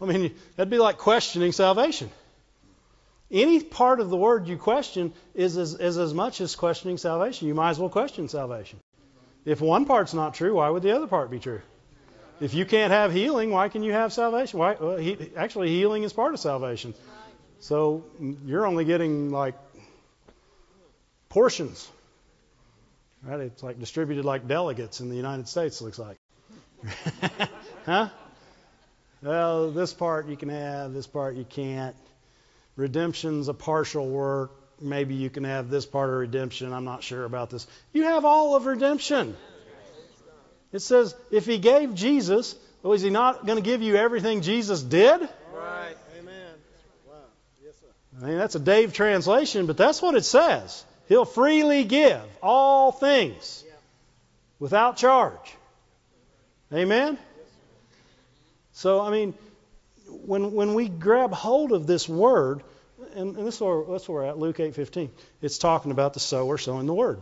I 0.00 0.04
mean, 0.06 0.34
that'd 0.56 0.70
be 0.70 0.78
like 0.78 0.96
questioning 0.96 1.52
salvation. 1.52 2.10
Any 3.30 3.60
part 3.60 4.00
of 4.00 4.08
the 4.08 4.16
word 4.16 4.48
you 4.48 4.56
question 4.56 5.12
is 5.34 5.56
as, 5.56 5.74
is 5.74 5.98
as 5.98 6.14
much 6.14 6.40
as 6.40 6.56
questioning 6.56 6.96
salvation. 6.96 7.46
You 7.46 7.54
might 7.54 7.70
as 7.70 7.78
well 7.78 7.90
question 7.90 8.28
salvation. 8.28 8.78
If 9.44 9.60
one 9.60 9.84
part's 9.84 10.14
not 10.14 10.34
true, 10.34 10.54
why 10.54 10.70
would 10.70 10.82
the 10.82 10.94
other 10.94 11.06
part 11.06 11.30
be 11.30 11.38
true? 11.38 11.60
If 12.40 12.54
you 12.54 12.64
can't 12.64 12.92
have 12.92 13.12
healing, 13.12 13.50
why 13.50 13.68
can 13.68 13.82
you 13.82 13.92
have 13.92 14.12
salvation? 14.12 14.58
Why, 14.58 14.76
well, 14.78 14.96
he, 14.96 15.30
actually, 15.36 15.68
healing 15.68 16.04
is 16.04 16.12
part 16.12 16.32
of 16.32 16.40
salvation. 16.40 16.94
So 17.60 18.04
mm, 18.20 18.36
you're 18.46 18.66
only 18.66 18.84
getting 18.84 19.30
like 19.30 19.54
portions. 21.28 21.88
Right? 23.22 23.40
It's 23.40 23.62
like 23.62 23.80
distributed 23.80 24.24
like 24.24 24.46
delegates 24.46 25.00
in 25.00 25.08
the 25.08 25.16
United 25.16 25.48
States, 25.48 25.80
it 25.80 25.84
looks 25.84 25.98
like. 25.98 26.16
huh? 27.86 28.08
Well, 29.20 29.72
this 29.72 29.92
part 29.92 30.28
you 30.28 30.36
can 30.36 30.48
have, 30.48 30.92
this 30.92 31.08
part 31.08 31.34
you 31.34 31.44
can't. 31.44 31.96
Redemption's 32.78 33.48
a 33.48 33.54
partial 33.54 34.08
work. 34.08 34.52
Maybe 34.80 35.14
you 35.14 35.30
can 35.30 35.42
have 35.42 35.68
this 35.68 35.84
part 35.84 36.10
of 36.10 36.16
redemption. 36.16 36.72
I'm 36.72 36.84
not 36.84 37.02
sure 37.02 37.24
about 37.24 37.50
this. 37.50 37.66
You 37.92 38.04
have 38.04 38.24
all 38.24 38.54
of 38.54 38.66
redemption. 38.66 39.36
It 40.72 40.78
says, 40.78 41.12
if 41.32 41.44
he 41.44 41.58
gave 41.58 41.92
Jesus, 41.94 42.54
well, 42.82 42.92
is 42.92 43.02
he 43.02 43.10
not 43.10 43.44
going 43.44 43.56
to 43.56 43.64
give 43.64 43.82
you 43.82 43.96
everything 43.96 44.42
Jesus 44.42 44.80
did? 44.80 45.20
Right. 45.52 45.96
Amen. 46.20 46.52
Wow. 47.08 47.14
Yes, 47.64 47.74
sir. 47.80 48.22
I 48.22 48.28
mean, 48.28 48.38
that's 48.38 48.54
a 48.54 48.60
Dave 48.60 48.92
translation, 48.92 49.66
but 49.66 49.76
that's 49.76 50.00
what 50.00 50.14
it 50.14 50.24
says. 50.24 50.84
He'll 51.08 51.24
freely 51.24 51.82
give 51.82 52.22
all 52.40 52.92
things 52.92 53.64
without 54.60 54.98
charge. 54.98 55.56
Amen? 56.72 57.18
So, 58.74 59.00
I 59.00 59.10
mean, 59.10 59.34
when, 60.28 60.52
when 60.52 60.74
we 60.74 60.88
grab 60.88 61.32
hold 61.32 61.72
of 61.72 61.86
this 61.86 62.06
word, 62.06 62.62
and, 63.14 63.34
and 63.36 63.46
this 63.46 63.54
is 63.56 63.60
where, 63.62 63.82
that's 63.88 64.08
where 64.08 64.22
we're 64.22 64.28
at, 64.28 64.38
Luke 64.38 64.58
8.15. 64.58 65.08
It's 65.40 65.56
talking 65.56 65.90
about 65.90 66.12
the 66.12 66.20
sower 66.20 66.58
sowing 66.58 66.86
the 66.86 66.92
word. 66.92 67.18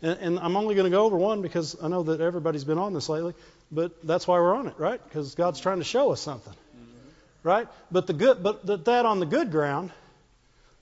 And, 0.00 0.18
and 0.20 0.38
I'm 0.38 0.56
only 0.56 0.74
going 0.74 0.90
to 0.90 0.90
go 0.90 1.04
over 1.04 1.18
one 1.18 1.42
because 1.42 1.76
I 1.82 1.88
know 1.88 2.02
that 2.04 2.22
everybody's 2.22 2.64
been 2.64 2.78
on 2.78 2.94
this 2.94 3.10
lately, 3.10 3.34
but 3.70 4.06
that's 4.06 4.26
why 4.26 4.38
we're 4.38 4.54
on 4.54 4.68
it, 4.68 4.74
right? 4.78 5.02
Because 5.04 5.34
God's 5.34 5.60
trying 5.60 5.78
to 5.78 5.84
show 5.84 6.12
us 6.12 6.22
something, 6.22 6.54
right? 7.42 7.68
But 7.90 8.06
the 8.06 8.14
good, 8.14 8.42
but 8.42 8.64
the, 8.64 8.78
that 8.78 9.04
on 9.04 9.20
the 9.20 9.26
good 9.26 9.50
ground, 9.50 9.90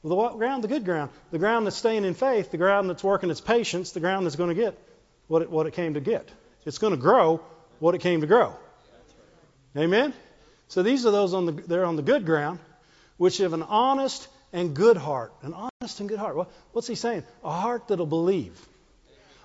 well, 0.05 0.11
the 0.11 0.15
what 0.15 0.39
ground? 0.39 0.63
The 0.63 0.69
good 0.69 0.85
ground. 0.85 1.11
The 1.33 1.41
ground 1.41 1.67
that's 1.67 1.77
staying 1.77 2.05
in 2.05 2.15
faith, 2.15 2.53
the 2.53 2.57
ground 2.57 2.89
that's 2.89 3.03
working 3.03 3.31
its 3.31 3.41
patience, 3.41 3.91
the 3.91 4.01
ground 4.01 4.27
that's 4.27 4.37
going 4.37 4.51
to 4.51 4.55
get 4.55 4.79
what 5.27 5.43
it, 5.43 5.51
what 5.51 5.67
it 5.67 5.73
came 5.73 5.95
to 5.95 6.01
get. 6.01 6.29
It's 6.65 6.79
going 6.79 6.93
to 6.93 7.01
grow 7.01 7.41
what 7.81 7.97
it 7.97 8.01
came 8.01 8.21
to 8.21 8.29
grow. 8.29 8.55
Amen? 9.77 10.15
So 10.69 10.83
these 10.83 11.07
are 11.07 11.11
those 11.11 11.35
on 11.35 11.47
the, 11.47 11.53
they're 11.53 11.85
on 11.85 11.97
the 11.97 12.03
good 12.03 12.25
ground, 12.25 12.59
which 13.17 13.39
have 13.39 13.53
an 13.53 13.63
honest 13.63 14.29
and 14.53 14.75
good 14.75 14.97
heart. 14.97 15.33
An 15.43 15.55
honest 15.55 16.01
and 16.01 16.09
good 16.09 16.19
heart. 16.19 16.49
what's 16.73 16.87
he 16.87 16.95
saying? 16.95 17.25
A 17.43 17.51
heart 17.51 17.89
that'll 17.89 18.07
believe 18.07 18.59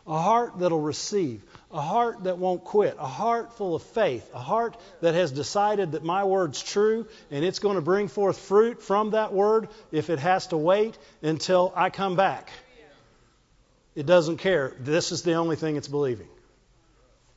a 0.05 0.21
heart 0.21 0.59
that'll 0.59 0.81
receive, 0.81 1.41
a 1.71 1.81
heart 1.81 2.25
that 2.25 2.37
won't 2.37 2.63
quit, 2.63 2.95
a 2.99 3.07
heart 3.07 3.53
full 3.53 3.75
of 3.75 3.83
faith, 3.83 4.29
a 4.33 4.39
heart 4.39 4.75
that 5.01 5.13
has 5.13 5.31
decided 5.31 5.93
that 5.93 6.03
my 6.03 6.25
word's 6.25 6.61
true 6.61 7.07
and 7.31 7.45
it's 7.45 7.59
going 7.59 7.75
to 7.75 7.81
bring 7.81 8.07
forth 8.09 8.37
fruit 8.37 8.81
from 8.81 9.11
that 9.11 9.31
word 9.31 9.69
if 9.91 10.09
it 10.09 10.19
has 10.19 10.47
to 10.47 10.57
wait 10.57 10.97
until 11.21 11.71
I 11.75 11.89
come 11.89 12.15
back. 12.15 12.49
It 13.95 14.05
doesn't 14.05 14.37
care. 14.37 14.73
This 14.79 15.11
is 15.11 15.21
the 15.21 15.33
only 15.33 15.55
thing 15.55 15.77
it's 15.77 15.87
believing. 15.87 16.27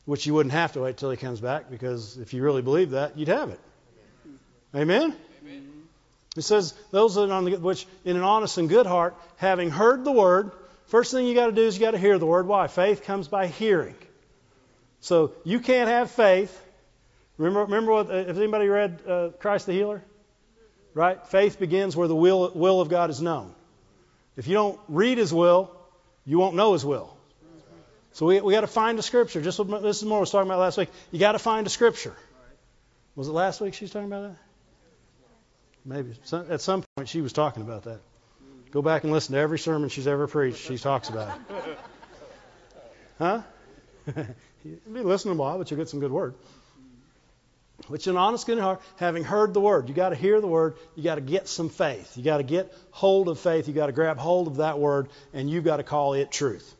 Which 0.07 0.27
you 0.27 0.35
wouldn't 0.35 0.53
have 0.53 0.73
to 0.73 0.81
wait 0.81 0.97
till 0.97 1.11
he 1.11 1.17
comes 1.17 1.41
back 1.41 1.71
because 1.71 2.17
if 2.17 2.33
you 2.33 2.43
really 2.43 2.63
believe 2.63 2.91
that, 2.91 3.19
you'd 3.19 3.29
have 3.29 3.51
it. 3.51 3.61
Amen? 4.75 5.15
Amen. 5.43 5.69
It 6.37 6.43
says, 6.43 6.75
those 6.91 7.15
that 7.15 7.31
are 7.31 7.33
on 7.33 7.45
the, 7.45 7.57
which 7.57 7.87
in 8.05 8.17
an 8.17 8.23
honest 8.23 8.59
and 8.59 8.69
good 8.69 8.87
heart, 8.87 9.17
having 9.37 9.71
heard 9.71 10.05
the 10.05 10.13
word, 10.13 10.53
First 10.87 11.11
thing 11.11 11.27
you 11.27 11.35
got 11.35 11.47
to 11.47 11.53
do 11.53 11.63
is 11.63 11.77
you 11.77 11.81
got 11.81 11.93
to 11.93 11.99
hear 11.99 12.19
the 12.19 12.27
word. 12.27 12.47
Why? 12.47 12.69
Faith 12.69 13.03
comes 13.03 13.27
by 13.27 13.49
hearing. 13.49 13.97
So 15.01 15.33
you 15.45 15.61
can't 15.61 15.89
have 15.89 16.11
faith. 16.11 16.63
Remember, 17.39 17.63
remember 17.63 17.93
what? 17.93 18.11
Uh, 18.11 18.25
has 18.25 18.39
anybody 18.39 18.69
read 18.69 19.01
uh, 19.07 19.29
Christ 19.41 19.67
the 19.67 19.73
Healer? 19.73 20.03
Right? 20.95 21.25
Faith 21.27 21.59
begins 21.59 21.97
where 21.97 22.09
the 22.09 22.15
will, 22.15 22.53
will 22.55 22.81
of 22.81 22.89
God 22.89 23.11
is 23.11 23.21
known. 23.21 23.53
If 24.37 24.47
you 24.47 24.55
don't 24.55 24.79
read 24.89 25.19
His 25.19 25.35
will, 25.35 25.71
you 26.25 26.39
won't 26.39 26.55
know 26.55 26.73
His 26.73 26.85
will. 26.85 27.15
So 28.13 28.27
we, 28.27 28.41
we 28.41 28.55
got 28.55 28.63
to 28.63 28.67
find 28.67 28.99
a 28.99 29.03
scripture. 29.03 29.43
Just 29.43 29.59
what 29.59 29.69
Mrs. 29.69 30.05
Moore 30.05 30.21
was 30.21 30.31
talking 30.31 30.49
about 30.49 30.61
last 30.61 30.79
week. 30.79 30.89
You 31.11 31.19
got 31.19 31.33
to 31.33 31.39
find 31.39 31.67
a 31.67 31.71
scripture. 31.71 32.15
Was 33.17 33.29
it 33.29 33.33
last 33.33 33.61
week 33.61 33.75
she 33.75 33.85
was 33.85 33.91
talking 33.91 34.07
about 34.07 34.23
that? 34.23 34.37
Maybe. 35.87 36.15
At 36.33 36.61
some 36.61 36.85
point 36.97 37.09
she 37.09 37.21
was 37.21 37.33
talking 37.33 37.63
about 37.63 37.85
that. 37.85 38.01
Go 38.73 38.83
back 38.83 39.05
and 39.05 39.13
listen 39.13 39.35
to 39.35 39.41
every 39.41 39.59
sermon 39.59 39.89
she's 39.89 40.09
ever 40.09 40.27
preached. 40.27 40.59
She 40.59 40.77
talks 40.77 41.09
about 41.09 41.39
it. 41.39 41.79
Huh? 43.19 43.43
You'll 44.65 44.77
be 44.93 45.01
listening 45.01 45.35
a 45.35 45.39
while, 45.39 45.59
but 45.59 45.71
you'll 45.71 45.79
get 45.79 45.89
some 45.89 46.01
good 46.01 46.11
word. 46.11 46.35
Which 47.89 48.07
an 48.09 48.17
honest, 48.17 48.47
good 48.47 48.59
heart, 48.59 48.83
having 48.97 49.23
heard 49.23 49.55
the 49.55 49.61
word. 49.61 49.89
You 49.89 49.95
got 49.95 50.09
to 50.09 50.17
hear 50.17 50.41
the 50.41 50.47
word. 50.47 50.77
You 50.97 51.05
got 51.05 51.17
to 51.17 51.21
get 51.21 51.47
some 51.47 51.69
faith. 51.69 52.17
You 52.17 52.25
got 52.25 52.39
to 52.39 52.43
get 52.43 52.73
hold 52.91 53.29
of 53.29 53.39
faith. 53.39 53.69
You 53.69 53.75
got 53.75 53.87
to 53.87 53.93
grab 53.93 54.19
hold 54.19 54.49
of 54.49 54.57
that 54.57 54.79
word, 54.79 55.09
and 55.33 55.49
you've 55.49 55.65
got 55.65 55.77
to 55.77 55.83
call 55.83 56.15
it 56.15 56.33
truth. 56.33 56.75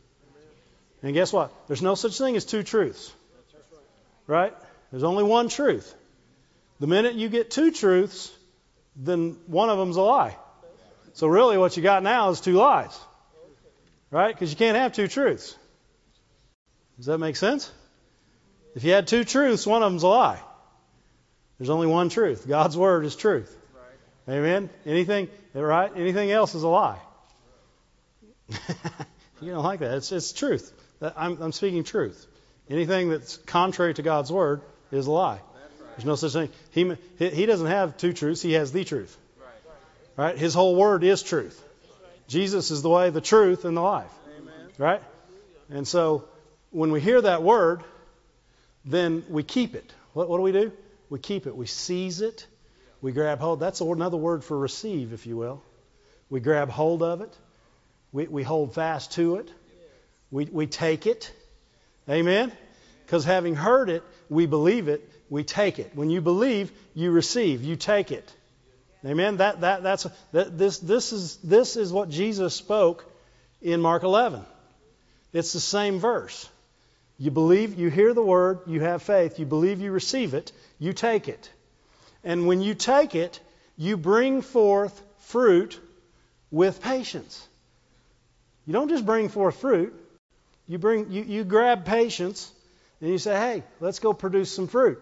And 1.01 1.13
guess 1.13 1.31
what? 1.31 1.53
There's 1.67 1.81
no 1.81 1.95
such 1.95 2.17
thing 2.17 2.35
as 2.35 2.45
two 2.45 2.63
truths. 2.63 3.13
Right? 4.25 4.53
There's 4.91 5.03
only 5.03 5.23
one 5.23 5.47
truth. 5.49 5.93
The 6.79 6.87
minute 6.87 7.15
you 7.15 7.29
get 7.29 7.51
two 7.51 7.71
truths, 7.71 8.31
then 8.97 9.37
one 9.45 9.69
of 9.69 9.77
them's 9.77 9.95
a 9.95 10.01
lie. 10.01 10.35
So 11.13 11.27
really, 11.27 11.57
what 11.57 11.77
you 11.77 11.83
got 11.83 12.03
now 12.03 12.29
is 12.29 12.41
two 12.41 12.53
lies, 12.53 12.97
right? 14.11 14.33
Because 14.33 14.51
you 14.51 14.57
can't 14.57 14.77
have 14.77 14.93
two 14.93 15.07
truths. 15.07 15.57
Does 16.97 17.05
that 17.05 17.19
make 17.19 17.35
sense? 17.35 17.71
If 18.75 18.83
you 18.83 18.91
had 18.91 19.07
two 19.07 19.23
truths, 19.23 19.65
one 19.65 19.83
of 19.83 19.91
them's 19.91 20.03
a 20.03 20.07
lie. 20.07 20.39
There's 21.57 21.69
only 21.69 21.87
one 21.87 22.09
truth. 22.09 22.47
God's 22.47 22.77
word 22.77 23.05
is 23.05 23.15
truth. 23.15 23.55
Amen. 24.29 24.69
Anything 24.85 25.29
right? 25.53 25.91
Anything 25.95 26.31
else 26.31 26.53
is 26.53 26.63
a 26.63 26.67
lie. 26.67 26.99
you 29.41 29.51
don't 29.51 29.63
like 29.63 29.79
that. 29.79 29.97
It's 29.97 30.11
it's 30.11 30.33
truth. 30.33 30.73
I'm, 31.01 31.41
I'm 31.41 31.51
speaking 31.51 31.83
truth. 31.83 32.25
Anything 32.69 33.09
that's 33.09 33.37
contrary 33.37 33.93
to 33.93 34.01
God's 34.01 34.31
word 34.31 34.61
is 34.91 35.07
a 35.07 35.11
lie. 35.11 35.39
There's 35.97 36.05
no 36.05 36.15
such 36.15 36.33
thing. 36.33 36.49
He 37.17 37.27
he 37.27 37.45
doesn't 37.47 37.67
have 37.67 37.97
two 37.97 38.13
truths. 38.13 38.41
He 38.41 38.53
has 38.53 38.71
the 38.71 38.83
truth. 38.83 39.17
Right? 40.15 40.37
His 40.37 40.53
whole 40.53 40.75
word 40.75 41.03
is 41.03 41.21
truth. 41.23 41.63
Jesus 42.27 42.71
is 42.71 42.81
the 42.81 42.89
way, 42.89 43.09
the 43.09 43.21
truth, 43.21 43.65
and 43.65 43.75
the 43.75 43.81
life. 43.81 44.11
Amen. 44.39 44.69
Right? 44.77 45.01
And 45.69 45.87
so 45.87 46.25
when 46.71 46.91
we 46.91 46.99
hear 46.99 47.21
that 47.21 47.43
word, 47.43 47.83
then 48.85 49.23
we 49.29 49.43
keep 49.43 49.75
it. 49.75 49.93
What, 50.13 50.29
what 50.29 50.37
do 50.37 50.43
we 50.43 50.51
do? 50.51 50.71
We 51.09 51.19
keep 51.19 51.47
it. 51.47 51.55
We 51.55 51.67
seize 51.67 52.21
it. 52.21 52.45
We 53.01 53.11
grab 53.11 53.39
hold. 53.39 53.59
That's 53.59 53.81
another 53.81 54.17
word 54.17 54.43
for 54.43 54.57
receive, 54.57 55.13
if 55.13 55.27
you 55.27 55.37
will. 55.37 55.61
We 56.29 56.39
grab 56.39 56.69
hold 56.69 57.03
of 57.03 57.21
it. 57.21 57.35
We, 58.11 58.27
we 58.27 58.43
hold 58.43 58.73
fast 58.73 59.13
to 59.13 59.37
it. 59.37 59.51
We, 60.31 60.45
we 60.45 60.67
take 60.67 61.05
it. 61.05 61.31
Amen? 62.09 62.51
Because 63.05 63.23
having 63.23 63.55
heard 63.55 63.89
it, 63.89 64.03
we 64.29 64.45
believe 64.45 64.87
it, 64.87 65.09
we 65.29 65.43
take 65.43 65.79
it. 65.79 65.91
When 65.95 66.09
you 66.09 66.21
believe, 66.21 66.71
you 66.93 67.11
receive, 67.11 67.63
you 67.63 67.75
take 67.75 68.11
it. 68.11 68.31
Amen. 69.05 69.37
That, 69.37 69.61
that, 69.61 69.83
that's, 69.83 70.07
that, 70.31 70.57
this, 70.57 70.79
this, 70.79 71.13
is, 71.13 71.37
this 71.37 71.75
is 71.75 71.93
what 71.93 72.09
Jesus 72.09 72.55
spoke 72.55 73.05
in 73.61 73.81
Mark 73.81 74.03
11. 74.03 74.43
It's 75.33 75.53
the 75.53 75.59
same 75.59 75.99
verse. 75.99 76.49
You 77.19 77.31
believe, 77.31 77.79
you 77.79 77.89
hear 77.89 78.13
the 78.13 78.23
word, 78.23 78.59
you 78.67 78.81
have 78.81 79.01
faith, 79.01 79.39
you 79.39 79.45
believe, 79.45 79.81
you 79.81 79.91
receive 79.91 80.33
it, 80.33 80.51
you 80.79 80.93
take 80.93 81.27
it. 81.27 81.49
And 82.23 82.47
when 82.47 82.61
you 82.61 82.75
take 82.75 83.15
it, 83.15 83.39
you 83.77 83.97
bring 83.97 84.41
forth 84.41 85.01
fruit 85.19 85.79
with 86.51 86.81
patience. 86.81 87.45
You 88.65 88.73
don't 88.73 88.89
just 88.89 89.05
bring 89.05 89.29
forth 89.29 89.59
fruit, 89.59 89.93
you, 90.67 90.77
bring, 90.77 91.11
you, 91.11 91.23
you 91.23 91.43
grab 91.43 91.85
patience 91.85 92.51
and 92.99 93.09
you 93.09 93.17
say, 93.17 93.35
hey, 93.35 93.63
let's 93.79 93.99
go 93.99 94.13
produce 94.13 94.51
some 94.51 94.67
fruit. 94.67 95.01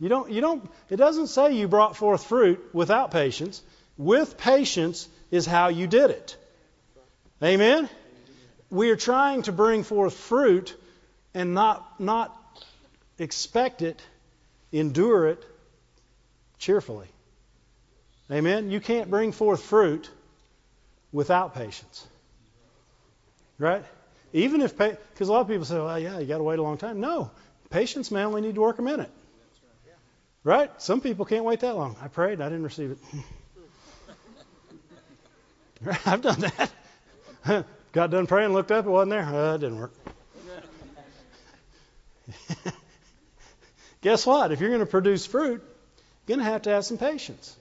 You 0.00 0.08
don't, 0.08 0.30
you 0.32 0.40
don't, 0.40 0.68
it 0.88 0.96
doesn't 0.96 1.26
say 1.26 1.52
you 1.52 1.68
brought 1.68 1.94
forth 1.94 2.24
fruit 2.24 2.70
without 2.72 3.10
patience. 3.10 3.62
With 3.98 4.38
patience 4.38 5.06
is 5.30 5.44
how 5.44 5.68
you 5.68 5.86
did 5.86 6.10
it. 6.10 6.36
Amen? 7.42 7.88
We 8.70 8.90
are 8.90 8.96
trying 8.96 9.42
to 9.42 9.52
bring 9.52 9.82
forth 9.82 10.14
fruit 10.14 10.74
and 11.34 11.52
not, 11.52 12.00
not 12.00 12.34
expect 13.18 13.82
it, 13.82 14.00
endure 14.72 15.28
it 15.28 15.44
cheerfully. 16.58 17.08
Amen? 18.30 18.70
You 18.70 18.80
can't 18.80 19.10
bring 19.10 19.32
forth 19.32 19.62
fruit 19.62 20.08
without 21.12 21.54
patience. 21.54 22.06
Right? 23.58 23.84
Even 24.32 24.62
if, 24.62 24.78
because 24.78 25.28
a 25.28 25.32
lot 25.32 25.40
of 25.40 25.48
people 25.48 25.66
say, 25.66 25.76
well, 25.76 25.98
yeah, 25.98 26.18
you 26.20 26.26
got 26.26 26.38
to 26.38 26.44
wait 26.44 26.58
a 26.58 26.62
long 26.62 26.78
time. 26.78 27.00
No. 27.00 27.30
Patience 27.68 28.10
may 28.10 28.22
only 28.22 28.40
need 28.40 28.54
to 28.54 28.62
work 28.62 28.78
a 28.78 28.82
minute. 28.82 29.10
Right? 30.42 30.70
Some 30.80 31.00
people 31.00 31.24
can't 31.24 31.44
wait 31.44 31.60
that 31.60 31.76
long. 31.76 31.96
I 32.00 32.08
prayed, 32.08 32.40
I 32.40 32.48
didn't 32.48 32.64
receive 32.64 32.92
it. 32.92 32.98
I've 36.06 36.22
done 36.22 36.40
that. 36.40 37.66
Got 37.92 38.10
done 38.10 38.26
praying, 38.26 38.52
looked 38.52 38.70
up, 38.70 38.86
it 38.86 38.90
wasn't 38.90 39.10
there. 39.10 39.24
Uh, 39.24 39.54
it 39.54 39.58
didn't 39.58 39.78
work. 39.78 39.92
Guess 44.02 44.24
what? 44.26 44.52
If 44.52 44.60
you're 44.60 44.70
going 44.70 44.80
to 44.80 44.86
produce 44.86 45.26
fruit, 45.26 45.62
you're 46.26 46.36
going 46.36 46.46
to 46.46 46.50
have 46.50 46.62
to 46.62 46.70
have 46.70 46.84
some 46.84 46.96
patience. 46.98 47.56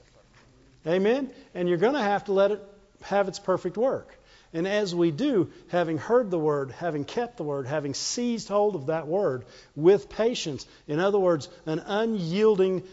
Amen? 0.88 1.32
And 1.54 1.68
you're 1.68 1.78
going 1.78 1.96
to 1.96 2.02
have 2.02 2.26
to 2.26 2.34
let 2.34 2.52
it 2.52 2.64
have 3.02 3.28
its 3.28 3.40
perfect 3.40 3.78
work. 3.78 4.19
And 4.54 4.68
as 4.68 4.96
we 4.96 5.12
do, 5.12 5.52
having 5.68 5.98
heard 5.98 6.32
the 6.32 6.40
word, 6.40 6.72
having 6.72 7.06
kept 7.06 7.38
the 7.38 7.44
word, 7.44 7.68
having 7.68 7.94
seized 7.94 8.48
hold 8.48 8.76
of 8.76 8.88
that 8.88 9.08
word 9.08 9.46
with 9.76 10.10
patience, 10.10 10.66
in 10.88 11.00
other 11.00 11.20
words, 11.20 11.50
an 11.68 11.80
unyielding, 11.80 12.84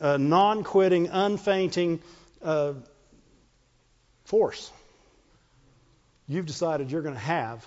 uh, 0.00 0.16
non 0.16 0.64
quitting, 0.64 1.08
unfainting 1.08 2.00
uh, 2.42 2.72
force, 4.24 4.70
you've 6.26 6.46
decided 6.46 6.90
you're 6.90 7.02
going 7.02 7.14
to 7.14 7.20
have 7.20 7.64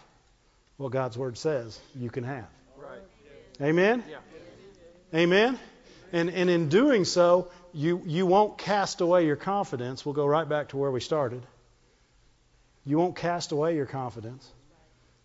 what 0.76 0.92
God's 0.92 1.18
word 1.18 1.38
says 1.38 1.80
you 1.96 2.10
can 2.10 2.26
have. 2.26 2.48
Right. 2.78 3.00
Amen? 3.62 4.04
Yeah. 4.10 4.18
Amen? 5.18 5.58
And, 6.12 6.30
and 6.30 6.50
in 6.50 6.68
doing 6.68 7.06
so, 7.06 7.50
you, 7.74 8.02
you 8.06 8.26
won't 8.26 8.58
cast 8.58 9.00
away 9.00 9.26
your 9.26 9.36
confidence. 9.36 10.06
We'll 10.06 10.16
go 10.16 10.26
right 10.26 10.48
back 10.48 10.70
to 10.70 10.78
where 10.78 10.92
we 10.92 11.00
started. 11.00 11.42
You 12.88 12.98
won't 12.98 13.16
cast 13.16 13.52
away 13.52 13.76
your 13.76 13.86
confidence. 13.86 14.50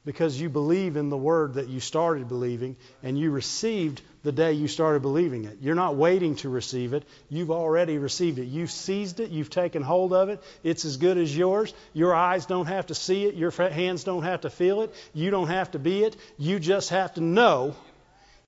because 0.05 0.41
you 0.41 0.49
believe 0.49 0.97
in 0.97 1.11
the 1.11 1.17
word 1.17 1.55
that 1.55 1.69
you 1.69 1.79
started 1.79 2.29
believing 2.29 2.77
and 3.03 3.17
you 3.19 3.31
received 3.31 4.03
the 4.25 4.33
day 4.33 4.53
you 4.53 4.67
started 4.69 5.01
believing 5.03 5.45
it. 5.45 5.59
You're 5.61 5.77
not 5.77 5.97
waiting 5.97 6.37
to 6.37 6.49
receive 6.49 6.93
it. 6.93 7.05
You've 7.29 7.51
already 7.51 7.99
received 7.99 8.39
it. 8.39 8.47
You've 8.47 8.71
seized 8.71 9.21
it. 9.21 9.31
You've 9.31 9.51
taken 9.51 9.83
hold 9.83 10.13
of 10.13 10.29
it. 10.29 10.43
It's 10.65 10.85
as 10.85 10.97
good 10.97 11.19
as 11.19 11.37
yours. 11.37 11.73
Your 11.93 12.15
eyes 12.15 12.47
don't 12.47 12.67
have 12.67 12.87
to 12.87 12.95
see 12.95 13.25
it. 13.27 13.35
Your 13.35 13.51
hands 13.51 14.05
don't 14.05 14.23
have 14.25 14.43
to 14.43 14.51
feel 14.51 14.83
it. 14.83 14.95
You 15.15 15.31
don't 15.31 15.49
have 15.49 15.71
to 15.73 15.79
be 15.79 16.03
it. 16.05 16.17
You 16.39 16.59
just 16.59 16.91
have 16.91 17.15
to 17.15 17.21
know 17.21 17.75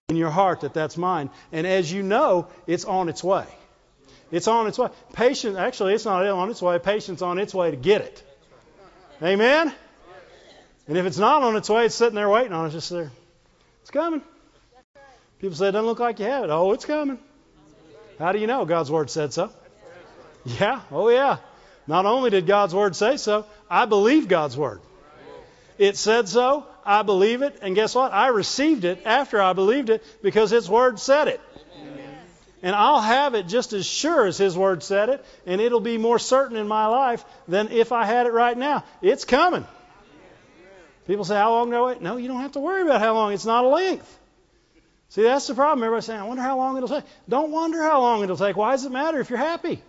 in 0.09 0.17
your 0.17 0.31
heart 0.31 0.61
that 0.63 0.75
that's 0.75 0.97
mine. 0.97 1.31
And 1.53 1.67
as 1.67 1.93
you 1.93 2.03
know, 2.03 2.49
it's 2.67 2.85
on 2.85 3.09
its 3.09 3.23
way. 3.23 3.47
It's 4.31 4.49
on 4.49 4.67
its 4.67 4.79
way. 4.79 4.89
Patience, 5.13 5.57
actually, 5.57 5.95
it's 5.95 6.05
not 6.05 6.27
on 6.27 6.51
its 6.51 6.61
way. 6.61 6.79
Patience 6.81 7.23
on 7.23 7.39
its 7.39 7.55
way 7.55 7.71
to 7.71 7.77
get 7.77 8.01
it. 8.01 8.23
Amen? 9.23 9.73
And 10.87 10.99
if 10.99 11.07
it's 11.07 11.19
not 11.19 11.43
on 11.43 11.57
its 11.57 11.71
way, 11.71 11.87
it's 11.87 11.95
sitting 11.95 12.15
there 12.15 12.29
waiting 12.29 12.53
on 12.53 12.67
us, 12.67 12.73
just 12.73 12.91
there. 12.91 13.11
It's 13.83 13.91
coming. 13.91 14.23
People 15.39 15.57
say 15.57 15.69
it 15.69 15.73
doesn't 15.73 15.87
look 15.87 16.01
like 16.01 16.19
you 16.19 16.27
have 16.27 16.45
it. 16.45 16.51
Oh, 16.51 16.73
it's 16.73 16.85
coming. 16.85 17.19
How 18.19 18.33
do 18.33 18.39
you 18.39 18.47
know? 18.47 18.65
God's 18.65 18.91
Word 18.91 19.11
said 19.11 19.33
so. 19.33 19.51
Yeah, 20.45 20.83
oh 20.91 21.09
yeah. 21.09 21.39
Not 21.87 22.07
only 22.07 22.31
did 22.31 22.47
God's 22.47 22.75
Word 22.75 22.97
say 22.97 23.17
so, 23.17 23.47
I 23.71 23.87
believe 23.87 24.29
God's 24.29 24.57
Word. 24.57 24.81
It 25.79 25.97
said 25.97 26.29
so, 26.29 26.67
I 26.85 27.03
believe 27.03 27.43
it, 27.43 27.59
and 27.63 27.75
guess 27.75 27.95
what? 27.95 28.13
I 28.13 28.29
received 28.29 28.85
it 28.85 29.03
after 29.05 29.41
I 29.41 29.55
believed 29.55 29.91
it 29.91 30.05
because 30.23 30.51
His 30.51 30.69
Word 30.69 31.01
said 31.01 31.29
it. 31.29 31.41
And 32.65 32.75
I'll 32.75 33.03
have 33.03 33.35
it 33.35 33.47
just 33.47 33.75
as 33.75 33.85
sure 33.85 34.25
as 34.25 34.39
His 34.39 34.57
Word 34.57 34.83
said 34.83 35.11
it, 35.11 35.23
and 35.45 35.61
it'll 35.61 35.81
be 35.81 35.99
more 35.99 36.19
certain 36.19 36.57
in 36.57 36.67
my 36.67 36.87
life 36.87 37.23
than 37.47 37.71
if 37.71 37.93
I 37.93 38.07
had 38.07 38.27
it 38.27 38.33
right 38.33 38.57
now. 38.57 38.85
It's 39.03 39.27
coming. 39.27 39.67
People 41.07 41.27
say, 41.27 41.35
How 41.35 41.51
long 41.51 41.69
do 41.69 41.77
I 41.77 41.87
wait? 41.89 42.01
No, 42.01 42.17
you 42.17 42.27
don't 42.27 42.41
have 42.41 42.53
to 42.53 42.61
worry 42.61 42.81
about 42.81 43.03
how 43.03 43.13
long. 43.13 43.35
It's 43.35 43.45
not 43.45 43.67
a 43.67 43.69
length. 43.69 44.19
See, 45.11 45.23
that's 45.23 45.47
the 45.47 45.55
problem. 45.55 45.85
Everybody's 45.85 46.07
saying, 46.07 46.19
I 46.19 46.25
wonder 46.25 46.43
how 46.43 46.57
long 46.57 46.79
it'll 46.79 46.89
take. 46.89 47.05
Don't 47.29 47.53
wonder 47.53 47.83
how 47.83 48.01
long 48.01 48.25
it'll 48.25 48.39
take. 48.39 48.57
Why 48.57 48.71
does 48.71 48.87
it 48.87 48.93
matter 48.93 49.21
if 49.21 49.29
you're 49.29 49.39
happy? 49.39 49.83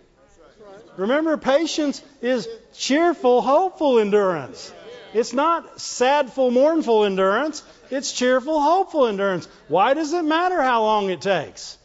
Remember, 0.98 1.38
patience 1.38 2.02
is 2.20 2.46
cheerful, 2.74 3.40
hopeful 3.40 4.00
endurance. 4.00 4.70
It's 5.14 5.32
not 5.32 5.80
sadful, 5.80 6.50
mournful 6.50 7.04
endurance. 7.04 7.62
It's 7.90 8.12
cheerful, 8.12 8.60
hopeful 8.60 9.06
endurance. 9.06 9.48
Why 9.68 9.94
does 9.94 10.12
it 10.12 10.26
matter 10.26 10.60
how 10.60 10.82
long 10.82 11.08
it 11.08 11.22
takes? 11.22 11.78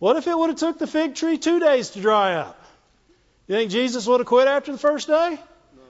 What 0.00 0.16
if 0.16 0.26
it 0.26 0.36
would 0.36 0.48
have 0.48 0.58
took 0.58 0.78
the 0.78 0.86
fig 0.86 1.14
tree 1.14 1.38
two 1.38 1.60
days 1.60 1.90
to 1.90 2.00
dry 2.00 2.34
up? 2.34 2.60
You 3.46 3.56
think 3.56 3.70
Jesus 3.70 4.06
would 4.06 4.20
have 4.20 4.26
quit 4.26 4.48
after 4.48 4.72
the 4.72 4.78
first 4.78 5.06
day? 5.06 5.38
No. 5.38 5.82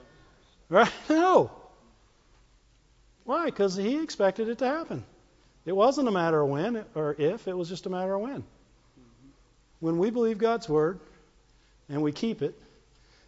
Right? 0.69 0.91
No. 1.09 1.51
Why? 3.23 3.45
Because 3.45 3.75
he 3.75 4.01
expected 4.03 4.49
it 4.49 4.57
to 4.57 4.67
happen. 4.67 5.05
It 5.65 5.73
wasn't 5.73 6.07
a 6.07 6.11
matter 6.11 6.41
of 6.41 6.49
when 6.49 6.83
or 6.93 7.15
if, 7.17 7.47
it 7.47 7.55
was 7.55 7.69
just 7.69 7.85
a 7.85 7.89
matter 7.89 8.13
of 8.13 8.21
when. 8.21 8.43
When 9.79 9.97
we 9.97 10.09
believe 10.09 10.37
God's 10.37 10.67
word 10.67 10.99
and 11.87 12.01
we 12.01 12.11
keep 12.11 12.41
it, 12.41 12.59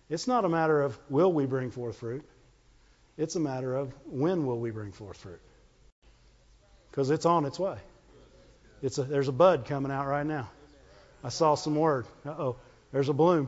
it's 0.09 0.27
not 0.27 0.43
a 0.43 0.49
matter 0.49 0.81
of 0.81 0.97
will 1.09 1.31
we 1.31 1.45
bring 1.45 1.71
forth 1.71 1.97
fruit. 1.97 2.25
It's 3.17 3.35
a 3.35 3.39
matter 3.39 3.73
of 3.75 3.93
when 4.05 4.45
will 4.45 4.59
we 4.59 4.71
bring 4.71 4.91
forth 4.91 5.17
fruit. 5.17 5.41
Because 6.91 7.09
it's 7.09 7.25
on 7.25 7.45
its 7.45 7.57
way. 7.57 7.77
It's 8.81 8.97
a, 8.97 9.03
there's 9.03 9.29
a 9.29 9.31
bud 9.31 9.65
coming 9.65 9.91
out 9.91 10.07
right 10.07 10.25
now. 10.25 10.49
I 11.23 11.29
saw 11.29 11.55
some 11.55 11.75
word. 11.75 12.05
Uh 12.25 12.31
oh, 12.31 12.55
there's 12.91 13.09
a 13.09 13.13
bloom. 13.13 13.47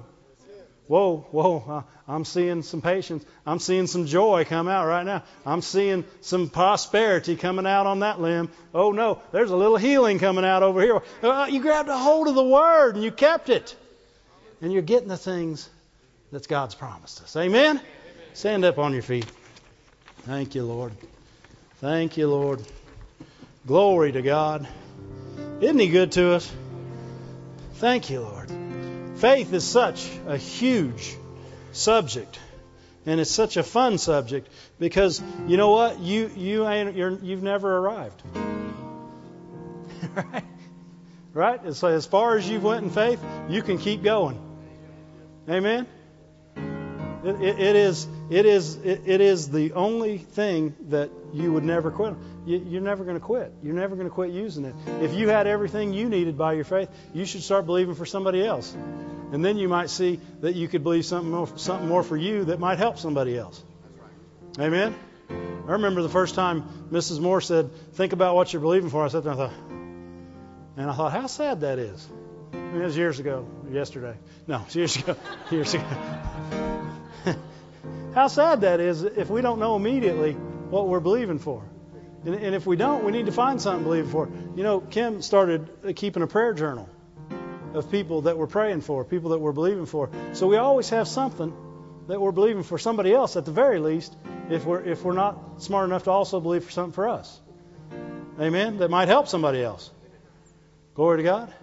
Whoa, 0.88 1.26
whoa, 1.31 1.64
uh, 1.68 1.81
I'm 2.07 2.26
seeing 2.26 2.61
some 2.61 2.80
patience. 2.81 3.26
I'm 3.43 3.57
seeing 3.57 3.88
some 3.88 4.06
joy 4.06 4.45
come 4.45 4.68
out 4.68 4.85
right 4.85 5.06
now. 5.06 5.23
I'm 5.43 5.64
seeing 5.64 6.06
some 6.22 6.47
prosperity 6.47 7.35
coming 7.35 7.65
out 7.65 7.88
on 7.88 8.02
that 8.02 8.22
limb. 8.22 8.49
Oh 8.72 8.91
no, 8.91 9.19
there's 9.31 9.49
a 9.49 9.56
little 9.56 9.77
healing 9.77 10.19
coming 10.19 10.45
out 10.45 10.61
over 10.61 10.81
here. 10.81 11.02
Uh, 11.23 11.47
you 11.49 11.60
grabbed 11.60 11.89
a 11.89 11.97
hold 11.97 12.27
of 12.27 12.35
the 12.35 12.43
word 12.43 12.95
and 12.95 13.03
you 13.03 13.11
kept 13.11 13.49
it. 13.49 13.76
And 14.61 14.72
you're 14.72 14.84
getting 14.84 15.10
the 15.10 15.18
things 15.18 15.68
that 16.31 16.47
God's 16.47 16.76
promised 16.76 17.22
us. 17.23 17.35
Amen? 17.35 17.77
Amen? 17.77 17.85
Stand 18.34 18.64
up 18.64 18.77
on 18.77 18.93
your 18.93 19.02
feet. 19.02 19.26
Thank 20.23 20.53
you, 20.53 20.65
Lord. 20.65 20.91
Thank 21.77 22.18
you, 22.18 22.27
Lord. 22.27 22.61
Glory 23.65 24.11
to 24.11 24.22
God. 24.22 24.68
Isn't 25.61 25.80
He 25.80 25.89
good 25.89 26.11
to 26.14 26.34
us? 26.34 26.52
Thank 27.76 28.10
you, 28.10 28.22
Lord. 28.22 28.49
Faith 29.18 29.52
is 29.52 29.65
such 29.65 30.10
a 30.27 30.38
huge 30.38 31.18
subject, 31.73 32.39
and 33.06 33.19
it's 33.19 33.30
such 33.30 33.57
a 33.57 33.64
fun 33.64 33.97
subject 33.97 34.49
because 34.80 35.22
you 35.45 35.57
know 35.57 35.72
what? 35.72 35.99
You 35.99 36.31
you 36.38 36.68
ain't 36.68 36.95
you're, 36.95 37.19
you've 37.19 37.43
never 37.43 37.77
arrived, 37.77 38.22
right? 40.15 40.43
Right. 41.34 41.76
So 41.76 41.89
as 41.89 42.06
far 42.06 42.38
as 42.38 42.49
you've 42.49 42.64
went 42.64 42.85
in 42.85 42.89
faith, 42.91 43.19
you 43.49 43.61
can 43.61 43.77
keep 43.77 44.03
going. 44.03 44.39
Amen. 45.49 45.85
It, 47.26 47.41
it, 47.41 47.60
it 47.60 47.76
is 47.76 48.07
it 48.30 48.45
is 48.45 48.76
it, 48.77 49.02
it 49.06 49.19
is 49.19 49.49
the 49.49 49.73
only 49.73 50.18
thing 50.18 50.76
that 50.89 51.10
you 51.34 51.52
would 51.52 51.65
never 51.65 51.91
quit. 51.91 52.14
You, 52.45 52.77
are 52.77 52.81
never 52.81 53.03
going 53.03 53.15
to 53.15 53.26
quit. 53.26 53.51
You're 53.63 53.73
never 53.73 53.95
going 53.95 54.07
to 54.07 54.13
quit 54.13 54.30
using 54.30 54.65
it. 54.65 54.76
If 55.01 55.15
you 55.15 55.30
had 55.30 55.47
everything 55.47 55.93
you 55.93 56.09
needed 56.09 56.38
by 56.38 56.53
your 56.53 56.63
faith, 56.63 56.89
you 57.13 57.26
should 57.26 57.41
start 57.41 57.65
believing 57.65 57.95
for 57.95 58.05
somebody 58.05 58.45
else, 58.45 58.76
and 59.31 59.43
then 59.43 59.57
you 59.57 59.67
might 59.67 59.89
see 59.89 60.19
that 60.41 60.55
you 60.55 60.67
could 60.67 60.84
believe 60.84 61.05
something 61.05 61.31
more, 61.31 61.47
something 61.57 61.88
more 61.88 62.03
for 62.03 62.15
you 62.15 62.45
that 62.45 62.59
might 62.59 62.77
help 62.77 62.99
somebody 62.99 63.38
else. 63.38 63.63
Right. 64.57 64.67
Amen. 64.67 64.95
I 65.30 65.72
remember 65.72 66.03
the 66.03 66.09
first 66.09 66.35
time 66.35 66.63
Mrs. 66.91 67.19
Moore 67.19 67.41
said, 67.41 67.72
"Think 67.93 68.13
about 68.13 68.35
what 68.35 68.53
you're 68.53 68.61
believing 68.61 68.91
for." 68.91 69.03
I 69.03 69.07
sat 69.07 69.23
there 69.23 69.34
and 69.34 69.41
I 69.41 69.47
thought, 69.47 69.57
and 70.77 70.89
I 70.91 70.93
thought, 70.93 71.11
how 71.11 71.27
sad 71.27 71.61
that 71.61 71.80
is. 71.80 72.07
I 72.53 72.57
mean, 72.57 72.81
it 72.81 72.85
was 72.85 72.97
years 72.97 73.19
ago, 73.19 73.47
yesterday. 73.72 74.15
No, 74.47 74.63
years 74.69 74.95
ago, 74.97 75.15
years 75.51 75.73
ago. 75.73 75.84
How 78.13 78.27
sad 78.27 78.61
that 78.61 78.80
is 78.80 79.03
if 79.03 79.30
we 79.30 79.41
don't 79.41 79.59
know 79.59 79.76
immediately 79.76 80.34
what 80.69 80.88
we're 80.88 81.01
believing 81.01 81.38
for. 81.38 81.63
And, 82.26 82.35
and 82.35 82.56
if 82.56 82.65
we 82.65 82.76
don't, 82.76 83.03
we 83.03 83.11
need 83.11 83.27
to 83.27 83.31
find 83.31 83.61
something 83.61 83.84
to 83.84 83.89
believe 83.89 84.10
for. 84.10 84.30
You 84.56 84.64
know, 84.64 84.80
Kim 84.80 85.22
started 85.22 85.69
uh, 85.88 85.93
keeping 85.95 86.23
a 86.23 86.27
prayer 86.27 86.53
journal 86.53 86.89
of 87.73 87.91
people 87.91 88.22
that 88.22 88.38
we're 88.38 88.47
praying 88.47 88.81
for, 88.81 89.03
people 89.03 89.31
that 89.31 89.39
we're 89.39 89.52
believing 89.52 89.85
for. 89.85 90.10
So 90.34 90.47
we 90.47 90.57
always 90.57 90.89
have 90.89 91.07
something 91.07 91.53
that 92.07 92.19
we're 92.19 92.31
believing 92.31 92.64
for 92.64 92.77
somebody 92.77 93.14
else 93.14 93.35
at 93.35 93.45
the 93.45 93.52
very 93.52 93.80
least, 93.80 94.15
if 94.49 94.65
we're 94.65 94.81
if 94.81 95.03
we're 95.03 95.14
not 95.14 95.61
smart 95.61 95.85
enough 95.89 96.03
to 96.03 96.11
also 96.11 96.39
believe 96.39 96.64
for 96.64 96.72
something 96.72 96.93
for 96.93 97.10
us. 97.10 97.39
Amen. 98.39 98.77
That 98.77 98.89
might 98.89 99.07
help 99.07 99.27
somebody 99.27 99.64
else. 99.64 99.89
Glory 100.93 101.18
to 101.18 101.23
God. 101.23 101.53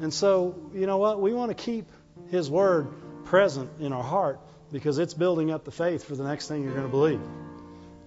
And 0.00 0.12
so, 0.12 0.70
you 0.74 0.86
know 0.86 0.98
what? 0.98 1.20
We 1.20 1.32
want 1.32 1.56
to 1.56 1.62
keep 1.62 1.90
His 2.28 2.50
Word 2.50 2.88
present 3.24 3.70
in 3.80 3.92
our 3.92 4.02
heart 4.02 4.40
because 4.72 4.98
it's 4.98 5.14
building 5.14 5.50
up 5.50 5.64
the 5.64 5.70
faith 5.70 6.04
for 6.04 6.14
the 6.14 6.24
next 6.24 6.48
thing 6.48 6.62
you're 6.62 6.72
going 6.72 6.84
to 6.84 6.90
believe. 6.90 7.20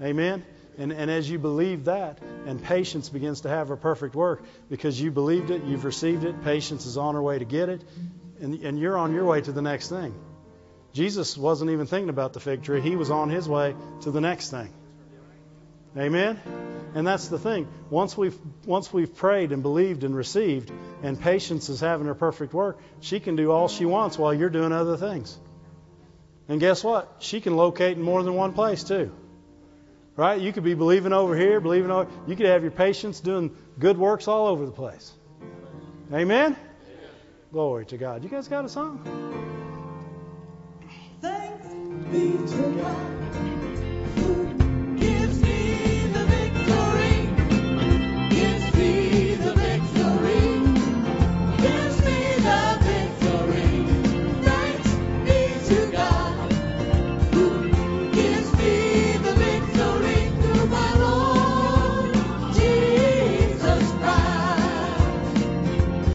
Amen? 0.01 0.45
And, 0.79 0.93
and 0.93 1.11
as 1.11 1.29
you 1.29 1.37
believe 1.37 1.85
that, 1.85 2.19
and 2.45 2.63
patience 2.63 3.09
begins 3.09 3.41
to 3.41 3.49
have 3.49 3.67
her 3.67 3.75
perfect 3.75 4.15
work 4.15 4.41
because 4.69 4.99
you 4.99 5.11
believed 5.11 5.51
it, 5.51 5.65
you've 5.65 5.83
received 5.83 6.23
it, 6.23 6.41
patience 6.45 6.85
is 6.85 6.97
on 6.97 7.15
her 7.15 7.21
way 7.21 7.37
to 7.37 7.43
get 7.43 7.67
it, 7.67 7.83
and, 8.39 8.55
and 8.63 8.79
you're 8.79 8.97
on 8.97 9.13
your 9.13 9.25
way 9.25 9.41
to 9.41 9.51
the 9.51 9.61
next 9.61 9.89
thing. 9.89 10.15
Jesus 10.93 11.37
wasn't 11.37 11.71
even 11.71 11.85
thinking 11.85 12.07
about 12.07 12.31
the 12.31 12.39
fig 12.39 12.63
tree, 12.63 12.79
he 12.79 12.95
was 12.95 13.11
on 13.11 13.29
his 13.29 13.47
way 13.47 13.75
to 14.01 14.11
the 14.11 14.21
next 14.21 14.51
thing. 14.51 14.73
Amen? 15.97 16.39
And 16.95 17.05
that's 17.05 17.27
the 17.27 17.37
thing. 17.37 17.67
Once 17.89 18.17
we've 18.17 18.37
once 18.65 18.93
we've 18.93 19.13
prayed 19.15 19.51
and 19.51 19.61
believed 19.61 20.03
and 20.03 20.15
received, 20.15 20.71
and 21.03 21.19
patience 21.19 21.67
is 21.67 21.81
having 21.81 22.07
her 22.07 22.15
perfect 22.15 22.53
work, 22.53 22.79
she 23.01 23.19
can 23.19 23.35
do 23.35 23.51
all 23.51 23.67
she 23.67 23.85
wants 23.85 24.17
while 24.17 24.33
you're 24.33 24.49
doing 24.49 24.71
other 24.71 24.95
things. 24.95 25.37
And 26.47 26.59
guess 26.59 26.83
what? 26.83 27.17
She 27.19 27.41
can 27.41 27.57
locate 27.57 27.97
in 27.97 28.03
more 28.03 28.23
than 28.23 28.33
one 28.33 28.53
place 28.53 28.83
too. 28.83 29.11
Right? 30.15 30.41
You 30.41 30.51
could 30.51 30.63
be 30.63 30.73
believing 30.73 31.13
over 31.13 31.35
here, 31.35 31.61
believing 31.61 31.91
over. 31.91 32.09
You 32.27 32.35
could 32.35 32.45
have 32.45 32.61
your 32.61 32.71
patients 32.71 33.21
doing 33.21 33.55
good 33.79 33.97
works 33.97 34.27
all 34.27 34.47
over 34.47 34.65
the 34.65 34.71
place. 34.71 35.13
Amen. 36.11 36.21
Amen. 36.21 36.57
Glory 37.51 37.85
to 37.87 37.97
God. 37.97 38.23
You 38.23 38.29
guys 38.29 38.47
got 38.47 38.65
a 38.65 38.69
song? 38.69 38.99
Thanks 41.21 41.67
be 42.11 42.31
to 42.55 42.81
God. 42.81 44.55